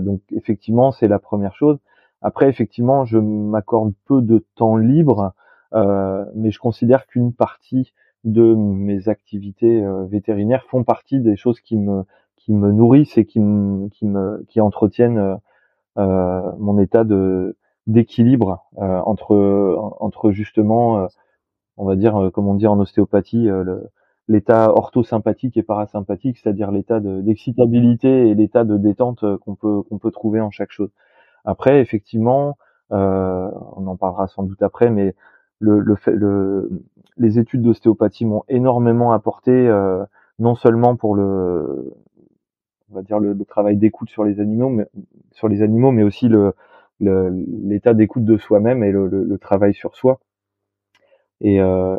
donc 0.02 0.22
effectivement, 0.32 0.91
c'est 0.91 1.08
la 1.08 1.20
première 1.20 1.54
chose. 1.56 1.78
Après, 2.26 2.50
effectivement, 2.50 3.06
je 3.06 3.18
m'accorde 3.18 3.94
peu 4.06 4.22
de 4.22 4.44
temps 4.56 4.78
libre, 4.78 5.34
mais 5.74 6.52
je 6.52 6.60
considère 6.60 7.06
qu'une 7.06 7.34
partie 7.34 7.94
de 8.24 8.56
mes 8.56 9.10
activités 9.10 9.84
vétérinaires 10.10 10.66
font 10.66 10.84
partie 10.84 11.20
des 11.20 11.36
choses 11.36 11.60
qui 11.60 11.78
me 11.78 12.04
qui 12.38 12.54
me 12.54 12.72
nourrissent 12.72 13.18
et 13.18 13.26
qui 13.26 13.40
me 13.40 13.90
qui 13.90 14.06
me 14.06 14.44
qui 14.48 14.60
entretiennent 14.62 15.38
mon 15.98 16.80
état 16.80 17.04
de 17.04 17.56
d'équilibre 17.88 18.66
euh, 18.80 19.00
entre 19.06 19.96
entre 20.00 20.32
justement 20.32 21.00
euh, 21.00 21.08
on 21.78 21.86
va 21.86 21.96
dire 21.96 22.16
euh, 22.16 22.30
comme 22.30 22.48
on 22.48 22.56
dit 22.56 22.68
en 22.68 22.80
ostéopathie 22.80 23.48
l'état 24.28 24.72
orthosympathique 24.72 25.56
et 25.58 25.64
parasympathique 25.64 26.38
c'est-à-dire 26.38 26.72
l'état 26.72 27.00
d'excitabilité 27.00 28.30
et 28.30 28.34
l'état 28.34 28.64
de 28.64 28.78
détente 28.78 29.24
qu'on 29.38 29.56
peut 29.56 29.84
qu'on 29.84 30.00
peut 30.00 30.12
trouver 30.12 30.42
en 30.42 30.50
chaque 30.50 30.72
chose 30.72 30.90
après 31.46 31.80
effectivement 31.80 32.58
on 32.91 33.88
en 33.88 33.96
parlera 33.96 34.28
sans 34.28 34.43
doute 34.43 34.62
après 34.62 34.89
mais 34.89 35.16
le, 35.60 35.80
le, 35.80 35.96
fait, 35.96 36.12
le 36.12 36.70
les 37.18 37.39
études 37.39 37.62
d'ostéopathie 37.62 38.26
m'ont 38.26 38.43
énormément 38.48 39.12
apporté 39.12 39.52
non 40.39 40.56
seulement 40.56 40.96
pour 40.96 41.16
le 41.16 41.93
on 42.91 42.96
va 42.96 43.02
dire 43.02 43.20
le, 43.20 43.34
le 43.34 43.46
travail 43.46 43.78
d'écoute 43.78 44.10
sur 44.10 44.24
les 44.24 44.39
animaux 44.39 44.70
mais 44.70 44.86
sur 45.32 45.48
les 45.48 45.62
animaux 45.62 45.91
mais 45.91 46.04
aussi 46.04 46.28
le 46.28 46.54
l'état 47.00 47.93
d'écoute 47.93 48.26
de 48.26 48.38
soi-même 48.38 48.84
et 48.84 48.91
le, 48.91 49.08
le, 49.08 49.38
travail 49.38 49.74
sur 49.74 49.96
soi. 49.96 50.20
Et 51.41 51.60
euh, 51.62 51.98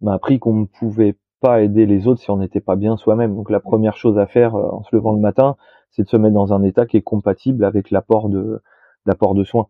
m'a 0.00 0.14
appris 0.14 0.38
qu'on 0.38 0.54
ne 0.54 0.64
pouvait 0.66 1.16
pas 1.40 1.62
aider 1.62 1.86
les 1.86 2.06
autres 2.06 2.20
si 2.20 2.30
on 2.30 2.36
n'était 2.36 2.60
pas 2.60 2.76
bien 2.76 2.96
soi-même. 2.96 3.34
Donc 3.34 3.50
la 3.50 3.60
première 3.60 3.96
chose 3.96 4.18
à 4.18 4.26
faire 4.26 4.54
euh, 4.54 4.68
en 4.70 4.82
se 4.82 4.94
levant 4.94 5.12
le 5.12 5.20
matin, 5.20 5.56
c'est 5.90 6.04
de 6.04 6.08
se 6.08 6.16
mettre 6.16 6.34
dans 6.34 6.52
un 6.52 6.62
état 6.62 6.86
qui 6.86 6.96
est 6.96 7.02
compatible 7.02 7.64
avec 7.64 7.90
l'apport 7.90 8.28
de 8.28 8.62
l'apport 9.06 9.34
de 9.34 9.44
soins. 9.44 9.68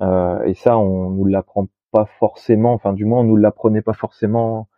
Euh, 0.00 0.42
et 0.44 0.54
ça, 0.54 0.78
on 0.78 1.10
nous 1.10 1.26
l'apprend 1.26 1.68
pas 1.90 2.06
forcément. 2.18 2.72
Enfin, 2.72 2.92
du 2.92 3.04
moins, 3.04 3.20
on 3.20 3.24
nous 3.24 3.36
l'apprenait 3.36 3.82
pas 3.82 3.92
forcément 3.92 4.68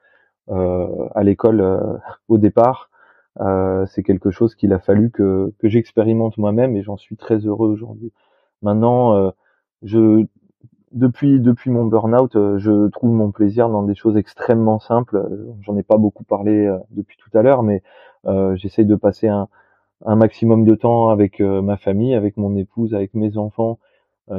euh, 0.51 1.09
à 1.15 1.23
l'école 1.23 1.61
euh, 1.61 1.97
au 2.29 2.39
départ. 2.39 2.91
Euh, 3.41 3.85
c'est 3.87 4.03
quelque 4.03 4.31
chose 4.31 4.55
qu'il 4.55 4.73
a 4.73 4.79
fallu 4.79 5.11
que, 5.11 5.53
que 5.59 5.69
j'expérimente 5.69 6.39
moi-même 6.39 6.77
et 6.77 6.83
j'en 6.83 6.97
suis 6.97 7.17
très 7.17 7.39
heureux 7.39 7.69
aujourd'hui. 7.69 8.13
Maintenant, 8.63 9.17
euh, 9.17 9.31
je 9.83 10.27
depuis 10.93 11.41
depuis 11.41 11.71
mon 11.71 11.87
burn-out, 11.87 12.37
euh, 12.37 12.59
je 12.59 12.89
trouve 12.89 13.11
mon 13.13 13.33
plaisir 13.33 13.69
dans 13.69 13.83
des 13.83 13.97
choses 13.97 14.17
extrêmement 14.17 14.79
simples. 14.79 15.29
J'en 15.63 15.77
ai 15.77 15.83
pas 15.83 15.97
beaucoup 15.97 16.25
parlé 16.25 16.73
depuis 16.91 17.17
tout 17.19 17.37
à 17.37 17.43
l'heure, 17.43 17.63
mais 17.63 17.83
j'essaye 18.55 18.87
de 18.87 18.95
passer 18.97 19.29
un, 19.29 19.49
un, 20.05 20.17
maximum 20.17 20.65
de 20.65 20.75
temps 20.75 21.09
avec 21.09 21.41
ma 21.41 21.77
famille, 21.77 22.15
avec 22.15 22.37
mon 22.37 22.57
épouse, 22.57 22.95
avec 22.95 23.15
mes 23.15 23.37
enfants, 23.37 23.79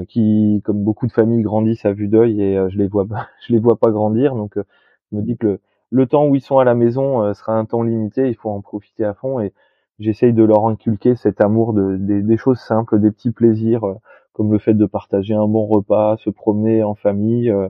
qui, 0.07 0.61
comme 0.65 0.83
beaucoup 0.83 1.07
de 1.07 1.11
familles, 1.11 1.43
grandissent 1.43 1.85
à 1.85 1.93
vue 1.93 2.07
d'œil 2.07 2.41
et 2.41 2.69
je 2.69 2.77
les 2.77 2.87
vois 2.87 3.05
je 3.47 3.53
les 3.53 3.59
vois 3.59 3.77
pas 3.77 3.91
grandir. 3.91 4.35
Donc, 4.35 4.53
je 4.57 5.17
me 5.17 5.21
dis 5.21 5.37
que 5.37 5.47
le, 5.47 5.59
le, 5.91 6.05
temps 6.07 6.25
où 6.27 6.35
ils 6.35 6.41
sont 6.41 6.59
à 6.59 6.63
la 6.63 6.75
maison 6.75 7.33
sera 7.33 7.57
un 7.57 7.65
temps 7.65 7.83
limité. 7.83 8.27
Il 8.27 8.35
faut 8.35 8.49
en 8.49 8.61
profiter 8.61 9.05
à 9.05 9.13
fond 9.13 9.39
et 9.39 9.53
j'essaye 9.99 10.33
de 10.33 10.43
leur 10.43 10.65
inculquer 10.67 11.15
cet 11.15 11.41
amour 11.41 11.73
de, 11.73 11.97
des 11.97 12.37
choses 12.37 12.59
simples, 12.59 12.99
des 12.99 13.11
petits 13.11 13.31
plaisirs 13.31 13.95
comme 14.35 14.51
le 14.51 14.59
fait 14.59 14.73
de 14.73 14.85
partager 14.85 15.33
un 15.33 15.47
bon 15.47 15.65
repas, 15.65 16.17
se 16.17 16.29
promener 16.29 16.83
en 16.83 16.93
famille, 16.93 17.49
euh, 17.49 17.69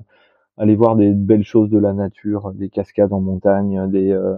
aller 0.57 0.75
voir 0.75 0.95
des 0.95 1.11
belles 1.11 1.43
choses 1.43 1.69
de 1.69 1.77
la 1.77 1.93
nature, 1.93 2.53
des 2.53 2.69
cascades 2.69 3.13
en 3.13 3.21
montagne, 3.21 3.87
des, 3.91 4.11
euh, 4.11 4.35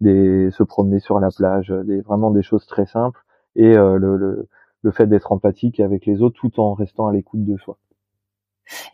des 0.00 0.50
se 0.50 0.62
promener 0.62 1.00
sur 1.00 1.20
la 1.20 1.30
plage, 1.30 1.72
des 1.84 2.00
vraiment 2.00 2.30
des 2.30 2.42
choses 2.42 2.66
très 2.66 2.86
simples 2.86 3.20
et 3.56 3.76
euh, 3.76 3.96
le, 3.96 4.16
le, 4.16 4.48
le 4.82 4.90
fait 4.90 5.06
d'être 5.06 5.32
empathique 5.32 5.80
avec 5.80 6.06
les 6.06 6.22
autres 6.22 6.38
tout 6.40 6.60
en 6.60 6.74
restant 6.74 7.06
à 7.06 7.12
l'écoute 7.12 7.44
de 7.44 7.56
soi. 7.56 7.78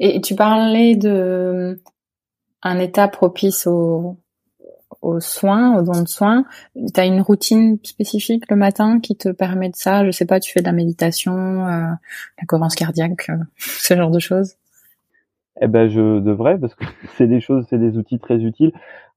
Et 0.01 0.21
tu 0.21 0.35
parlais 0.35 0.97
de 0.97 1.81
un 2.63 2.79
état 2.79 3.09
propice 3.09 3.67
au, 3.67 4.17
aux 5.03 5.21
soins, 5.21 5.79
aux 5.79 5.83
dons 5.83 6.03
de 6.03 6.09
soins. 6.09 6.45
Tu 6.75 7.01
as 7.01 7.05
une 7.05 7.21
routine 7.21 7.79
spécifique 7.83 8.51
le 8.51 8.57
matin 8.57 9.01
qui 9.01 9.17
te 9.17 9.29
permet 9.29 9.69
de 9.69 9.77
ça? 9.77 10.05
Je 10.05 10.11
sais 10.11 10.27
pas, 10.27 10.41
tu 10.41 10.51
fais 10.51 10.61
de 10.61 10.67
la 10.67 10.73
méditation, 10.73 11.35
euh, 11.67 11.91
la 12.39 12.47
cohérence 12.47 12.75
cardiaque, 12.75 13.29
euh, 13.29 13.37
ce 13.59 13.95
genre 13.95 14.11
de 14.11 14.19
choses? 14.19 14.55
Eh 15.61 15.69
ben 15.69 15.89
je 15.89 16.21
devrais 16.21 16.59
parce 16.59 16.75
que 16.75 16.85
c'est 17.17 17.27
des 17.27 17.41
choses, 17.41 17.67
c'est 17.69 17.79
des 17.79 17.99
outils 17.99 18.19
très 18.19 18.43
utiles. 18.43 18.73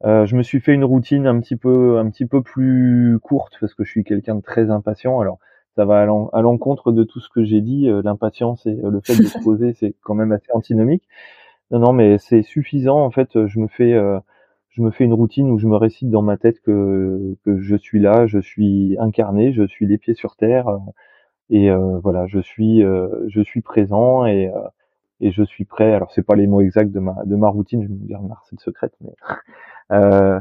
Euh, 0.05 0.25
je 0.25 0.35
me 0.35 0.43
suis 0.43 0.59
fait 0.61 0.73
une 0.73 0.85
routine 0.85 1.27
un 1.27 1.39
petit 1.39 1.55
peu, 1.55 1.97
un 1.99 2.09
petit 2.09 2.25
peu 2.25 2.41
plus 2.41 3.19
courte 3.21 3.57
parce 3.59 3.73
que 3.73 3.83
je 3.83 3.91
suis 3.91 4.03
quelqu'un 4.03 4.35
de 4.35 4.41
très 4.41 4.69
impatient. 4.69 5.19
Alors 5.19 5.39
ça 5.75 5.85
va 5.85 6.01
à 6.01 6.41
l'encontre 6.41 6.91
de 6.91 7.03
tout 7.03 7.19
ce 7.19 7.29
que 7.29 7.43
j'ai 7.43 7.61
dit. 7.61 7.89
Euh, 7.89 8.01
l'impatience 8.03 8.65
et 8.65 8.75
le 8.75 9.01
fait 9.01 9.17
de 9.17 9.23
se 9.23 9.39
poser, 9.43 9.73
c'est 9.73 9.95
quand 10.01 10.15
même 10.15 10.31
assez 10.31 10.51
antinomique. 10.53 11.03
Non, 11.71 11.79
non, 11.79 11.93
mais 11.93 12.17
c'est 12.17 12.41
suffisant. 12.41 12.99
En 13.03 13.11
fait, 13.11 13.45
je 13.47 13.59
me 13.59 13.67
fais, 13.67 13.93
je 14.79 14.81
me 14.81 14.91
fais 14.91 15.03
une 15.03 15.13
routine 15.13 15.49
où 15.51 15.57
je 15.59 15.67
me 15.67 15.75
récite 15.75 16.09
dans 16.09 16.21
ma 16.21 16.37
tête 16.37 16.61
que, 16.61 17.35
que 17.43 17.59
je 17.59 17.75
suis 17.75 17.99
là, 17.99 18.27
je 18.27 18.39
suis 18.39 18.95
incarné, 18.99 19.51
je 19.51 19.67
suis 19.67 19.87
les 19.87 19.97
pieds 19.97 20.13
sur 20.13 20.35
terre 20.35 20.69
euh, 20.69 20.77
et 21.49 21.69
euh, 21.69 21.99
voilà, 21.99 22.27
je 22.27 22.39
suis 22.39 22.83
euh, 22.83 23.09
je 23.27 23.41
suis 23.41 23.61
présent 23.61 24.25
et 24.25 24.49
et 25.21 25.31
je 25.31 25.43
suis 25.43 25.65
prêt. 25.65 25.93
Alors 25.93 26.11
c'est 26.11 26.23
pas 26.23 26.35
les 26.35 26.47
mots 26.47 26.61
exacts 26.61 26.91
de 26.91 26.99
ma 26.99 27.15
de 27.25 27.35
ma 27.35 27.49
routine, 27.49 27.83
je 27.83 27.87
me 27.87 27.95
dire 27.95 28.19
recette 28.21 28.59
secrète, 28.59 28.93
mais 29.01 29.13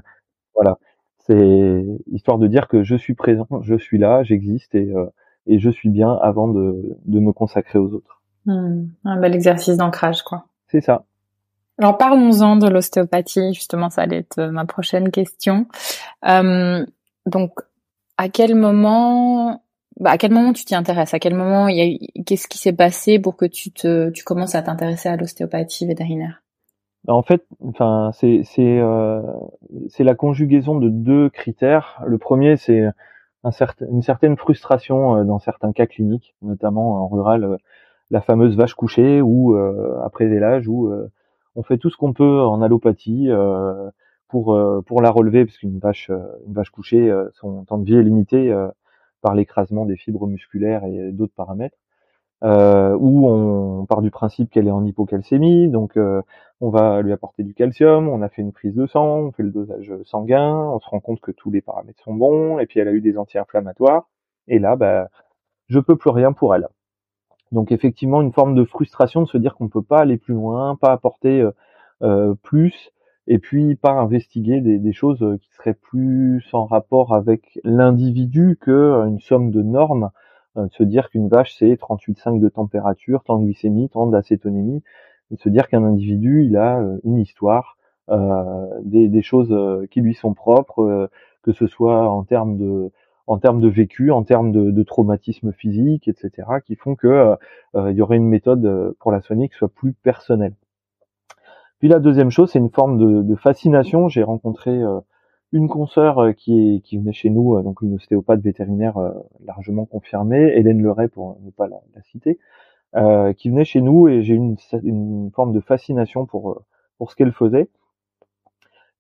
voilà, 0.55 0.79
c'est 1.19 1.85
histoire 2.11 2.39
de 2.39 2.47
dire 2.47 2.69
que 2.69 2.83
je 2.83 2.97
suis 2.97 3.15
présent, 3.15 3.47
je 3.63 3.77
suis 3.77 3.99
là, 3.99 4.23
j'existe 4.23 4.75
et 4.75 4.93
et 5.47 5.59
je 5.59 5.71
suis 5.71 5.89
bien 5.89 6.13
avant 6.23 6.49
de 6.49 6.97
de 7.05 7.21
me 7.21 7.33
consacrer 7.33 7.79
aux 7.79 7.93
autres. 7.93 8.19
Mmh. 8.47 8.87
un 9.05 9.21
bel 9.21 9.35
exercice 9.35 9.77
d'ancrage, 9.77 10.23
quoi. 10.23 10.47
C'est 10.69 10.81
ça. 10.81 11.05
Alors 11.79 11.97
parlons-en 11.97 12.57
de 12.57 12.69
l'ostéopathie, 12.69 13.55
justement, 13.55 13.89
ça 13.89 14.03
allait 14.03 14.19
être 14.19 14.43
ma 14.47 14.65
prochaine 14.65 15.11
question. 15.11 15.67
Euh, 16.27 16.85
donc, 17.27 17.53
à 18.17 18.29
quel 18.29 18.57
moment, 18.57 19.63
bah, 19.99 20.11
à 20.11 20.19
quel 20.19 20.33
moment 20.33 20.53
tu 20.53 20.65
t'y 20.65 20.75
intéresses? 20.75 21.15
À 21.15 21.19
quel 21.19 21.35
moment, 21.35 21.69
il 21.69 21.81
a, 21.81 22.23
qu'est-ce 22.25 22.49
qui 22.49 22.59
s'est 22.59 22.73
passé 22.73 23.19
pour 23.19 23.37
que 23.37 23.45
tu 23.45 23.71
te, 23.71 24.11
tu 24.11 24.25
commences 24.25 24.55
à 24.55 24.63
t'intéresser 24.63 25.09
à 25.09 25.17
l'ostéopathie 25.17 25.87
vétérinaire? 25.87 26.43
Bah, 27.05 27.15
En 27.15 27.23
fait, 27.23 27.45
enfin, 27.65 28.11
c'est 28.15 28.43
c'est 28.45 28.79
euh, 28.81 29.23
c'est 29.89 30.05
la 30.05 30.15
conjugaison 30.15 30.79
de 30.79 30.89
deux 30.89 31.29
critères. 31.31 32.03
Le 32.07 32.19
premier, 32.19 32.57
c'est 32.57 32.85
un 33.45 33.51
certain, 33.51 33.87
une 33.91 34.03
certaine 34.03 34.37
frustration 34.37 35.17
euh, 35.17 35.25
dans 35.25 35.39
certains 35.39 35.73
cas 35.73 35.87
cliniques, 35.87 36.35
notamment 36.43 37.05
en 37.05 37.09
rural, 37.09 37.45
euh, 37.45 37.57
la 38.11 38.21
fameuse 38.21 38.57
vache 38.57 38.75
couchée 38.75 39.21
ou 39.21 39.55
après 40.03 40.25
l'âge 40.29 40.67
où 40.67 40.91
on 41.59 41.63
fait 41.65 41.77
tout 41.77 41.91
ce 41.91 41.97
qu'on 41.97 42.13
peut 42.13 42.41
en 42.41 42.63
allopathie 42.63 43.27
euh, 43.29 43.91
pour 44.29 44.55
euh, 44.55 44.81
pour 44.87 45.03
la 45.03 45.11
relever 45.11 45.45
parce 45.45 45.59
qu'une 45.59 45.79
vache 45.81 46.09
euh, 46.09 46.21
une 46.47 46.55
vache 46.55 46.71
couchée 46.71 47.13
son 47.35 47.65
temps 47.65 47.79
de 47.79 47.85
vie 47.85 47.97
est 47.97 48.03
limité 48.03 48.55
par 49.21 49.35
l'écrasement 49.35 49.85
des 49.87 49.97
fibres 49.97 50.27
musculaires 50.27 50.85
et 50.85 51.13
d'autres 51.13 51.35
paramètres. 51.35 51.77
Euh, 52.45 52.97
où 53.01 53.29
on 53.29 53.85
part 53.87 54.01
du 54.01 54.13
principe 54.13 54.51
qu'elle 54.51 54.69
est 54.69 54.73
en 54.73 54.85
hypocalcémie, 54.85 55.69
donc 55.69 55.99
on 56.61 56.71
va 56.71 57.03
lui 57.03 57.13
apporter 57.13 57.43
du 57.43 57.55
calcium, 57.55 58.09
on 58.09 58.23
a 58.23 58.29
fait 58.29 58.43
une 58.43 58.53
prise 58.53 58.75
de 58.75 58.87
sang, 58.87 59.19
on 59.19 59.33
fait 59.33 59.43
le 59.43 59.51
dosage 59.51 59.93
sanguin, 60.05 60.55
on 60.55 60.81
se 60.81 60.89
rend 60.89 61.01
compte 61.01 61.21
que 61.21 61.33
tous 61.33 61.51
les 61.51 61.61
paramètres 61.61 62.03
sont 62.05 62.15
bons, 62.15 62.59
et 62.61 62.67
puis 62.67 62.81
elle 62.81 62.89
a 62.89 62.93
eu 62.93 63.01
des 63.01 63.19
anti-inflammatoires, 63.19 64.09
et 64.47 64.59
là, 64.59 64.77
bah, 64.77 65.09
je 65.69 65.79
peux 65.79 65.97
plus 65.97 66.11
rien 66.11 66.33
pour 66.33 66.55
elle. 66.55 66.69
Donc 67.53 67.73
effectivement, 67.73 68.21
une 68.21 68.33
forme 68.33 68.55
de 68.55 68.65
frustration 68.65 69.23
de 69.23 69.29
se 69.29 69.39
dire 69.39 69.55
qu'on 69.55 69.69
peut 69.69 69.83
pas 69.83 70.01
aller 70.01 70.19
plus 70.19 70.35
loin, 70.35 70.77
pas 70.77 70.93
apporter 70.93 71.41
euh, 71.41 71.53
euh, 72.03 72.35
plus, 72.43 72.93
et 73.29 73.39
puis 73.39 73.77
pas 73.77 73.93
investiguer 73.93 74.61
des, 74.61 74.79
des, 74.79 74.93
choses 74.93 75.23
euh, 75.23 75.37
qui 75.37 75.51
seraient 75.53 75.75
plus 75.75 76.45
en 76.53 76.65
rapport 76.67 77.15
avec 77.15 77.61
l'individu 77.63 78.59
que 78.61 79.07
une 79.07 79.21
somme 79.21 79.51
de 79.51 79.63
normes. 79.63 80.11
de 80.57 80.69
se 80.73 80.83
dire 80.83 81.11
qu'une 81.11 81.29
vache 81.29 81.55
c'est 81.57 81.75
38,5 81.75 82.41
de 82.41 82.49
température, 82.49 83.23
tant 83.25 83.39
de 83.39 83.45
glycémie, 83.45 83.89
tant 83.91 84.07
d'acétonémie. 84.07 84.83
De 85.31 85.37
se 85.37 85.49
dire 85.49 85.69
qu'un 85.69 85.85
individu 85.85 86.45
il 86.45 86.57
a 86.57 86.83
une 87.05 87.19
histoire, 87.19 87.77
des, 88.11 89.09
des, 89.09 89.23
choses 89.23 89.55
qui 89.91 90.01
lui 90.01 90.15
sont 90.15 90.33
propres, 90.33 91.11
que 91.43 91.53
ce 91.53 91.67
soit 91.67 92.09
en 92.09 92.25
termes 92.25 92.57
de 92.57 92.91
en 93.29 93.39
termes 93.39 93.61
de 93.61 93.69
vécu, 93.69 94.11
en 94.11 94.25
termes 94.25 94.53
de, 94.53 94.71
de 94.71 94.83
traumatisme 94.83 95.53
physique, 95.53 96.09
etc., 96.09 96.49
qui 96.65 96.77
font 96.77 96.97
que 96.97 97.07
euh, 97.07 97.37
euh, 97.77 97.93
il 97.93 97.97
y 97.97 98.03
aurait 98.03 98.17
une 98.17 98.27
méthode 98.27 98.65
euh, 98.65 98.97
pour 99.01 99.13
la 99.13 99.21
soigner 99.21 99.49
qui 99.51 99.55
soit 99.55 99.69
plus 99.69 99.93
personnelle. 99.93 100.55
Puis 101.79 101.89
la 101.89 102.01
deuxième 102.01 102.31
chose, 102.31 102.51
c'est 102.51 102.59
une 102.59 102.71
forme 102.71 102.99
de, 102.99 103.23
de 103.23 103.35
fascination. 103.37 104.09
J'ai 104.09 104.23
rencontré 104.23 104.83
une 105.53 105.69
consoeur 105.69 106.35
qui, 106.35 106.77
est, 106.77 106.81
qui 106.81 106.99
venait 106.99 107.13
chez 107.13 107.31
nous, 107.31 107.61
donc 107.63 107.83
une 107.83 107.95
ostéopathe 107.95 108.41
vétérinaire 108.41 108.99
largement 109.45 109.87
confirmée, 109.87 110.53
Hélène 110.57 110.83
Leray 110.83 111.09
pour 111.09 111.39
ne 111.43 111.51
pas 111.51 111.69
la, 111.69 111.79
citer, 112.03 112.39
qui 113.37 113.51
venait 113.51 113.65
chez 113.65 113.81
nous 113.81 114.09
et 114.09 114.23
j'ai 114.23 114.35
eu 114.35 114.37
une, 114.37 114.57
une, 114.83 115.31
forme 115.33 115.53
de 115.53 115.61
fascination 115.61 116.27
pour 116.27 116.63
pour 116.99 117.11
ce 117.11 117.17
qu'elle 117.17 117.33
faisait. 117.33 117.69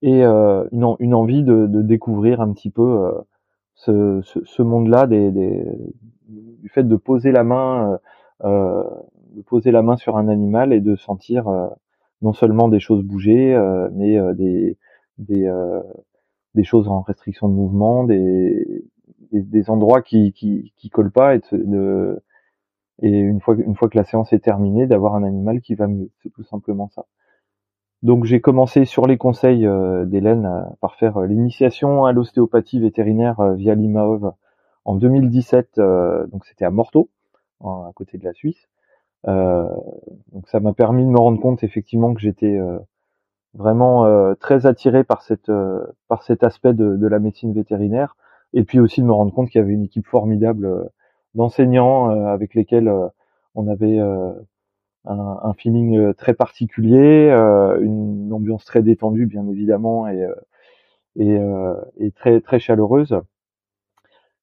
et 0.02 0.22
une, 0.22 0.96
une, 1.00 1.14
envie 1.14 1.42
de, 1.42 1.66
de, 1.66 1.82
découvrir 1.82 2.40
un 2.40 2.52
petit 2.52 2.70
peu 2.70 3.12
ce, 3.74 4.20
ce, 4.22 4.38
ce 4.44 4.62
monde-là 4.62 5.06
des, 5.06 5.30
des, 5.32 5.64
du 6.28 6.68
fait 6.68 6.84
de 6.84 6.96
poser 6.96 7.32
la 7.32 7.44
main 7.44 7.98
de 8.44 9.42
poser 9.42 9.70
la 9.70 9.82
main 9.82 9.96
sur 9.96 10.16
un 10.16 10.28
animal 10.28 10.72
et 10.72 10.80
de 10.80 10.96
sentir 10.96 11.48
non 12.22 12.32
seulement 12.32 12.68
des 12.68 12.80
choses 12.80 13.02
bouger, 13.02 13.56
mais 13.92 14.18
des 14.34 14.76
des, 15.18 15.50
des 16.54 16.64
choses 16.64 16.88
en 16.88 17.02
restriction 17.02 17.48
de 17.48 17.54
mouvement, 17.54 18.04
des, 18.04 18.84
des, 19.32 19.70
endroits 19.70 20.02
qui, 20.02 20.32
qui, 20.32 20.72
qui 20.76 20.90
collent 20.90 21.10
pas 21.10 21.34
et, 21.34 21.40
de, 21.52 22.22
et 23.02 23.10
une 23.10 23.40
fois 23.40 23.54
une 23.54 23.76
fois 23.76 23.88
que 23.88 23.96
la 23.96 24.04
séance 24.04 24.32
est 24.32 24.40
terminée, 24.40 24.86
d'avoir 24.86 25.14
un 25.14 25.24
animal 25.24 25.60
qui 25.60 25.74
va 25.74 25.86
mieux. 25.86 26.10
C'est 26.22 26.32
tout 26.32 26.44
simplement 26.44 26.88
ça. 26.88 27.06
Donc 28.02 28.24
j'ai 28.24 28.40
commencé 28.40 28.84
sur 28.84 29.06
les 29.06 29.16
conseils 29.16 29.66
euh, 29.66 30.04
d'Hélène 30.04 30.48
par 30.80 30.94
faire 30.94 31.18
euh, 31.18 31.26
l'initiation 31.26 32.04
à 32.04 32.12
l'ostéopathie 32.12 32.78
vétérinaire 32.78 33.40
euh, 33.40 33.54
via 33.54 33.74
l'IMAOV 33.74 34.32
en 34.84 34.94
2017. 34.94 35.78
donc 36.30 36.46
c'était 36.46 36.64
à 36.64 36.70
Morteau, 36.70 37.10
à 37.60 37.90
côté 37.94 38.16
de 38.16 38.24
la 38.24 38.32
Suisse. 38.32 38.68
Donc 39.26 40.48
ça 40.48 40.60
m'a 40.60 40.72
permis 40.72 41.04
de 41.04 41.10
me 41.10 41.18
rendre 41.18 41.40
compte 41.40 41.62
effectivement 41.64 42.14
que 42.14 42.20
j'étais 42.20 42.58
vraiment 43.54 44.34
très 44.36 44.66
attiré 44.66 45.04
par 45.04 45.22
cette 45.22 45.50
par 46.08 46.22
cet 46.22 46.44
aspect 46.44 46.72
de, 46.72 46.96
de, 46.96 47.06
la 47.06 47.18
médecine 47.18 47.52
vétérinaire 47.52 48.16
et 48.52 48.64
puis 48.64 48.80
aussi 48.80 49.00
de 49.00 49.06
me 49.06 49.12
rendre 49.12 49.32
compte 49.32 49.50
qu'il 49.50 49.60
y 49.60 49.64
avait 49.64 49.72
une 49.72 49.84
équipe 49.84 50.06
formidable 50.06 50.90
d'enseignants 51.34 52.08
avec 52.26 52.54
lesquels 52.54 52.92
on 53.54 53.68
avait 53.68 53.98
un, 55.08 55.38
un, 55.42 55.54
feeling 55.54 55.96
euh, 55.96 56.12
très 56.12 56.34
particulier, 56.34 57.30
euh, 57.30 57.80
une 57.80 58.32
ambiance 58.32 58.64
très 58.64 58.82
détendue 58.82 59.26
bien 59.26 59.46
évidemment 59.48 60.08
et, 60.08 60.22
euh, 60.22 61.74
et, 61.98 62.06
et 62.06 62.10
très 62.12 62.40
très 62.40 62.58
chaleureuse. 62.60 63.20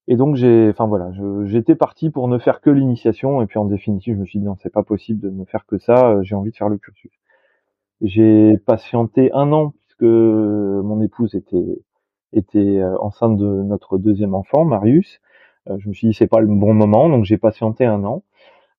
Et 0.07 0.17
donc 0.17 0.35
j'ai, 0.35 0.69
enfin 0.69 0.85
voilà, 0.87 1.11
j'étais 1.45 1.75
parti 1.75 2.09
pour 2.11 2.27
ne 2.27 2.37
faire 2.37 2.61
que 2.61 2.69
l'initiation 2.69 3.41
et 3.41 3.47
puis 3.47 3.57
en 3.57 3.65
définitive 3.65 4.15
je 4.15 4.19
me 4.19 4.25
suis 4.25 4.39
dit 4.39 4.45
non 4.45 4.55
c'est 4.61 4.71
pas 4.71 4.83
possible 4.83 5.19
de 5.19 5.29
ne 5.29 5.45
faire 5.45 5.65
que 5.65 5.77
ça, 5.79 6.21
j'ai 6.21 6.35
envie 6.35 6.51
de 6.51 6.55
faire 6.55 6.69
le 6.69 6.77
cursus. 6.77 7.11
J'ai 8.01 8.57
patienté 8.65 9.31
un 9.33 9.51
an 9.51 9.73
puisque 9.85 10.03
mon 10.03 11.01
épouse 11.01 11.33
était 11.35 11.81
était 12.33 12.83
enceinte 12.99 13.37
de 13.37 13.63
notre 13.63 13.97
deuxième 13.97 14.35
enfant 14.35 14.65
Marius. 14.65 15.21
je 15.67 15.89
me 15.89 15.93
suis 15.93 16.09
dit 16.09 16.13
c'est 16.13 16.27
pas 16.27 16.41
le 16.41 16.47
bon 16.47 16.73
moment 16.73 17.09
donc 17.09 17.25
j'ai 17.25 17.37
patienté 17.37 17.85
un 17.85 18.03
an. 18.03 18.23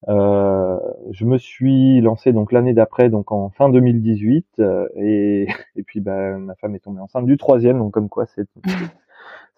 Euh, 0.08 0.78
je 1.10 1.24
me 1.24 1.38
suis 1.38 2.00
lancé 2.00 2.32
donc 2.32 2.52
l'année 2.52 2.74
d'après, 2.74 3.08
donc 3.08 3.32
en 3.32 3.50
fin 3.50 3.68
2018, 3.68 4.46
euh, 4.60 4.88
et, 4.96 5.48
et 5.76 5.82
puis 5.82 6.00
bah, 6.00 6.38
ma 6.38 6.54
femme 6.56 6.74
est 6.74 6.80
tombée 6.80 7.00
enceinte 7.00 7.26
du 7.26 7.36
troisième, 7.36 7.78
donc 7.78 7.92
comme 7.92 8.08
quoi 8.08 8.26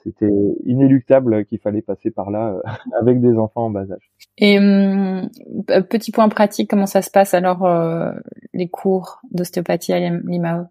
c'était 0.03 0.31
inéluctable 0.65 1.45
qu'il 1.45 1.59
fallait 1.59 1.83
passer 1.83 2.11
par 2.11 2.31
là 2.31 2.53
euh, 2.53 2.61
avec 3.01 3.21
des 3.21 3.37
enfants 3.37 3.67
en 3.67 3.71
bas 3.71 3.91
âge. 3.91 4.11
Et 4.39 4.59
hum, 4.59 5.29
petit 5.89 6.13
point 6.13 6.29
pratique, 6.29 6.71
comment 6.71 6.87
ça 6.87 7.03
se 7.03 7.11
passe 7.11 7.35
alors 7.35 7.69
les 8.55 8.69
cours 8.69 9.21
d'ostéopathie 9.31 9.93
à 9.93 9.99
l'IMAO 9.99 10.67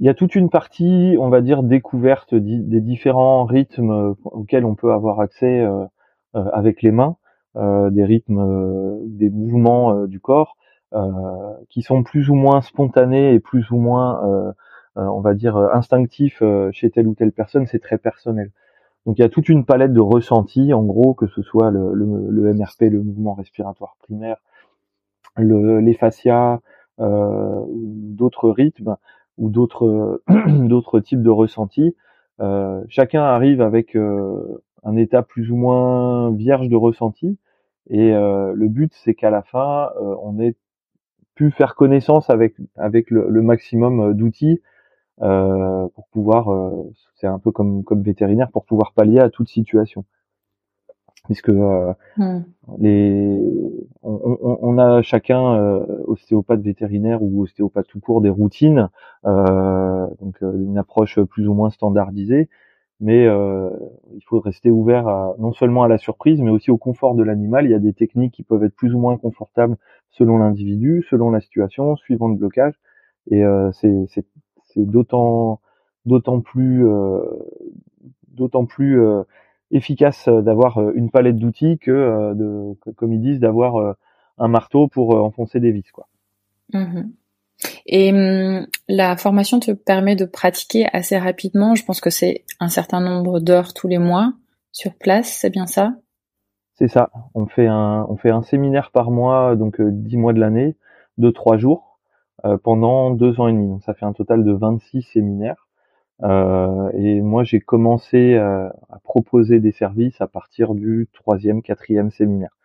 Il 0.00 0.06
y 0.06 0.08
a 0.08 0.14
toute 0.14 0.34
une 0.34 0.50
partie, 0.50 1.16
on 1.18 1.28
va 1.28 1.40
dire, 1.40 1.62
découverte 1.62 2.34
des 2.34 2.80
différents 2.80 3.44
rythmes 3.44 4.14
auxquels 4.24 4.64
on 4.64 4.74
peut 4.74 4.92
avoir 4.92 5.20
accès 5.20 5.66
avec 6.32 6.82
les 6.82 6.92
mains. 6.92 7.16
Euh, 7.56 7.88
des 7.90 8.04
rythmes, 8.04 8.40
euh, 8.40 8.98
des 9.04 9.30
mouvements 9.30 9.92
euh, 9.92 10.06
du 10.08 10.18
corps 10.18 10.56
qui 11.70 11.82
sont 11.82 12.04
plus 12.04 12.30
ou 12.30 12.34
moins 12.34 12.60
spontanés 12.60 13.34
et 13.34 13.40
plus 13.40 13.72
ou 13.72 13.78
moins, 13.78 14.54
on 14.96 15.20
va 15.20 15.34
dire, 15.34 15.56
instinctifs 15.56 16.42
chez 16.72 16.90
telle 16.90 17.08
ou 17.08 17.14
telle 17.14 17.32
personne. 17.32 17.66
C'est 17.66 17.80
très 17.80 17.98
personnel. 17.98 18.50
Donc 19.06 19.18
il 19.18 19.22
y 19.22 19.24
a 19.24 19.28
toute 19.28 19.48
une 19.48 19.64
palette 19.64 19.92
de 19.92 20.00
ressentis, 20.00 20.72
en 20.72 20.82
gros, 20.82 21.14
que 21.14 21.26
ce 21.26 21.42
soit 21.42 21.70
le, 21.70 21.92
le, 21.94 22.54
MRP, 22.54 22.82
le 22.90 23.02
mouvement 23.02 23.34
respiratoire 23.34 23.96
primaire, 23.98 24.36
le, 25.36 25.80
les 25.80 25.94
fascias, 25.94 26.60
euh, 27.00 27.64
d'autres 27.68 28.48
rythmes 28.50 28.96
ou 29.36 29.50
d'autres 29.50 30.22
d'autres 30.48 31.00
types 31.00 31.22
de 31.22 31.30
ressentis. 31.30 31.96
Euh, 32.40 32.82
chacun 32.88 33.22
arrive 33.22 33.60
avec 33.60 33.94
euh, 33.96 34.62
un 34.84 34.96
état 34.96 35.22
plus 35.22 35.50
ou 35.50 35.56
moins 35.56 36.30
vierge 36.32 36.68
de 36.68 36.76
ressenti, 36.76 37.38
et 37.90 38.12
euh, 38.12 38.52
le 38.54 38.68
but, 38.68 38.92
c'est 38.94 39.14
qu'à 39.14 39.30
la 39.30 39.42
fin, 39.42 39.90
euh, 40.00 40.14
on 40.22 40.38
ait 40.40 40.56
pu 41.34 41.50
faire 41.50 41.74
connaissance 41.74 42.30
avec 42.30 42.54
avec 42.76 43.10
le, 43.10 43.28
le 43.28 43.42
maximum 43.42 44.00
euh, 44.00 44.14
d'outils 44.14 44.62
euh, 45.22 45.88
pour 45.94 46.08
pouvoir, 46.08 46.48
c'est 47.14 47.26
un 47.26 47.38
peu 47.38 47.52
comme 47.52 47.84
comme 47.84 48.02
vétérinaire, 48.02 48.50
pour 48.50 48.64
pouvoir 48.64 48.92
pallier 48.92 49.20
à 49.20 49.30
toute 49.30 49.48
situation. 49.48 50.04
Puisque 51.24 51.48
hmm. 51.48 52.42
les, 52.78 53.40
on, 54.02 54.38
on, 54.42 54.58
on, 54.60 54.78
a 54.78 55.00
chacun 55.00 55.56
ostéopathe 56.06 56.60
vétérinaire 56.60 57.22
ou 57.22 57.42
ostéopathe 57.42 57.86
tout 57.86 58.00
court 58.00 58.20
des 58.20 58.28
routines, 58.28 58.90
donc 59.24 60.42
une 60.42 60.76
approche 60.76 61.18
plus 61.22 61.48
ou 61.48 61.54
moins 61.54 61.70
standardisée 61.70 62.50
mais 63.00 63.26
euh, 63.26 63.70
il 64.14 64.22
faut 64.24 64.40
rester 64.40 64.70
ouvert 64.70 65.08
à, 65.08 65.34
non 65.38 65.52
seulement 65.52 65.82
à 65.82 65.88
la 65.88 65.98
surprise, 65.98 66.40
mais 66.40 66.50
aussi 66.50 66.70
au 66.70 66.78
confort 66.78 67.14
de 67.14 67.22
l'animal. 67.22 67.66
Il 67.66 67.70
y 67.70 67.74
a 67.74 67.78
des 67.78 67.92
techniques 67.92 68.32
qui 68.32 68.42
peuvent 68.42 68.64
être 68.64 68.74
plus 68.74 68.94
ou 68.94 68.98
moins 68.98 69.16
confortables 69.16 69.76
selon 70.10 70.38
l'individu, 70.38 71.04
selon 71.10 71.30
la 71.30 71.40
situation, 71.40 71.96
suivant 71.96 72.28
le 72.28 72.36
blocage, 72.36 72.74
et 73.30 73.44
euh, 73.44 73.72
c'est 73.72 74.26
d'autant 74.76 75.60
d'autant 76.06 76.40
plus 76.40 76.86
euh, 76.86 77.20
d'autant 78.28 78.66
plus 78.66 79.00
euh, 79.00 79.22
efficace 79.70 80.28
d'avoir 80.28 80.90
une 80.94 81.10
palette 81.10 81.36
d'outils 81.36 81.78
que, 81.78 82.34
de, 82.34 82.74
comme 82.94 83.12
ils 83.12 83.20
disent, 83.20 83.40
d'avoir 83.40 83.96
un 84.38 84.48
marteau 84.48 84.86
pour 84.88 85.16
enfoncer 85.16 85.58
des 85.58 85.72
vis, 85.72 85.90
quoi. 85.90 86.06
Mmh 86.72 87.02
et 87.86 88.12
hum, 88.12 88.66
la 88.88 89.16
formation 89.16 89.60
te 89.60 89.70
permet 89.70 90.16
de 90.16 90.24
pratiquer 90.24 90.86
assez 90.92 91.18
rapidement. 91.18 91.74
Je 91.74 91.84
pense 91.84 92.00
que 92.00 92.10
c'est 92.10 92.44
un 92.60 92.68
certain 92.68 93.00
nombre 93.00 93.40
d'heures 93.40 93.74
tous 93.74 93.88
les 93.88 93.98
mois 93.98 94.32
sur 94.72 94.94
place, 94.94 95.28
c'est 95.40 95.50
bien 95.50 95.66
ça? 95.66 95.94
C'est 96.74 96.88
ça. 96.88 97.10
On 97.34 97.46
fait 97.46 97.68
un 97.68 98.04
on 98.08 98.16
fait 98.16 98.30
un 98.30 98.42
séminaire 98.42 98.90
par 98.90 99.10
mois, 99.10 99.54
donc 99.54 99.80
euh, 99.80 99.90
dix 99.92 100.16
mois 100.16 100.32
de 100.32 100.40
l'année, 100.40 100.76
de 101.18 101.30
trois 101.30 101.56
jours 101.56 101.93
euh, 101.93 101.93
pendant 102.62 103.10
deux 103.10 103.40
ans 103.40 103.48
et 103.48 103.52
demi. 103.52 103.68
Donc 103.68 103.82
ça 103.82 103.94
fait 103.94 104.06
un 104.06 104.12
total 104.12 104.44
de 104.44 104.52
26 104.52 105.02
séminaires. 105.02 105.68
Euh, 106.22 106.90
et 106.94 107.20
moi, 107.20 107.42
j'ai 107.44 107.60
commencé 107.60 108.36
à 108.36 108.72
proposer 109.02 109.60
des 109.60 109.72
services 109.72 110.20
à 110.20 110.26
partir 110.26 110.74
du 110.74 111.08
troisième, 111.12 111.62
quatrième 111.62 112.10
séminaire. 112.10 112.56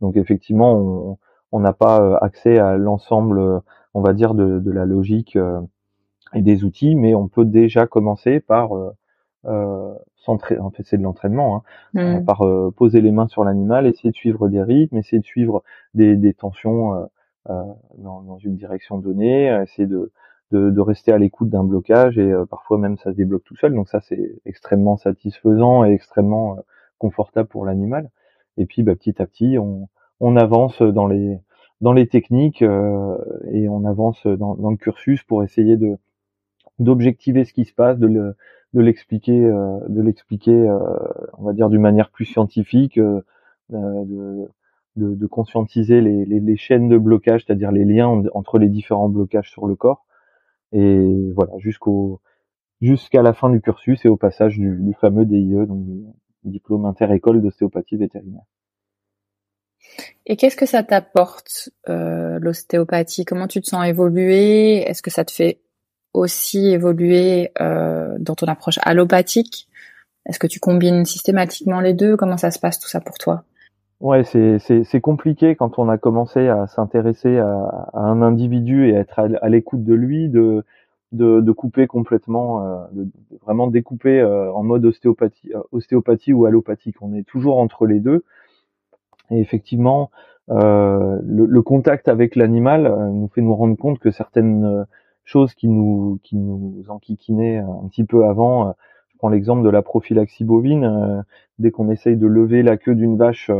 Donc 0.00 0.16
effectivement, 0.16 1.18
on 1.52 1.60
n'a 1.60 1.72
pas 1.72 2.16
accès 2.18 2.58
à 2.58 2.76
l'ensemble 2.76 3.62
on 3.94 4.00
va 4.00 4.12
dire, 4.12 4.34
de, 4.34 4.58
de 4.58 4.70
la 4.70 4.84
logique 4.84 5.36
euh, 5.36 5.60
et 6.34 6.42
des 6.42 6.64
outils, 6.64 6.94
mais 6.94 7.14
on 7.14 7.28
peut 7.28 7.44
déjà 7.44 7.86
commencer 7.86 8.40
par 8.40 8.76
euh, 8.76 8.90
euh 9.46 9.94
en 10.26 10.70
fait 10.70 10.82
c'est 10.84 10.98
de 10.98 11.02
l'entraînement, 11.02 11.56
hein, 11.56 11.62
mmh. 11.94 11.98
euh, 12.00 12.20
par 12.20 12.42
poser 12.76 13.00
les 13.00 13.12
mains 13.12 13.28
sur 13.28 13.44
l'animal, 13.44 13.86
essayer 13.86 14.10
de 14.10 14.14
suivre 14.14 14.50
des 14.50 14.62
rythmes, 14.62 14.98
essayer 14.98 15.20
de 15.20 15.24
suivre 15.24 15.62
des, 15.94 16.16
des 16.16 16.34
tensions 16.34 17.08
dans, 17.48 18.22
dans, 18.22 18.38
une 18.38 18.56
direction 18.56 18.98
donnée, 18.98 19.46
essayer 19.62 19.86
de, 19.86 20.12
de, 20.52 20.70
de 20.70 20.80
rester 20.80 21.12
à 21.12 21.18
l'écoute 21.18 21.48
d'un 21.48 21.64
blocage 21.64 22.18
et 22.18 22.32
parfois 22.50 22.78
même 22.78 22.96
ça 22.98 23.10
se 23.10 23.16
débloque 23.16 23.44
tout 23.44 23.56
seul, 23.56 23.74
donc 23.74 23.88
ça 23.88 24.00
c'est 24.00 24.40
extrêmement 24.44 24.96
satisfaisant 24.96 25.84
et 25.84 25.92
extrêmement 25.92 26.58
confortable 26.98 27.48
pour 27.48 27.64
l'animal. 27.64 28.10
Et 28.56 28.66
puis 28.66 28.82
bah, 28.82 28.94
petit 28.94 29.20
à 29.22 29.26
petit 29.26 29.58
on, 29.58 29.88
on 30.20 30.36
avance 30.36 30.82
dans 30.82 31.06
les 31.06 31.40
dans 31.80 31.92
les 31.92 32.08
techniques 32.08 32.62
euh, 32.62 33.16
et 33.52 33.68
on 33.68 33.84
avance 33.84 34.26
dans, 34.26 34.54
dans, 34.54 34.70
le 34.70 34.76
cursus 34.76 35.22
pour 35.22 35.44
essayer 35.44 35.76
de 35.76 35.96
d'objectiver 36.78 37.44
ce 37.44 37.52
qui 37.52 37.64
se 37.64 37.72
passe, 37.72 37.98
de 37.98 38.06
le 38.06 38.36
de 38.74 38.80
l'expliquer, 38.80 39.44
euh, 39.44 39.78
de 39.88 40.02
l'expliquer, 40.02 40.52
euh, 40.52 40.78
on 41.38 41.44
va 41.44 41.52
dire 41.52 41.70
d'une 41.70 41.80
manière 41.80 42.10
plus 42.10 42.26
scientifique, 42.26 42.98
de, 42.98 44.48
de, 44.96 45.14
de, 45.14 45.26
conscientiser 45.26 46.00
les, 46.00 46.24
les, 46.24 46.40
les, 46.40 46.56
chaînes 46.56 46.88
de 46.88 46.98
blocage, 46.98 47.44
c'est-à-dire 47.46 47.72
les 47.72 47.84
liens 47.84 48.24
entre 48.34 48.58
les 48.58 48.68
différents 48.68 49.08
blocages 49.08 49.50
sur 49.50 49.66
le 49.66 49.76
corps, 49.76 50.06
et 50.72 51.32
voilà 51.34 51.52
jusqu'au 51.58 52.20
jusqu'à 52.80 53.22
la 53.22 53.32
fin 53.32 53.50
du 53.50 53.60
cursus 53.60 54.04
et 54.04 54.08
au 54.08 54.16
passage 54.16 54.58
du, 54.58 54.76
du 54.80 54.94
fameux 54.94 55.24
DIE, 55.24 55.66
donc 55.66 55.84
diplôme 56.44 56.84
inter-école 56.84 57.42
d'ostéopathie 57.42 57.96
vétérinaire. 57.96 58.44
Et 60.26 60.36
qu'est-ce 60.36 60.56
que 60.56 60.66
ça 60.66 60.82
t'apporte, 60.82 61.70
euh, 61.88 62.38
l'ostéopathie? 62.40 63.24
Comment 63.24 63.48
tu 63.48 63.60
te 63.60 63.66
sens 63.66 63.86
évoluer 63.86 64.82
Est-ce 64.88 65.02
que 65.02 65.10
ça 65.10 65.24
te 65.24 65.32
fait 65.32 65.60
aussi 66.12 66.68
évoluer 66.68 67.52
euh, 67.60 68.16
dans 68.18 68.34
ton 68.34 68.46
approche 68.46 68.78
allopathique? 68.82 69.68
Est-ce 70.26 70.38
que 70.38 70.46
tu 70.46 70.60
combines 70.60 71.04
systématiquement 71.04 71.80
les 71.80 71.94
deux? 71.94 72.16
Comment 72.16 72.36
ça 72.36 72.50
se 72.50 72.58
passe 72.58 72.78
tout 72.78 72.88
ça 72.88 73.00
pour 73.00 73.16
toi? 73.18 73.44
Ouais, 74.00 74.22
c'est 74.22 75.00
compliqué 75.00 75.56
quand 75.56 75.78
on 75.80 75.88
a 75.88 75.98
commencé 75.98 76.46
à 76.46 76.68
s'intéresser 76.68 77.38
à, 77.38 77.90
un 77.94 78.22
individu 78.22 78.88
et 78.88 78.96
à 78.96 79.00
être 79.00 79.18
à, 79.18 79.48
l'écoute 79.48 79.84
de 79.84 79.94
lui, 79.94 80.28
de 80.28 80.64
de, 81.12 81.40
de 81.40 81.52
couper 81.52 81.86
complètement, 81.86 82.64
euh, 82.64 82.86
de, 82.92 83.08
vraiment 83.42 83.66
découper 83.66 84.20
euh, 84.20 84.52
en 84.52 84.62
mode 84.62 84.84
ostéopathie, 84.84 85.52
ostéopathie 85.72 86.34
ou 86.34 86.44
allopathique. 86.44 86.96
On 87.00 87.14
est 87.14 87.26
toujours 87.26 87.58
entre 87.58 87.86
les 87.86 87.98
deux. 87.98 88.24
Et 89.30 89.40
effectivement, 89.40 90.10
le, 90.48 91.20
le, 91.22 91.62
contact 91.62 92.08
avec 92.08 92.36
l'animal 92.36 92.94
nous 93.12 93.28
fait 93.28 93.40
nous 93.42 93.54
rendre 93.54 93.76
compte 93.76 93.98
que 93.98 94.10
certaines 94.10 94.86
choses 95.24 95.54
qui 95.54 95.68
nous 95.68 96.20
qui 96.22 96.36
nous 96.36 96.84
enquiquinaient 96.88 97.58
un 97.58 97.88
petit 97.88 98.04
peu 98.04 98.26
avant. 98.26 98.74
Prends 99.18 99.28
l'exemple 99.28 99.62
de 99.62 99.70
la 99.70 99.82
prophylaxie 99.82 100.44
bovine. 100.44 101.24
dès 101.58 101.70
qu'on 101.70 101.90
essaye 101.90 102.16
de 102.16 102.26
lever 102.26 102.62
la 102.62 102.76
queue 102.76 102.94
d'une 102.94 103.16
vache 103.16 103.50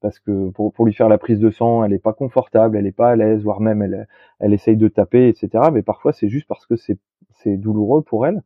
parce 0.00 0.20
que 0.20 0.50
pour, 0.50 0.72
pour 0.72 0.86
lui 0.86 0.92
faire 0.92 1.08
la 1.08 1.18
prise 1.18 1.40
de 1.40 1.50
sang, 1.50 1.82
elle 1.84 1.92
est 1.92 1.98
pas 1.98 2.12
confortable, 2.12 2.76
elle 2.76 2.86
est 2.86 2.92
pas 2.92 3.10
à 3.10 3.16
l'aise, 3.16 3.42
voire 3.42 3.60
même 3.60 3.82
elle, 3.82 4.06
elle 4.38 4.52
essaye 4.52 4.76
de 4.76 4.88
taper, 4.88 5.28
etc. 5.28 5.64
Mais 5.72 5.82
parfois 5.82 6.12
c'est 6.12 6.28
juste 6.28 6.46
parce 6.46 6.66
que 6.66 6.76
c'est, 6.76 6.98
c'est 7.42 7.56
douloureux 7.56 8.02
pour 8.02 8.26
elle 8.26 8.42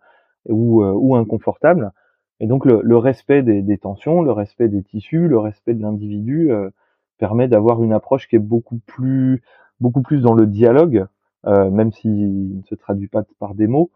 ou, 0.48 0.82
euh, 0.82 0.92
ou 0.92 1.16
inconfortable. 1.16 1.92
Et 2.40 2.46
donc 2.46 2.64
le, 2.64 2.80
le 2.82 2.96
respect 2.96 3.42
des, 3.42 3.62
des, 3.62 3.78
tensions, 3.78 4.22
le 4.22 4.32
respect 4.32 4.68
des 4.68 4.82
tissus, 4.82 5.28
le 5.28 5.38
respect 5.38 5.74
de 5.74 5.82
l'individu 5.82 6.50
euh, 6.50 6.70
permet 7.18 7.48
d'avoir 7.48 7.82
une 7.82 7.92
approche 7.92 8.28
qui 8.28 8.36
est 8.36 8.40
beaucoup 8.40 8.78
plus, 8.86 9.42
beaucoup 9.80 10.02
plus 10.02 10.22
dans 10.22 10.34
le 10.34 10.46
dialogue, 10.46 11.06
euh, 11.46 11.70
même 11.70 11.92
s'il 11.92 12.56
ne 12.56 12.62
se 12.62 12.74
traduit 12.74 13.08
pas 13.08 13.24
par 13.38 13.54
des 13.54 13.66
mots, 13.66 13.90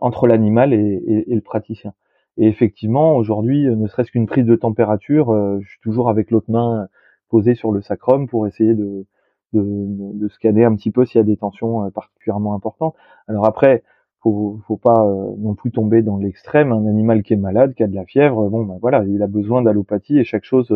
entre 0.00 0.26
l'animal 0.26 0.72
et, 0.72 1.02
et, 1.06 1.32
et 1.32 1.34
le 1.34 1.40
praticien. 1.40 1.92
Et 2.38 2.48
effectivement, 2.48 3.16
aujourd'hui, 3.16 3.66
euh, 3.66 3.76
ne 3.76 3.86
serait-ce 3.86 4.10
qu'une 4.10 4.26
prise 4.26 4.44
de 4.44 4.56
température, 4.56 5.30
euh, 5.30 5.58
je 5.62 5.68
suis 5.68 5.80
toujours 5.80 6.10
avec 6.10 6.30
l'autre 6.30 6.50
main 6.50 6.86
posée 7.28 7.54
sur 7.54 7.72
le 7.72 7.80
sacrum 7.80 8.28
pour 8.28 8.46
essayer 8.46 8.74
de, 8.74 9.06
de, 9.52 9.62
de 9.64 10.28
scanner 10.28 10.64
un 10.64 10.74
petit 10.76 10.90
peu 10.90 11.04
s'il 11.04 11.18
y 11.18 11.22
a 11.22 11.24
des 11.24 11.38
tensions 11.38 11.84
euh, 11.84 11.90
particulièrement 11.90 12.54
importantes. 12.54 12.94
Alors 13.26 13.46
après, 13.46 13.82
faut, 14.20 14.60
faut 14.66 14.76
pas 14.76 15.06
non 15.38 15.54
plus 15.54 15.70
tomber 15.70 16.02
dans 16.02 16.18
l'extrême. 16.18 16.72
Un 16.72 16.86
animal 16.86 17.22
qui 17.22 17.32
est 17.32 17.36
malade, 17.36 17.74
qui 17.74 17.82
a 17.82 17.86
de 17.86 17.94
la 17.94 18.04
fièvre, 18.04 18.48
bon, 18.48 18.64
ben 18.64 18.78
voilà, 18.80 19.04
il 19.04 19.22
a 19.22 19.28
besoin 19.28 19.62
d'allopathie 19.62 20.18
et 20.18 20.24
chaque 20.24 20.44
chose, 20.44 20.74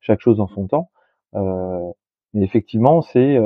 chaque 0.00 0.20
chose 0.20 0.40
en 0.40 0.46
son 0.46 0.66
temps. 0.66 0.90
Euh, 1.34 1.90
mais 2.32 2.44
effectivement, 2.44 3.02
c'est, 3.02 3.38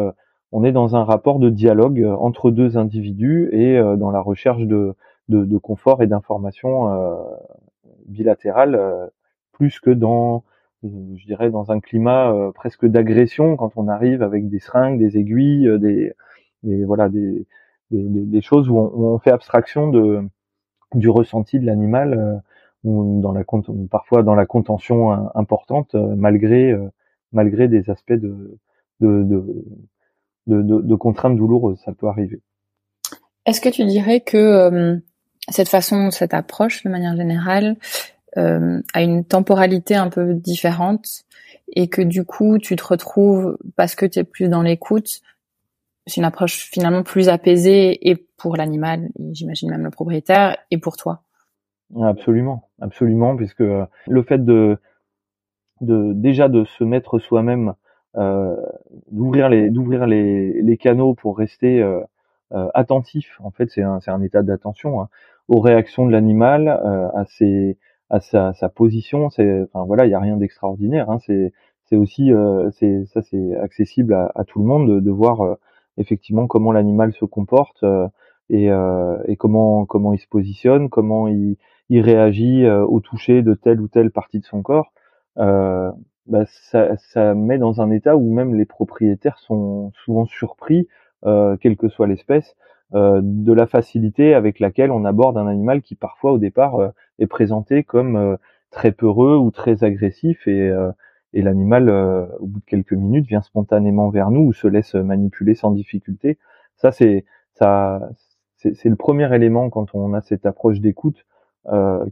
on 0.53 0.63
est 0.63 0.73
dans 0.73 0.95
un 0.95 1.05
rapport 1.05 1.39
de 1.39 1.49
dialogue 1.49 2.05
entre 2.19 2.51
deux 2.51 2.77
individus 2.77 3.49
et 3.53 3.81
dans 3.97 4.11
la 4.11 4.21
recherche 4.21 4.65
de, 4.65 4.95
de, 5.29 5.59
confort 5.59 6.03
et 6.03 6.07
d'information 6.07 6.93
euh, 6.93 7.17
bilatérale 8.07 8.75
euh, 8.75 9.07
plus 9.53 9.81
que 9.81 9.91
dans 9.91 10.45
je 10.83 11.25
dirais 11.27 11.51
dans 11.51 11.73
un 11.73 11.81
climat 11.81 12.33
euh, 12.33 12.53
presque 12.53 12.87
d'agression 12.87 13.57
quand 13.57 13.73
on 13.77 13.89
arrive 13.89 14.23
avec 14.23 14.49
des 14.49 14.61
seringues, 14.61 14.99
des 14.99 15.17
aiguilles, 15.19 15.69
des, 15.81 16.15
voilà 16.85 17.09
des, 17.09 17.47
des, 17.91 18.41
choses 18.41 18.69
où 18.69 18.79
on, 18.79 19.19
fait 19.19 19.31
abstraction 19.31 19.89
de 19.89 20.23
du 20.95 21.09
ressenti 21.09 21.59
de 21.59 21.67
l'animal 21.67 22.43
ou 22.85 23.21
dans 23.21 23.33
la 23.33 23.43
parfois 23.91 24.23
dans 24.23 24.35
la 24.35 24.47
contention 24.47 25.11
importante 25.37 25.95
malgré 25.95 26.77
malgré 27.33 27.69
des 27.69 27.91
aspects 27.91 28.13
de, 28.13 28.59
de 29.01 29.65
de, 30.47 30.63
de, 30.63 30.95
contraintes 30.95 31.37
douloureuses, 31.37 31.81
ça 31.85 31.93
peut 31.93 32.07
arriver. 32.07 32.41
Est-ce 33.47 33.61
que 33.61 33.69
tu 33.69 33.85
dirais 33.85 34.21
que 34.21 35.01
cette 35.49 35.69
façon, 35.69 36.11
cette 36.11 36.35
approche 36.35 36.83
de 36.85 36.91
manière 36.91 37.17
générale 37.17 37.77
euh, 38.37 38.81
a 38.93 39.03
une 39.03 39.25
temporalité 39.25 39.95
un 39.95 40.09
peu 40.09 40.35
différente 40.35 41.25
et 41.75 41.89
que 41.89 42.03
du 42.03 42.25
coup 42.25 42.59
tu 42.59 42.77
te 42.77 42.85
retrouves 42.85 43.57
parce 43.77 43.95
que 43.95 44.07
tu 44.07 44.19
es 44.19 44.25
plus 44.25 44.49
dans 44.49 44.63
l'écoute, 44.63 45.21
c'est 46.07 46.19
une 46.19 46.25
approche 46.25 46.69
finalement 46.71 47.03
plus 47.03 47.29
apaisée 47.29 48.09
et 48.09 48.17
pour 48.37 48.57
l'animal, 48.57 49.09
j'imagine 49.33 49.71
même 49.71 49.85
le 49.85 49.91
propriétaire, 49.91 50.57
et 50.71 50.79
pour 50.79 50.97
toi. 50.97 51.23
Absolument, 52.01 52.69
absolument, 52.81 53.37
puisque 53.37 53.61
le 53.61 54.23
fait 54.23 54.45
de, 54.45 54.79
déjà 55.81 56.49
de 56.49 56.65
se 56.65 56.85
mettre 56.85 57.19
soi-même, 57.19 57.75
euh, 58.17 58.57
d'ouvrir 59.11 59.49
les 59.49 60.79
canaux 60.81 61.15
pour 61.15 61.39
rester 61.39 61.83
euh, 61.83 62.01
euh 62.53 62.69
attentif. 62.75 63.39
En 63.43 63.51
fait, 63.51 63.71
c'est 63.71 63.83
un 63.83 64.01
c'est 64.01 64.11
un 64.11 64.23
état 64.23 64.43
d'attention. 64.43 65.01
Hein 65.01 65.09
aux 65.49 65.61
réactions 65.61 66.07
de 66.07 66.13
l'animal, 66.13 66.69
euh, 66.69 67.09
à 67.15 67.25
ses 67.27 67.79
à 68.11 68.21
sa, 68.21 68.53
sa 68.55 68.69
position. 68.69 69.25
Enfin 69.27 69.85
voilà, 69.87 70.07
il 70.07 70.11
y 70.11 70.15
a 70.15 70.21
rien 70.21 70.37
d'extraordinaire. 70.37 71.11
Hein, 71.11 71.19
c'est 71.21 71.97
aussi 71.97 72.33
euh, 72.33 72.71
ça 73.07 73.23
c'est 73.23 73.57
accessible 73.57 74.15
à, 74.15 74.31
à, 74.35 74.45
tout 74.45 74.61
le 74.61 74.67
monde 74.67 74.89
de, 74.89 75.01
de 75.01 75.11
voir 75.11 75.41
euh, 75.43 75.55
effectivement 75.99 76.47
comment 76.47 76.73
l'animal 76.73 77.13
se 77.13 77.25
comporte 77.25 77.85
et, 78.51 78.67
et 78.67 79.37
comment 79.37 79.87
comment 79.87 80.13
il 80.13 80.19
se 80.19 80.29
positionne, 80.29 80.89
comment 80.89 81.27
il, 81.29 81.57
il 81.89 82.01
réagit 82.01 82.69
au 82.69 83.01
toucher 83.01 83.43
de 83.43 83.55
telle 83.55 83.81
ou 83.81 83.89
telle 83.89 84.11
partie 84.11 84.41
de 84.41 84.45
son 84.45 84.63
corps. 84.63 84.93
Euh, 85.39 85.91
bah, 86.27 86.45
ça, 86.47 86.97
ça 86.97 87.35
met 87.35 87.59
dans 87.59 87.81
un 87.81 87.91
état 87.91 88.17
où 88.17 88.33
même 88.33 88.55
les 88.55 88.65
propriétaires 88.65 89.39
sont 89.39 89.93
souvent 90.05 90.27
surpris, 90.27 90.89
euh, 91.25 91.57
quelle 91.57 91.77
que 91.77 91.89
soit 91.89 92.07
l'espèce, 92.07 92.57
euh, 92.57 92.57
de 92.93 93.53
la 93.53 93.67
facilité 93.67 94.35
avec 94.35 94.61
laquelle 94.61 94.93
on 94.93 95.05
aborde 95.05 95.37
un 95.39 95.47
animal 95.47 95.83
qui 95.83 95.97
parfois 95.97 96.33
au 96.33 96.39
départ 96.39 96.77
euh, 96.77 96.89
est 97.19 97.27
présenté 97.27 97.83
comme 97.83 98.17
euh, 98.17 98.37
très 98.71 98.93
peureux 98.93 99.37
ou 99.37 99.51
très 99.51 99.83
agressif 99.83 100.47
et, 100.47 100.71
et 101.33 101.43
l'animal 101.43 101.89
au 102.41 102.47
bout 102.47 102.61
de 102.61 102.65
quelques 102.67 102.93
minutes 102.93 103.27
vient 103.27 103.41
spontanément 103.41 104.11
vers 104.11 104.31
nous 104.31 104.41
ou 104.43 104.53
se 104.53 104.67
laisse 104.67 104.95
manipuler 104.95 105.55
sans 105.55 105.71
difficulté. 105.71 106.39
Ça 106.77 106.93
c'est 106.93 107.25
ça 107.55 108.11
c'est 108.57 108.89
le 108.89 108.97
premier 108.97 109.35
élément 109.35 109.71
quand 109.71 109.95
on 109.95 110.13
a 110.13 110.21
cette 110.21 110.45
approche 110.45 110.81
d'écoute 110.81 111.25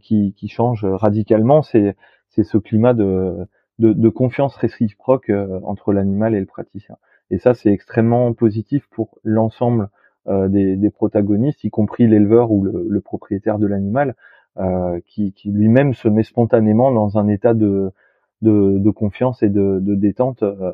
qui, 0.00 0.32
qui 0.34 0.48
change 0.48 0.86
radicalement. 0.86 1.62
C'est 1.62 1.96
ce 2.30 2.56
climat 2.56 2.94
de, 2.94 3.46
de, 3.78 3.92
de 3.92 4.08
confiance 4.08 4.56
réciproque 4.56 5.30
entre 5.64 5.92
l'animal 5.92 6.34
et 6.34 6.40
le 6.40 6.46
praticien. 6.46 6.96
Et 7.30 7.38
ça, 7.38 7.52
c'est 7.54 7.70
extrêmement 7.70 8.32
positif 8.32 8.86
pour 8.90 9.18
l'ensemble 9.24 9.82
euh, 9.82 10.03
des, 10.26 10.76
des, 10.76 10.90
protagonistes, 10.90 11.64
y 11.64 11.70
compris 11.70 12.06
l'éleveur 12.06 12.50
ou 12.50 12.64
le, 12.64 13.00
propriétaire 13.00 13.58
de 13.58 13.66
l'animal, 13.66 14.14
euh, 14.56 15.00
qui, 15.06 15.34
lui-même 15.44 15.94
se 15.94 16.06
met 16.06 16.22
spontanément 16.22 16.92
dans 16.92 17.18
un 17.18 17.26
état 17.26 17.54
de, 17.54 17.90
confiance 18.94 19.42
et 19.42 19.48
de, 19.48 19.80
détente 19.80 20.44
euh, 20.44 20.70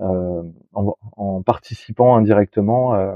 euh 0.00 0.42
en, 0.72 1.42
participant 1.42 2.16
indirectement 2.16 2.94
euh, 2.94 3.14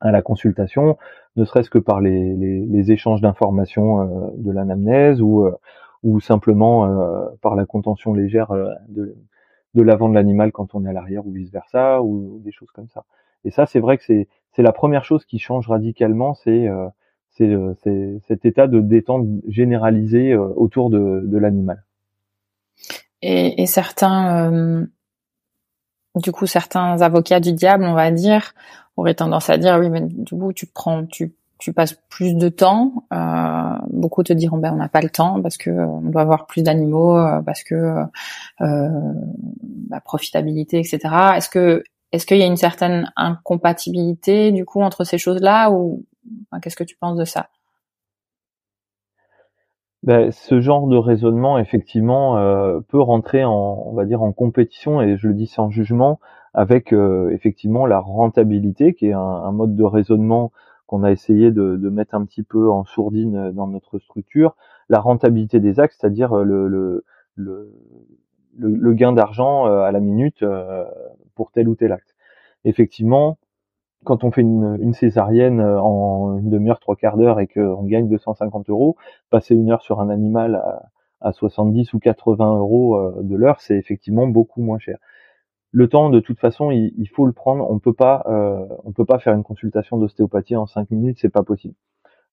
à 0.00 0.12
la 0.12 0.22
consultation, 0.22 0.96
ne 1.34 1.44
serait-ce 1.44 1.70
que 1.70 1.78
par 1.78 2.00
les, 2.00 2.92
échanges 2.92 3.20
d'informations 3.20 4.32
de 4.36 4.52
l'anamnèse 4.52 5.20
ou, 5.20 5.48
ou 6.04 6.20
simplement 6.20 7.26
par 7.42 7.56
la 7.56 7.66
contention 7.66 8.14
légère 8.14 8.52
de, 8.88 9.16
de 9.74 9.82
l'avant 9.82 10.08
de 10.08 10.14
l'animal 10.14 10.52
quand 10.52 10.74
on 10.76 10.84
est 10.84 10.88
à 10.88 10.92
l'arrière 10.92 11.26
ou 11.26 11.32
vice 11.32 11.50
versa 11.50 12.00
ou 12.00 12.40
des 12.44 12.52
choses 12.52 12.70
comme 12.70 12.88
ça. 12.88 13.04
Et 13.44 13.50
ça, 13.50 13.66
c'est 13.66 13.80
vrai 13.80 13.98
que 13.98 14.04
c'est 14.04 14.28
c'est 14.56 14.62
la 14.62 14.72
première 14.72 15.04
chose 15.04 15.24
qui 15.26 15.38
change 15.38 15.68
radicalement, 15.68 16.34
c'est 16.34 16.66
euh, 16.66 16.88
euh, 17.42 17.74
cet 18.26 18.46
état 18.46 18.66
de 18.66 18.80
détente 18.80 19.26
généralisé 19.46 20.32
euh, 20.32 20.48
autour 20.56 20.88
de, 20.88 21.20
de 21.24 21.38
l'animal. 21.38 21.84
Et, 23.20 23.62
et, 23.62 23.66
certains, 23.66 24.86
du 26.14 26.32
coup, 26.32 26.46
certains 26.46 27.00
avocats 27.02 27.40
du 27.40 27.52
diable, 27.52 27.84
on 27.84 27.94
va 27.94 28.10
dire, 28.10 28.54
auraient 28.96 29.14
tendance 29.14 29.50
à 29.50 29.58
dire 29.58 29.76
oui, 29.78 29.90
mais 29.90 30.00
du 30.00 30.34
coup, 30.34 30.52
tu 30.52 30.66
prends, 30.66 31.04
tu 31.04 31.34
tu 31.58 31.72
passes 31.72 31.94
plus 32.10 32.34
de 32.34 32.48
temps. 32.48 33.04
Euh, 33.12 33.76
beaucoup 33.90 34.22
te 34.22 34.32
diront 34.32 34.58
ben 34.58 34.72
on 34.72 34.76
n'a 34.76 34.88
pas 34.88 35.00
le 35.00 35.08
temps 35.08 35.40
parce 35.40 35.56
que 35.56 35.70
on 35.70 36.02
doit 36.02 36.20
avoir 36.20 36.46
plus 36.46 36.62
d'animaux, 36.62 37.16
parce 37.44 37.62
que 37.62 38.04
euh, 38.60 38.88
bah, 39.88 40.00
profitabilité, 40.00 40.78
etc. 40.78 40.98
Est-ce 41.36 41.48
que 41.48 41.82
est-ce 42.16 42.24
qu'il 42.24 42.38
y 42.38 42.42
a 42.42 42.46
une 42.46 42.56
certaine 42.56 43.12
incompatibilité 43.14 44.50
du 44.50 44.64
coup 44.64 44.80
entre 44.80 45.04
ces 45.04 45.18
choses-là 45.18 45.70
ou 45.70 46.06
qu'est-ce 46.62 46.76
que 46.76 46.82
tu 46.84 46.96
penses 46.96 47.18
de 47.18 47.26
ça? 47.26 47.50
Ben, 50.02 50.30
ce 50.32 50.60
genre 50.60 50.86
de 50.86 50.96
raisonnement 50.96 51.58
effectivement 51.58 52.38
euh, 52.38 52.80
peut 52.88 53.00
rentrer 53.00 53.44
en 53.44 53.84
on 53.86 53.92
va 53.92 54.06
dire 54.06 54.22
en 54.22 54.32
compétition 54.32 55.02
et 55.02 55.18
je 55.18 55.28
le 55.28 55.34
dis 55.34 55.46
sans 55.46 55.70
jugement 55.70 56.18
avec 56.54 56.94
euh, 56.94 57.30
effectivement 57.34 57.84
la 57.84 57.98
rentabilité 57.98 58.94
qui 58.94 59.08
est 59.08 59.12
un, 59.12 59.52
mode 59.52 59.76
de 59.76 59.84
raisonnement 59.84 60.52
qu'on 60.86 61.02
a 61.02 61.10
essayé 61.10 61.50
de, 61.50 61.76
mettre 61.90 62.14
un 62.14 62.24
petit 62.24 62.44
peu 62.44 62.70
en 62.70 62.84
sourdine 62.84 63.50
dans 63.50 63.66
notre 63.66 63.98
structure. 63.98 64.56
La 64.88 65.00
rentabilité 65.00 65.60
des 65.60 65.80
actes 65.80 65.96
c'est-à-dire 66.00 66.34
le, 66.34 67.04
le 68.58 68.92
gain 68.94 69.12
d'argent 69.12 69.66
euh, 69.66 69.80
à 69.80 69.92
la 69.92 70.00
minute 70.00 70.44
pour 71.34 71.52
tel 71.52 71.68
ou 71.68 71.74
tel 71.74 71.92
acte. 71.92 72.14
Effectivement, 72.64 73.38
quand 74.04 74.24
on 74.24 74.30
fait 74.30 74.40
une, 74.40 74.78
une 74.80 74.94
césarienne 74.94 75.60
euh, 75.60 75.80
en 75.80 76.38
une 76.38 76.50
demi-heure, 76.50 76.80
trois 76.80 76.96
quarts 76.96 77.16
d'heure 77.16 77.40
et 77.40 77.46
qu'on 77.46 77.82
gagne 77.84 78.08
250 78.08 78.70
euros, 78.70 78.96
passer 79.30 79.54
une 79.54 79.70
heure 79.70 79.82
sur 79.82 80.00
un 80.00 80.08
animal 80.08 80.56
à, 80.56 80.82
à 81.20 81.32
70 81.32 81.92
ou 81.92 81.98
80 81.98 82.56
euros 82.56 82.96
euh, 82.96 83.22
de 83.22 83.36
l'heure, 83.36 83.60
c'est 83.60 83.76
effectivement 83.76 84.26
beaucoup 84.26 84.62
moins 84.62 84.78
cher. 84.78 84.98
le 85.72 85.88
temps, 85.88 86.10
de 86.10 86.20
toute 86.20 86.38
façon, 86.38 86.70
il, 86.70 86.94
il, 86.96 87.08
faut 87.08 87.26
le 87.26 87.32
prendre. 87.32 87.70
On 87.70 87.78
peut 87.78 87.92
pas, 87.92 88.24
on 88.84 88.92
peut 88.92 89.04
pas 89.04 89.18
faire 89.18 89.34
une 89.34 89.42
consultation 89.42 89.98
d'ostéopathie 89.98 90.56
en 90.56 90.66
cinq 90.66 90.90
minutes, 90.90 91.18
c'est 91.20 91.28
pas 91.28 91.42
possible. 91.42 91.74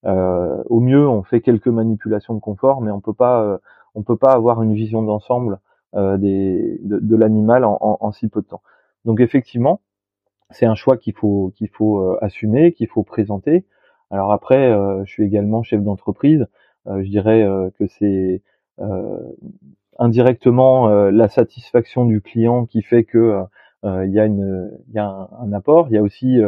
au 0.06 0.80
mieux, 0.80 1.08
on 1.08 1.24
fait 1.24 1.42
quelques 1.42 1.68
manipulations 1.68 2.36
de 2.36 2.40
confort, 2.40 2.82
mais 2.82 2.92
on 2.92 3.02
peut 3.02 3.14
pas, 3.14 3.60
on 3.96 4.04
peut 4.04 4.18
pas 4.18 4.34
avoir 4.34 4.62
une 4.62 4.74
vision 4.74 5.02
d'ensemble 5.04 5.60
des, 5.94 6.80
de, 6.84 7.16
l'animal 7.16 7.66
en, 7.66 7.78
en, 7.80 7.98
en, 8.00 8.12
si 8.12 8.28
peu 8.28 8.42
de 8.42 8.48
temps. 8.48 8.62
Donc 9.06 9.20
effectivement, 9.20 9.82
c'est 10.50 10.66
un 10.66 10.76
choix 10.76 10.98
qu'il 10.98 11.14
faut 11.14 11.52
qu'il 11.56 11.70
faut 11.70 12.18
assumer, 12.22 12.74
qu'il 12.74 12.88
faut 12.88 13.04
présenter. 13.04 13.66
Alors 14.12 14.32
après, 14.32 14.72
je 15.06 15.12
suis 15.12 15.24
également 15.24 15.64
chef 15.64 15.82
d'entreprise. 15.82 16.48
je 16.88 17.10
dirais 17.10 17.48
que 17.78 17.88
c'est 17.88 18.42
indirectement 20.00 20.90
euh, 20.90 21.12
la 21.12 21.28
satisfaction 21.30 22.06
du 22.06 22.22
client 22.22 22.66
qui 22.66 22.82
fait 22.82 23.04
que 23.04 23.18
euh, 23.18 23.44
euh, 23.86 24.06
il 24.06 24.14
y 24.14 24.20
a 24.20 24.26
une 24.26 24.72
il 24.90 24.96
y 24.96 25.00
a 25.00 25.30
un, 25.40 25.54
apport. 25.54 25.88
Il 25.90 25.94
y 25.94 25.98
a 25.98 26.02
aussi 26.02 26.40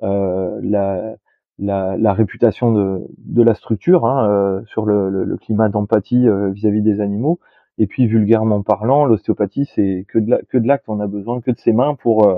la, 0.00 1.16
la, 1.58 2.12
réputation 2.12 2.72
de, 2.72 3.00
de 3.18 3.42
la 3.42 3.54
structure 3.54 4.06
hein, 4.06 4.62
sur 4.66 4.86
le, 4.86 5.36
climat 5.38 5.68
d'empathie 5.68 6.26
vis-à-vis 6.52 6.82
des 6.82 7.00
animaux. 7.00 7.40
Et 7.78 7.86
puis 7.86 8.06
vulgairement 8.06 8.62
parlant, 8.62 9.04
l'ostéopathie 9.04 9.66
c'est 9.74 10.06
que 10.08 10.18
de 10.18 10.40
que 10.48 10.58
de 10.58 10.66
l'acte. 10.66 10.88
On 10.88 11.00
a 11.00 11.06
besoin 11.06 11.40
que 11.40 11.50
de 11.50 11.58
ses 11.58 11.72
mains 11.72 11.94
pour 11.94 12.32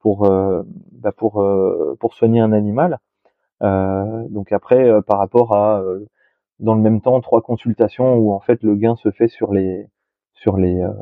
pour 0.00 0.28
bah 0.28 1.12
pour 1.12 1.44
pour 1.98 2.14
soigner 2.14 2.40
un 2.40 2.52
animal. 2.52 2.98
donc 3.60 4.52
après, 4.52 5.02
par 5.06 5.18
rapport 5.18 5.54
à 5.54 5.82
dans 6.60 6.74
le 6.74 6.80
même 6.80 7.00
temps 7.00 7.20
trois 7.20 7.42
consultations 7.42 8.14
où 8.14 8.32
en 8.32 8.40
fait 8.40 8.62
le 8.62 8.76
gain 8.76 8.96
se 8.96 9.10
fait 9.10 9.28
sur 9.28 9.52
les 9.52 9.86
sur 10.34 10.56
les 10.56 10.80
euh, 10.80 10.92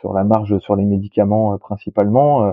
sur 0.00 0.12
la 0.12 0.24
marge 0.24 0.58
sur 0.58 0.76
les 0.76 0.84
médicaments 0.84 1.54
euh, 1.54 1.58
principalement 1.58 2.44
euh, 2.44 2.52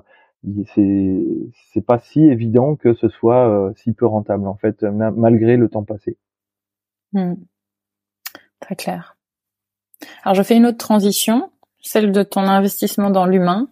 c'est 0.74 1.24
c'est 1.72 1.86
pas 1.86 1.99
si 1.99 2.24
évident 2.24 2.76
que 2.76 2.93
ce 2.93 3.07
soit 3.07 3.72
si 3.78 3.93
peu 3.93 4.05
rentable 4.05 4.47
en 4.47 4.55
fait 4.55 4.84
malgré 4.84 5.55
le 5.55 5.70
temps 5.70 5.86
passé. 5.86 6.18
Hmm. 7.14 7.36
Très 8.59 8.76
clair. 8.76 9.16
Alors 10.24 10.36
je 10.36 10.43
fais 10.43 10.56
une 10.56 10.66
autre 10.66 10.78
transition, 10.78 11.49
celle 11.82 12.12
de 12.12 12.24
ton 12.24 12.41
investissement 12.41 13.10
dans 13.10 13.26
l'humain. 13.26 13.68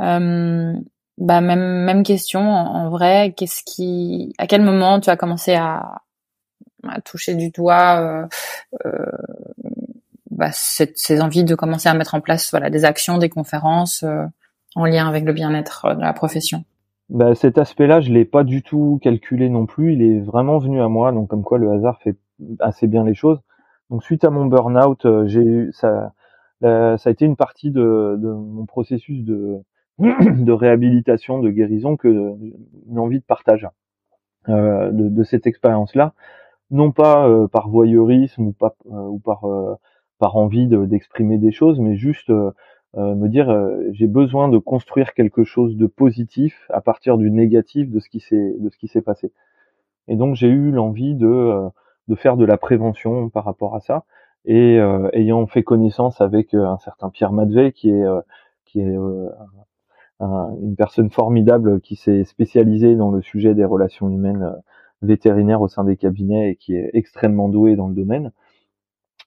Euh, 0.00 0.72
bah 1.18 1.40
même 1.40 1.84
même 1.84 2.02
question 2.02 2.40
en, 2.40 2.88
vrai. 2.88 3.34
Qu'est-ce 3.36 3.62
qui, 3.64 4.32
à 4.38 4.46
quel 4.46 4.62
moment 4.62 5.00
tu 5.00 5.10
as 5.10 5.16
commencé 5.16 5.54
à, 5.54 6.02
à 6.88 7.00
toucher 7.00 7.34
du 7.34 7.50
doigt 7.50 8.28
euh, 8.86 9.06
bah, 10.30 10.50
ces 10.52 11.20
envies 11.20 11.44
de 11.44 11.54
commencer 11.54 11.88
à 11.88 11.94
mettre 11.94 12.14
en 12.14 12.20
place 12.20 12.50
voilà 12.50 12.70
des 12.70 12.84
actions, 12.84 13.18
des 13.18 13.28
conférences 13.28 14.02
euh, 14.04 14.24
en 14.74 14.84
lien 14.86 15.06
avec 15.08 15.24
le 15.24 15.32
bien-être 15.32 15.86
euh, 15.86 15.94
de 15.94 16.00
la 16.00 16.12
profession? 16.12 16.64
Bah, 17.08 17.34
cet 17.34 17.58
aspect-là, 17.58 18.00
je 18.00 18.10
l'ai 18.10 18.24
pas 18.24 18.44
du 18.44 18.62
tout 18.62 19.00
calculé 19.02 19.48
non 19.48 19.66
plus. 19.66 19.94
Il 19.94 20.02
est 20.02 20.20
vraiment 20.20 20.58
venu 20.58 20.80
à 20.80 20.88
moi, 20.88 21.12
donc 21.12 21.28
comme 21.28 21.42
quoi 21.42 21.58
le 21.58 21.70
hasard 21.72 21.98
fait 22.00 22.16
assez 22.60 22.86
bien 22.86 23.04
les 23.04 23.14
choses. 23.14 23.40
Donc 23.90 24.04
suite 24.04 24.24
à 24.24 24.30
mon 24.30 24.46
burn-out, 24.46 25.04
euh, 25.04 25.26
j'ai 25.26 25.42
eu 25.42 25.72
ça, 25.72 26.12
ça 26.62 26.96
a 27.04 27.10
été 27.10 27.24
une 27.24 27.36
partie 27.36 27.70
de, 27.70 28.16
de 28.18 28.30
mon 28.30 28.66
processus 28.66 29.24
de 29.24 29.58
de 29.98 30.52
réhabilitation, 30.52 31.40
de 31.40 31.50
guérison, 31.50 31.96
que 31.96 32.08
une 32.88 32.98
envie 32.98 33.18
de 33.20 33.24
partage 33.24 33.68
euh, 34.48 34.90
de, 34.90 35.08
de, 35.08 35.22
cette 35.24 35.46
expérience-là, 35.46 36.14
non 36.70 36.92
pas 36.92 37.28
par 37.48 37.68
voyeurisme 37.68 38.46
ou 38.46 38.52
pas 38.52 38.74
ou 38.86 39.18
par 39.18 39.44
par 40.20 40.36
envie 40.36 40.68
d'exprimer 40.68 41.38
des 41.38 41.50
choses, 41.50 41.80
mais 41.80 41.96
juste 41.96 42.30
euh, 42.30 42.52
euh, 42.96 43.14
me 43.16 43.28
dire 43.28 43.50
euh, 43.50 43.88
j'ai 43.92 44.06
besoin 44.06 44.48
de 44.48 44.58
construire 44.58 45.14
quelque 45.14 45.42
chose 45.42 45.76
de 45.76 45.86
positif 45.86 46.66
à 46.68 46.80
partir 46.80 47.16
du 47.16 47.30
négatif 47.30 47.90
de 47.90 47.98
ce 47.98 48.08
qui 48.08 48.20
s'est 48.20 48.54
de 48.60 48.68
ce 48.68 48.76
qui 48.78 48.86
s'est 48.86 49.02
passé. 49.02 49.32
Et 50.08 50.16
donc 50.16 50.36
j'ai 50.36 50.48
eu 50.48 50.70
l'envie 50.70 51.14
de 51.14 51.70
de 52.10 52.14
faire 52.14 52.36
de 52.36 52.44
la 52.44 52.58
prévention 52.58 53.30
par 53.30 53.44
rapport 53.44 53.74
à 53.74 53.80
ça. 53.80 54.04
Et 54.44 54.78
ayant 55.12 55.46
fait 55.46 55.62
connaissance 55.62 56.20
avec 56.20 56.54
un 56.54 56.78
certain 56.78 57.10
Pierre 57.10 57.32
Madvey, 57.32 57.72
qui 57.72 57.90
est 57.90 58.04
qui 58.64 58.80
est 58.80 58.96
une 60.20 60.74
personne 60.76 61.10
formidable 61.10 61.80
qui 61.80 61.96
s'est 61.96 62.24
spécialisée 62.24 62.96
dans 62.96 63.10
le 63.10 63.22
sujet 63.22 63.54
des 63.54 63.64
relations 63.64 64.08
humaines 64.08 64.54
vétérinaires 65.02 65.60
au 65.60 65.68
sein 65.68 65.84
des 65.84 65.96
cabinets 65.96 66.50
et 66.50 66.56
qui 66.56 66.74
est 66.74 66.90
extrêmement 66.94 67.48
doué 67.48 67.76
dans 67.76 67.88
le 67.88 67.94
domaine 67.94 68.32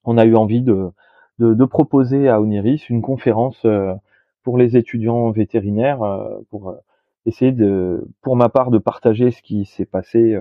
on 0.06 0.18
a 0.18 0.26
eu 0.26 0.36
envie 0.36 0.62
de, 0.62 0.92
de, 1.40 1.66
proposer 1.66 2.30
à 2.30 2.42
Oniris 2.42 2.90
une 2.90 3.02
conférence 3.02 3.60
euh, 3.66 3.94
pour 4.44 4.58
les 4.58 4.78
étudiants 4.78 5.32
vétérinaires 5.32 6.04
euh, 6.04 6.40
pour 6.50 6.70
euh, 6.70 6.76
essayer 7.26 7.52
de, 7.52 8.06
pour 8.22 8.36
ma 8.36 8.50
part, 8.50 8.72
de 8.72 8.78
partager 8.78 9.32
ce 9.32 9.42
qui 9.42 9.66
s'est 9.66 9.86
passé 9.86 10.38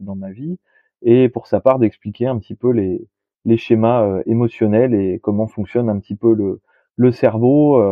dans 0.00 0.14
ma 0.14 0.30
vie 0.32 0.58
et 1.06 1.30
pour 1.30 1.46
sa 1.46 1.60
part 1.60 1.78
d'expliquer 1.78 2.26
un 2.26 2.38
petit 2.38 2.54
peu 2.54 2.70
les, 2.70 3.08
les 3.46 3.56
schémas 3.56 4.20
émotionnels 4.26 4.92
et 4.92 5.18
comment 5.22 5.46
fonctionne 5.46 5.88
un 5.88 5.98
petit 5.98 6.16
peu 6.16 6.34
le, 6.34 6.60
le 6.96 7.12
cerveau 7.12 7.82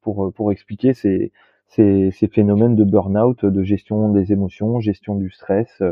pour, 0.00 0.32
pour 0.32 0.52
expliquer 0.52 0.94
ces, 0.94 1.32
ces, 1.66 2.10
ces 2.12 2.28
phénomènes 2.28 2.76
de 2.76 2.84
burn-out, 2.84 3.44
de 3.44 3.62
gestion 3.62 4.08
des 4.10 4.32
émotions, 4.32 4.80
gestion 4.80 5.16
du 5.16 5.30
stress, 5.30 5.82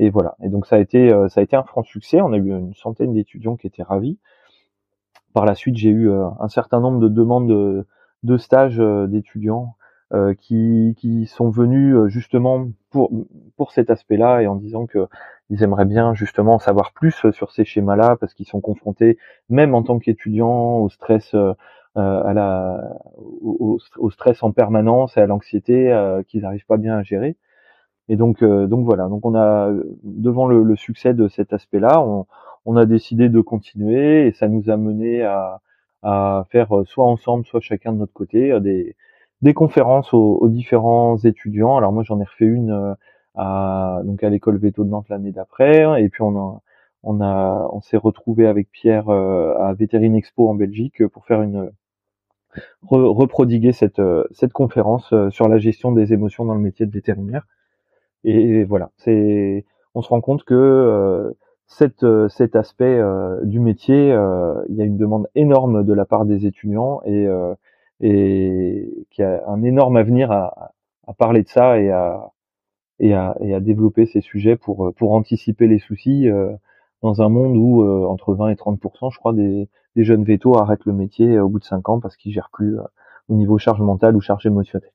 et 0.00 0.10
voilà. 0.10 0.34
Et 0.42 0.48
donc 0.48 0.66
ça 0.66 0.76
a 0.76 0.78
été 0.78 1.12
euh, 1.12 1.28
ça 1.28 1.40
a 1.40 1.44
été 1.44 1.56
un 1.56 1.62
franc 1.62 1.82
succès. 1.82 2.20
On 2.22 2.32
a 2.32 2.38
eu 2.38 2.50
une 2.50 2.74
centaine 2.74 3.12
d'étudiants 3.12 3.56
qui 3.56 3.66
étaient 3.66 3.82
ravis. 3.82 4.18
Par 5.34 5.44
la 5.44 5.54
suite, 5.54 5.76
j'ai 5.76 5.90
eu 5.90 6.10
euh, 6.10 6.26
un 6.40 6.48
certain 6.48 6.80
nombre 6.80 7.00
de 7.00 7.08
demandes 7.08 7.48
de, 7.48 7.86
de 8.22 8.36
stages 8.38 8.80
euh, 10.12 10.34
qui, 10.34 10.94
qui 10.98 11.26
sont 11.26 11.50
venus 11.50 11.96
justement 12.06 12.68
pour 12.90 13.10
pour 13.56 13.72
cet 13.72 13.90
aspect-là 13.90 14.42
et 14.42 14.46
en 14.46 14.56
disant 14.56 14.86
que 14.86 15.06
ils 15.50 15.62
aimeraient 15.62 15.84
bien 15.84 16.14
justement 16.14 16.58
savoir 16.58 16.92
plus 16.92 17.14
sur 17.32 17.50
ces 17.52 17.64
schémas-là 17.64 18.16
parce 18.20 18.34
qu'ils 18.34 18.46
sont 18.46 18.60
confrontés 18.60 19.18
même 19.48 19.74
en 19.74 19.82
tant 19.82 19.98
qu'étudiants 19.98 20.78
au 20.78 20.88
stress 20.88 21.34
à 21.94 22.32
la 22.34 22.98
au, 23.42 23.78
stress 24.10 24.42
en 24.42 24.52
permanence 24.52 25.16
et 25.16 25.20
à 25.20 25.26
l'anxiété 25.26 25.92
qu'ils 26.28 26.42
n'arrivent 26.42 26.66
pas 26.66 26.76
bien 26.76 26.98
à 26.98 27.02
gérer. 27.02 27.36
Et 28.10 28.16
donc, 28.16 28.42
euh, 28.42 28.66
donc 28.66 28.84
voilà. 28.84 29.08
Donc 29.08 29.24
on 29.24 29.36
a 29.36 29.70
devant 30.02 30.48
le, 30.48 30.64
le 30.64 30.76
succès 30.76 31.14
de 31.14 31.28
cet 31.28 31.52
aspect-là, 31.52 32.02
on, 32.02 32.26
on, 32.66 32.76
a 32.76 32.84
décidé 32.84 33.28
de 33.28 33.40
continuer 33.40 34.26
et 34.26 34.32
ça 34.32 34.48
nous 34.48 34.68
a 34.68 34.76
mené 34.76 35.22
à, 35.22 35.60
à 36.02 36.44
faire 36.50 36.76
euh, 36.76 36.84
soit 36.84 37.04
ensemble, 37.06 37.46
soit 37.46 37.60
chacun 37.60 37.92
de 37.92 37.98
notre 37.98 38.12
côté 38.12 38.50
euh, 38.50 38.58
des, 38.58 38.96
des 39.42 39.54
conférences 39.54 40.12
aux, 40.14 40.38
aux 40.40 40.48
différents 40.48 41.16
étudiants. 41.18 41.76
Alors 41.76 41.92
moi 41.92 42.02
j'en 42.02 42.20
ai 42.20 42.24
refait 42.24 42.46
une 42.46 42.96
à 43.34 44.00
donc 44.04 44.22
à 44.24 44.30
l'école 44.30 44.58
Veto 44.58 44.84
de 44.84 44.90
Nantes 44.90 45.08
l'année 45.08 45.32
d'après, 45.32 46.02
et 46.02 46.08
puis 46.08 46.22
on 46.22 46.36
a 46.38 46.60
on 47.02 47.20
a 47.20 47.68
on 47.72 47.80
s'est 47.80 47.96
retrouvé 47.96 48.46
avec 48.46 48.70
Pierre 48.70 49.08
à 49.08 49.72
Vétérine 49.74 50.14
Expo 50.16 50.48
en 50.48 50.54
Belgique 50.54 51.06
pour 51.08 51.26
faire 51.26 51.42
une 51.42 51.70
reprodiguer 52.82 53.72
cette 53.72 54.02
cette 54.32 54.52
conférence 54.52 55.14
sur 55.30 55.48
la 55.48 55.58
gestion 55.58 55.92
des 55.92 56.12
émotions 56.12 56.44
dans 56.44 56.54
le 56.54 56.60
métier 56.60 56.86
de 56.86 56.92
vétérinaire. 56.92 57.46
Et 58.24 58.64
voilà, 58.64 58.90
c'est, 58.96 59.64
on 59.94 60.02
se 60.02 60.08
rend 60.08 60.20
compte 60.20 60.44
que 60.44 60.54
euh, 60.54 61.32
cet, 61.66 62.02
euh, 62.02 62.28
cet 62.28 62.56
aspect 62.56 62.84
euh, 62.98 63.40
du 63.44 63.60
métier, 63.60 64.14
il 64.68 64.76
y 64.76 64.82
a 64.82 64.84
une 64.84 64.98
demande 64.98 65.28
énorme 65.34 65.84
de 65.84 65.92
la 65.92 66.04
part 66.04 66.24
des 66.26 66.46
étudiants 66.46 67.00
et, 67.04 67.26
et 68.00 69.06
qui 69.10 69.22
a 69.22 69.42
un 69.48 69.62
énorme 69.62 69.96
avenir 69.96 70.30
à, 70.30 70.72
à 71.06 71.12
parler 71.12 71.42
de 71.42 71.48
ça 71.48 71.78
et 71.78 71.90
à, 71.90 72.30
et 72.98 73.14
à, 73.14 73.36
et 73.40 73.54
à 73.54 73.60
développer 73.60 74.06
ces 74.06 74.20
sujets 74.20 74.56
pour, 74.56 74.92
pour 74.96 75.12
anticiper 75.12 75.66
les 75.66 75.78
soucis 75.78 76.28
dans 77.02 77.22
un 77.22 77.28
monde 77.28 77.56
où 77.56 77.82
entre 78.08 78.34
20 78.34 78.50
et 78.50 78.54
30% 78.54 79.12
je 79.12 79.18
crois, 79.18 79.32
des, 79.32 79.68
des 79.96 80.04
jeunes 80.04 80.24
vétos 80.24 80.56
arrêtent 80.58 80.84
le 80.84 80.92
métier 80.92 81.38
au 81.38 81.48
bout 81.48 81.58
de 81.58 81.64
5 81.64 81.88
ans 81.88 82.00
parce 82.00 82.16
qu'ils 82.16 82.32
gèrent 82.32 82.50
plus 82.52 82.78
au 83.28 83.34
niveau 83.34 83.58
charge 83.58 83.80
mentale 83.80 84.16
ou 84.16 84.20
charge 84.20 84.46
émotionnelle. 84.46 84.92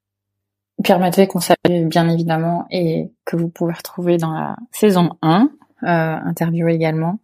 Pierre 0.83 0.99
Mathieu 0.99 1.25
qu'on 1.25 1.39
salue 1.39 1.87
bien 1.87 2.09
évidemment 2.09 2.65
et 2.69 3.11
que 3.23 3.37
vous 3.37 3.49
pouvez 3.49 3.73
retrouver 3.73 4.17
dans 4.17 4.33
la 4.33 4.57
saison 4.71 5.11
1, 5.21 5.49
euh, 5.83 5.87
interview 5.87 6.67
également. 6.67 7.19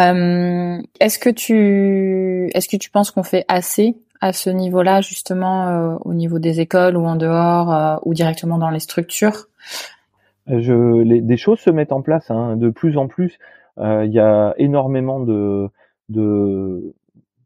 Euh, 0.00 0.80
est-ce 1.00 1.18
que 1.18 1.30
tu 1.30 2.50
est-ce 2.54 2.68
que 2.68 2.76
tu 2.76 2.90
penses 2.90 3.10
qu'on 3.10 3.22
fait 3.22 3.44
assez 3.48 3.96
à 4.22 4.32
ce 4.32 4.48
niveau-là 4.48 5.02
justement 5.02 5.68
euh, 5.68 5.96
au 6.04 6.14
niveau 6.14 6.38
des 6.38 6.60
écoles 6.60 6.96
ou 6.96 7.04
en 7.04 7.16
dehors 7.16 7.74
euh, 7.74 7.96
ou 8.04 8.14
directement 8.14 8.56
dans 8.56 8.70
les 8.70 8.80
structures? 8.80 9.48
Je, 10.46 11.02
les, 11.02 11.20
des 11.20 11.36
choses 11.36 11.58
se 11.58 11.70
mettent 11.70 11.92
en 11.92 12.02
place 12.02 12.30
hein, 12.30 12.56
de 12.56 12.70
plus 12.70 12.96
en 12.96 13.08
plus. 13.08 13.38
Euh, 13.78 14.04
il 14.06 14.12
y 14.12 14.20
a 14.20 14.54
énormément 14.58 15.20
de, 15.20 15.68
de 16.08 16.94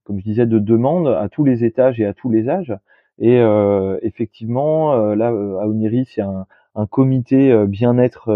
comme 0.05 0.19
je 0.19 0.25
disais 0.25 0.47
de 0.47 0.59
demandes 0.59 1.09
à 1.09 1.29
tous 1.29 1.45
les 1.45 1.65
étages 1.65 1.99
et 1.99 2.07
à 2.07 2.13
tous 2.13 2.31
les 2.31 2.49
âges. 2.49 2.77
Et 3.19 3.41
euh, 3.41 3.99
effectivement, 4.03 4.93
euh, 4.93 5.15
là, 5.15 5.33
euh, 5.33 5.59
à 5.59 5.67
Oniris, 5.67 6.17
il 6.17 6.21
y 6.21 6.23
a 6.23 6.29
un, 6.29 6.47
un 6.75 6.87
comité 6.87 7.65
bien-être 7.67 8.31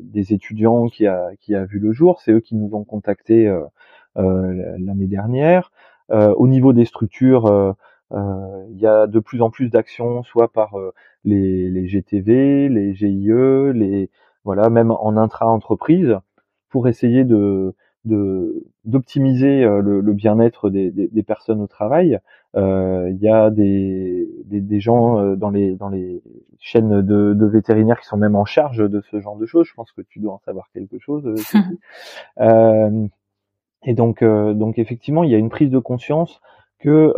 des 0.00 0.32
étudiants 0.32 0.88
qui 0.88 1.06
a, 1.06 1.28
qui 1.40 1.54
a 1.54 1.66
vu 1.66 1.78
le 1.78 1.92
jour. 1.92 2.20
C'est 2.22 2.32
eux 2.32 2.40
qui 2.40 2.56
nous 2.56 2.74
ont 2.74 2.84
contactés 2.84 3.54
l'année 4.16 5.06
dernière. 5.06 5.70
Au 6.10 6.48
niveau 6.48 6.72
des 6.72 6.84
structures, 6.84 7.74
il 8.12 8.78
y 8.78 8.86
a 8.86 9.06
de 9.06 9.20
plus 9.20 9.42
en 9.42 9.50
plus 9.50 9.70
d'actions, 9.70 10.22
soit 10.22 10.52
par 10.52 10.76
les, 11.24 11.70
les, 11.70 11.86
GTV, 11.86 12.68
les 12.68 12.94
GIE, 12.94 13.72
les 13.74 14.10
voilà, 14.44 14.70
même 14.70 14.90
en 14.90 15.16
intra-entreprise, 15.16 16.16
pour 16.70 16.88
essayer 16.88 17.24
de 17.24 17.74
d'optimiser 18.86 19.60
le, 19.60 20.00
le 20.00 20.12
bien-être 20.14 20.70
des, 20.70 20.90
des, 20.90 21.08
des, 21.08 21.22
personnes 21.22 21.60
au 21.60 21.66
travail. 21.66 22.18
Il 22.56 23.18
y 23.20 23.28
a 23.28 23.50
des, 23.50 24.26
des, 24.46 24.80
gens 24.80 25.36
dans 25.36 25.50
les 25.50 25.76
dans 25.76 25.90
les 25.90 26.22
chaînes 26.58 27.02
de, 27.02 27.34
de, 27.34 27.46
vétérinaires 27.46 28.00
qui 28.00 28.06
sont 28.06 28.16
même 28.16 28.36
en 28.36 28.44
charge 28.46 28.78
de 28.78 29.00
ce 29.10 29.20
genre 29.20 29.36
de 29.36 29.46
choses. 29.46 29.66
Je 29.66 29.74
pense 29.74 29.92
que 29.92 30.02
tu 30.02 30.18
dois 30.18 30.34
en 30.34 30.38
savoir 30.38 30.70
quelque 30.72 30.98
chose. 30.98 31.26
euh, 32.40 33.06
et 33.84 33.94
donc 33.94 34.22
donc 34.22 34.78
effectivement, 34.78 35.24
il 35.24 35.30
y 35.30 35.34
a 35.34 35.38
une 35.38 35.50
prise 35.50 35.70
de 35.70 35.78
conscience 35.78 36.40
que 36.78 37.14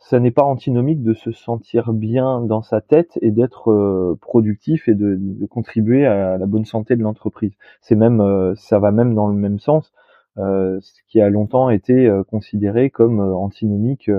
ça 0.00 0.18
n'est 0.18 0.30
pas 0.30 0.42
antinomique 0.42 1.02
de 1.02 1.12
se 1.12 1.30
sentir 1.30 1.92
bien 1.92 2.40
dans 2.40 2.62
sa 2.62 2.80
tête 2.80 3.18
et 3.20 3.30
d'être 3.30 3.70
euh, 3.70 4.18
productif 4.20 4.88
et 4.88 4.94
de, 4.94 5.16
de, 5.18 5.46
contribuer 5.46 6.06
à 6.06 6.38
la 6.38 6.46
bonne 6.46 6.64
santé 6.64 6.96
de 6.96 7.02
l'entreprise. 7.02 7.52
C'est 7.82 7.96
même, 7.96 8.20
euh, 8.20 8.54
ça 8.56 8.78
va 8.78 8.92
même 8.92 9.14
dans 9.14 9.28
le 9.28 9.34
même 9.34 9.60
sens, 9.60 9.92
euh, 10.38 10.80
ce 10.80 11.02
qui 11.08 11.20
a 11.20 11.28
longtemps 11.28 11.68
été 11.68 12.06
euh, 12.06 12.24
considéré 12.24 12.90
comme 12.90 13.20
antinomique 13.20 14.10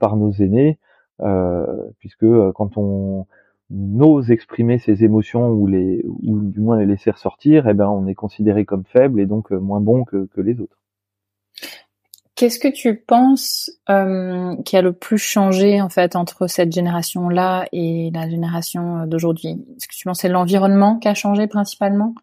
par 0.00 0.16
nos 0.16 0.32
aînés, 0.32 0.78
puisque 1.98 2.26
quand 2.54 2.78
on 2.78 3.26
ose 3.70 4.30
exprimer 4.30 4.78
ses 4.78 5.04
émotions 5.04 5.50
ou 5.50 5.66
les, 5.66 6.04
ou 6.22 6.40
du 6.40 6.60
moins 6.60 6.78
les 6.78 6.86
laisser 6.86 7.10
ressortir, 7.10 7.68
eh 7.68 7.74
ben 7.74 7.88
on 7.88 8.06
est 8.06 8.14
considéré 8.14 8.64
comme 8.64 8.84
faible 8.84 9.20
et 9.20 9.26
donc 9.26 9.50
moins 9.50 9.80
bon 9.80 10.04
que, 10.04 10.26
que 10.26 10.40
les 10.40 10.60
autres. 10.60 10.78
Qu'est-ce 12.38 12.60
que 12.60 12.68
tu 12.68 12.94
penses 12.94 13.68
euh, 13.90 14.54
qui 14.64 14.76
a 14.76 14.80
le 14.80 14.92
plus 14.92 15.18
changé 15.18 15.82
en 15.82 15.88
fait 15.88 16.14
entre 16.14 16.46
cette 16.46 16.70
génération-là 16.70 17.66
et 17.72 18.12
la 18.14 18.30
génération 18.30 18.98
euh, 18.98 19.06
d'aujourd'hui? 19.06 19.66
Est-ce 19.76 19.88
que 19.88 19.94
tu 19.94 20.04
penses 20.04 20.18
que 20.18 20.20
c'est 20.20 20.28
l'environnement 20.28 21.00
qui 21.00 21.08
a 21.08 21.14
changé 21.14 21.48
principalement? 21.48 22.14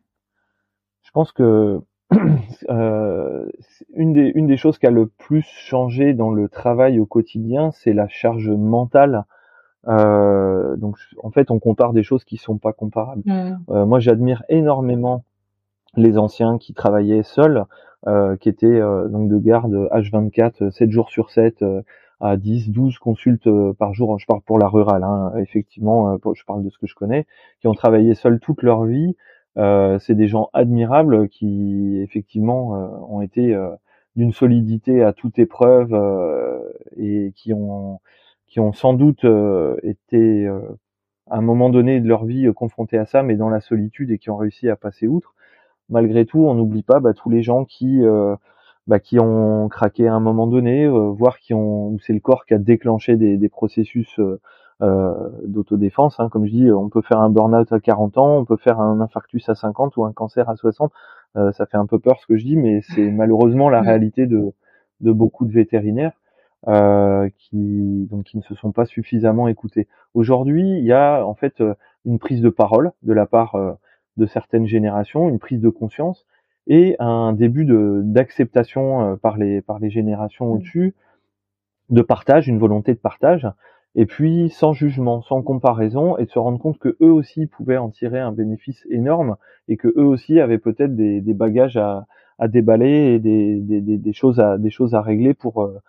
Je 1.04 1.12
pense 1.12 1.34
que 1.34 1.82
euh, 2.70 3.46
une, 3.94 4.14
des, 4.14 4.32
une 4.36 4.48
des 4.48 4.56
choses 4.56 4.78
qui 4.78 4.88
a 4.88 4.90
le 4.90 5.08
plus 5.08 5.46
changé 5.46 6.14
dans 6.14 6.32
le 6.32 6.48
travail 6.48 7.02
au 7.02 7.06
quotidien, 7.06 7.72
c'est 7.74 7.92
la 7.92 8.08
charge 8.08 8.50
mentale. 8.50 9.26
Euh, 9.88 10.76
donc 10.78 10.98
en 11.22 11.32
fait, 11.32 11.52
on 11.52 11.60
compare 11.60 11.94
des 11.94 12.04
choses 12.04 12.24
qui 12.24 12.38
sont 12.38 12.58
pas 12.58 12.74
comparables. 12.74 13.22
Mmh. 13.26 13.58
Euh, 13.70 13.86
moi, 13.86 14.00
j'admire 14.00 14.44
énormément 14.50 15.24
les 15.96 16.18
anciens 16.18 16.58
qui 16.58 16.74
travaillaient 16.74 17.24
seuls 17.24 17.66
euh, 18.08 18.36
qui 18.38 18.50
était 18.50 18.68
euh, 18.68 19.08
donc 19.08 19.30
de 19.30 19.40
garde 19.40 19.74
H24 19.92 20.70
7 20.70 20.92
jours 20.92 21.10
sur 21.10 21.32
7 21.32 21.64
euh, 21.64 21.82
à 22.20 22.38
10, 22.38 22.70
12 22.70 23.00
consultes 23.00 23.50
par 23.80 23.96
jour. 23.96 24.20
Je 24.20 24.28
parle 24.28 24.42
pour 24.42 24.60
la 24.60 24.68
rurale, 24.68 25.04
hein, 25.04 25.34
effectivement, 25.38 26.16
je 26.34 26.44
parle 26.46 26.64
de 26.64 26.70
ce 26.70 26.78
que 26.78 26.88
je 26.88 26.96
connais, 26.96 27.26
qui 27.60 27.68
ont 27.68 27.74
travaillé 27.74 28.14
seuls 28.14 28.40
toute 28.40 28.62
leur 28.62 28.86
vie. 28.86 29.18
Euh, 29.58 29.98
c'est 30.00 30.16
des 30.16 30.28
gens 30.28 30.50
admirables 30.54 31.28
qui, 31.30 32.00
effectivement, 32.02 32.70
ont 33.10 33.22
été 33.22 33.58
d'une 34.16 34.32
solidité 34.32 35.04
à 35.04 35.12
toute 35.12 35.40
épreuve 35.40 35.94
et 36.96 37.34
qui 37.36 37.52
ont, 37.54 38.00
qui 38.56 38.62
ont 38.62 38.72
sans 38.72 38.94
doute 38.94 39.26
été 39.84 40.48
à 41.30 41.38
un 41.38 41.42
moment 41.42 41.70
donné 41.70 42.00
de 42.00 42.08
leur 42.08 42.24
vie 42.24 42.50
confrontés 42.56 42.98
à 42.98 43.06
ça, 43.06 43.22
mais 43.22 43.36
dans 43.36 43.50
la 43.50 43.60
solitude 43.60 44.12
et 44.12 44.18
qui 44.18 44.30
ont 44.30 44.38
réussi 44.38 44.70
à 44.70 44.78
passer 44.78 45.08
outre 45.08 45.36
malgré 45.90 46.26
tout, 46.26 46.40
on 46.46 46.56
n'oublie 46.56 46.84
pas 46.84 47.00
bah, 47.00 47.14
tous 47.14 47.30
les 47.30 47.42
gens 47.44 47.66
qui 47.66 48.04
euh, 48.04 48.36
bah, 48.88 49.00
qui 49.00 49.20
ont 49.20 49.68
craqué 49.70 50.08
à 50.08 50.14
un 50.14 50.20
moment 50.20 50.48
donné, 50.48 50.86
euh, 50.86 51.10
voire 51.10 51.40
qui 51.40 51.54
ont, 51.54 51.98
c'est 52.00 52.14
le 52.14 52.20
corps 52.20 52.46
qui 52.46 52.54
a 52.54 52.60
déclenché 52.60 53.18
des, 53.18 53.38
des 53.38 53.50
processus 53.50 54.20
euh, 54.20 54.40
euh, 54.82 55.14
d'autodéfense. 55.46 56.20
Hein. 56.20 56.30
Comme 56.30 56.46
je 56.46 56.52
dis, 56.52 56.72
on 56.72 56.90
peut 56.90 57.02
faire 57.02 57.20
un 57.20 57.30
burn-out 57.30 57.72
à 57.72 57.80
40 57.80 58.18
ans, 58.18 58.38
on 58.38 58.46
peut 58.46 58.58
faire 58.58 58.80
un 58.80 59.02
infarctus 59.02 59.48
à 59.50 59.56
50 59.56 59.98
ou 59.98 60.06
un 60.06 60.14
cancer 60.14 60.50
à 60.50 60.56
60. 60.56 60.92
ça 61.54 61.66
fait 61.66 61.78
un 61.78 61.86
peu 61.86 62.00
peur 62.00 62.20
ce 62.22 62.28
que 62.28 62.38
je 62.38 62.46
dis, 62.46 62.56
mais 62.56 62.82
c'est 62.82 63.12
malheureusement 63.12 63.70
la 63.70 63.82
réalité 63.82 64.26
de, 64.26 64.54
de 65.02 65.12
beaucoup 65.12 65.46
de 65.46 65.52
vétérinaires. 65.52 66.14
Euh, 66.68 67.30
qui 67.38 68.08
donc 68.10 68.24
qui 68.24 68.38
ne 68.38 68.42
se 68.42 68.56
sont 68.56 68.72
pas 68.72 68.86
suffisamment 68.86 69.48
écoutés. 69.48 69.88
Aujourd'hui, 70.16 70.68
il 70.80 70.84
y 70.84 70.94
a 70.94 71.24
en 71.24 71.36
fait 71.36 71.62
une 72.06 72.18
prise 72.18 72.42
de 72.42 72.50
parole 72.50 72.92
de 73.04 73.14
la 73.14 73.28
part 73.28 73.56
de 74.18 74.26
certaines 74.26 74.66
générations, 74.66 75.30
une 75.30 75.40
prise 75.40 75.62
de 75.62 75.70
conscience 75.70 76.26
et 76.68 76.96
un 77.00 77.34
début 77.34 77.66
de 77.66 78.02
d'acceptation 78.04 79.02
euh, 79.02 79.16
par 79.16 79.38
les 79.38 79.62
par 79.62 79.80
les 79.80 79.90
générations 79.90 80.48
mmh. 80.48 80.52
au-dessus, 80.52 80.96
de 81.90 82.02
partage, 82.02 82.48
une 82.48 82.58
volonté 82.58 82.94
de 82.94 83.00
partage, 83.00 83.48
et 83.94 84.06
puis 84.06 84.50
sans 84.50 84.74
jugement, 84.74 85.22
sans 85.22 85.42
comparaison, 85.42 86.18
et 86.18 86.26
de 86.26 86.32
se 86.32 86.40
rendre 86.40 86.60
compte 86.60 86.80
que 86.80 86.98
eux 87.02 87.12
aussi 87.12 87.46
pouvaient 87.46 87.78
en 87.78 87.90
tirer 87.90 88.20
un 88.20 88.32
bénéfice 88.32 88.86
énorme 88.90 89.38
et 89.68 89.78
que 89.78 89.90
eux 89.90 90.06
aussi 90.06 90.40
avaient 90.40 90.58
peut-être 90.58 90.96
des, 90.96 91.22
des 91.22 91.34
bagages 91.34 91.78
à, 91.78 92.08
à 92.40 92.48
déballer 92.48 93.14
et 93.16 93.20
des, 93.20 93.60
des, 93.60 93.82
des, 93.82 94.14
choses 94.14 94.40
à 94.40 94.58
des 94.58 94.72
choses 94.72 94.96
à 94.96 95.02
régler 95.02 95.34
pour 95.34 95.62
euh, 95.64 95.80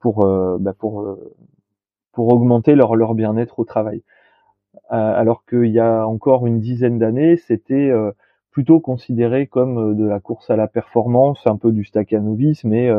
pour 0.00 0.24
euh, 0.24 0.56
bah 0.58 0.74
pour 0.76 1.16
pour 2.12 2.32
augmenter 2.32 2.74
leur 2.74 2.96
leur 2.96 3.14
bien-être 3.14 3.58
au 3.58 3.64
travail. 3.64 4.02
Euh, 4.92 5.20
alors 5.20 5.44
qu'il 5.44 5.70
y 5.70 5.78
a 5.78 6.06
encore 6.06 6.46
une 6.46 6.60
dizaine 6.60 6.98
d'années, 6.98 7.36
c'était 7.36 7.90
euh, 7.90 8.10
plutôt 8.50 8.80
considéré 8.80 9.46
comme 9.46 9.78
euh, 9.78 9.94
de 9.94 10.04
la 10.04 10.20
course 10.20 10.50
à 10.50 10.56
la 10.56 10.66
performance, 10.66 11.46
un 11.46 11.56
peu 11.56 11.72
du 11.72 11.84
staccanovisme, 11.84 12.68
mais 12.68 12.90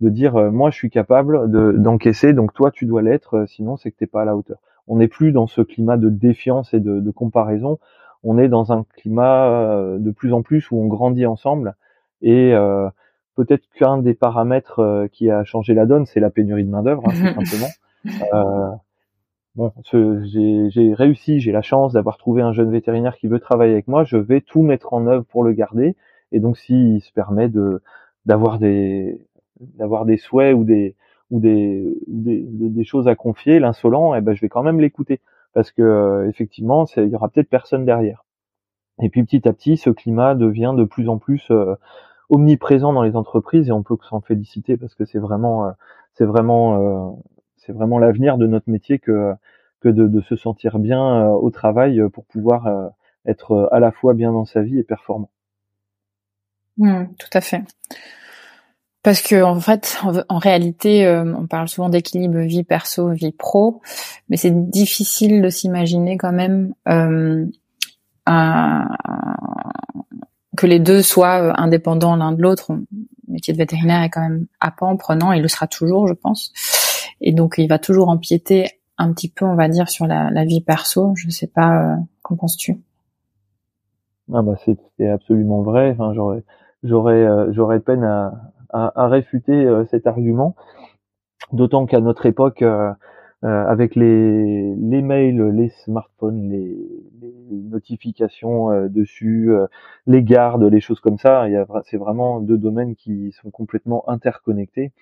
de 0.00 0.08
dire 0.10 0.52
moi 0.52 0.70
je 0.70 0.76
suis 0.76 0.90
capable 0.90 1.50
d'encaisser, 1.80 2.32
donc 2.32 2.52
toi 2.54 2.70
tu 2.70 2.86
dois 2.86 3.02
l'être, 3.02 3.46
sinon 3.48 3.76
c'est 3.76 3.90
que 3.90 3.96
t'es 3.96 4.06
pas 4.06 4.22
à 4.22 4.24
la 4.24 4.36
hauteur. 4.36 4.58
On 4.86 4.96
n'est 4.96 5.08
plus 5.08 5.32
dans 5.32 5.46
ce 5.46 5.60
climat 5.60 5.96
de 5.96 6.08
défiance 6.08 6.72
et 6.72 6.80
de, 6.80 7.00
de, 7.00 7.10
comparaison. 7.10 7.78
On 8.22 8.38
est 8.38 8.48
dans 8.48 8.72
un 8.72 8.84
climat 8.96 9.96
de 9.98 10.10
plus 10.10 10.32
en 10.32 10.42
plus 10.42 10.70
où 10.70 10.78
on 10.78 10.86
grandit 10.86 11.26
ensemble 11.26 11.74
et 12.22 12.54
peut-être 13.38 13.64
qu'un 13.76 13.98
des 13.98 14.14
paramètres 14.14 15.08
qui 15.12 15.30
a 15.30 15.44
changé 15.44 15.74
la 15.74 15.86
donne, 15.86 16.06
c'est 16.06 16.20
la 16.20 16.30
pénurie 16.30 16.64
de 16.64 16.70
main 16.70 16.82
d'œuvre, 16.82 17.02
hein, 17.06 17.32
tout 17.34 17.44
simplement 17.46 18.80
bon, 19.58 19.72
j'ai 19.82 20.94
réussi, 20.94 21.40
j'ai 21.40 21.52
la 21.52 21.62
chance 21.62 21.92
d'avoir 21.92 22.16
trouvé 22.16 22.42
un 22.42 22.52
jeune 22.52 22.70
vétérinaire 22.70 23.16
qui 23.16 23.26
veut 23.26 23.40
travailler 23.40 23.72
avec 23.72 23.88
moi, 23.88 24.04
je 24.04 24.16
vais 24.16 24.40
tout 24.40 24.62
mettre 24.62 24.92
en 24.92 25.06
œuvre 25.06 25.24
pour 25.24 25.42
le 25.42 25.52
garder. 25.52 25.96
Et 26.32 26.40
donc, 26.40 26.56
s'il 26.56 27.02
se 27.02 27.12
permet 27.12 27.48
de 27.48 27.82
d'avoir 28.24 28.58
des 28.58 29.20
d'avoir 29.60 30.04
des 30.06 30.16
souhaits 30.16 30.54
ou 30.54 30.64
des 30.64 30.94
ou 31.30 31.40
des, 31.40 31.98
des, 32.06 32.84
choses 32.84 33.06
à 33.06 33.14
confier, 33.14 33.58
l'insolent, 33.58 34.14
eh 34.14 34.22
ben, 34.22 34.32
je 34.34 34.40
vais 34.40 34.48
quand 34.48 34.62
même 34.62 34.80
l'écouter 34.80 35.20
parce 35.52 35.72
que 35.72 35.82
euh, 35.82 36.28
effectivement, 36.28 36.86
il 36.96 37.08
y 37.08 37.14
aura 37.14 37.28
peut-être 37.28 37.50
personne 37.50 37.84
derrière. 37.84 38.24
Et 39.02 39.10
puis 39.10 39.24
petit 39.24 39.46
à 39.46 39.52
petit, 39.52 39.76
ce 39.76 39.90
climat 39.90 40.34
devient 40.34 40.74
de 40.76 40.84
plus 40.84 41.08
en 41.08 41.18
plus 41.18 41.46
euh, 41.50 41.74
omniprésent 42.30 42.92
dans 42.92 43.02
les 43.02 43.16
entreprises 43.16 43.68
et 43.68 43.72
on 43.72 43.82
peut 43.82 43.96
s'en 44.08 44.20
féliciter 44.20 44.76
parce 44.76 44.94
que 44.94 45.04
c'est 45.04 45.18
vraiment, 45.18 45.66
euh, 45.66 45.70
c'est 46.14 46.26
vraiment 46.26 47.22
c'est 47.56 47.72
vraiment 47.72 47.98
l'avenir 47.98 48.38
de 48.38 48.46
notre 48.46 48.70
métier 48.70 48.98
que 48.98 49.34
que 49.80 49.88
de, 49.88 50.20
se 50.22 50.36
sentir 50.36 50.78
bien 50.78 51.00
euh, 51.00 51.28
au 51.28 51.50
travail 51.50 52.00
pour 52.12 52.24
pouvoir 52.24 52.66
euh, 52.66 52.88
être 53.26 53.68
à 53.72 53.80
la 53.80 53.92
fois 53.92 54.14
bien 54.14 54.32
dans 54.32 54.44
sa 54.44 54.62
vie 54.62 54.78
et 54.78 54.82
performant. 54.82 55.30
Mmh, 56.78 57.04
tout 57.18 57.28
à 57.32 57.40
fait. 57.40 57.62
Parce 59.02 59.22
que 59.22 59.42
en 59.42 59.60
fait, 59.60 60.00
en, 60.28 60.38
réalité, 60.38 61.06
euh, 61.06 61.32
on 61.34 61.46
parle 61.46 61.68
souvent 61.68 61.88
d'équilibre 61.88 62.38
vie 62.40 62.64
perso, 62.64 63.10
vie 63.10 63.32
pro, 63.32 63.80
mais 64.28 64.36
c'est 64.36 64.70
difficile 64.70 65.40
de 65.40 65.48
s'imaginer 65.48 66.16
quand 66.16 66.32
même 66.32 66.74
que 70.58 70.66
les 70.66 70.80
deux 70.80 71.02
soient 71.02 71.58
indépendants 71.58 72.16
l'un 72.16 72.32
de 72.32 72.42
l'autre. 72.42 72.72
Le 72.72 73.32
métier 73.32 73.54
de 73.54 73.58
vétérinaire 73.58 74.02
est 74.02 74.10
quand 74.10 74.20
même 74.20 74.46
à 74.60 74.70
pas 74.70 74.86
en 74.86 74.96
prenant, 74.96 75.32
il 75.32 75.40
le 75.40 75.48
sera 75.48 75.66
toujours, 75.66 76.08
je 76.08 76.14
pense 76.14 76.52
et 77.20 77.32
donc 77.32 77.54
il 77.58 77.68
va 77.68 77.78
toujours 77.78 78.08
empiéter 78.08 78.70
un 78.96 79.12
petit 79.12 79.28
peu, 79.28 79.44
on 79.44 79.54
va 79.54 79.68
dire, 79.68 79.88
sur 79.88 80.06
la, 80.06 80.44
vie 80.44 80.60
perso. 80.60 81.12
Je 81.16 81.30
sais 81.30 81.46
pas, 81.46 81.82
euh, 81.82 81.96
qu'en 82.22 82.36
penses-tu? 82.36 82.80
Ah 84.32 84.42
bah 84.42 84.54
c'est 84.96 85.08
absolument 85.08 85.62
vrai. 85.62 85.90
Enfin, 85.92 86.12
j'aurais 86.14 86.42
j'aurais 86.82 87.24
euh, 87.24 87.50
j'aurais 87.52 87.80
peine 87.80 88.04
à, 88.04 89.06
réfuter 89.06 89.64
euh, 89.64 89.86
cet 89.90 90.06
argument, 90.06 90.54
d'autant 91.52 91.86
qu'à 91.86 92.00
notre 92.00 92.26
époque. 92.26 92.62
Avec 93.42 93.94
les, 93.94 94.74
les 94.74 95.02
mails, 95.02 95.50
les 95.50 95.68
smartphones, 95.68 96.50
les, 96.50 96.76
les 97.20 97.32
notifications 97.50 98.88
dessus, 98.88 99.50
les 100.06 100.22
gardes, 100.22 100.64
les 100.64 100.80
choses 100.80 101.00
comme 101.00 101.18
ça, 101.18 101.46
c'est 101.84 101.98
vraiment 101.98 102.40
deux 102.40 102.58
domaines 102.58 102.96
qui 102.96 103.32
sont 103.32 103.50
complètement 103.50 104.08
interconnectés 104.08 104.92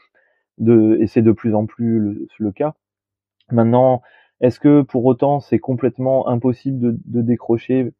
de, 0.59 0.99
et 1.01 1.07
c'est 1.07 1.22
de 1.22 1.32
plus 1.32 1.55
en 1.55 1.66
plus 1.66 2.28
le, 2.39 2.53
cas. 2.53 2.74
Maintenant, 3.51 4.03
est-ce 4.41 4.61
que 4.61 4.82
pour 4.82 5.05
autant 5.05 5.41
c'est 5.41 5.59
complètement 5.59 6.28
impossible 6.28 6.78
de, 6.80 6.99
de, 7.05 7.22
décrocher 7.22 7.93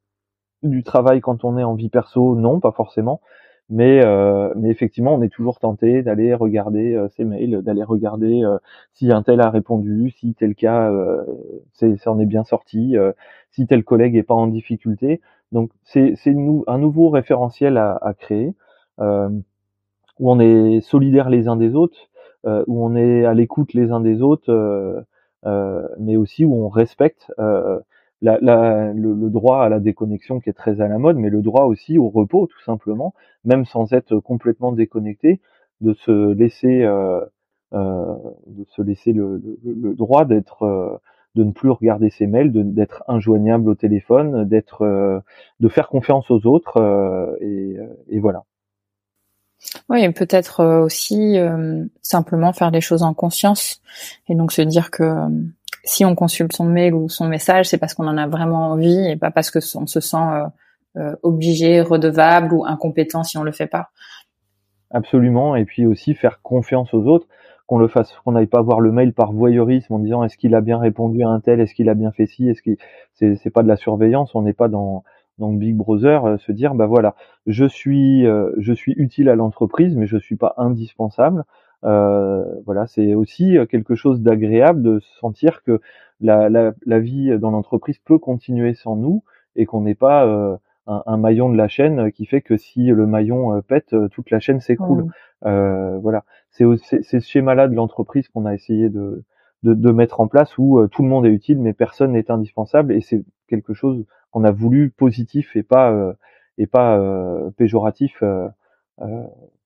du 0.62 0.82
travail 0.82 1.20
quand 1.20 1.45
on 1.45 1.59
est 1.59 1.64
en 1.64 1.74
vie 1.74 1.89
perso? 1.89 2.34
Non, 2.34 2.61
pas 2.61 2.72
forcément. 2.72 3.20
Mais, 3.69 4.01
euh, 4.05 4.53
mais 4.57 4.71
effectivement, 4.71 5.14
on 5.14 5.23
est 5.23 5.29
toujours 5.29 5.59
tenté 5.59 6.03
d'aller 6.03 6.35
regarder 6.35 6.95
euh, 6.95 7.09
ses 7.17 7.25
mails, 7.25 7.62
d'aller 7.62 7.83
regarder 7.83 8.45
euh, 8.45 8.59
si 8.93 9.11
un 9.11 9.23
tel 9.23 9.41
a 9.41 9.51
répondu, 9.51 10.11
si 10.11 10.35
tel 10.35 10.55
cas 10.55 10.91
euh, 10.91 11.25
c'est, 11.73 12.07
en 12.07 12.21
est 12.21 12.27
bien 12.27 12.45
sorti, 12.45 12.97
si 13.51 13.67
tel 13.67 13.85
collègue 13.85 14.17
est 14.17 14.23
pas 14.23 14.35
en 14.35 14.47
difficulté. 14.47 15.21
Donc 15.53 15.71
c'est, 15.85 16.14
c'est 16.17 16.35
un 16.67 16.79
nouveau 16.79 17.11
référentiel 17.11 17.77
à, 17.77 17.99
à 18.01 18.14
créer 18.14 18.55
où 20.19 20.31
on 20.33 20.41
est 20.41 20.81
solidaires 20.81 21.29
les 21.29 21.49
uns 21.49 21.57
des 21.57 21.75
autres, 21.75 22.09
où 22.45 22.85
on 22.85 22.95
est 22.97 23.25
à 23.25 23.35
l'écoute 23.35 23.75
les 23.75 23.91
uns 23.91 24.01
des 24.01 24.23
autres, 24.23 25.05
mais 25.45 26.17
aussi 26.17 26.45
où 26.45 26.55
on 26.55 26.69
respecte 26.69 27.31
la, 28.23 28.39
la, 28.41 28.93
le, 28.93 29.31
droit 29.31 29.62
à 29.62 29.69
la 29.69 29.81
déconnexion 29.81 30.41
qui 30.41 30.49
est 30.49 30.55
très 30.55 30.81
à 30.81 30.89
la 30.89 30.99
mode, 30.99 31.17
mais 31.17 31.31
le 31.31 31.43
droit 31.43 31.64
aussi 31.64 31.99
au 31.99 32.09
repos, 32.09 32.47
tout 32.47 32.62
simplement, 32.64 33.14
même 33.45 33.64
sans 33.64 33.93
être 33.93 34.19
complètement 34.19 34.73
déconnecté, 34.73 35.41
de 35.81 35.93
se 35.93 36.33
laisser, 36.33 36.83
euh, 36.83 37.21
euh, 37.75 38.14
de 38.47 38.64
se 38.75 38.83
laisser 38.83 39.12
le, 39.12 39.43
le, 39.64 39.95
droit 39.95 40.25
d'être, 40.25 40.62
euh, 40.62 40.97
de 41.35 41.45
ne 41.45 41.53
plus 41.53 41.71
regarder 41.71 42.09
ses 42.11 42.27
mails, 42.27 42.51
d'être 42.53 43.05
injoignable 43.09 43.69
au 43.69 43.75
téléphone, 43.75 44.49
d'être, 44.49 44.83
euh, 44.83 45.21
de 45.61 45.69
faire 45.69 45.89
confiance 45.89 46.31
aux 46.31 46.47
autres, 46.47 46.79
euh, 46.79 47.37
et, 47.41 47.77
et, 48.09 48.19
voilà. 48.19 48.45
Oui, 49.89 50.11
peut-être 50.12 50.64
aussi 50.64 51.37
simplement 52.03 52.53
faire 52.53 52.71
les 52.71 52.81
choses 52.81 53.03
en 53.03 53.14
conscience, 53.14 53.83
et 54.29 54.35
donc 54.35 54.53
se 54.53 54.62
dire 54.62 54.91
que 54.91 55.29
si 55.87 56.05
on 56.05 56.14
consulte 56.14 56.53
son 56.53 56.64
mail 56.64 56.95
ou 56.95 57.09
son 57.09 57.28
message, 57.28 57.68
c'est 57.68 57.78
parce 57.78 57.95
qu'on 57.95 58.09
en 58.09 58.18
a 58.18 58.26
vraiment 58.26 58.70
envie 58.70 59.09
et 59.09 59.16
pas 59.16 59.30
parce 59.30 59.51
que 59.51 59.61
on 59.78 59.87
se 59.87 60.01
sent 60.01 60.16
euh, 60.16 60.47
euh, 60.97 61.16
obligé, 61.22 61.80
redevable 61.80 62.53
ou 62.53 62.66
incompétent 62.66 63.22
si 63.22 63.39
on 63.39 63.45
le 63.45 63.53
fait 63.53 63.68
pas. 63.68 63.91
Absolument. 64.91 65.57
Et 65.57 65.64
puis 65.64 65.87
aussi 65.87 66.14
faire 66.14 66.41
confiance 66.43 66.93
aux 66.93 67.05
autres, 67.07 67.26
qu'on 67.66 67.78
le 67.78 67.89
fasse, 67.89 68.12
qu'on 68.24 68.32
n'aille 68.32 68.47
pas 68.47 68.62
voir 68.62 68.80
le 68.80 68.93
mail 68.93 69.12
par 69.12 69.32
voyeurisme 69.32 69.95
en 69.95 69.99
disant 70.01 70.24
est-ce 70.24 70.37
qu'il 70.37 70.55
a 70.55 70.61
bien 70.61 70.78
répondu 70.78 71.22
à 71.22 71.28
un 71.28 71.41
tel, 71.41 71.61
est-ce 71.61 71.74
qu'il 71.74 71.89
a 71.89 71.95
bien 71.95 72.11
fait 72.11 72.26
ci, 72.26 72.49
est-ce 72.49 72.62
qu'il 72.62 72.76
c'est 73.14 73.37
c'est 73.37 73.51
pas 73.51 73.62
de 73.62 73.68
la 73.68 73.76
surveillance, 73.76 74.34
on 74.34 74.43
n'est 74.43 74.53
pas 74.53 74.68
dans 74.68 75.05
dans 75.39 75.53
Big 75.53 75.76
Brother, 75.76 76.24
euh, 76.24 76.37
se 76.39 76.51
dire 76.51 76.74
bah 76.74 76.87
voilà, 76.87 77.14
je 77.47 77.64
suis 77.64 78.24
je 78.24 78.72
suis 78.72 78.93
utile 78.97 79.28
à 79.28 79.37
l'entreprise, 79.37 79.95
mais 79.97 80.07
je 80.07 80.16
suis 80.16 80.37
pas 80.37 80.55
indispensable. 80.57 81.45
Euh, 81.85 82.45
voilà, 82.64 82.87
c'est 82.87 83.14
aussi 83.14 83.59
euh, 83.59 83.66
quelque 83.66 83.95
chose 83.95 84.20
d'agréable 84.20 84.83
de 84.83 85.01
sentir 85.20 85.62
que 85.62 85.81
la, 86.20 86.49
la, 86.49 86.72
la 86.87 86.99
vie 86.99 87.39
dans 87.39 87.51
l'entreprise 87.51 87.99
peut 87.99 88.18
continuer 88.18 88.74
sans 88.74 88.97
nous 88.97 89.22
et 89.57 89.66
qu'on 89.66 89.83
n'est 89.83 89.95
pas 89.95 90.27
euh, 90.27 90.57
un, 90.87 91.03
un, 91.07 91.16
maillon 91.16 91.51
de 91.51 91.57
la 91.57 91.68
chaîne 91.68 92.11
qui 92.12 92.24
fait 92.24 92.41
que 92.41 92.57
si 92.57 92.87
le 92.87 93.07
maillon 93.07 93.61
pète, 93.62 93.95
toute 94.12 94.31
la 94.31 94.41
chaîne 94.41 94.61
s'écroule. 94.61 95.07
Euh, 95.45 95.99
voilà, 95.99 96.24
c'est 96.51 96.64
ce 97.03 97.20
schéma-là 97.20 97.68
de 97.68 97.74
l'entreprise 97.74 98.29
qu'on 98.29 98.47
a 98.47 98.55
essayé 98.55 98.89
de, 98.89 99.24
de, 99.62 99.74
de, 99.74 99.91
mettre 99.91 100.20
en 100.20 100.29
place 100.29 100.57
où 100.57 100.87
tout 100.89 101.03
le 101.03 101.09
monde 101.09 101.27
est 101.27 101.31
utile 101.31 101.59
mais 101.61 101.74
personne 101.74 102.12
n'est 102.12 102.31
indispensable 102.31 102.93
et 102.93 103.03
c'est 103.03 103.22
quelque 103.49 103.74
chose 103.74 104.07
qu'on 104.31 104.45
a 104.45 104.51
voulu 104.51 104.91
positif 104.91 105.55
et 105.57 105.62
pas 105.62 106.14
et 106.57 106.66
pas 106.66 106.99
péjoratif 107.59 108.22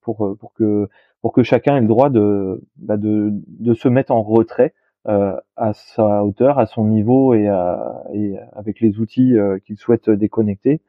pour 0.00 0.36
pour 0.38 0.52
que 0.54 0.88
pour 1.22 1.32
que 1.32 1.42
chacun 1.42 1.76
ait 1.76 1.80
le 1.80 1.86
droit 1.86 2.10
de, 2.10 2.62
bah 2.76 2.96
de, 2.96 3.30
de, 3.32 3.74
se 3.74 3.88
mettre 3.88 4.12
en 4.12 4.22
retrait 4.22 4.74
euh, 5.06 5.36
à 5.56 5.72
sa 5.74 6.24
hauteur, 6.24 6.58
à 6.58 6.66
son 6.66 6.84
niveau 6.84 7.34
et, 7.34 7.46
à, 7.48 8.02
et 8.12 8.36
avec 8.54 8.80
les 8.80 8.98
outils 9.00 9.36
euh, 9.36 9.58
qu'il 9.58 9.76
souhaite 9.76 10.08
déconnecter 10.08 10.80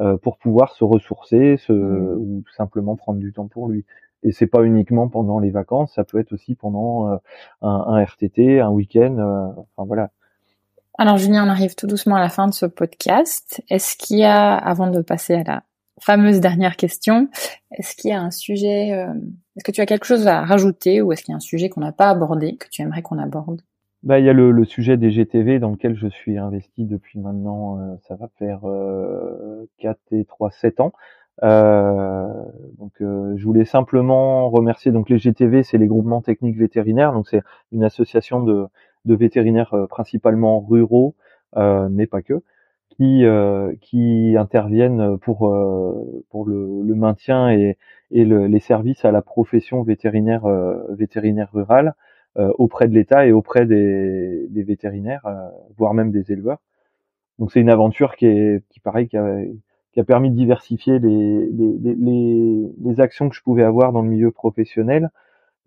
euh, 0.00 0.16
pour 0.16 0.38
pouvoir 0.38 0.72
se 0.72 0.84
ressourcer 0.84 1.56
se, 1.56 1.72
mmh. 1.72 2.16
ou 2.16 2.42
tout 2.46 2.54
simplement 2.54 2.96
prendre 2.96 3.20
du 3.20 3.32
temps 3.32 3.46
pour 3.46 3.68
lui. 3.68 3.84
Et 4.22 4.32
c'est 4.32 4.46
pas 4.46 4.64
uniquement 4.64 5.08
pendant 5.08 5.38
les 5.38 5.50
vacances, 5.50 5.92
ça 5.94 6.04
peut 6.04 6.18
être 6.18 6.32
aussi 6.32 6.54
pendant 6.54 7.12
euh, 7.12 7.16
un, 7.60 7.84
un, 7.88 8.02
RTT, 8.02 8.60
un 8.60 8.70
week-end. 8.70 9.16
Euh, 9.18 9.62
enfin 9.76 9.86
voilà. 9.86 10.10
Alors 10.96 11.18
Julien, 11.18 11.46
on 11.46 11.50
arrive 11.50 11.74
tout 11.74 11.86
doucement 11.86 12.16
à 12.16 12.20
la 12.20 12.30
fin 12.30 12.48
de 12.48 12.54
ce 12.54 12.64
podcast. 12.64 13.62
Est-ce 13.68 13.96
qu'il 13.96 14.18
y 14.18 14.24
a, 14.24 14.54
avant 14.54 14.88
de 14.88 15.02
passer 15.02 15.34
à 15.34 15.42
la 15.42 15.62
fameuse 16.00 16.40
dernière 16.40 16.76
question. 16.76 17.28
Est-ce 17.72 17.96
qu'il 17.96 18.10
y 18.10 18.14
a 18.14 18.20
un 18.20 18.30
sujet, 18.30 18.92
euh, 18.92 19.12
est-ce 19.56 19.64
que 19.64 19.72
tu 19.72 19.80
as 19.80 19.86
quelque 19.86 20.06
chose 20.06 20.26
à 20.26 20.44
rajouter 20.44 21.02
ou 21.02 21.12
est-ce 21.12 21.22
qu'il 21.22 21.32
y 21.32 21.34
a 21.34 21.36
un 21.36 21.40
sujet 21.40 21.68
qu'on 21.68 21.80
n'a 21.80 21.92
pas 21.92 22.10
abordé, 22.10 22.56
que 22.56 22.68
tu 22.68 22.82
aimerais 22.82 23.02
qu'on 23.02 23.18
aborde? 23.18 23.62
Bah, 24.04 24.18
il 24.18 24.26
y 24.26 24.28
a 24.28 24.34
le, 24.34 24.64
sujet 24.66 24.98
des 24.98 25.10
GTV 25.10 25.58
dans 25.58 25.70
lequel 25.70 25.96
je 25.96 26.08
suis 26.08 26.36
investi 26.36 26.84
depuis 26.84 27.18
maintenant, 27.18 27.78
euh, 27.78 27.96
ça 28.06 28.16
va 28.16 28.28
faire 28.38 28.60
euh, 28.68 29.66
4 29.78 29.98
et 30.12 30.26
3, 30.26 30.50
7 30.50 30.80
ans. 30.80 30.92
Euh, 31.42 32.28
donc, 32.78 32.92
je 33.00 33.42
voulais 33.44 33.64
simplement 33.64 34.50
remercier. 34.50 34.92
Donc, 34.92 35.08
les 35.08 35.16
GTV, 35.16 35.62
c'est 35.62 35.78
les 35.78 35.86
groupements 35.86 36.20
techniques 36.20 36.58
vétérinaires. 36.58 37.14
Donc, 37.14 37.26
c'est 37.28 37.40
une 37.72 37.82
association 37.82 38.42
de, 38.42 38.66
de 39.06 39.14
vétérinaires 39.14 39.74
principalement 39.88 40.60
ruraux, 40.60 41.14
mais 41.56 42.06
pas 42.06 42.20
que, 42.20 42.42
qui 42.96 43.24
euh, 43.24 43.74
qui 43.80 44.36
interviennent 44.38 45.18
pour 45.18 45.48
euh, 45.48 46.24
pour 46.30 46.46
le, 46.46 46.82
le, 46.82 46.94
maintien 46.94 47.50
et, 47.50 47.76
et 48.10 48.24
le, 48.24 48.46
les 48.46 48.60
services 48.60 49.04
à 49.04 49.10
la 49.12 49.22
profession 49.22 49.82
vétérinaire 49.82 50.46
euh, 50.46 50.76
vétérinaire 50.90 51.50
rurale 51.52 51.94
auprès 52.58 52.88
de 52.88 52.94
l'État 52.94 53.28
et 53.28 53.30
auprès 53.30 53.64
des, 53.64 54.48
des 54.50 54.64
vétérinaires, 54.64 55.24
voire 55.76 55.94
même 55.94 56.10
des 56.10 56.32
éleveurs. 56.32 56.58
Donc 57.38 57.52
c'est 57.52 57.60
une 57.60 57.70
aventure 57.70 58.16
qui 58.16 58.26
est 58.26 58.64
qui 58.70 58.80
pareil 58.80 59.06
qui 59.06 59.16
a, 59.16 59.38
qui 59.92 60.00
a 60.00 60.04
permis 60.04 60.32
de 60.32 60.34
diversifier 60.34 60.98
les, 60.98 61.46
les, 61.46 61.94
les, 61.94 62.74
les, 62.84 63.00
actions 63.00 63.28
que 63.28 63.36
je 63.36 63.42
pouvais 63.42 63.62
avoir 63.62 63.92
dans 63.92 64.02
le 64.02 64.08
milieu 64.08 64.32
professionnel. 64.32 65.10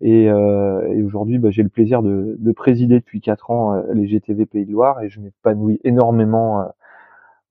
Et, 0.02 0.28
euh, 0.28 0.92
et 0.92 1.02
aujourd'hui, 1.02 1.38
bah, 1.38 1.50
j'ai 1.50 1.62
le 1.62 1.70
plaisir 1.70 2.02
de, 2.02 2.36
de, 2.38 2.52
présider 2.52 3.00
depuis 3.00 3.22
quatre 3.22 3.50
ans 3.50 3.82
les 3.94 4.06
GTV 4.06 4.44
Pays 4.44 4.66
de 4.66 4.72
Loire 4.72 5.00
et 5.02 5.08
je 5.08 5.20
m'épanouis 5.20 5.80
énormément 5.84 6.60
euh, 6.60 6.64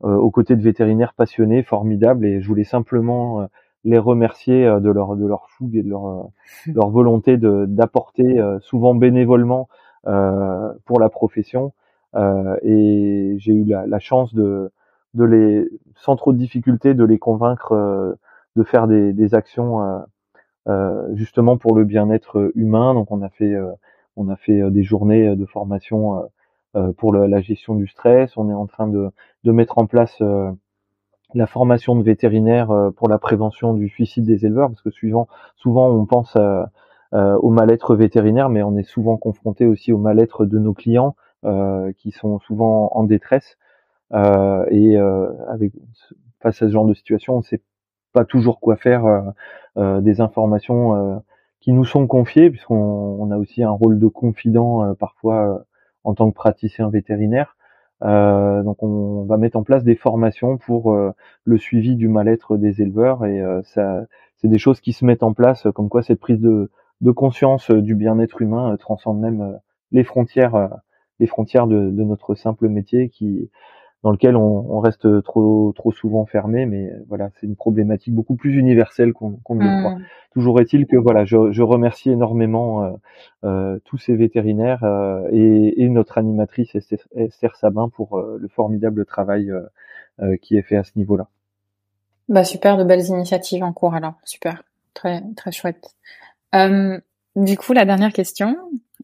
aux 0.02 0.30
côtés 0.32 0.56
de 0.56 0.62
vétérinaires 0.62 1.14
passionnés, 1.14 1.64
formidables, 1.64 2.26
et 2.26 2.42
je 2.42 2.48
voulais 2.48 2.64
simplement 2.64 3.42
euh, 3.42 3.46
les 3.84 3.98
remercier 3.98 4.66
euh, 4.66 4.80
de 4.80 4.90
leur 4.92 5.16
de 5.16 5.26
leur 5.26 5.50
fougue 5.50 5.76
et 5.76 5.84
de 5.84 5.90
leur 5.90 6.30
leur 6.68 6.90
volonté 6.90 7.38
de 7.38 7.66
d'apporter 7.68 8.42
souvent 8.62 8.96
bénévolement 8.96 9.68
pour 10.86 11.00
la 11.00 11.10
profession. 11.10 11.74
et 12.16 13.36
j'ai 13.38 13.54
eu 13.54 13.66
la, 13.66 13.88
la, 13.88 14.00
chance 14.00 14.34
de 14.34 14.72
de 15.14 15.24
les 15.24 15.70
sans 15.96 16.16
trop 16.16 16.32
de 16.32 16.38
difficultés 16.38 16.94
de 16.94 17.04
les 17.04 17.20
convaincre 17.20 18.18
de 18.56 18.64
faire 18.64 18.88
des, 18.88 19.14
des 19.14 19.36
actions 19.36 20.04
justement 21.14 21.58
pour 21.58 21.76
le 21.76 21.84
bien-être 21.84 22.52
humain. 22.56 22.94
Donc 22.94 23.12
on 23.12 23.22
a 23.22 23.30
fait 23.30 23.56
on 24.16 24.30
a 24.30 24.36
fait 24.36 24.72
des 24.72 24.84
journées 24.84 25.36
de 25.36 25.46
formation 25.46 26.30
euh, 26.76 26.92
pour 26.92 27.14
la 27.14 27.40
gestion 27.40 27.76
du 27.76 27.88
stress. 27.88 28.36
On 28.36 28.50
est 28.50 28.54
en 28.54 28.68
train 28.68 28.88
de, 28.88 29.10
de 29.46 29.52
mettre 29.54 29.78
en 29.78 29.86
place 29.86 30.18
euh, 30.20 30.52
la 31.34 31.48
formation 31.48 31.96
de 31.96 32.04
vétérinaires 32.04 32.72
euh, 32.72 32.92
pour 32.92 33.08
la 33.08 33.20
prévention 33.20 33.74
du 33.74 33.88
suicide 33.88 34.26
des 34.26 34.46
éleveurs, 34.46 34.68
parce 34.68 34.82
que 34.82 34.92
suivant, 34.92 35.30
souvent 35.56 35.90
on 35.90 36.06
pense 36.06 36.38
au 37.14 37.50
mal-être 37.52 37.96
vétérinaire, 37.96 38.50
mais 38.50 38.64
on 38.64 38.76
est 38.76 38.84
souvent 38.84 39.16
confronté 39.16 39.66
aussi 39.66 39.94
au 39.94 39.98
mal-être 39.98 40.46
de 40.46 40.60
nos 40.60 40.74
clients 40.74 41.16
qui 41.98 42.12
sont 42.12 42.40
souvent 42.40 42.92
en 42.94 43.04
détresse. 43.06 43.58
et 44.14 44.98
avec 44.98 45.72
face 46.42 46.62
à 46.62 46.68
ce 46.68 46.72
genre 46.72 46.86
de 46.86 46.94
situation, 46.94 47.36
on 47.36 47.38
ne 47.38 47.44
sait 47.44 47.62
pas 48.12 48.26
toujours 48.26 48.60
quoi 48.60 48.76
faire 48.76 49.34
des 49.78 50.20
informations 50.20 51.24
qui 51.62 51.72
nous 51.72 51.86
sont 51.86 52.08
confiées, 52.08 52.50
puisqu'on 52.50 52.76
on 52.76 53.32
a 53.32 53.38
aussi 53.38 53.64
un 53.64 53.72
rôle 53.72 54.00
de 54.00 54.08
confident 54.08 54.94
parfois 54.96 55.64
en 56.08 56.14
tant 56.14 56.32
que 56.32 56.36
praticien 56.36 56.90
vétérinaire. 56.90 57.58
Euh, 58.04 58.64
donc 58.64 58.82
on 58.82 59.26
va 59.26 59.38
mettre 59.38 59.58
en 59.58 59.64
place 59.64 59.84
des 59.84 59.96
formations 59.96 60.58
pour 60.58 60.94
euh, 60.94 61.12
le 61.44 61.58
suivi 61.58 61.96
du 61.96 62.08
mal-être 62.08 62.56
des 62.56 62.82
éleveurs 62.82 63.26
et 63.26 63.42
euh, 63.42 63.62
ça 63.64 64.06
c'est 64.36 64.48
des 64.48 64.60
choses 64.60 64.82
qui 64.82 64.94
se 64.94 65.04
mettent 65.04 65.24
en 65.24 65.34
place 65.34 65.66
comme 65.74 65.90
quoi 65.90 66.04
cette 66.04 66.20
prise 66.20 66.40
de, 66.40 66.70
de 67.02 67.12
conscience 67.12 67.72
du 67.72 67.96
bien-être 67.96 68.40
humain 68.44 68.78
transcende 68.78 69.20
même 69.20 69.60
les 69.92 70.04
frontières 70.04 70.70
les 71.20 71.26
frontières 71.26 71.66
de, 71.66 71.90
de, 71.90 72.04
notre 72.04 72.36
simple 72.36 72.70
métier 72.70 73.10
qui 73.10 73.50
dans 74.04 74.12
lequel 74.12 74.36
on, 74.36 74.66
on, 74.70 74.80
reste 74.80 75.24
trop 75.24 75.74
trop 75.76 75.92
souvent 75.92 76.26
fermé, 76.26 76.66
mais 76.66 76.92
voilà, 77.08 77.30
c'est 77.36 77.48
une 77.48 77.56
problématique 77.56 78.14
beaucoup 78.14 78.36
plus 78.36 78.56
universelle 78.56 79.14
qu'on 79.14 79.32
ne 79.32 79.64
le 79.64 79.82
croit. 79.82 79.96
Hmm. 79.96 80.04
Toujours 80.34 80.60
est-il 80.62 80.86
que 80.86 80.98
voilà, 80.98 81.26
je, 81.26 81.52
je 81.52 81.64
remercie 81.64 82.12
énormément 82.12 82.84
euh, 82.84 82.92
euh, 83.44 83.80
tous 83.86 83.98
ces 83.98 84.16
vétérinaires 84.16 84.84
euh, 84.84 85.28
et, 85.32 85.82
et, 85.82 85.90
notre 85.90 86.20
animatrice 86.20 86.76
Esther, 86.76 87.56
Sabin 87.56 87.90
pour 87.90 88.18
euh, 88.18 88.38
le 88.40 88.48
formidable 88.48 89.06
travail 89.06 89.52
euh, 90.20 90.38
qui 90.42 90.58
est 90.58 90.62
fait 90.62 90.78
à 90.78 90.84
ce 90.84 90.92
niveau-là. 90.96 91.28
Bah 92.30 92.44
super, 92.44 92.78
de 92.78 92.84
belles 92.84 93.06
initiatives 93.08 93.64
en 93.64 93.74
cours 93.74 93.96
alors, 93.96 94.16
super, 94.26 94.64
très 94.94 95.24
très 95.36 95.52
chouette. 95.52 95.96
du 96.54 97.58
coup, 97.58 97.74
la 97.74 97.86
dernière 97.86 98.14
question, 98.14 98.56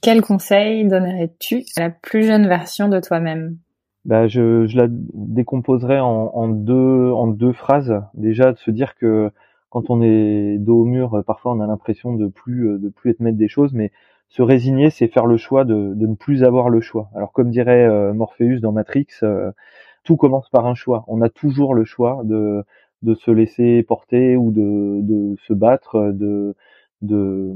quel 0.02 0.22
conseil 0.22 0.86
donnerais-tu 0.88 1.64
à 1.78 1.82
la 1.82 1.90
plus 1.90 2.24
jeune 2.24 2.48
version 2.48 2.90
de 2.90 3.00
toi-même? 3.00 3.58
Bah, 4.06 4.28
je, 4.28 4.66
je 4.68 4.78
la 4.78 4.88
décomposerai 4.90 6.00
en, 6.00 6.32
en, 6.34 6.48
deux 6.50 7.12
en 7.12 7.28
deux 7.28 7.54
phrases. 7.54 8.02
Déjà 8.14 8.52
de 8.54 8.58
se 8.58 8.72
dire 8.72 8.96
que 8.96 9.32
quand 9.70 9.90
on 9.90 10.02
est 10.02 10.58
dos 10.60 10.82
au 10.82 10.86
mur, 10.86 11.24
parfois 11.26 11.54
on 11.54 11.60
a 11.60 11.68
l'impression 11.68 12.14
de 12.14 12.28
plus 12.28 12.78
de 12.80 12.90
plus 12.90 13.12
être 13.12 13.20
maître 13.22 13.38
des 13.38 13.48
choses, 13.48 13.74
mais 13.74 13.92
se 14.30 14.42
résigner, 14.42 14.90
c'est 14.90 15.08
faire 15.08 15.26
le 15.26 15.38
choix 15.38 15.64
de, 15.66 15.94
de, 15.96 16.08
ne 16.08 16.16
plus 16.16 16.44
avoir 16.44 16.70
le 16.70 16.82
choix. 16.82 17.10
Alors 17.16 17.32
comme 17.32 17.50
dirait 17.52 18.14
Morpheus 18.14 18.60
dans 18.60 18.72
Matrix, 18.72 19.08
tout 20.04 20.18
commence 20.18 20.50
par 20.50 20.66
un 20.68 20.76
choix. 20.76 21.04
On 21.08 21.22
a 21.22 21.30
toujours 21.30 21.74
le 21.76 21.86
choix 21.86 22.22
de 22.24 22.64
de 23.04 23.16
se 23.16 23.32
laisser 23.32 23.84
porter 23.84 24.38
ou 24.38 24.52
de, 24.52 25.02
de 25.02 25.36
se 25.46 25.54
battre, 25.54 26.12
de, 26.14 26.56
de, 27.02 27.54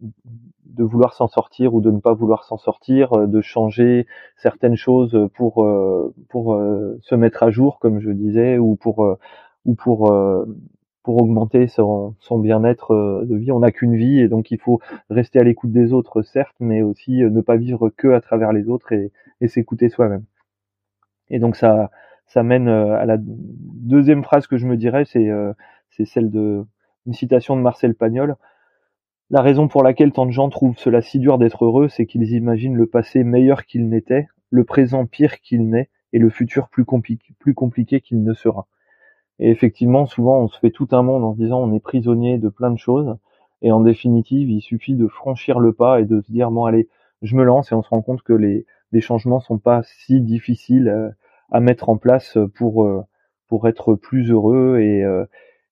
de 0.00 0.84
vouloir 0.84 1.14
s'en 1.14 1.28
sortir 1.28 1.74
ou 1.74 1.80
de 1.80 1.90
ne 1.90 2.00
pas 2.00 2.12
vouloir 2.12 2.44
s'en 2.44 2.58
sortir, 2.58 3.12
euh, 3.14 3.26
de 3.26 3.40
changer 3.40 4.06
certaines 4.36 4.76
choses 4.76 5.28
pour 5.34 5.64
euh, 5.64 6.14
pour 6.28 6.54
euh, 6.54 6.98
se 7.02 7.14
mettre 7.14 7.42
à 7.42 7.50
jour, 7.50 7.78
comme 7.78 8.00
je 8.00 8.10
disais, 8.10 8.58
ou 8.58 8.76
pour 8.76 9.16
ou 9.64 9.74
pour 9.74 10.12
pour 11.02 11.22
augmenter 11.22 11.68
son, 11.68 12.16
son 12.18 12.38
bien-être 12.38 13.24
de 13.24 13.36
vie. 13.36 13.52
On 13.52 13.60
n'a 13.60 13.70
qu'une 13.70 13.96
vie 13.96 14.20
et 14.20 14.28
donc 14.28 14.50
il 14.50 14.58
faut 14.58 14.80
rester 15.08 15.38
à 15.38 15.44
l'écoute 15.44 15.70
des 15.70 15.92
autres, 15.92 16.22
certes, 16.22 16.56
mais 16.58 16.82
aussi 16.82 17.22
ne 17.22 17.40
pas 17.40 17.56
vivre 17.56 17.90
que 17.90 18.08
à 18.08 18.20
travers 18.20 18.52
les 18.52 18.68
autres 18.68 18.92
et, 18.92 19.12
et 19.40 19.48
s'écouter 19.48 19.88
soi-même. 19.88 20.24
Et 21.30 21.38
donc 21.38 21.56
ça 21.56 21.90
ça 22.26 22.42
mène 22.42 22.68
à 22.68 23.04
la 23.06 23.18
deuxième 23.20 24.24
phrase 24.24 24.46
que 24.48 24.56
je 24.56 24.66
me 24.66 24.76
dirais, 24.76 25.04
c'est 25.04 25.30
c'est 25.90 26.04
celle 26.04 26.30
de 26.30 26.64
une 27.06 27.14
citation 27.14 27.56
de 27.56 27.62
Marcel 27.62 27.94
Pagnol. 27.94 28.36
La 29.28 29.42
raison 29.42 29.66
pour 29.66 29.82
laquelle 29.82 30.12
tant 30.12 30.24
de 30.24 30.30
gens 30.30 30.48
trouvent 30.50 30.78
cela 30.78 31.02
si 31.02 31.18
dur 31.18 31.36
d'être 31.38 31.64
heureux, 31.64 31.88
c'est 31.88 32.06
qu'ils 32.06 32.30
imaginent 32.32 32.76
le 32.76 32.86
passé 32.86 33.24
meilleur 33.24 33.64
qu'il 33.64 33.88
n'était, 33.88 34.28
le 34.50 34.62
présent 34.62 35.04
pire 35.04 35.40
qu'il 35.40 35.68
n'est, 35.68 35.90
et 36.12 36.20
le 36.20 36.30
futur 36.30 36.68
plus, 36.68 36.84
compliqué, 36.84 38.00
qu'il 38.00 38.22
ne 38.22 38.32
sera. 38.34 38.68
Et 39.40 39.50
effectivement, 39.50 40.06
souvent, 40.06 40.38
on 40.38 40.48
se 40.48 40.58
fait 40.60 40.70
tout 40.70 40.88
un 40.92 41.02
monde 41.02 41.24
en 41.24 41.34
se 41.34 41.38
disant 41.38 41.60
on 41.60 41.74
est 41.74 41.80
prisonnier 41.80 42.38
de 42.38 42.48
plein 42.48 42.70
de 42.70 42.78
choses, 42.78 43.16
et 43.62 43.72
en 43.72 43.80
définitive, 43.80 44.48
il 44.48 44.60
suffit 44.60 44.94
de 44.94 45.08
franchir 45.08 45.58
le 45.58 45.72
pas 45.72 46.00
et 46.00 46.04
de 46.04 46.20
se 46.20 46.30
dire 46.30 46.52
bon 46.52 46.64
allez, 46.64 46.88
je 47.22 47.34
me 47.34 47.42
lance, 47.42 47.72
et 47.72 47.74
on 47.74 47.82
se 47.82 47.88
rend 47.88 48.02
compte 48.02 48.22
que 48.22 48.32
les, 48.32 48.64
les 48.92 49.00
changements 49.00 49.40
sont 49.40 49.58
pas 49.58 49.82
si 49.82 50.20
difficiles 50.20 50.88
euh, 50.88 51.10
à 51.50 51.58
mettre 51.58 51.88
en 51.88 51.96
place 51.96 52.38
pour 52.54 52.84
euh, 52.84 53.02
pour 53.48 53.66
être 53.66 53.96
plus 53.96 54.30
heureux 54.30 54.78
et 54.78 55.02
euh, 55.02 55.24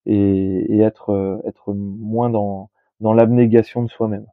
et, 0.06 0.76
et 0.76 0.80
être 0.80 1.40
être 1.46 1.72
moins 1.72 2.30
dans 2.30 2.70
dans 3.00 3.12
l'abnégation 3.12 3.82
de 3.82 3.88
soi-même. 3.88 4.26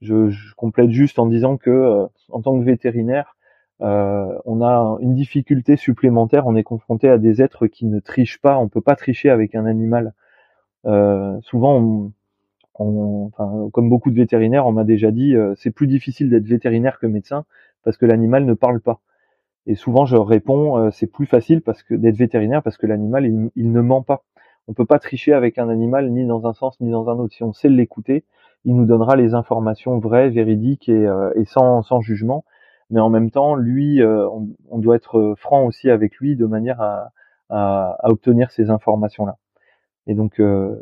Je, 0.00 0.28
je, 0.30 0.54
complète 0.54 0.90
juste 0.90 1.18
en 1.18 1.26
disant 1.26 1.56
que 1.56 1.70
euh, 1.70 2.06
en 2.30 2.42
tant 2.42 2.58
que 2.58 2.64
vétérinaire, 2.64 3.36
euh, 3.80 4.38
on 4.44 4.62
a 4.62 4.98
une 5.00 5.14
difficulté 5.14 5.76
supplémentaire. 5.76 6.46
On 6.46 6.56
est 6.56 6.62
confronté 6.62 7.08
à 7.08 7.18
des 7.18 7.42
êtres 7.42 7.66
qui 7.66 7.86
ne 7.86 8.00
trichent 8.00 8.40
pas. 8.40 8.58
On 8.58 8.68
peut 8.68 8.80
pas 8.80 8.96
tricher 8.96 9.30
avec 9.30 9.54
un 9.54 9.66
animal. 9.66 10.14
Euh, 10.86 11.38
souvent, 11.42 11.78
on, 11.78 12.12
on, 12.78 13.30
enfin, 13.32 13.68
comme 13.72 13.88
beaucoup 13.88 14.10
de 14.10 14.16
vétérinaires, 14.16 14.66
on 14.66 14.72
m'a 14.72 14.84
déjà 14.84 15.10
dit, 15.10 15.34
euh, 15.34 15.54
c'est 15.56 15.70
plus 15.70 15.86
difficile 15.86 16.30
d'être 16.30 16.46
vétérinaire 16.46 16.98
que 16.98 17.06
médecin 17.06 17.44
parce 17.84 17.96
que 17.96 18.06
l'animal 18.06 18.44
ne 18.44 18.54
parle 18.54 18.80
pas. 18.80 19.00
Et 19.66 19.74
souvent, 19.76 20.04
je 20.06 20.16
réponds, 20.16 20.78
euh, 20.78 20.90
c'est 20.90 21.06
plus 21.06 21.26
facile 21.26 21.62
parce 21.62 21.82
que 21.82 21.94
d'être 21.94 22.16
vétérinaire 22.16 22.62
parce 22.62 22.76
que 22.76 22.86
l'animal, 22.86 23.26
il, 23.26 23.50
il, 23.56 23.72
ne 23.72 23.80
ment 23.80 24.02
pas 24.02 24.24
on 24.68 24.74
peut 24.74 24.86
pas 24.86 24.98
tricher 24.98 25.32
avec 25.32 25.58
un 25.58 25.68
animal 25.68 26.10
ni 26.10 26.26
dans 26.26 26.46
un 26.46 26.54
sens 26.54 26.80
ni 26.80 26.90
dans 26.90 27.08
un 27.08 27.18
autre. 27.18 27.34
Si 27.34 27.42
on 27.42 27.52
sait 27.52 27.68
l'écouter, 27.68 28.24
il 28.64 28.74
nous 28.76 28.86
donnera 28.86 29.16
les 29.16 29.34
informations 29.34 29.98
vraies, 29.98 30.30
véridiques 30.30 30.88
et, 30.88 31.06
euh, 31.06 31.30
sans, 31.44 31.82
sans, 31.82 32.00
jugement. 32.00 32.44
Mais 32.90 33.00
en 33.00 33.10
même 33.10 33.30
temps, 33.30 33.56
lui, 33.56 34.02
euh, 34.02 34.28
on, 34.70 34.78
doit 34.78 34.96
être 34.96 35.34
franc 35.38 35.64
aussi 35.64 35.90
avec 35.90 36.16
lui 36.16 36.36
de 36.36 36.46
manière 36.46 36.80
à, 36.80 37.12
à, 37.50 37.96
obtenir 38.04 38.50
ces 38.50 38.70
informations-là. 38.70 39.36
Et 40.06 40.14
donc, 40.14 40.40
euh, 40.40 40.76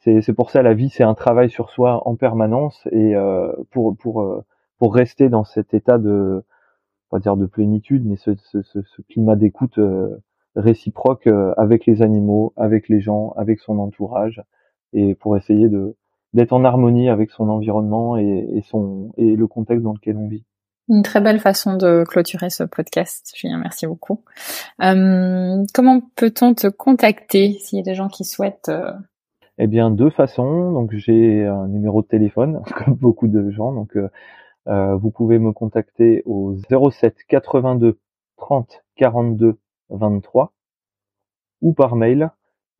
c'est 0.00 0.32
pour 0.32 0.50
ça 0.50 0.62
la 0.62 0.74
vie, 0.74 0.88
c'est 0.88 1.04
un 1.04 1.14
travail 1.14 1.48
sur 1.48 1.70
soi 1.70 2.06
en 2.08 2.16
permanence 2.16 2.88
et 2.90 3.14
pour 3.70 3.96
pour 3.96 4.42
pour 4.78 4.94
rester 4.96 5.28
dans 5.28 5.44
cet 5.44 5.74
état 5.74 5.98
de, 5.98 6.44
on 7.10 7.16
va 7.16 7.20
dire 7.20 7.36
de 7.36 7.46
plénitude, 7.46 8.04
mais 8.04 8.16
ce, 8.16 8.32
ce, 8.34 8.62
ce 8.62 9.02
climat 9.02 9.36
d'écoute 9.36 9.78
réciproque 10.56 11.26
euh, 11.26 11.54
avec 11.56 11.86
les 11.86 12.02
animaux, 12.02 12.52
avec 12.56 12.88
les 12.88 13.00
gens, 13.00 13.32
avec 13.36 13.60
son 13.60 13.78
entourage, 13.78 14.42
et 14.92 15.14
pour 15.14 15.36
essayer 15.36 15.68
de 15.68 15.96
d'être 16.34 16.52
en 16.54 16.64
harmonie 16.64 17.10
avec 17.10 17.30
son 17.30 17.50
environnement 17.50 18.16
et, 18.16 18.48
et, 18.54 18.62
son 18.62 19.12
et 19.18 19.36
le 19.36 19.46
contexte 19.46 19.84
dans 19.84 19.92
lequel 19.92 20.16
on 20.16 20.28
vit. 20.28 20.44
Une 20.88 21.02
très 21.02 21.20
belle 21.20 21.38
façon 21.38 21.76
de 21.76 22.04
clôturer 22.04 22.50
ce 22.50 22.64
podcast, 22.64 23.32
Julien. 23.36 23.58
Merci 23.58 23.86
beaucoup. 23.86 24.24
Euh, 24.82 25.64
comment 25.72 26.00
peut-on 26.16 26.54
te 26.54 26.66
contacter 26.66 27.52
s'il 27.60 27.78
y 27.78 27.80
a 27.80 27.84
des 27.84 27.94
gens 27.94 28.08
qui 28.08 28.24
souhaitent 28.24 28.68
euh... 28.68 28.92
Eh 29.58 29.68
bien, 29.68 29.90
deux 29.90 30.10
façons. 30.10 30.72
Donc, 30.72 30.92
j'ai 30.92 31.46
un 31.46 31.68
numéro 31.68 32.02
de 32.02 32.08
téléphone, 32.08 32.62
comme 32.76 32.94
beaucoup 32.94 33.28
de 33.28 33.50
gens. 33.50 33.72
Donc, 33.72 33.96
euh, 33.96 34.08
euh 34.68 34.96
vous 34.96 35.10
pouvez 35.10 35.38
me 35.38 35.52
contacter 35.52 36.22
au 36.26 36.56
07 36.68 37.14
82 37.28 37.98
30 38.36 38.82
42 38.96 39.58
23 39.92 40.52
ou 41.60 41.72
par 41.72 41.96
mail 41.96 42.30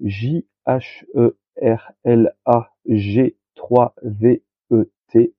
j 0.01 0.45
h 0.67 1.05
e 1.15 1.37
r 1.61 1.93
l 2.05 2.35
a 2.45 2.71
g 2.87 3.37
3 3.55 3.95
v 4.03 4.43
e 4.71 4.91
t 5.09 5.33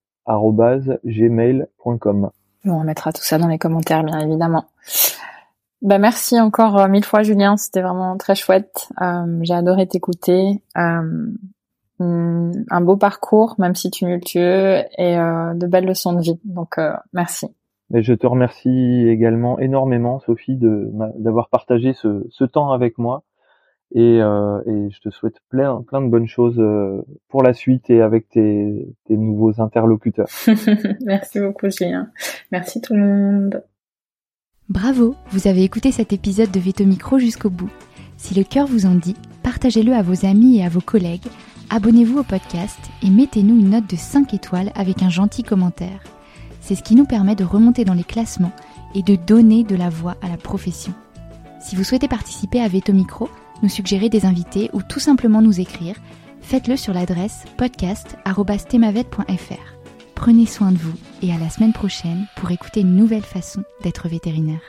gmail.com. 1.04 2.30
On 2.66 2.80
remettra 2.80 3.12
tout 3.12 3.24
ça 3.24 3.38
dans 3.38 3.48
les 3.48 3.58
commentaires, 3.58 4.04
bien 4.04 4.20
évidemment. 4.20 4.66
Bah 5.82 5.98
merci 5.98 6.40
encore 6.40 6.80
euh, 6.80 6.88
mille 6.88 7.04
fois, 7.04 7.24
Julien. 7.24 7.58
C'était 7.58 7.82
vraiment 7.82 8.16
très 8.18 8.36
chouette. 8.36 8.88
Euh, 9.02 9.40
j'ai 9.42 9.54
adoré 9.54 9.86
t'écouter. 9.86 10.64
Euh, 10.78 11.32
un 12.00 12.82
beau 12.82 12.96
parcours, 12.98 13.56
même 13.60 13.76
si 13.76 13.92
tumultueux, 13.92 14.84
et 14.98 15.16
de 15.16 15.68
belles 15.68 15.86
leçons 15.86 16.12
de 16.12 16.22
vie. 16.22 16.38
Donc, 16.44 16.78
merci 17.14 17.48
je 17.92 18.14
te 18.14 18.26
remercie 18.26 19.08
également 19.08 19.60
énormément, 19.60 20.20
Sophie, 20.20 20.58
d'avoir 20.58 21.50
partagé 21.50 21.94
ce, 21.94 22.26
ce, 22.30 22.44
temps 22.44 22.72
avec 22.72 22.98
moi. 22.98 23.24
Et, 23.96 24.20
euh, 24.22 24.60
et, 24.66 24.90
je 24.90 25.00
te 25.02 25.10
souhaite 25.12 25.38
plein, 25.50 25.84
plein 25.84 26.02
de 26.02 26.10
bonnes 26.10 26.28
choses 26.28 26.60
euh, 26.60 27.04
pour 27.30 27.44
la 27.44 27.54
suite 27.54 27.92
et 27.92 28.02
avec 28.02 28.28
tes, 28.30 28.88
tes 29.06 29.16
nouveaux 29.16 29.62
interlocuteurs. 29.62 30.30
Merci 31.06 31.40
beaucoup, 31.40 31.70
Julien. 31.70 32.10
Merci 32.52 32.82
tout 32.82 32.96
le 32.96 33.02
monde. 33.02 33.64
Bravo, 34.70 35.16
vous 35.30 35.48
avez 35.48 35.64
écouté 35.64 35.92
cet 35.92 36.14
épisode 36.14 36.50
de 36.50 36.60
Veto 36.60 36.86
Micro 36.86 37.20
jusqu'au 37.20 37.52
bout. 37.52 37.70
Si 38.18 38.34
le 38.34 38.44
cœur 38.44 38.66
vous 38.66 38.88
en 38.88 38.96
dit, 38.96 39.16
partagez-le 39.44 39.94
à 39.94 40.02
vos 40.02 40.26
amis 40.26 40.58
et 40.58 40.66
à 40.66 40.70
vos 40.70 40.82
collègues, 40.82 41.28
abonnez-vous 41.70 42.20
au 42.20 42.24
podcast 42.24 42.80
et 43.04 43.10
mettez-nous 43.10 43.60
une 43.60 43.72
note 43.72 43.90
de 43.90 43.98
5 43.98 44.34
étoiles 44.34 44.72
avec 44.76 45.04
un 45.04 45.10
gentil 45.10 45.44
commentaire. 45.44 46.02
C'est 46.64 46.76
ce 46.76 46.84
qui 46.84 46.96
nous 46.96 47.06
permet 47.06 47.36
de 47.36 47.44
remonter 47.44 47.84
dans 47.84 47.94
les 47.94 48.06
classements 48.06 48.54
et 48.96 49.04
de 49.04 49.18
donner 49.18 49.66
de 49.66 49.76
la 49.76 49.90
voix 49.90 50.16
à 50.22 50.30
la 50.30 50.38
profession. 50.38 50.94
Si 51.60 51.76
vous 51.76 51.84
souhaitez 51.84 52.08
participer 52.08 52.62
à 52.62 52.70
Veto 52.70 52.94
Micro, 52.94 53.30
nous 53.62 53.70
suggérer 53.70 54.08
des 54.08 54.26
invités 54.26 54.70
ou 54.72 54.82
tout 54.82 55.02
simplement 55.02 55.42
nous 55.42 55.60
écrire, 55.60 55.98
faites-le 56.42 56.78
sur 56.78 56.94
l'adresse 56.94 57.44
podcast.themavet.fr. 57.58 59.76
Prenez 60.16 60.46
soin 60.46 60.72
de 60.72 60.78
vous 60.78 60.96
et 61.22 61.34
à 61.34 61.38
la 61.38 61.50
semaine 61.50 61.74
prochaine 61.74 62.28
pour 62.38 62.50
écouter 62.52 62.80
une 62.80 62.96
nouvelle 62.96 63.24
façon 63.24 63.62
d'être 63.82 64.08
vétérinaire. 64.08 64.62